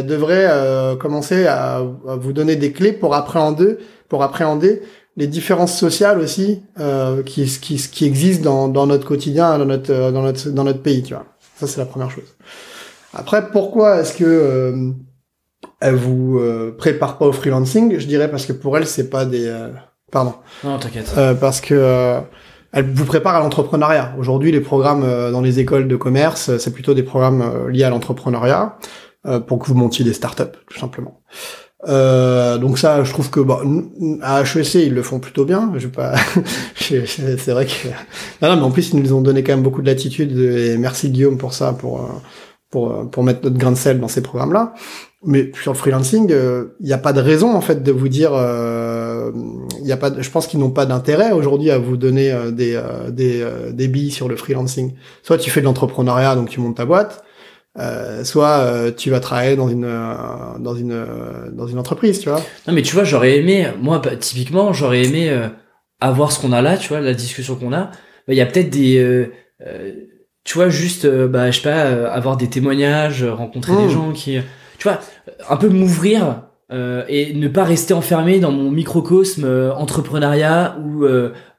devrait 0.08 0.48
euh, 0.50 0.96
commencer 0.96 1.46
à, 1.48 1.82
vous 2.06 2.32
donner 2.32 2.56
des 2.56 2.72
clés 2.72 2.94
pour 2.94 3.14
appréhender 3.14 3.78
pour 4.08 4.24
appréhender 4.24 4.82
les 5.18 5.28
différences 5.28 5.78
sociales 5.78 6.20
aussi 6.20 6.64
euh, 6.80 7.24
qui, 7.24 7.46
qui, 7.46 7.76
qui 7.76 8.06
existent 8.06 8.44
dans, 8.46 8.68
dans 8.70 8.88
notre 8.88 9.06
quotidien 9.06 9.58
dans 9.58 9.66
notre 9.66 10.12
dans 10.12 10.22
notre 10.22 10.50
dans 10.50 10.64
notre 10.64 10.82
pays 10.82 11.04
tu 11.04 11.14
vois. 11.14 11.26
Ça 11.60 11.68
c'est 11.68 11.80
la 11.80 11.86
première 11.86 12.10
chose. 12.10 12.38
Après 13.14 13.50
pourquoi 13.52 14.00
est-ce 14.00 14.14
que 14.14 14.24
euh, 14.24 14.92
elle 15.82 15.96
vous 15.96 16.40
euh, 16.40 16.74
prépare 16.78 17.18
pas 17.18 17.26
au 17.26 17.34
freelancing? 17.34 18.00
Je 18.00 18.08
dirais 18.08 18.32
parce 18.32 18.46
que 18.46 18.54
pour 18.54 18.78
elle 18.78 18.88
c'est 18.88 19.10
pas 19.10 19.26
des 19.26 19.46
euh, 19.46 19.68
pardon. 20.10 20.36
Non 20.64 20.80
t'inquiète. 20.80 21.14
Parce 21.42 21.60
que 21.60 22.22
elle 22.74 22.92
vous 22.92 23.06
prépare 23.06 23.36
à 23.36 23.40
l'entrepreneuriat. 23.40 24.16
Aujourd'hui, 24.18 24.52
les 24.52 24.60
programmes 24.60 25.04
euh, 25.04 25.32
dans 25.32 25.42
les 25.42 25.60
écoles 25.60 25.88
de 25.88 25.96
commerce, 25.96 26.50
euh, 26.50 26.58
c'est 26.58 26.72
plutôt 26.72 26.96
des 26.96 27.04
programmes 27.04 27.42
euh, 27.42 27.70
liés 27.70 27.84
à 27.84 27.90
l'entrepreneuriat 27.90 28.78
pour 29.48 29.58
que 29.58 29.68
vous 29.68 29.74
montiez 29.74 30.04
des 30.04 30.12
startups, 30.12 30.52
tout 30.68 30.78
simplement. 30.78 31.22
Euh, 31.88 32.58
donc 32.58 32.78
ça, 32.78 33.06
je 33.06 33.14
trouve 33.14 33.30
que 33.30 33.40
bah, 33.40 33.62
à 34.22 34.42
HEC 34.42 34.76
ils 34.76 34.94
le 34.94 35.02
font 35.02 35.20
plutôt 35.20 35.46
bien. 35.46 35.72
Je 35.78 35.88
pas, 35.88 36.16
c'est 36.76 37.52
vrai 37.52 37.66
que 37.66 37.88
non, 38.42 38.50
non, 38.50 38.56
mais 38.58 38.64
en 38.64 38.72
plus 38.72 38.92
ils 38.92 39.02
nous 39.02 39.14
ont 39.14 39.22
donné 39.22 39.42
quand 39.42 39.54
même 39.54 39.64
beaucoup 39.64 39.82
de 39.82 39.88
latitude 39.88 40.38
et 40.38 40.78
merci 40.78 41.10
Guillaume 41.10 41.38
pour 41.38 41.54
ça, 41.54 41.72
pour 41.72 42.22
pour 42.70 43.10
pour 43.10 43.24
mettre 43.24 43.46
notre 43.46 43.58
grain 43.58 43.72
de 43.72 43.78
sel 43.78 44.02
dans 44.02 44.10
ces 44.10 44.22
programmes-là. 44.22 44.74
Mais 45.26 45.54
sur 45.62 45.72
le 45.72 45.78
freelancing, 45.78 46.30
il 46.30 46.86
n'y 46.86 46.92
a 46.92 46.98
pas 46.98 47.14
de 47.14 47.22
raison 47.22 47.56
en 47.56 47.62
fait 47.62 47.82
de 47.82 47.92
vous 47.94 48.10
dire, 48.10 48.32
il 48.34 49.73
y 49.88 49.92
a 49.92 49.98
pas, 49.98 50.10
de, 50.10 50.22
je 50.22 50.30
pense 50.30 50.48
qu'ils 50.48 50.60
n'ont 50.60 50.72
pas 50.72 50.86
d'intérêt 50.86 51.32
aujourd'hui 51.32 51.72
à 51.72 51.78
vous 51.78 51.98
donner 51.98 52.34
des 52.52 52.82
des 53.12 53.46
des 53.72 53.88
billes 53.88 54.12
sur 54.12 54.28
le 54.28 54.36
freelancing. 54.36 54.94
Soit 55.24 55.38
tu 55.38 55.50
fais 55.50 55.60
de 55.62 55.66
l'entrepreneuriat, 55.66 56.36
donc 56.36 56.50
tu 56.50 56.60
montes 56.60 56.78
ta 56.78 56.86
boîte, 56.86 57.24
euh, 57.80 58.24
soit 58.24 58.60
euh, 58.60 58.92
tu 58.96 59.10
vas 59.10 59.20
travailler 59.20 59.56
dans 59.56 59.68
une 59.68 59.86
euh, 59.86 60.60
dans 60.60 60.76
une 60.76 60.92
euh, 60.92 61.50
dans 61.52 61.66
une 61.66 61.80
entreprise, 61.80 62.20
tu 62.20 62.30
vois. 62.30 62.40
Non, 62.68 62.74
mais 62.74 62.84
tu 62.84 62.94
vois, 62.94 63.04
j'aurais 63.04 63.38
aimé, 63.38 63.68
moi 63.82 64.00
bah, 64.00 64.16
typiquement, 64.16 64.74
j'aurais 64.74 65.04
aimé 65.04 65.36
avoir 66.00 66.32
ce 66.32 66.40
qu'on 66.40 66.52
a 66.52 66.62
là, 66.62 66.78
tu 66.78 66.90
vois, 66.90 67.00
la 67.02 67.14
discussion 67.14 67.56
qu'on 67.56 67.74
a. 67.74 67.86
Bah, 68.28 68.34
il 68.34 68.36
y 68.36 68.42
a 68.42 68.46
peut-être 68.46 68.70
des, 68.70 69.30
tu 70.44 70.54
vois, 70.56 70.70
juste, 70.70 71.08
bah, 71.08 71.50
je 71.50 71.60
sais 71.60 71.64
pas, 71.64 72.10
avoir 72.12 72.38
des 72.38 72.50
témoignages, 72.50 73.24
rencontrer 73.24 73.76
des 73.76 73.86
mmh. 73.86 73.90
gens 73.90 74.12
qui, 74.12 74.38
tu 74.78 74.88
vois, 74.88 75.00
un 75.50 75.58
peu 75.58 75.70
m'ouvrir. 75.70 76.44
Et 76.72 77.34
ne 77.34 77.48
pas 77.48 77.64
rester 77.64 77.94
enfermé 77.94 78.40
dans 78.40 78.52
mon 78.52 78.72
microcosme 78.72 79.46
entrepreneuriat 79.76 80.78
ou 80.84 81.06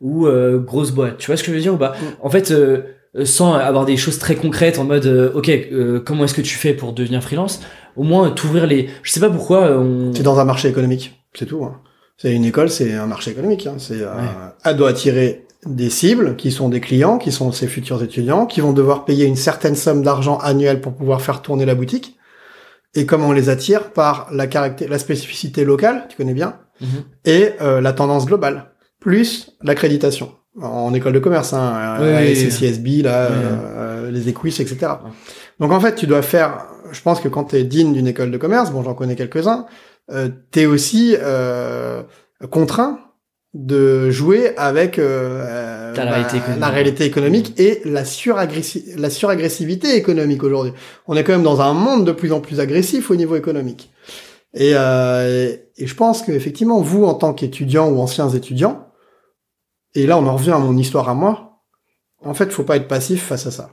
ou 0.01 0.29
grosse 0.61 0.91
boîte. 0.91 1.19
Tu 1.19 1.27
vois 1.27 1.37
ce 1.37 1.43
que 1.43 1.51
je 1.51 1.57
veux 1.57 1.63
dire 1.63 1.75
ou 1.75 1.79
pas? 1.79 1.91
Mmh. 1.91 2.27
En 2.27 2.31
fait, 2.31 2.53
euh, 3.17 3.25
sans 3.25 3.55
avoir 3.55 3.85
des 3.85 3.97
choses 3.97 4.19
très 4.19 4.35
concrètes 4.35 4.79
en 4.79 4.85
mode 4.85 5.07
euh, 5.07 5.31
ok 5.35 5.49
euh, 5.49 6.01
comment 6.05 6.25
est-ce 6.25 6.35
que 6.35 6.41
tu 6.41 6.57
fais 6.57 6.75
pour 6.75 6.93
devenir 6.93 7.23
freelance? 7.23 7.61
Au 7.97 8.03
moins 8.03 8.31
t'ouvrir 8.31 8.67
les 8.67 8.89
je 9.05 9.13
sais 9.13 9.21
pas 9.21 9.31
pourquoi 9.31 9.71
on 9.79 10.13
c'est 10.13 10.25
dans 10.25 10.41
un 10.41 10.45
marché 10.45 10.69
économique 10.69 11.25
c'est 11.33 11.47
tout 11.47 11.65
hein. 11.65 11.81
c'est 12.17 12.35
une 12.35 12.45
école 12.45 12.71
c'est 12.71 12.93
un 12.93 13.07
marché 13.07 13.31
économique 13.31 13.69
hein. 13.69 13.77
c'est 13.79 14.01
elle 14.65 14.77
doit 14.77 14.89
attirer 14.89 15.47
des 15.65 15.91
cibles 15.91 16.35
qui 16.35 16.51
sont 16.51 16.69
des 16.69 16.81
clients 16.81 17.19
qui 17.19 17.31
sont 17.31 17.53
ses 17.53 17.69
futurs 17.69 18.03
étudiants 18.03 18.47
qui 18.47 18.61
vont 18.61 18.73
devoir 18.73 19.05
payer 19.05 19.27
une 19.27 19.37
certaine 19.37 19.77
somme 19.77 20.03
d'argent 20.03 20.39
annuelle 20.39 20.81
pour 20.81 20.95
pouvoir 20.95 21.23
faire 21.23 21.41
tourner 21.41 21.67
la 21.67 21.77
boutique 21.77 22.17
et 22.95 23.07
comment 23.07 23.29
on 23.29 23.33
les 23.33 23.49
attire 23.49 23.93
par 23.93 24.29
la 24.33 24.47
la 24.47 24.99
spécificité 24.99 25.65
locale 25.65 26.07
tu 26.09 26.17
connais 26.17 26.35
bien 26.35 26.59
mhm. 26.81 26.89
et 27.25 27.51
la 27.61 27.93
tendance 27.93 28.27
globale 28.27 28.71
plus 29.01 29.51
l'accréditation 29.63 30.33
en 30.61 30.95
école 30.95 31.13
de 31.13 31.19
commerce, 31.19 31.53
hein, 31.53 31.97
oui, 32.01 32.49
CSB, 32.49 33.03
là, 33.03 33.29
euh, 33.31 34.11
les 34.11 34.29
Equis, 34.29 34.61
etc. 34.61 34.93
Donc 35.59 35.73
en 35.73 35.81
fait, 35.81 35.95
tu 35.95 36.07
dois 36.07 36.23
faire, 36.23 36.67
je 36.93 37.01
pense 37.01 37.21
que 37.21 37.29
quand 37.29 37.45
tu 37.45 37.57
es 37.57 37.65
digne 37.65 37.93
d'une 37.93 38.07
école 38.07 38.31
de 38.31 38.39
commerce, 38.39 38.71
bon, 38.71 38.83
j'en 38.83 38.95
connais 38.95 39.17
quelques-uns, 39.17 39.67
euh, 40.13 40.29
tu 40.53 40.61
es 40.61 40.67
aussi 40.67 41.17
euh, 41.19 42.03
contraint 42.51 43.01
de 43.55 44.11
jouer 44.11 44.57
avec 44.57 44.99
euh, 44.99 45.95
la, 45.95 46.05
réalité 46.05 46.39
la, 46.59 46.69
réalité 46.69 47.05
économique 47.05 47.59
et 47.59 47.81
la, 47.85 48.03
la 48.03 49.11
suragressivité 49.11 49.97
économique 49.97 50.43
aujourd'hui. 50.43 50.73
On 51.07 51.17
est 51.17 51.23
quand 51.23 51.33
même 51.33 51.45
dans 51.45 51.61
un 51.61 51.73
monde 51.73 52.05
de 52.05 52.13
plus 52.13 52.33
en 52.33 52.41
plus 52.41 52.59
agressif 52.59 53.11
au 53.13 53.17
niveau 53.17 53.37
économique. 53.37 53.93
Et, 54.55 54.73
euh, 54.75 55.57
et 55.77 55.87
je 55.87 55.95
pense 55.95 56.23
qu'effectivement, 56.23 56.81
vous, 56.81 57.05
en 57.05 57.15
tant 57.15 57.33
qu'étudiant 57.33 57.89
ou 57.89 58.01
anciens 58.01 58.29
étudiants, 58.29 58.89
et 59.95 60.07
là, 60.07 60.19
on 60.19 60.27
en 60.27 60.37
revient 60.37 60.51
à 60.51 60.59
mon 60.59 60.77
histoire 60.77 61.09
à 61.09 61.15
moi. 61.15 61.61
En 62.25 62.35
fait, 62.35 62.51
faut 62.51 62.65
pas 62.65 62.77
être 62.77 62.89
passif 62.89 63.25
face 63.25 63.47
à 63.47 63.53
ça. 63.53 63.71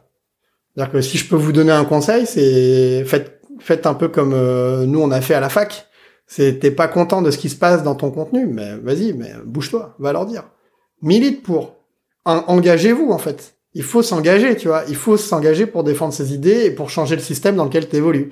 C'est-à-dire 0.75 0.93
que 0.93 1.01
si 1.01 1.17
je 1.17 1.27
peux 1.27 1.35
vous 1.35 1.51
donner 1.51 1.71
un 1.71 1.85
conseil, 1.85 2.25
c'est 2.25 3.03
faites, 3.05 3.41
faites 3.59 3.85
un 3.85 3.93
peu 3.93 4.07
comme 4.07 4.33
euh, 4.33 4.85
nous 4.85 5.01
on 5.01 5.11
a 5.11 5.21
fait 5.21 5.33
à 5.33 5.39
la 5.39 5.49
fac. 5.49 5.87
C'est 6.33 6.59
t'es 6.59 6.71
pas 6.71 6.87
content 6.87 7.21
de 7.21 7.29
ce 7.29 7.37
qui 7.37 7.49
se 7.49 7.57
passe 7.57 7.83
dans 7.83 7.93
ton 7.93 8.09
contenu, 8.09 8.47
mais 8.47 8.77
vas-y, 8.77 9.11
mais 9.11 9.33
bouge-toi, 9.45 9.95
va 9.99 10.13
leur 10.13 10.25
dire. 10.25 10.45
Milite 11.01 11.43
pour. 11.43 11.75
Engagez-vous 12.23 13.11
en 13.11 13.17
fait. 13.17 13.55
Il 13.73 13.83
faut 13.83 14.01
s'engager, 14.01 14.55
tu 14.55 14.69
vois. 14.69 14.83
Il 14.87 14.95
faut 14.95 15.17
s'engager 15.17 15.65
pour 15.65 15.83
défendre 15.83 16.13
ses 16.13 16.33
idées 16.33 16.63
et 16.63 16.71
pour 16.71 16.89
changer 16.89 17.17
le 17.17 17.21
système 17.21 17.57
dans 17.57 17.65
lequel 17.65 17.89
tu 17.89 17.97
évolues. 17.97 18.31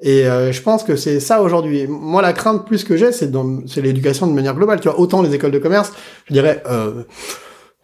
Et 0.00 0.26
euh, 0.26 0.50
je 0.50 0.62
pense 0.62 0.82
que 0.82 0.96
c'est 0.96 1.20
ça 1.20 1.42
aujourd'hui. 1.42 1.86
Moi, 1.86 2.22
la 2.22 2.32
crainte 2.32 2.66
plus 2.66 2.84
que 2.84 2.96
j'ai, 2.96 3.12
c'est 3.12 3.30
c'est 3.66 3.82
l'éducation 3.82 4.26
de 4.26 4.32
manière 4.32 4.54
globale. 4.54 4.80
Tu 4.80 4.88
vois, 4.88 4.98
autant 4.98 5.20
les 5.20 5.34
écoles 5.34 5.52
de 5.52 5.58
commerce, 5.58 5.92
je 6.24 6.32
dirais, 6.32 6.62
euh, 6.70 7.02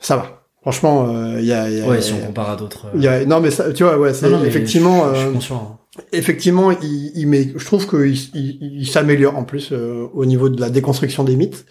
ça 0.00 0.16
va. 0.16 0.46
Franchement, 0.62 1.10
il 1.10 1.36
euh, 1.36 1.40
y, 1.42 1.52
a, 1.52 1.68
y, 1.68 1.82
a, 1.82 1.86
Ouais, 1.86 2.00
si 2.00 2.14
on 2.14 2.26
compare 2.26 2.48
à 2.48 2.56
d'autres. 2.56 2.86
Y 2.96 3.06
a, 3.06 3.26
non, 3.26 3.40
mais 3.40 3.50
ça, 3.50 3.70
tu 3.70 3.84
vois, 3.84 3.98
ouais, 3.98 4.14
c'est 4.14 4.32
effectivement. 4.46 5.14
Je, 5.14 5.34
je 5.34 5.40
suis 5.40 5.52
euh, 5.52 5.58
hein. 5.58 5.78
Effectivement, 6.12 6.70
il, 6.70 7.12
il 7.14 7.26
met, 7.26 7.52
je 7.56 7.64
trouve 7.64 7.88
qu'il 7.88 8.16
il, 8.34 8.80
il 8.80 8.86
s'améliore 8.86 9.36
en 9.36 9.44
plus 9.44 9.72
au 9.72 10.24
niveau 10.24 10.48
de 10.48 10.60
la 10.60 10.70
déconstruction 10.70 11.24
des 11.24 11.36
mythes. 11.36 11.64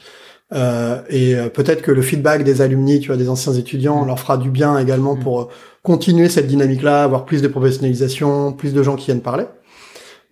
et 0.52 1.36
peut-être 1.54 1.82
que 1.82 1.92
le 1.92 2.02
feedback 2.02 2.44
des 2.44 2.62
alumni, 2.62 3.00
tu 3.00 3.08
vois, 3.08 3.18
des 3.18 3.30
anciens 3.30 3.54
étudiants, 3.54 4.04
mm. 4.04 4.08
leur 4.08 4.20
fera 4.20 4.38
du 4.38 4.50
bien 4.50 4.78
également 4.78 5.16
mm. 5.16 5.20
pour 5.20 5.50
continuer 5.84 6.30
cette 6.30 6.48
dynamique-là, 6.48 7.04
avoir 7.04 7.26
plus 7.26 7.42
de 7.42 7.48
professionnalisation, 7.48 8.54
plus 8.54 8.74
de 8.74 8.84
gens 8.84 8.96
qui 8.96 9.06
viennent 9.06 9.22
parler. 9.22 9.46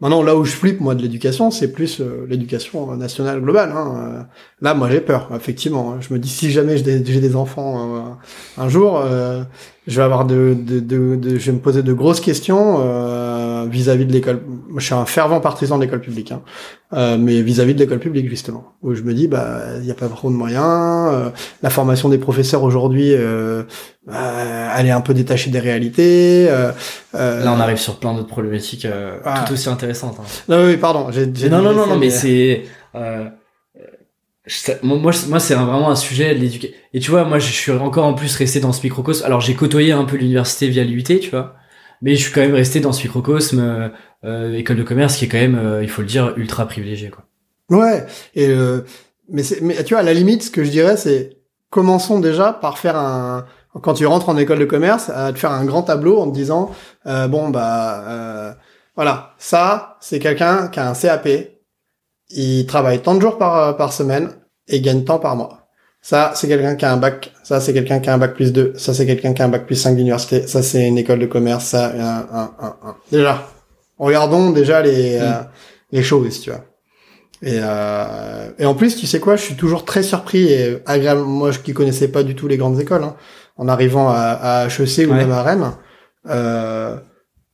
Maintenant, 0.02 0.22
là 0.22 0.36
où 0.36 0.44
je 0.44 0.52
flippe, 0.52 0.82
moi, 0.82 0.96
de 0.96 1.02
l'éducation, 1.02 1.50
c'est 1.50 1.72
plus 1.72 2.02
euh, 2.02 2.26
l'éducation 2.28 2.94
nationale 2.98 3.40
globale. 3.40 3.72
Hein. 3.74 3.94
Euh, 3.96 4.24
là, 4.62 4.74
moi, 4.74 4.90
j'ai 4.90 5.00
peur, 5.00 5.30
effectivement. 5.34 6.02
Je 6.02 6.14
me 6.14 6.20
dis, 6.20 6.28
si 6.28 6.52
jamais 6.52 6.76
j'ai 6.76 7.00
des, 7.00 7.36
enfants 7.38 7.96
euh, 8.58 8.62
un 8.62 8.68
jour, 8.68 9.02
je 9.88 9.96
vais 9.96 10.04
avoir 10.04 10.26
de, 10.26 10.58
de, 10.60 10.82
de, 10.82 11.38
je 11.38 11.46
vais 11.46 11.52
me 11.54 11.62
poser 11.62 11.84
de 11.84 11.94
grosses 11.94 12.20
questions 12.20 12.80
vis-à-vis 13.68 14.06
de 14.06 14.14
l'école. 14.14 14.42
Je 14.78 14.86
suis 14.86 14.94
un 14.94 15.06
fervent 15.06 15.40
partisan 15.40 15.78
de 15.78 15.84
l'école 15.84 16.02
publique, 16.02 16.32
hein. 16.32 17.18
mais 17.18 17.42
vis-à-vis 17.42 17.74
de 17.74 17.80
l'école 17.80 18.00
publique, 18.00 18.30
justement, 18.30 18.74
où 18.82 18.94
je 18.94 19.02
me 19.04 19.14
dis, 19.14 19.28
bah, 19.28 19.62
il 19.78 19.86
n'y 19.86 19.92
a 19.92 19.96
pas 19.96 20.08
trop 20.08 20.30
de 20.30 20.36
moyens. 20.36 21.32
la 21.62 21.70
formation 21.70 22.10
des 22.10 22.18
professeurs 22.18 22.64
aujourd'hui, 22.64 23.14
euh, 24.12 24.70
elle 24.78 24.88
est 24.88 24.92
un 24.92 25.02
peu 25.02 25.14
détachée 25.14 25.50
des 25.50 25.60
réalités. 25.60 26.48
Euh, 26.50 26.72
euh, 27.16 27.44
Là, 27.44 27.54
on 27.56 27.60
arrive 27.60 27.78
sur 27.78 28.00
plein 28.00 28.14
d'autres 28.14 28.28
problématiques 28.28 28.88
tout 29.48 29.54
aussi 29.54 29.70
intéressantes. 29.70 30.18
Hein. 30.20 30.26
Non, 30.50 30.66
oui, 30.66 30.78
pardon. 30.78 31.08
J'ai, 31.12 31.28
non, 31.50 31.62
non, 31.62 31.74
non, 31.74 31.88
non, 31.88 31.98
mais, 31.98 32.10
c'est 32.10 32.64
moi, 34.84 35.12
moi 35.30 35.40
c'est 35.40 35.56
vraiment 35.56 35.90
un 35.90 35.96
sujet 35.96 36.36
de 36.36 36.40
l'éducation. 36.40 36.76
Et 36.94 37.00
tu 37.00 37.12
vois, 37.12 37.24
moi, 37.24 37.40
je 37.40 37.50
suis 37.50 37.72
encore 37.72 38.06
en 38.06 38.14
plus 38.14 38.36
resté 38.36 38.60
dans 38.60 38.74
ce 38.74 38.84
microcosme. 38.84 39.26
Alors, 39.26 39.40
j'ai 39.40 39.56
côtoyé 39.56 39.94
un 39.94 40.04
peu 40.04 40.18
l'université 40.18 40.68
via 40.68 40.84
l'UT, 40.84 41.04
tu 41.04 41.30
vois, 41.30 41.56
mais 42.04 42.16
je 42.16 42.22
suis 42.22 42.32
quand 42.32 42.42
même 42.42 42.54
resté 42.54 42.80
dans 42.80 42.94
ce 42.94 43.02
microcosme 43.02 43.92
euh, 44.24 44.54
école 44.54 44.78
de 44.78 44.84
commerce 44.84 45.18
qui 45.18 45.26
est 45.26 45.28
quand 45.28 45.40
même, 45.40 45.80
il 45.82 45.90
faut 45.90 46.04
le 46.04 46.08
dire, 46.08 46.34
ultra 46.38 46.68
privilégié, 46.68 47.10
quoi. 47.10 47.24
Ouais. 47.72 48.06
Et 48.36 48.54
mais, 49.30 49.42
mais 49.62 49.84
tu 49.84 49.94
vois, 49.94 50.02
à 50.02 50.04
la 50.04 50.14
limite, 50.14 50.44
ce 50.44 50.52
que 50.52 50.64
je 50.64 50.70
dirais, 50.70 50.98
c'est 50.98 51.38
commençons 51.72 52.20
déjà 52.20 52.54
par 52.54 52.78
faire 52.78 52.96
un 52.98 53.46
quand 53.82 53.94
tu 53.94 54.06
rentres 54.06 54.30
en 54.30 54.38
école 54.38 54.60
de 54.60 54.66
commerce, 54.66 55.10
à 55.10 55.34
te 55.34 55.40
faire 55.40 55.52
un 55.52 55.66
grand 55.66 55.84
tableau 55.84 56.20
en 56.20 56.30
te 56.30 56.36
disant 56.36 56.72
euh, 57.08 57.28
bon 57.28 57.50
bah 57.50 58.04
euh, 58.08 58.54
voilà, 58.96 59.34
ça 59.38 59.98
c'est 60.00 60.20
quelqu'un 60.20 60.68
qui 60.68 60.80
a 60.80 60.90
un 60.90 60.94
CAP, 60.94 61.28
il 62.30 62.66
travaille 62.68 63.02
tant 63.02 63.16
de 63.16 63.22
jours 63.22 63.38
par 63.38 63.58
euh, 63.58 63.74
par 63.74 63.94
semaine 63.94 64.30
et 64.68 64.82
gagne 64.82 65.04
tant 65.04 65.20
par 65.20 65.36
mois. 65.36 65.63
Ça 66.04 66.34
c'est 66.36 66.50
quelqu'un 66.50 66.76
qui 66.76 66.84
a 66.84 66.92
un 66.92 66.98
bac, 66.98 67.32
ça 67.44 67.62
c'est 67.62 67.74
quelqu'un 67.74 68.02
qui 68.02 68.10
a 68.10 68.14
un 68.14 68.18
bac 68.18 68.36
plus 68.36 68.52
2, 68.52 68.74
ça 68.76 68.94
c'est 68.94 69.06
quelqu'un 69.06 69.34
qui 69.34 69.42
a 69.42 69.46
un 69.46 69.48
bac 69.48 69.66
plus 69.66 69.78
5 69.78 69.96
d'université, 69.96 70.46
ça 70.48 70.62
c'est 70.62 70.86
une 70.86 70.98
école 70.98 71.20
de 71.20 71.28
commerce, 71.28 71.64
ça 71.64 71.94
un, 71.96 72.40
un, 72.40 72.52
un, 72.60 72.76
un. 72.84 72.96
déjà. 73.10 73.48
Regardons 73.98 74.50
déjà 74.50 74.82
les 74.82 75.18
mm. 75.18 75.22
euh, 75.22 75.42
les 75.94 76.04
choses, 76.04 76.42
tu 76.42 76.50
vois. 76.50 76.66
Et, 77.42 77.60
euh, 77.62 78.50
et 78.60 78.66
en 78.66 78.76
plus, 78.76 78.98
tu 78.98 79.08
sais 79.08 79.22
quoi, 79.22 79.38
je 79.38 79.44
suis 79.44 79.56
toujours 79.56 79.86
très 79.86 80.04
surpris 80.04 80.52
et 80.52 80.78
agréable. 80.86 81.22
Moi, 81.22 81.52
je 81.52 81.60
qui 81.60 81.74
connaissais 81.74 82.10
pas 82.10 82.24
du 82.24 82.36
tout 82.36 82.50
les 82.50 82.58
grandes 82.58 82.82
écoles, 82.82 83.04
hein, 83.04 83.16
en 83.56 83.70
arrivant 83.70 84.10
à, 84.10 84.16
à 84.16 84.68
HEC 84.68 85.08
ou 85.10 85.14
même 85.14 85.32
à 85.32 85.42
Rennes, 85.42 85.72
euh, 86.30 86.98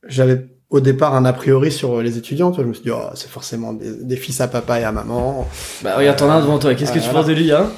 j'avais 0.06 0.49
au 0.70 0.80
départ 0.80 1.14
un 1.14 1.24
a 1.24 1.32
priori 1.32 1.72
sur 1.72 2.00
les 2.00 2.16
étudiants. 2.16 2.52
je 2.52 2.62
me 2.62 2.72
suis 2.72 2.84
dit, 2.84 2.90
oh, 2.90 3.10
c'est 3.14 3.28
forcément 3.28 3.72
des, 3.72 4.16
fils 4.16 4.40
à 4.40 4.48
papa 4.48 4.80
et 4.80 4.84
à 4.84 4.92
maman. 4.92 5.46
Bah 5.82 5.96
regarde, 5.96 6.16
t'en 6.16 6.30
as 6.30 6.40
devant 6.40 6.58
toi. 6.58 6.74
Qu'est-ce 6.74 6.92
que 6.92 6.98
tu 6.98 7.10
penses 7.10 7.26
de 7.26 7.32
lui, 7.32 7.52
hein? 7.52 7.70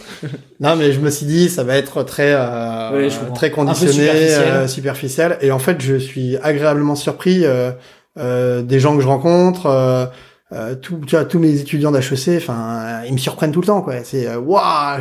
Non, 0.60 0.76
mais 0.76 0.92
je 0.92 1.00
me 1.00 1.10
suis 1.10 1.26
dit, 1.26 1.48
ça 1.48 1.64
va 1.64 1.76
être 1.76 2.02
très, 2.04 2.32
euh, 2.34 3.08
très 3.34 3.50
conditionné, 3.50 3.92
superficiel. 3.92 4.68
superficiel. 4.68 5.38
Et 5.40 5.50
en 5.50 5.58
fait, 5.58 5.80
je 5.80 5.96
suis 5.96 6.36
agréablement 6.36 6.94
surpris 6.94 7.42
euh, 7.44 8.62
des 8.62 8.78
gens 8.78 8.94
que 8.96 9.02
je 9.02 9.08
rencontre. 9.08 10.10
Euh, 10.52 10.74
tout, 10.74 11.00
tu 11.06 11.16
vois, 11.16 11.24
tous 11.24 11.38
mes 11.38 11.60
étudiants 11.60 11.90
d'HEC, 11.90 12.36
enfin, 12.36 13.02
ils 13.06 13.12
me 13.12 13.18
surprennent 13.18 13.52
tout 13.52 13.62
le 13.62 13.66
temps, 13.66 13.80
quoi. 13.80 14.04
C'est 14.04 14.26
euh, 14.28 14.38
waouh, 14.38 15.00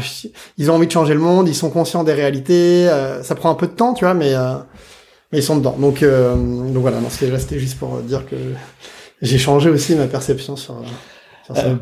ils 0.57 0.71
ont 0.71 0.75
envie 0.75 0.87
de 0.87 0.91
changer 0.91 1.13
le 1.13 1.19
monde, 1.19 1.49
ils 1.49 1.55
sont 1.55 1.69
conscients 1.69 2.05
des 2.05 2.13
réalités. 2.13 2.87
Euh, 2.87 3.21
ça 3.21 3.35
prend 3.35 3.49
un 3.49 3.55
peu 3.55 3.67
de 3.67 3.73
temps, 3.73 3.93
tu 3.93 4.05
vois, 4.05 4.13
mais 4.13 4.33
mais 5.31 5.39
ils 5.39 5.43
sont 5.43 5.57
dedans. 5.57 5.75
Donc 5.79 6.03
donc 6.03 6.81
voilà, 6.81 6.97
c'était 7.09 7.59
juste 7.59 7.77
pour 7.77 7.99
dire 8.01 8.25
que 8.25 8.35
j'ai 9.21 9.37
changé 9.37 9.69
aussi 9.69 9.95
ma 9.95 10.07
perception 10.07 10.55
sur, 10.55 10.83
sur 11.45 11.55
ça. 11.55 11.77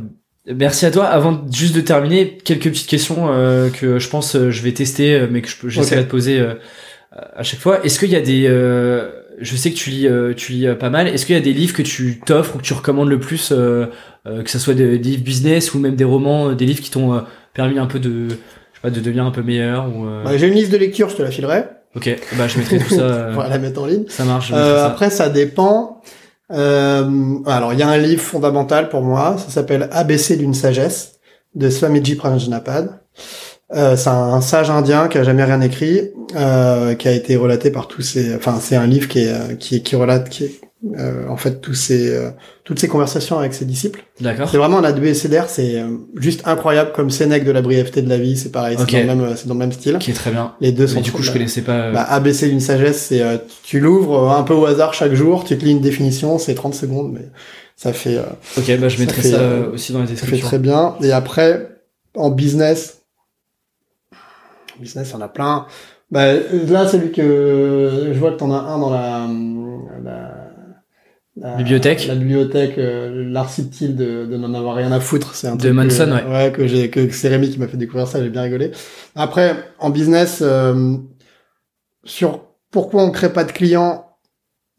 Merci 0.47 0.85
à 0.85 0.91
toi. 0.91 1.05
Avant 1.05 1.45
juste 1.51 1.75
de 1.75 1.81
terminer, 1.81 2.37
quelques 2.37 2.69
petites 2.69 2.89
questions 2.89 3.27
que 3.79 3.99
je 3.99 4.09
pense 4.09 4.37
je 4.37 4.61
vais 4.61 4.73
tester, 4.73 5.27
mais 5.29 5.41
que 5.41 5.49
j'essaierai 5.69 6.03
de 6.03 6.09
poser 6.09 6.43
à 7.11 7.43
chaque 7.43 7.59
fois. 7.59 7.83
Est-ce 7.83 7.99
qu'il 7.99 8.09
y 8.09 8.15
a 8.15 8.21
des 8.21 8.47
je 9.41 9.55
sais 9.55 9.71
que 9.71 9.77
tu 9.77 9.89
lis, 9.89 10.07
euh, 10.07 10.33
tu 10.33 10.51
lis 10.53 10.67
euh, 10.67 10.75
pas 10.75 10.89
mal. 10.89 11.07
Est-ce 11.07 11.25
qu'il 11.25 11.35
y 11.35 11.37
a 11.37 11.41
des 11.41 11.53
livres 11.53 11.73
que 11.73 11.81
tu 11.81 12.19
t'offres 12.25 12.55
ou 12.55 12.59
que 12.59 12.63
tu 12.63 12.73
recommandes 12.73 13.09
le 13.09 13.19
plus, 13.19 13.51
euh, 13.51 13.87
que 14.25 14.49
ce 14.49 14.59
soit 14.59 14.73
des, 14.73 14.97
livres 14.97 15.23
business 15.23 15.73
ou 15.73 15.79
même 15.79 15.95
des 15.95 16.03
romans, 16.03 16.53
des 16.53 16.65
livres 16.65 16.81
qui 16.81 16.91
t'ont 16.91 17.23
permis 17.53 17.79
un 17.79 17.85
peu 17.85 17.99
de, 17.99 18.27
je 18.29 18.33
sais 18.33 18.81
pas, 18.81 18.89
de 18.89 18.99
devenir 18.99 19.25
un 19.25 19.31
peu 19.31 19.41
meilleur 19.41 19.87
ou. 19.87 20.05
Bah, 20.23 20.37
J'ai 20.37 20.47
une 20.47 20.53
liste 20.53 20.71
de 20.71 20.77
lecture, 20.77 21.09
je 21.09 21.15
te 21.15 21.21
la 21.21 21.31
filerai. 21.31 21.63
Ok, 21.95 22.15
bah 22.37 22.47
je 22.47 22.59
mettrai 22.59 22.79
tout 22.79 22.95
ça. 22.95 23.29
Va 23.31 23.47
la 23.47 23.57
mettre 23.57 23.81
en 23.81 23.85
ligne. 23.85 24.05
Ça 24.09 24.23
marche. 24.23 24.51
après, 24.51 25.09
ça 25.09 25.29
dépend. 25.29 26.01
Euh, 26.51 27.39
alors, 27.45 27.73
il 27.73 27.79
y 27.79 27.83
a 27.83 27.87
un 27.87 27.97
livre 27.97 28.21
fondamental 28.21 28.89
pour 28.89 29.01
moi, 29.01 29.37
ça 29.37 29.49
s'appelle 29.49 29.87
ABC 29.91 30.37
d'une 30.37 30.53
sagesse 30.53 31.19
de 31.55 31.69
Swamiji 31.69 32.15
Pranjanapad. 32.15 33.01
Euh, 33.75 33.95
c'est 33.95 34.09
un 34.09 34.41
sage 34.41 34.71
indien 34.71 35.07
qui 35.07 35.19
a 35.19 35.23
jamais 35.23 35.43
rien 35.43 35.61
écrit, 35.61 36.11
euh, 36.35 36.95
qui 36.95 37.07
a 37.07 37.11
été 37.11 37.35
relaté 37.35 37.69
par 37.69 37.87
tous 37.87 38.01
ces. 38.01 38.35
Enfin, 38.35 38.57
c'est 38.59 38.75
un 38.75 38.87
livre 38.87 39.07
qui 39.07 39.19
est 39.19 39.57
qui, 39.59 39.83
qui 39.83 39.95
relate 39.95 40.29
qui 40.29 40.45
est, 40.45 40.61
euh, 40.97 41.27
en 41.27 41.35
fait 41.35 41.59
tous 41.59 41.73
ces 41.73 42.09
euh, 42.15 42.29
toutes 42.63 42.79
ces 42.79 42.87
conversations 42.87 43.37
avec 43.37 43.53
ses 43.53 43.65
disciples. 43.65 44.03
D'accord. 44.21 44.47
C'est 44.49 44.57
vraiment 44.57 44.77
un 44.79 44.83
ABCDR, 44.83 45.45
c'est 45.49 45.79
euh, 45.81 45.97
juste 46.15 46.41
incroyable 46.47 46.91
comme 46.93 47.09
Sénèque 47.09 47.43
de 47.43 47.51
la 47.51 47.61
brièveté 47.61 48.01
de 48.01 48.07
la 48.09 48.17
vie, 48.17 48.37
c'est 48.37 48.51
pareil, 48.51 48.77
Ok. 48.79 48.87
c'est 48.91 49.05
dans 49.05 49.15
le 49.15 49.21
même 49.21 49.35
c'est 49.35 49.47
dans 49.47 49.53
le 49.55 49.59
même 49.59 49.71
style. 49.73 49.97
Qui 49.99 50.11
est 50.11 50.13
très 50.13 50.31
bien. 50.31 50.53
Les 50.61 50.71
deux 50.71 50.87
sont 50.87 50.95
Mais 50.95 51.01
du 51.01 51.11
coup, 51.11 51.21
je 51.21 51.31
connaissais 51.33 51.61
pas. 51.63 51.73
euh, 51.87 51.91
Bah, 51.91 52.03
ABC 52.03 52.47
d'une 52.47 52.61
sagesse, 52.61 53.07
c'est 53.09 53.21
euh, 53.21 53.37
tu 53.63 53.79
l'ouvres 53.81 54.29
euh, 54.29 54.37
un 54.37 54.43
peu 54.43 54.53
au 54.53 54.65
hasard 54.65 54.93
chaque 54.93 55.13
jour, 55.13 55.43
tu 55.43 55.57
te 55.57 55.65
lis 55.65 55.71
une 55.71 55.81
définition, 55.81 56.37
c'est 56.39 56.55
30 56.55 56.73
secondes, 56.75 57.11
mais 57.13 57.27
ça 57.75 57.91
fait 57.93 58.17
euh, 58.17 58.23
ok, 58.57 58.77
bah 58.79 58.87
je 58.89 58.95
ça 58.97 59.03
mettrai 59.03 59.21
fait, 59.21 59.29
ça 59.31 59.39
euh, 59.39 59.63
euh, 59.67 59.71
aussi 59.73 59.91
dans 59.93 59.99
les 60.01 60.07
ça 60.07 60.13
fait 60.15 60.21
descriptions. 60.21 60.47
très 60.47 60.59
bien. 60.59 60.95
Et 61.01 61.11
après, 61.11 61.69
en 62.15 62.29
business, 62.29 63.01
en 64.13 64.81
business, 64.81 65.09
il 65.09 65.13
y 65.13 65.15
en 65.17 65.21
a 65.21 65.27
plein. 65.27 65.65
Bah, 66.11 66.33
là, 66.33 66.87
celui 66.87 67.11
que 67.11 68.09
je 68.11 68.17
vois 68.19 68.31
que 68.31 68.37
t'en 68.37 68.51
as 68.51 68.57
un 68.59 68.79
dans 68.79 68.89
la, 68.89 69.27
la- 71.41 71.55
Bibliothèque. 71.55 72.07
La 72.07 72.15
bibliothèque, 72.15 72.77
euh, 72.77 73.23
l'art 73.31 73.49
subtil 73.49 73.95
de, 73.95 74.25
de 74.25 74.37
n'en 74.37 74.53
avoir 74.53 74.75
rien 74.75 74.91
à 74.91 74.99
foutre. 74.99 75.35
C'est 75.35 75.47
un 75.47 75.55
De 75.55 75.61
truc 75.61 75.73
Manson, 75.73 76.05
que, 76.05 76.27
ouais. 76.27 76.31
ouais. 76.45 76.51
que 76.51 76.67
j'ai, 76.67 76.89
que, 76.89 76.99
que 77.01 77.13
c'est 77.13 77.29
Rémi 77.29 77.49
qui 77.49 77.59
m'a 77.59 77.67
fait 77.67 77.77
découvrir 77.77 78.07
ça, 78.07 78.21
j'ai 78.21 78.29
bien 78.29 78.41
rigolé. 78.43 78.71
Après, 79.15 79.55
en 79.79 79.89
business, 79.89 80.39
euh, 80.41 80.95
sur 82.03 82.45
pourquoi 82.71 83.03
on 83.03 83.11
crée 83.11 83.31
pas 83.33 83.43
de 83.43 83.51
clients, 83.51 84.05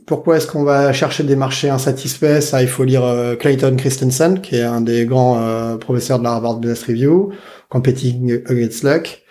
pourquoi 0.07 0.37
est-ce 0.39 0.47
qu'on 0.47 0.65
va 0.65 0.93
chercher 0.93 1.23
des 1.24 1.37
marchés 1.37 1.69
insatisfaits 1.70 2.41
Ça, 2.41 2.62
il 2.62 2.69
faut 2.69 2.85
lire 2.85 3.05
euh, 3.05 3.37
Clayton 3.37 3.77
Christensen, 3.77 4.41
qui 4.41 4.57
est 4.57 4.62
un 4.62 4.81
des 4.81 5.05
grands 5.07 5.41
euh, 5.41 5.77
professeurs 5.77 6.19
de 6.19 6.24
la 6.24 6.31
Harvard 6.32 6.57
Business 6.59 6.82
Review, 6.85 7.32
Competing 7.69 8.43
Against 8.47 8.82
Luck. 8.82 9.23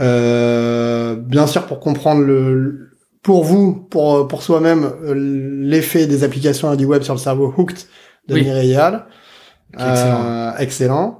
Euh, 0.00 1.16
bien 1.16 1.46
sûr, 1.46 1.66
pour 1.66 1.80
comprendre 1.80 2.22
le, 2.22 2.91
pour 3.22 3.44
vous, 3.44 3.74
pour 3.90 4.26
pour 4.28 4.42
soi-même, 4.42 4.84
euh, 5.04 5.14
l'effet 5.14 6.06
des 6.06 6.24
applications 6.24 6.74
du 6.74 6.84
web 6.84 7.02
sur 7.02 7.14
le 7.14 7.20
cerveau 7.20 7.52
hooked 7.56 7.78
de 8.28 8.34
Oui. 8.34 8.42
Mireille 8.44 8.76
Hall. 8.76 9.04
Excellent. 9.74 10.24
Euh, 10.24 10.50
excellent. 10.58 11.18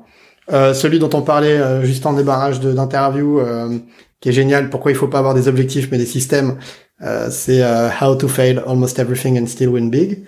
Euh, 0.53 0.75
celui 0.75 0.99
dont 0.99 1.11
on 1.15 1.23
parlait 1.23 1.59
euh, 1.59 1.83
juste 1.85 2.05
en 2.05 2.13
débarrage 2.13 2.61
de- 2.61 2.73
d'interview, 2.73 3.39
euh, 3.41 3.79
qui 4.21 4.29
est 4.29 4.33
génial. 4.33 4.69
Pourquoi 4.71 4.91
il 4.91 4.97
faut 4.97 5.09
pas 5.09 5.19
avoir 5.19 5.35
des 5.35 5.47
objectifs 5.49 5.89
mais 5.91 5.99
des 5.99 6.07
systèmes 6.07 6.59
euh, 7.03 7.29
C'est 7.31 7.63
euh, 7.63 7.89
How 8.01 8.17
to 8.17 8.29
Fail 8.29 8.61
Almost 8.67 8.99
Everything 8.99 9.41
and 9.41 9.47
Still 9.47 9.69
Win 9.69 9.89
Big. 9.91 10.25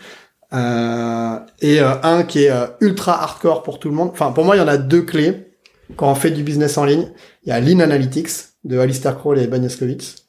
Euh, 0.52 1.36
et 1.60 1.80
euh, 1.80 1.94
un 2.04 2.22
qui 2.22 2.44
est 2.44 2.50
euh, 2.50 2.66
ultra 2.80 3.20
hardcore 3.22 3.62
pour 3.64 3.78
tout 3.80 3.88
le 3.88 3.94
monde. 3.94 4.10
Enfin, 4.12 4.30
pour 4.30 4.44
moi, 4.44 4.54
il 4.56 4.60
y 4.60 4.62
en 4.62 4.68
a 4.68 4.76
deux 4.76 5.02
clés 5.02 5.48
quand 5.96 6.10
on 6.10 6.14
fait 6.14 6.30
du 6.30 6.44
business 6.44 6.78
en 6.78 6.84
ligne. 6.84 7.08
Il 7.44 7.48
y 7.48 7.52
a 7.52 7.60
Lean 7.60 7.80
Analytics 7.80 8.30
de 8.62 8.78
Alistair 8.78 9.16
Crowley 9.18 9.44
et 9.44 9.46
Ben 9.48 9.62
Yaskowitz. 9.62 10.23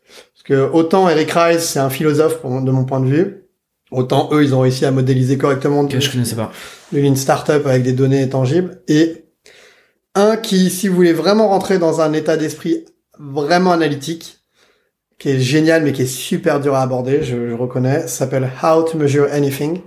Que 0.46 0.70
autant 0.72 1.10
Eric 1.10 1.32
Rice, 1.32 1.64
c'est 1.64 1.80
un 1.80 1.90
philosophe 1.90 2.44
de 2.44 2.72
mon 2.72 2.86
point 2.86 3.00
de 3.00 3.08
vue, 3.08 3.46
autant 3.92 4.30
eux, 4.32 4.44
ils 4.44 4.54
ont 4.54 4.60
réussi 4.60 4.86
à 4.86 4.92
modéliser 4.92 5.38
correctement 5.38 5.82
Ok, 5.82 6.00
je 6.00 6.12
connaissais 6.12 6.36
pas. 6.36 6.52
de 6.94 7.00
Lean 7.00 7.16
Startup 7.16 7.66
avec 7.66 7.82
des 7.82 7.94
données 7.94 8.30
tangibles. 8.30 8.80
Et 8.88 9.26
un 10.14 10.38
qui, 10.38 10.70
si 10.70 10.88
vous 10.88 10.96
voulez 10.96 11.14
vraiment 11.14 11.50
rentrer 11.50 11.80
dans 11.80 12.00
un 12.00 12.14
état 12.14 12.38
d'esprit 12.38 12.86
vraiment 13.20 13.72
analytique, 13.72 14.40
qui 15.18 15.30
est 15.30 15.40
génial 15.40 15.84
mais 15.84 15.94
qui 15.94 16.04
est 16.04 16.08
super 16.08 16.60
dur 16.60 16.76
à 16.76 16.82
aborder, 16.82 17.24
je, 17.24 17.50
je 17.50 17.54
reconnais, 17.54 18.08
s'appelle 18.08 18.50
How 18.62 18.84
to 18.84 18.98
Measure 18.98 19.28
Anything 19.32 19.82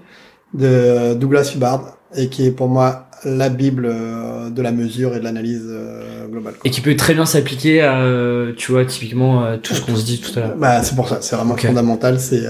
de 0.54 1.14
Douglas 1.14 1.52
Hubbard 1.54 1.98
et 2.16 2.28
qui 2.28 2.46
est 2.46 2.50
pour 2.50 2.68
moi 2.68 3.07
la 3.24 3.48
bible 3.48 3.86
euh, 3.90 4.50
de 4.50 4.62
la 4.62 4.72
mesure 4.72 5.14
et 5.14 5.18
de 5.18 5.24
l'analyse 5.24 5.64
euh, 5.68 6.26
globale. 6.28 6.54
quoi. 6.54 6.62
Et 6.64 6.70
qui 6.70 6.80
peut 6.80 6.94
très 6.96 7.14
bien 7.14 7.26
s'appliquer 7.26 7.82
à, 7.82 8.00
euh, 8.02 8.52
tu 8.56 8.72
vois, 8.72 8.84
typiquement 8.84 9.44
euh, 9.44 9.56
tout 9.56 9.74
ce 9.74 9.80
qu'on 9.80 9.96
se 9.96 10.04
dit 10.04 10.20
tout 10.20 10.38
à 10.38 10.42
l'heure. 10.42 10.56
Bah, 10.56 10.82
c'est 10.82 10.94
pour 10.94 11.08
ça, 11.08 11.18
c'est 11.20 11.36
vraiment 11.36 11.56
fondamental. 11.56 12.18
C'est 12.20 12.44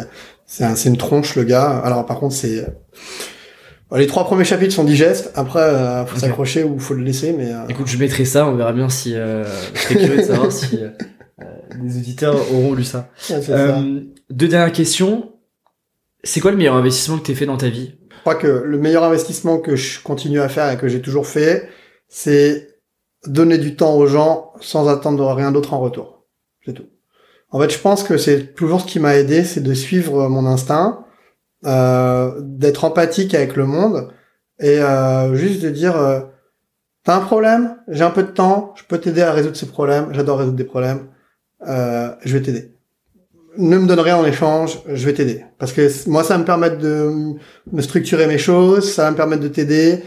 c'est 0.47 0.65
un- 0.65 0.75
c'est 0.77 0.89
une 0.89 0.97
tronche 0.97 1.37
le 1.37 1.45
gars. 1.45 1.79
Alors 1.79 2.07
par 2.07 2.19
contre, 2.19 2.35
c'est 2.35 2.67
les 3.97 4.07
trois 4.07 4.25
premiers 4.25 4.45
chapitres 4.45 4.75
sont 4.75 4.85
digestes. 4.85 5.31
Après, 5.35 5.61
euh, 5.61 6.05
faut 6.05 6.19
s'accrocher 6.19 6.63
ou 6.65 6.79
faut 6.79 6.95
le 6.95 7.03
laisser. 7.03 7.33
Mais 7.33 7.53
euh, 7.53 7.67
Écoute, 7.69 7.87
je 7.87 7.97
mettrai 7.99 8.25
ça, 8.27 8.47
on 8.47 8.55
verra 8.55 8.73
bien 8.73 8.89
si. 8.91 9.15
Euh, 9.15 9.45
je 9.75 9.81
serais 9.81 9.95
curieux 9.97 10.17
de 10.19 10.23
savoir 10.27 10.53
si 10.53 10.79
euh, 10.83 10.89
les 11.83 11.97
auditeurs 11.97 12.35
auront 12.53 12.75
lu 12.75 12.85
ça. 12.85 13.09
ça. 13.19 13.79
Deux 14.31 14.49
dernières 14.49 14.73
questions. 14.73 15.33
C'est 16.25 16.41
quoi 16.41 16.51
le 16.51 16.57
meilleur 16.57 16.75
investissement 16.75 17.17
que 17.19 17.23
t'aies 17.27 17.35
fait 17.35 17.47
dans 17.47 17.57
ta 17.57 17.69
vie? 17.69 17.93
Je 18.19 18.21
crois 18.23 18.35
que 18.35 18.49
le 18.49 18.79
meilleur 18.79 19.05
investissement 19.05 19.59
que 19.59 19.77
je 19.77 20.03
continue 20.03 20.41
à 20.41 20.49
faire 20.49 20.71
et 20.73 20.77
que 20.77 20.89
j'ai 20.89 21.01
toujours 21.01 21.27
fait, 21.27 21.69
c'est 22.09 22.81
donner 23.27 23.59
du 23.59 23.77
temps 23.77 23.95
aux 23.95 24.09
gens 24.09 24.53
sans 24.61 24.89
attendre 24.89 25.33
rien 25.33 25.53
d'autre 25.53 25.73
en 25.73 25.79
retour. 25.79 26.27
C'est 26.67 26.73
tout. 26.73 26.89
En 27.51 27.61
fait, 27.61 27.71
je 27.71 27.79
pense 27.79 28.03
que 28.03 28.19
c'est 28.19 28.55
toujours 28.55 28.81
ce 28.81 28.87
qui 28.87 28.99
m'a 28.99 29.17
aidé, 29.17 29.45
c'est 29.45 29.63
de 29.63 29.73
suivre 29.73 30.29
mon 30.29 30.47
instinct, 30.47 31.07
euh, 31.65 32.33
d'être 32.43 32.85
empathique 32.85 33.35
avec 33.35 33.55
le 33.55 33.67
monde 33.67 34.13
et 34.59 34.81
euh, 34.81 35.35
juste 35.37 35.63
de 35.63 35.71
dire 35.71 35.97
euh, 35.97 36.21
t'as 37.05 37.17
un 37.17 37.21
problème, 37.21 37.77
j'ai 37.87 38.03
un 38.03 38.11
peu 38.11 38.25
de 38.25 38.31
temps, 38.31 38.75
je 38.77 38.83
peux 38.85 38.99
t'aider 38.99 39.23
à 39.23 39.33
résoudre 39.33 39.57
ce 39.57 39.65
problème, 39.65 40.09
j'adore 40.13 40.39
résoudre 40.39 40.57
des 40.57 40.65
problèmes, 40.65 41.07
euh, 41.69 42.13
je 42.25 42.37
vais 42.37 42.43
t'aider. 42.43 42.78
Ne 43.59 43.77
me 43.77 43.87
donne 43.87 44.01
rien 44.01 44.17
en 44.17 44.25
échange, 44.25 44.79
je 44.89 45.05
vais 45.05 45.13
t'aider. 45.13 45.45
Parce 45.59 45.73
que 45.73 45.89
moi, 46.09 46.23
ça 46.25 46.35
va 46.35 46.41
me 46.41 46.45
permettre 46.45 46.79
de 46.79 47.11
me 47.73 47.83
structurer 47.83 48.27
mes 48.27 48.39
choses, 48.39 48.91
ça 48.93 49.03
va 49.05 49.11
me 49.11 49.17
permettre 49.17 49.43
de 49.43 49.49
t'aider. 49.49 49.99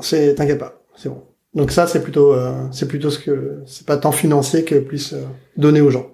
C'est, 0.00 0.34
t'inquiète 0.34 0.58
pas, 0.58 0.82
c'est 0.96 1.08
bon. 1.08 1.22
Donc 1.54 1.70
ça, 1.72 1.86
c'est 1.86 2.02
plutôt, 2.02 2.32
euh, 2.34 2.52
c'est 2.70 2.86
plutôt 2.86 3.10
ce 3.10 3.18
que, 3.18 3.60
c'est 3.66 3.86
pas 3.86 3.96
tant 3.96 4.12
financier 4.12 4.62
que 4.64 4.74
plus 4.76 5.14
euh, 5.14 5.22
donner 5.56 5.80
aux 5.80 5.90
gens. 5.90 6.06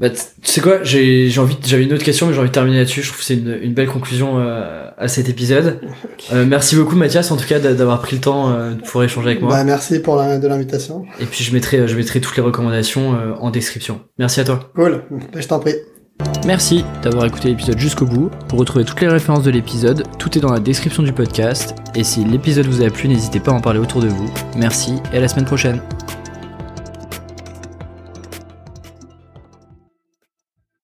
Bah, 0.00 0.10
tu 0.10 0.16
sais 0.42 0.60
quoi, 0.60 0.82
j'ai 0.82 1.28
j'ai 1.28 1.40
envie, 1.40 1.56
j'avais 1.64 1.84
une 1.84 1.92
autre 1.92 2.02
question, 2.02 2.26
mais 2.26 2.32
j'ai 2.32 2.40
envie 2.40 2.48
de 2.48 2.54
terminer 2.54 2.78
là-dessus. 2.78 3.02
Je 3.02 3.08
trouve 3.08 3.20
que 3.20 3.24
c'est 3.24 3.36
une, 3.36 3.56
une 3.62 3.72
belle 3.72 3.86
conclusion 3.86 4.38
euh, 4.40 4.88
à 4.98 5.06
cet 5.08 5.28
épisode. 5.28 5.80
Euh, 6.32 6.44
merci 6.46 6.76
beaucoup 6.76 6.94
Mathias, 6.94 7.30
en 7.32 7.36
tout 7.36 7.46
cas, 7.48 7.58
d'a- 7.58 7.74
d'avoir 7.74 8.00
pris 8.00 8.14
le 8.16 8.22
temps 8.22 8.52
euh, 8.52 8.74
de 8.74 8.80
pouvoir 8.80 9.04
échanger 9.04 9.30
avec 9.30 9.42
moi. 9.42 9.50
Bah, 9.50 9.64
merci 9.64 9.98
pour 9.98 10.14
la, 10.16 10.38
de 10.38 10.46
l'invitation. 10.46 11.04
Et 11.20 11.24
puis 11.26 11.42
je 11.42 11.52
mettrai, 11.52 11.86
je 11.88 11.96
mettrai 11.96 12.20
toutes 12.20 12.36
les 12.36 12.42
recommandations 12.42 13.14
euh, 13.14 13.32
en 13.40 13.50
description. 13.50 14.00
Merci 14.18 14.40
à 14.40 14.44
toi. 14.44 14.70
Cool. 14.74 15.02
Je 15.36 15.46
t'en 15.48 15.58
prie. 15.58 15.74
Merci 16.44 16.84
d'avoir 17.02 17.26
écouté 17.26 17.48
l'épisode 17.48 17.78
jusqu'au 17.78 18.06
bout. 18.06 18.30
Pour 18.48 18.58
retrouver 18.58 18.84
toutes 18.84 19.00
les 19.00 19.08
références 19.08 19.44
de 19.44 19.50
l'épisode, 19.50 20.04
tout 20.18 20.36
est 20.36 20.40
dans 20.40 20.52
la 20.52 20.60
description 20.60 21.02
du 21.02 21.12
podcast. 21.12 21.74
Et 21.94 22.04
si 22.04 22.24
l'épisode 22.24 22.66
vous 22.66 22.82
a 22.82 22.90
plu, 22.90 23.08
n'hésitez 23.08 23.40
pas 23.40 23.52
à 23.52 23.54
en 23.54 23.60
parler 23.60 23.78
autour 23.78 24.00
de 24.00 24.08
vous. 24.08 24.30
Merci 24.56 24.94
et 25.12 25.18
à 25.18 25.20
la 25.20 25.28
semaine 25.28 25.44
prochaine. 25.44 25.80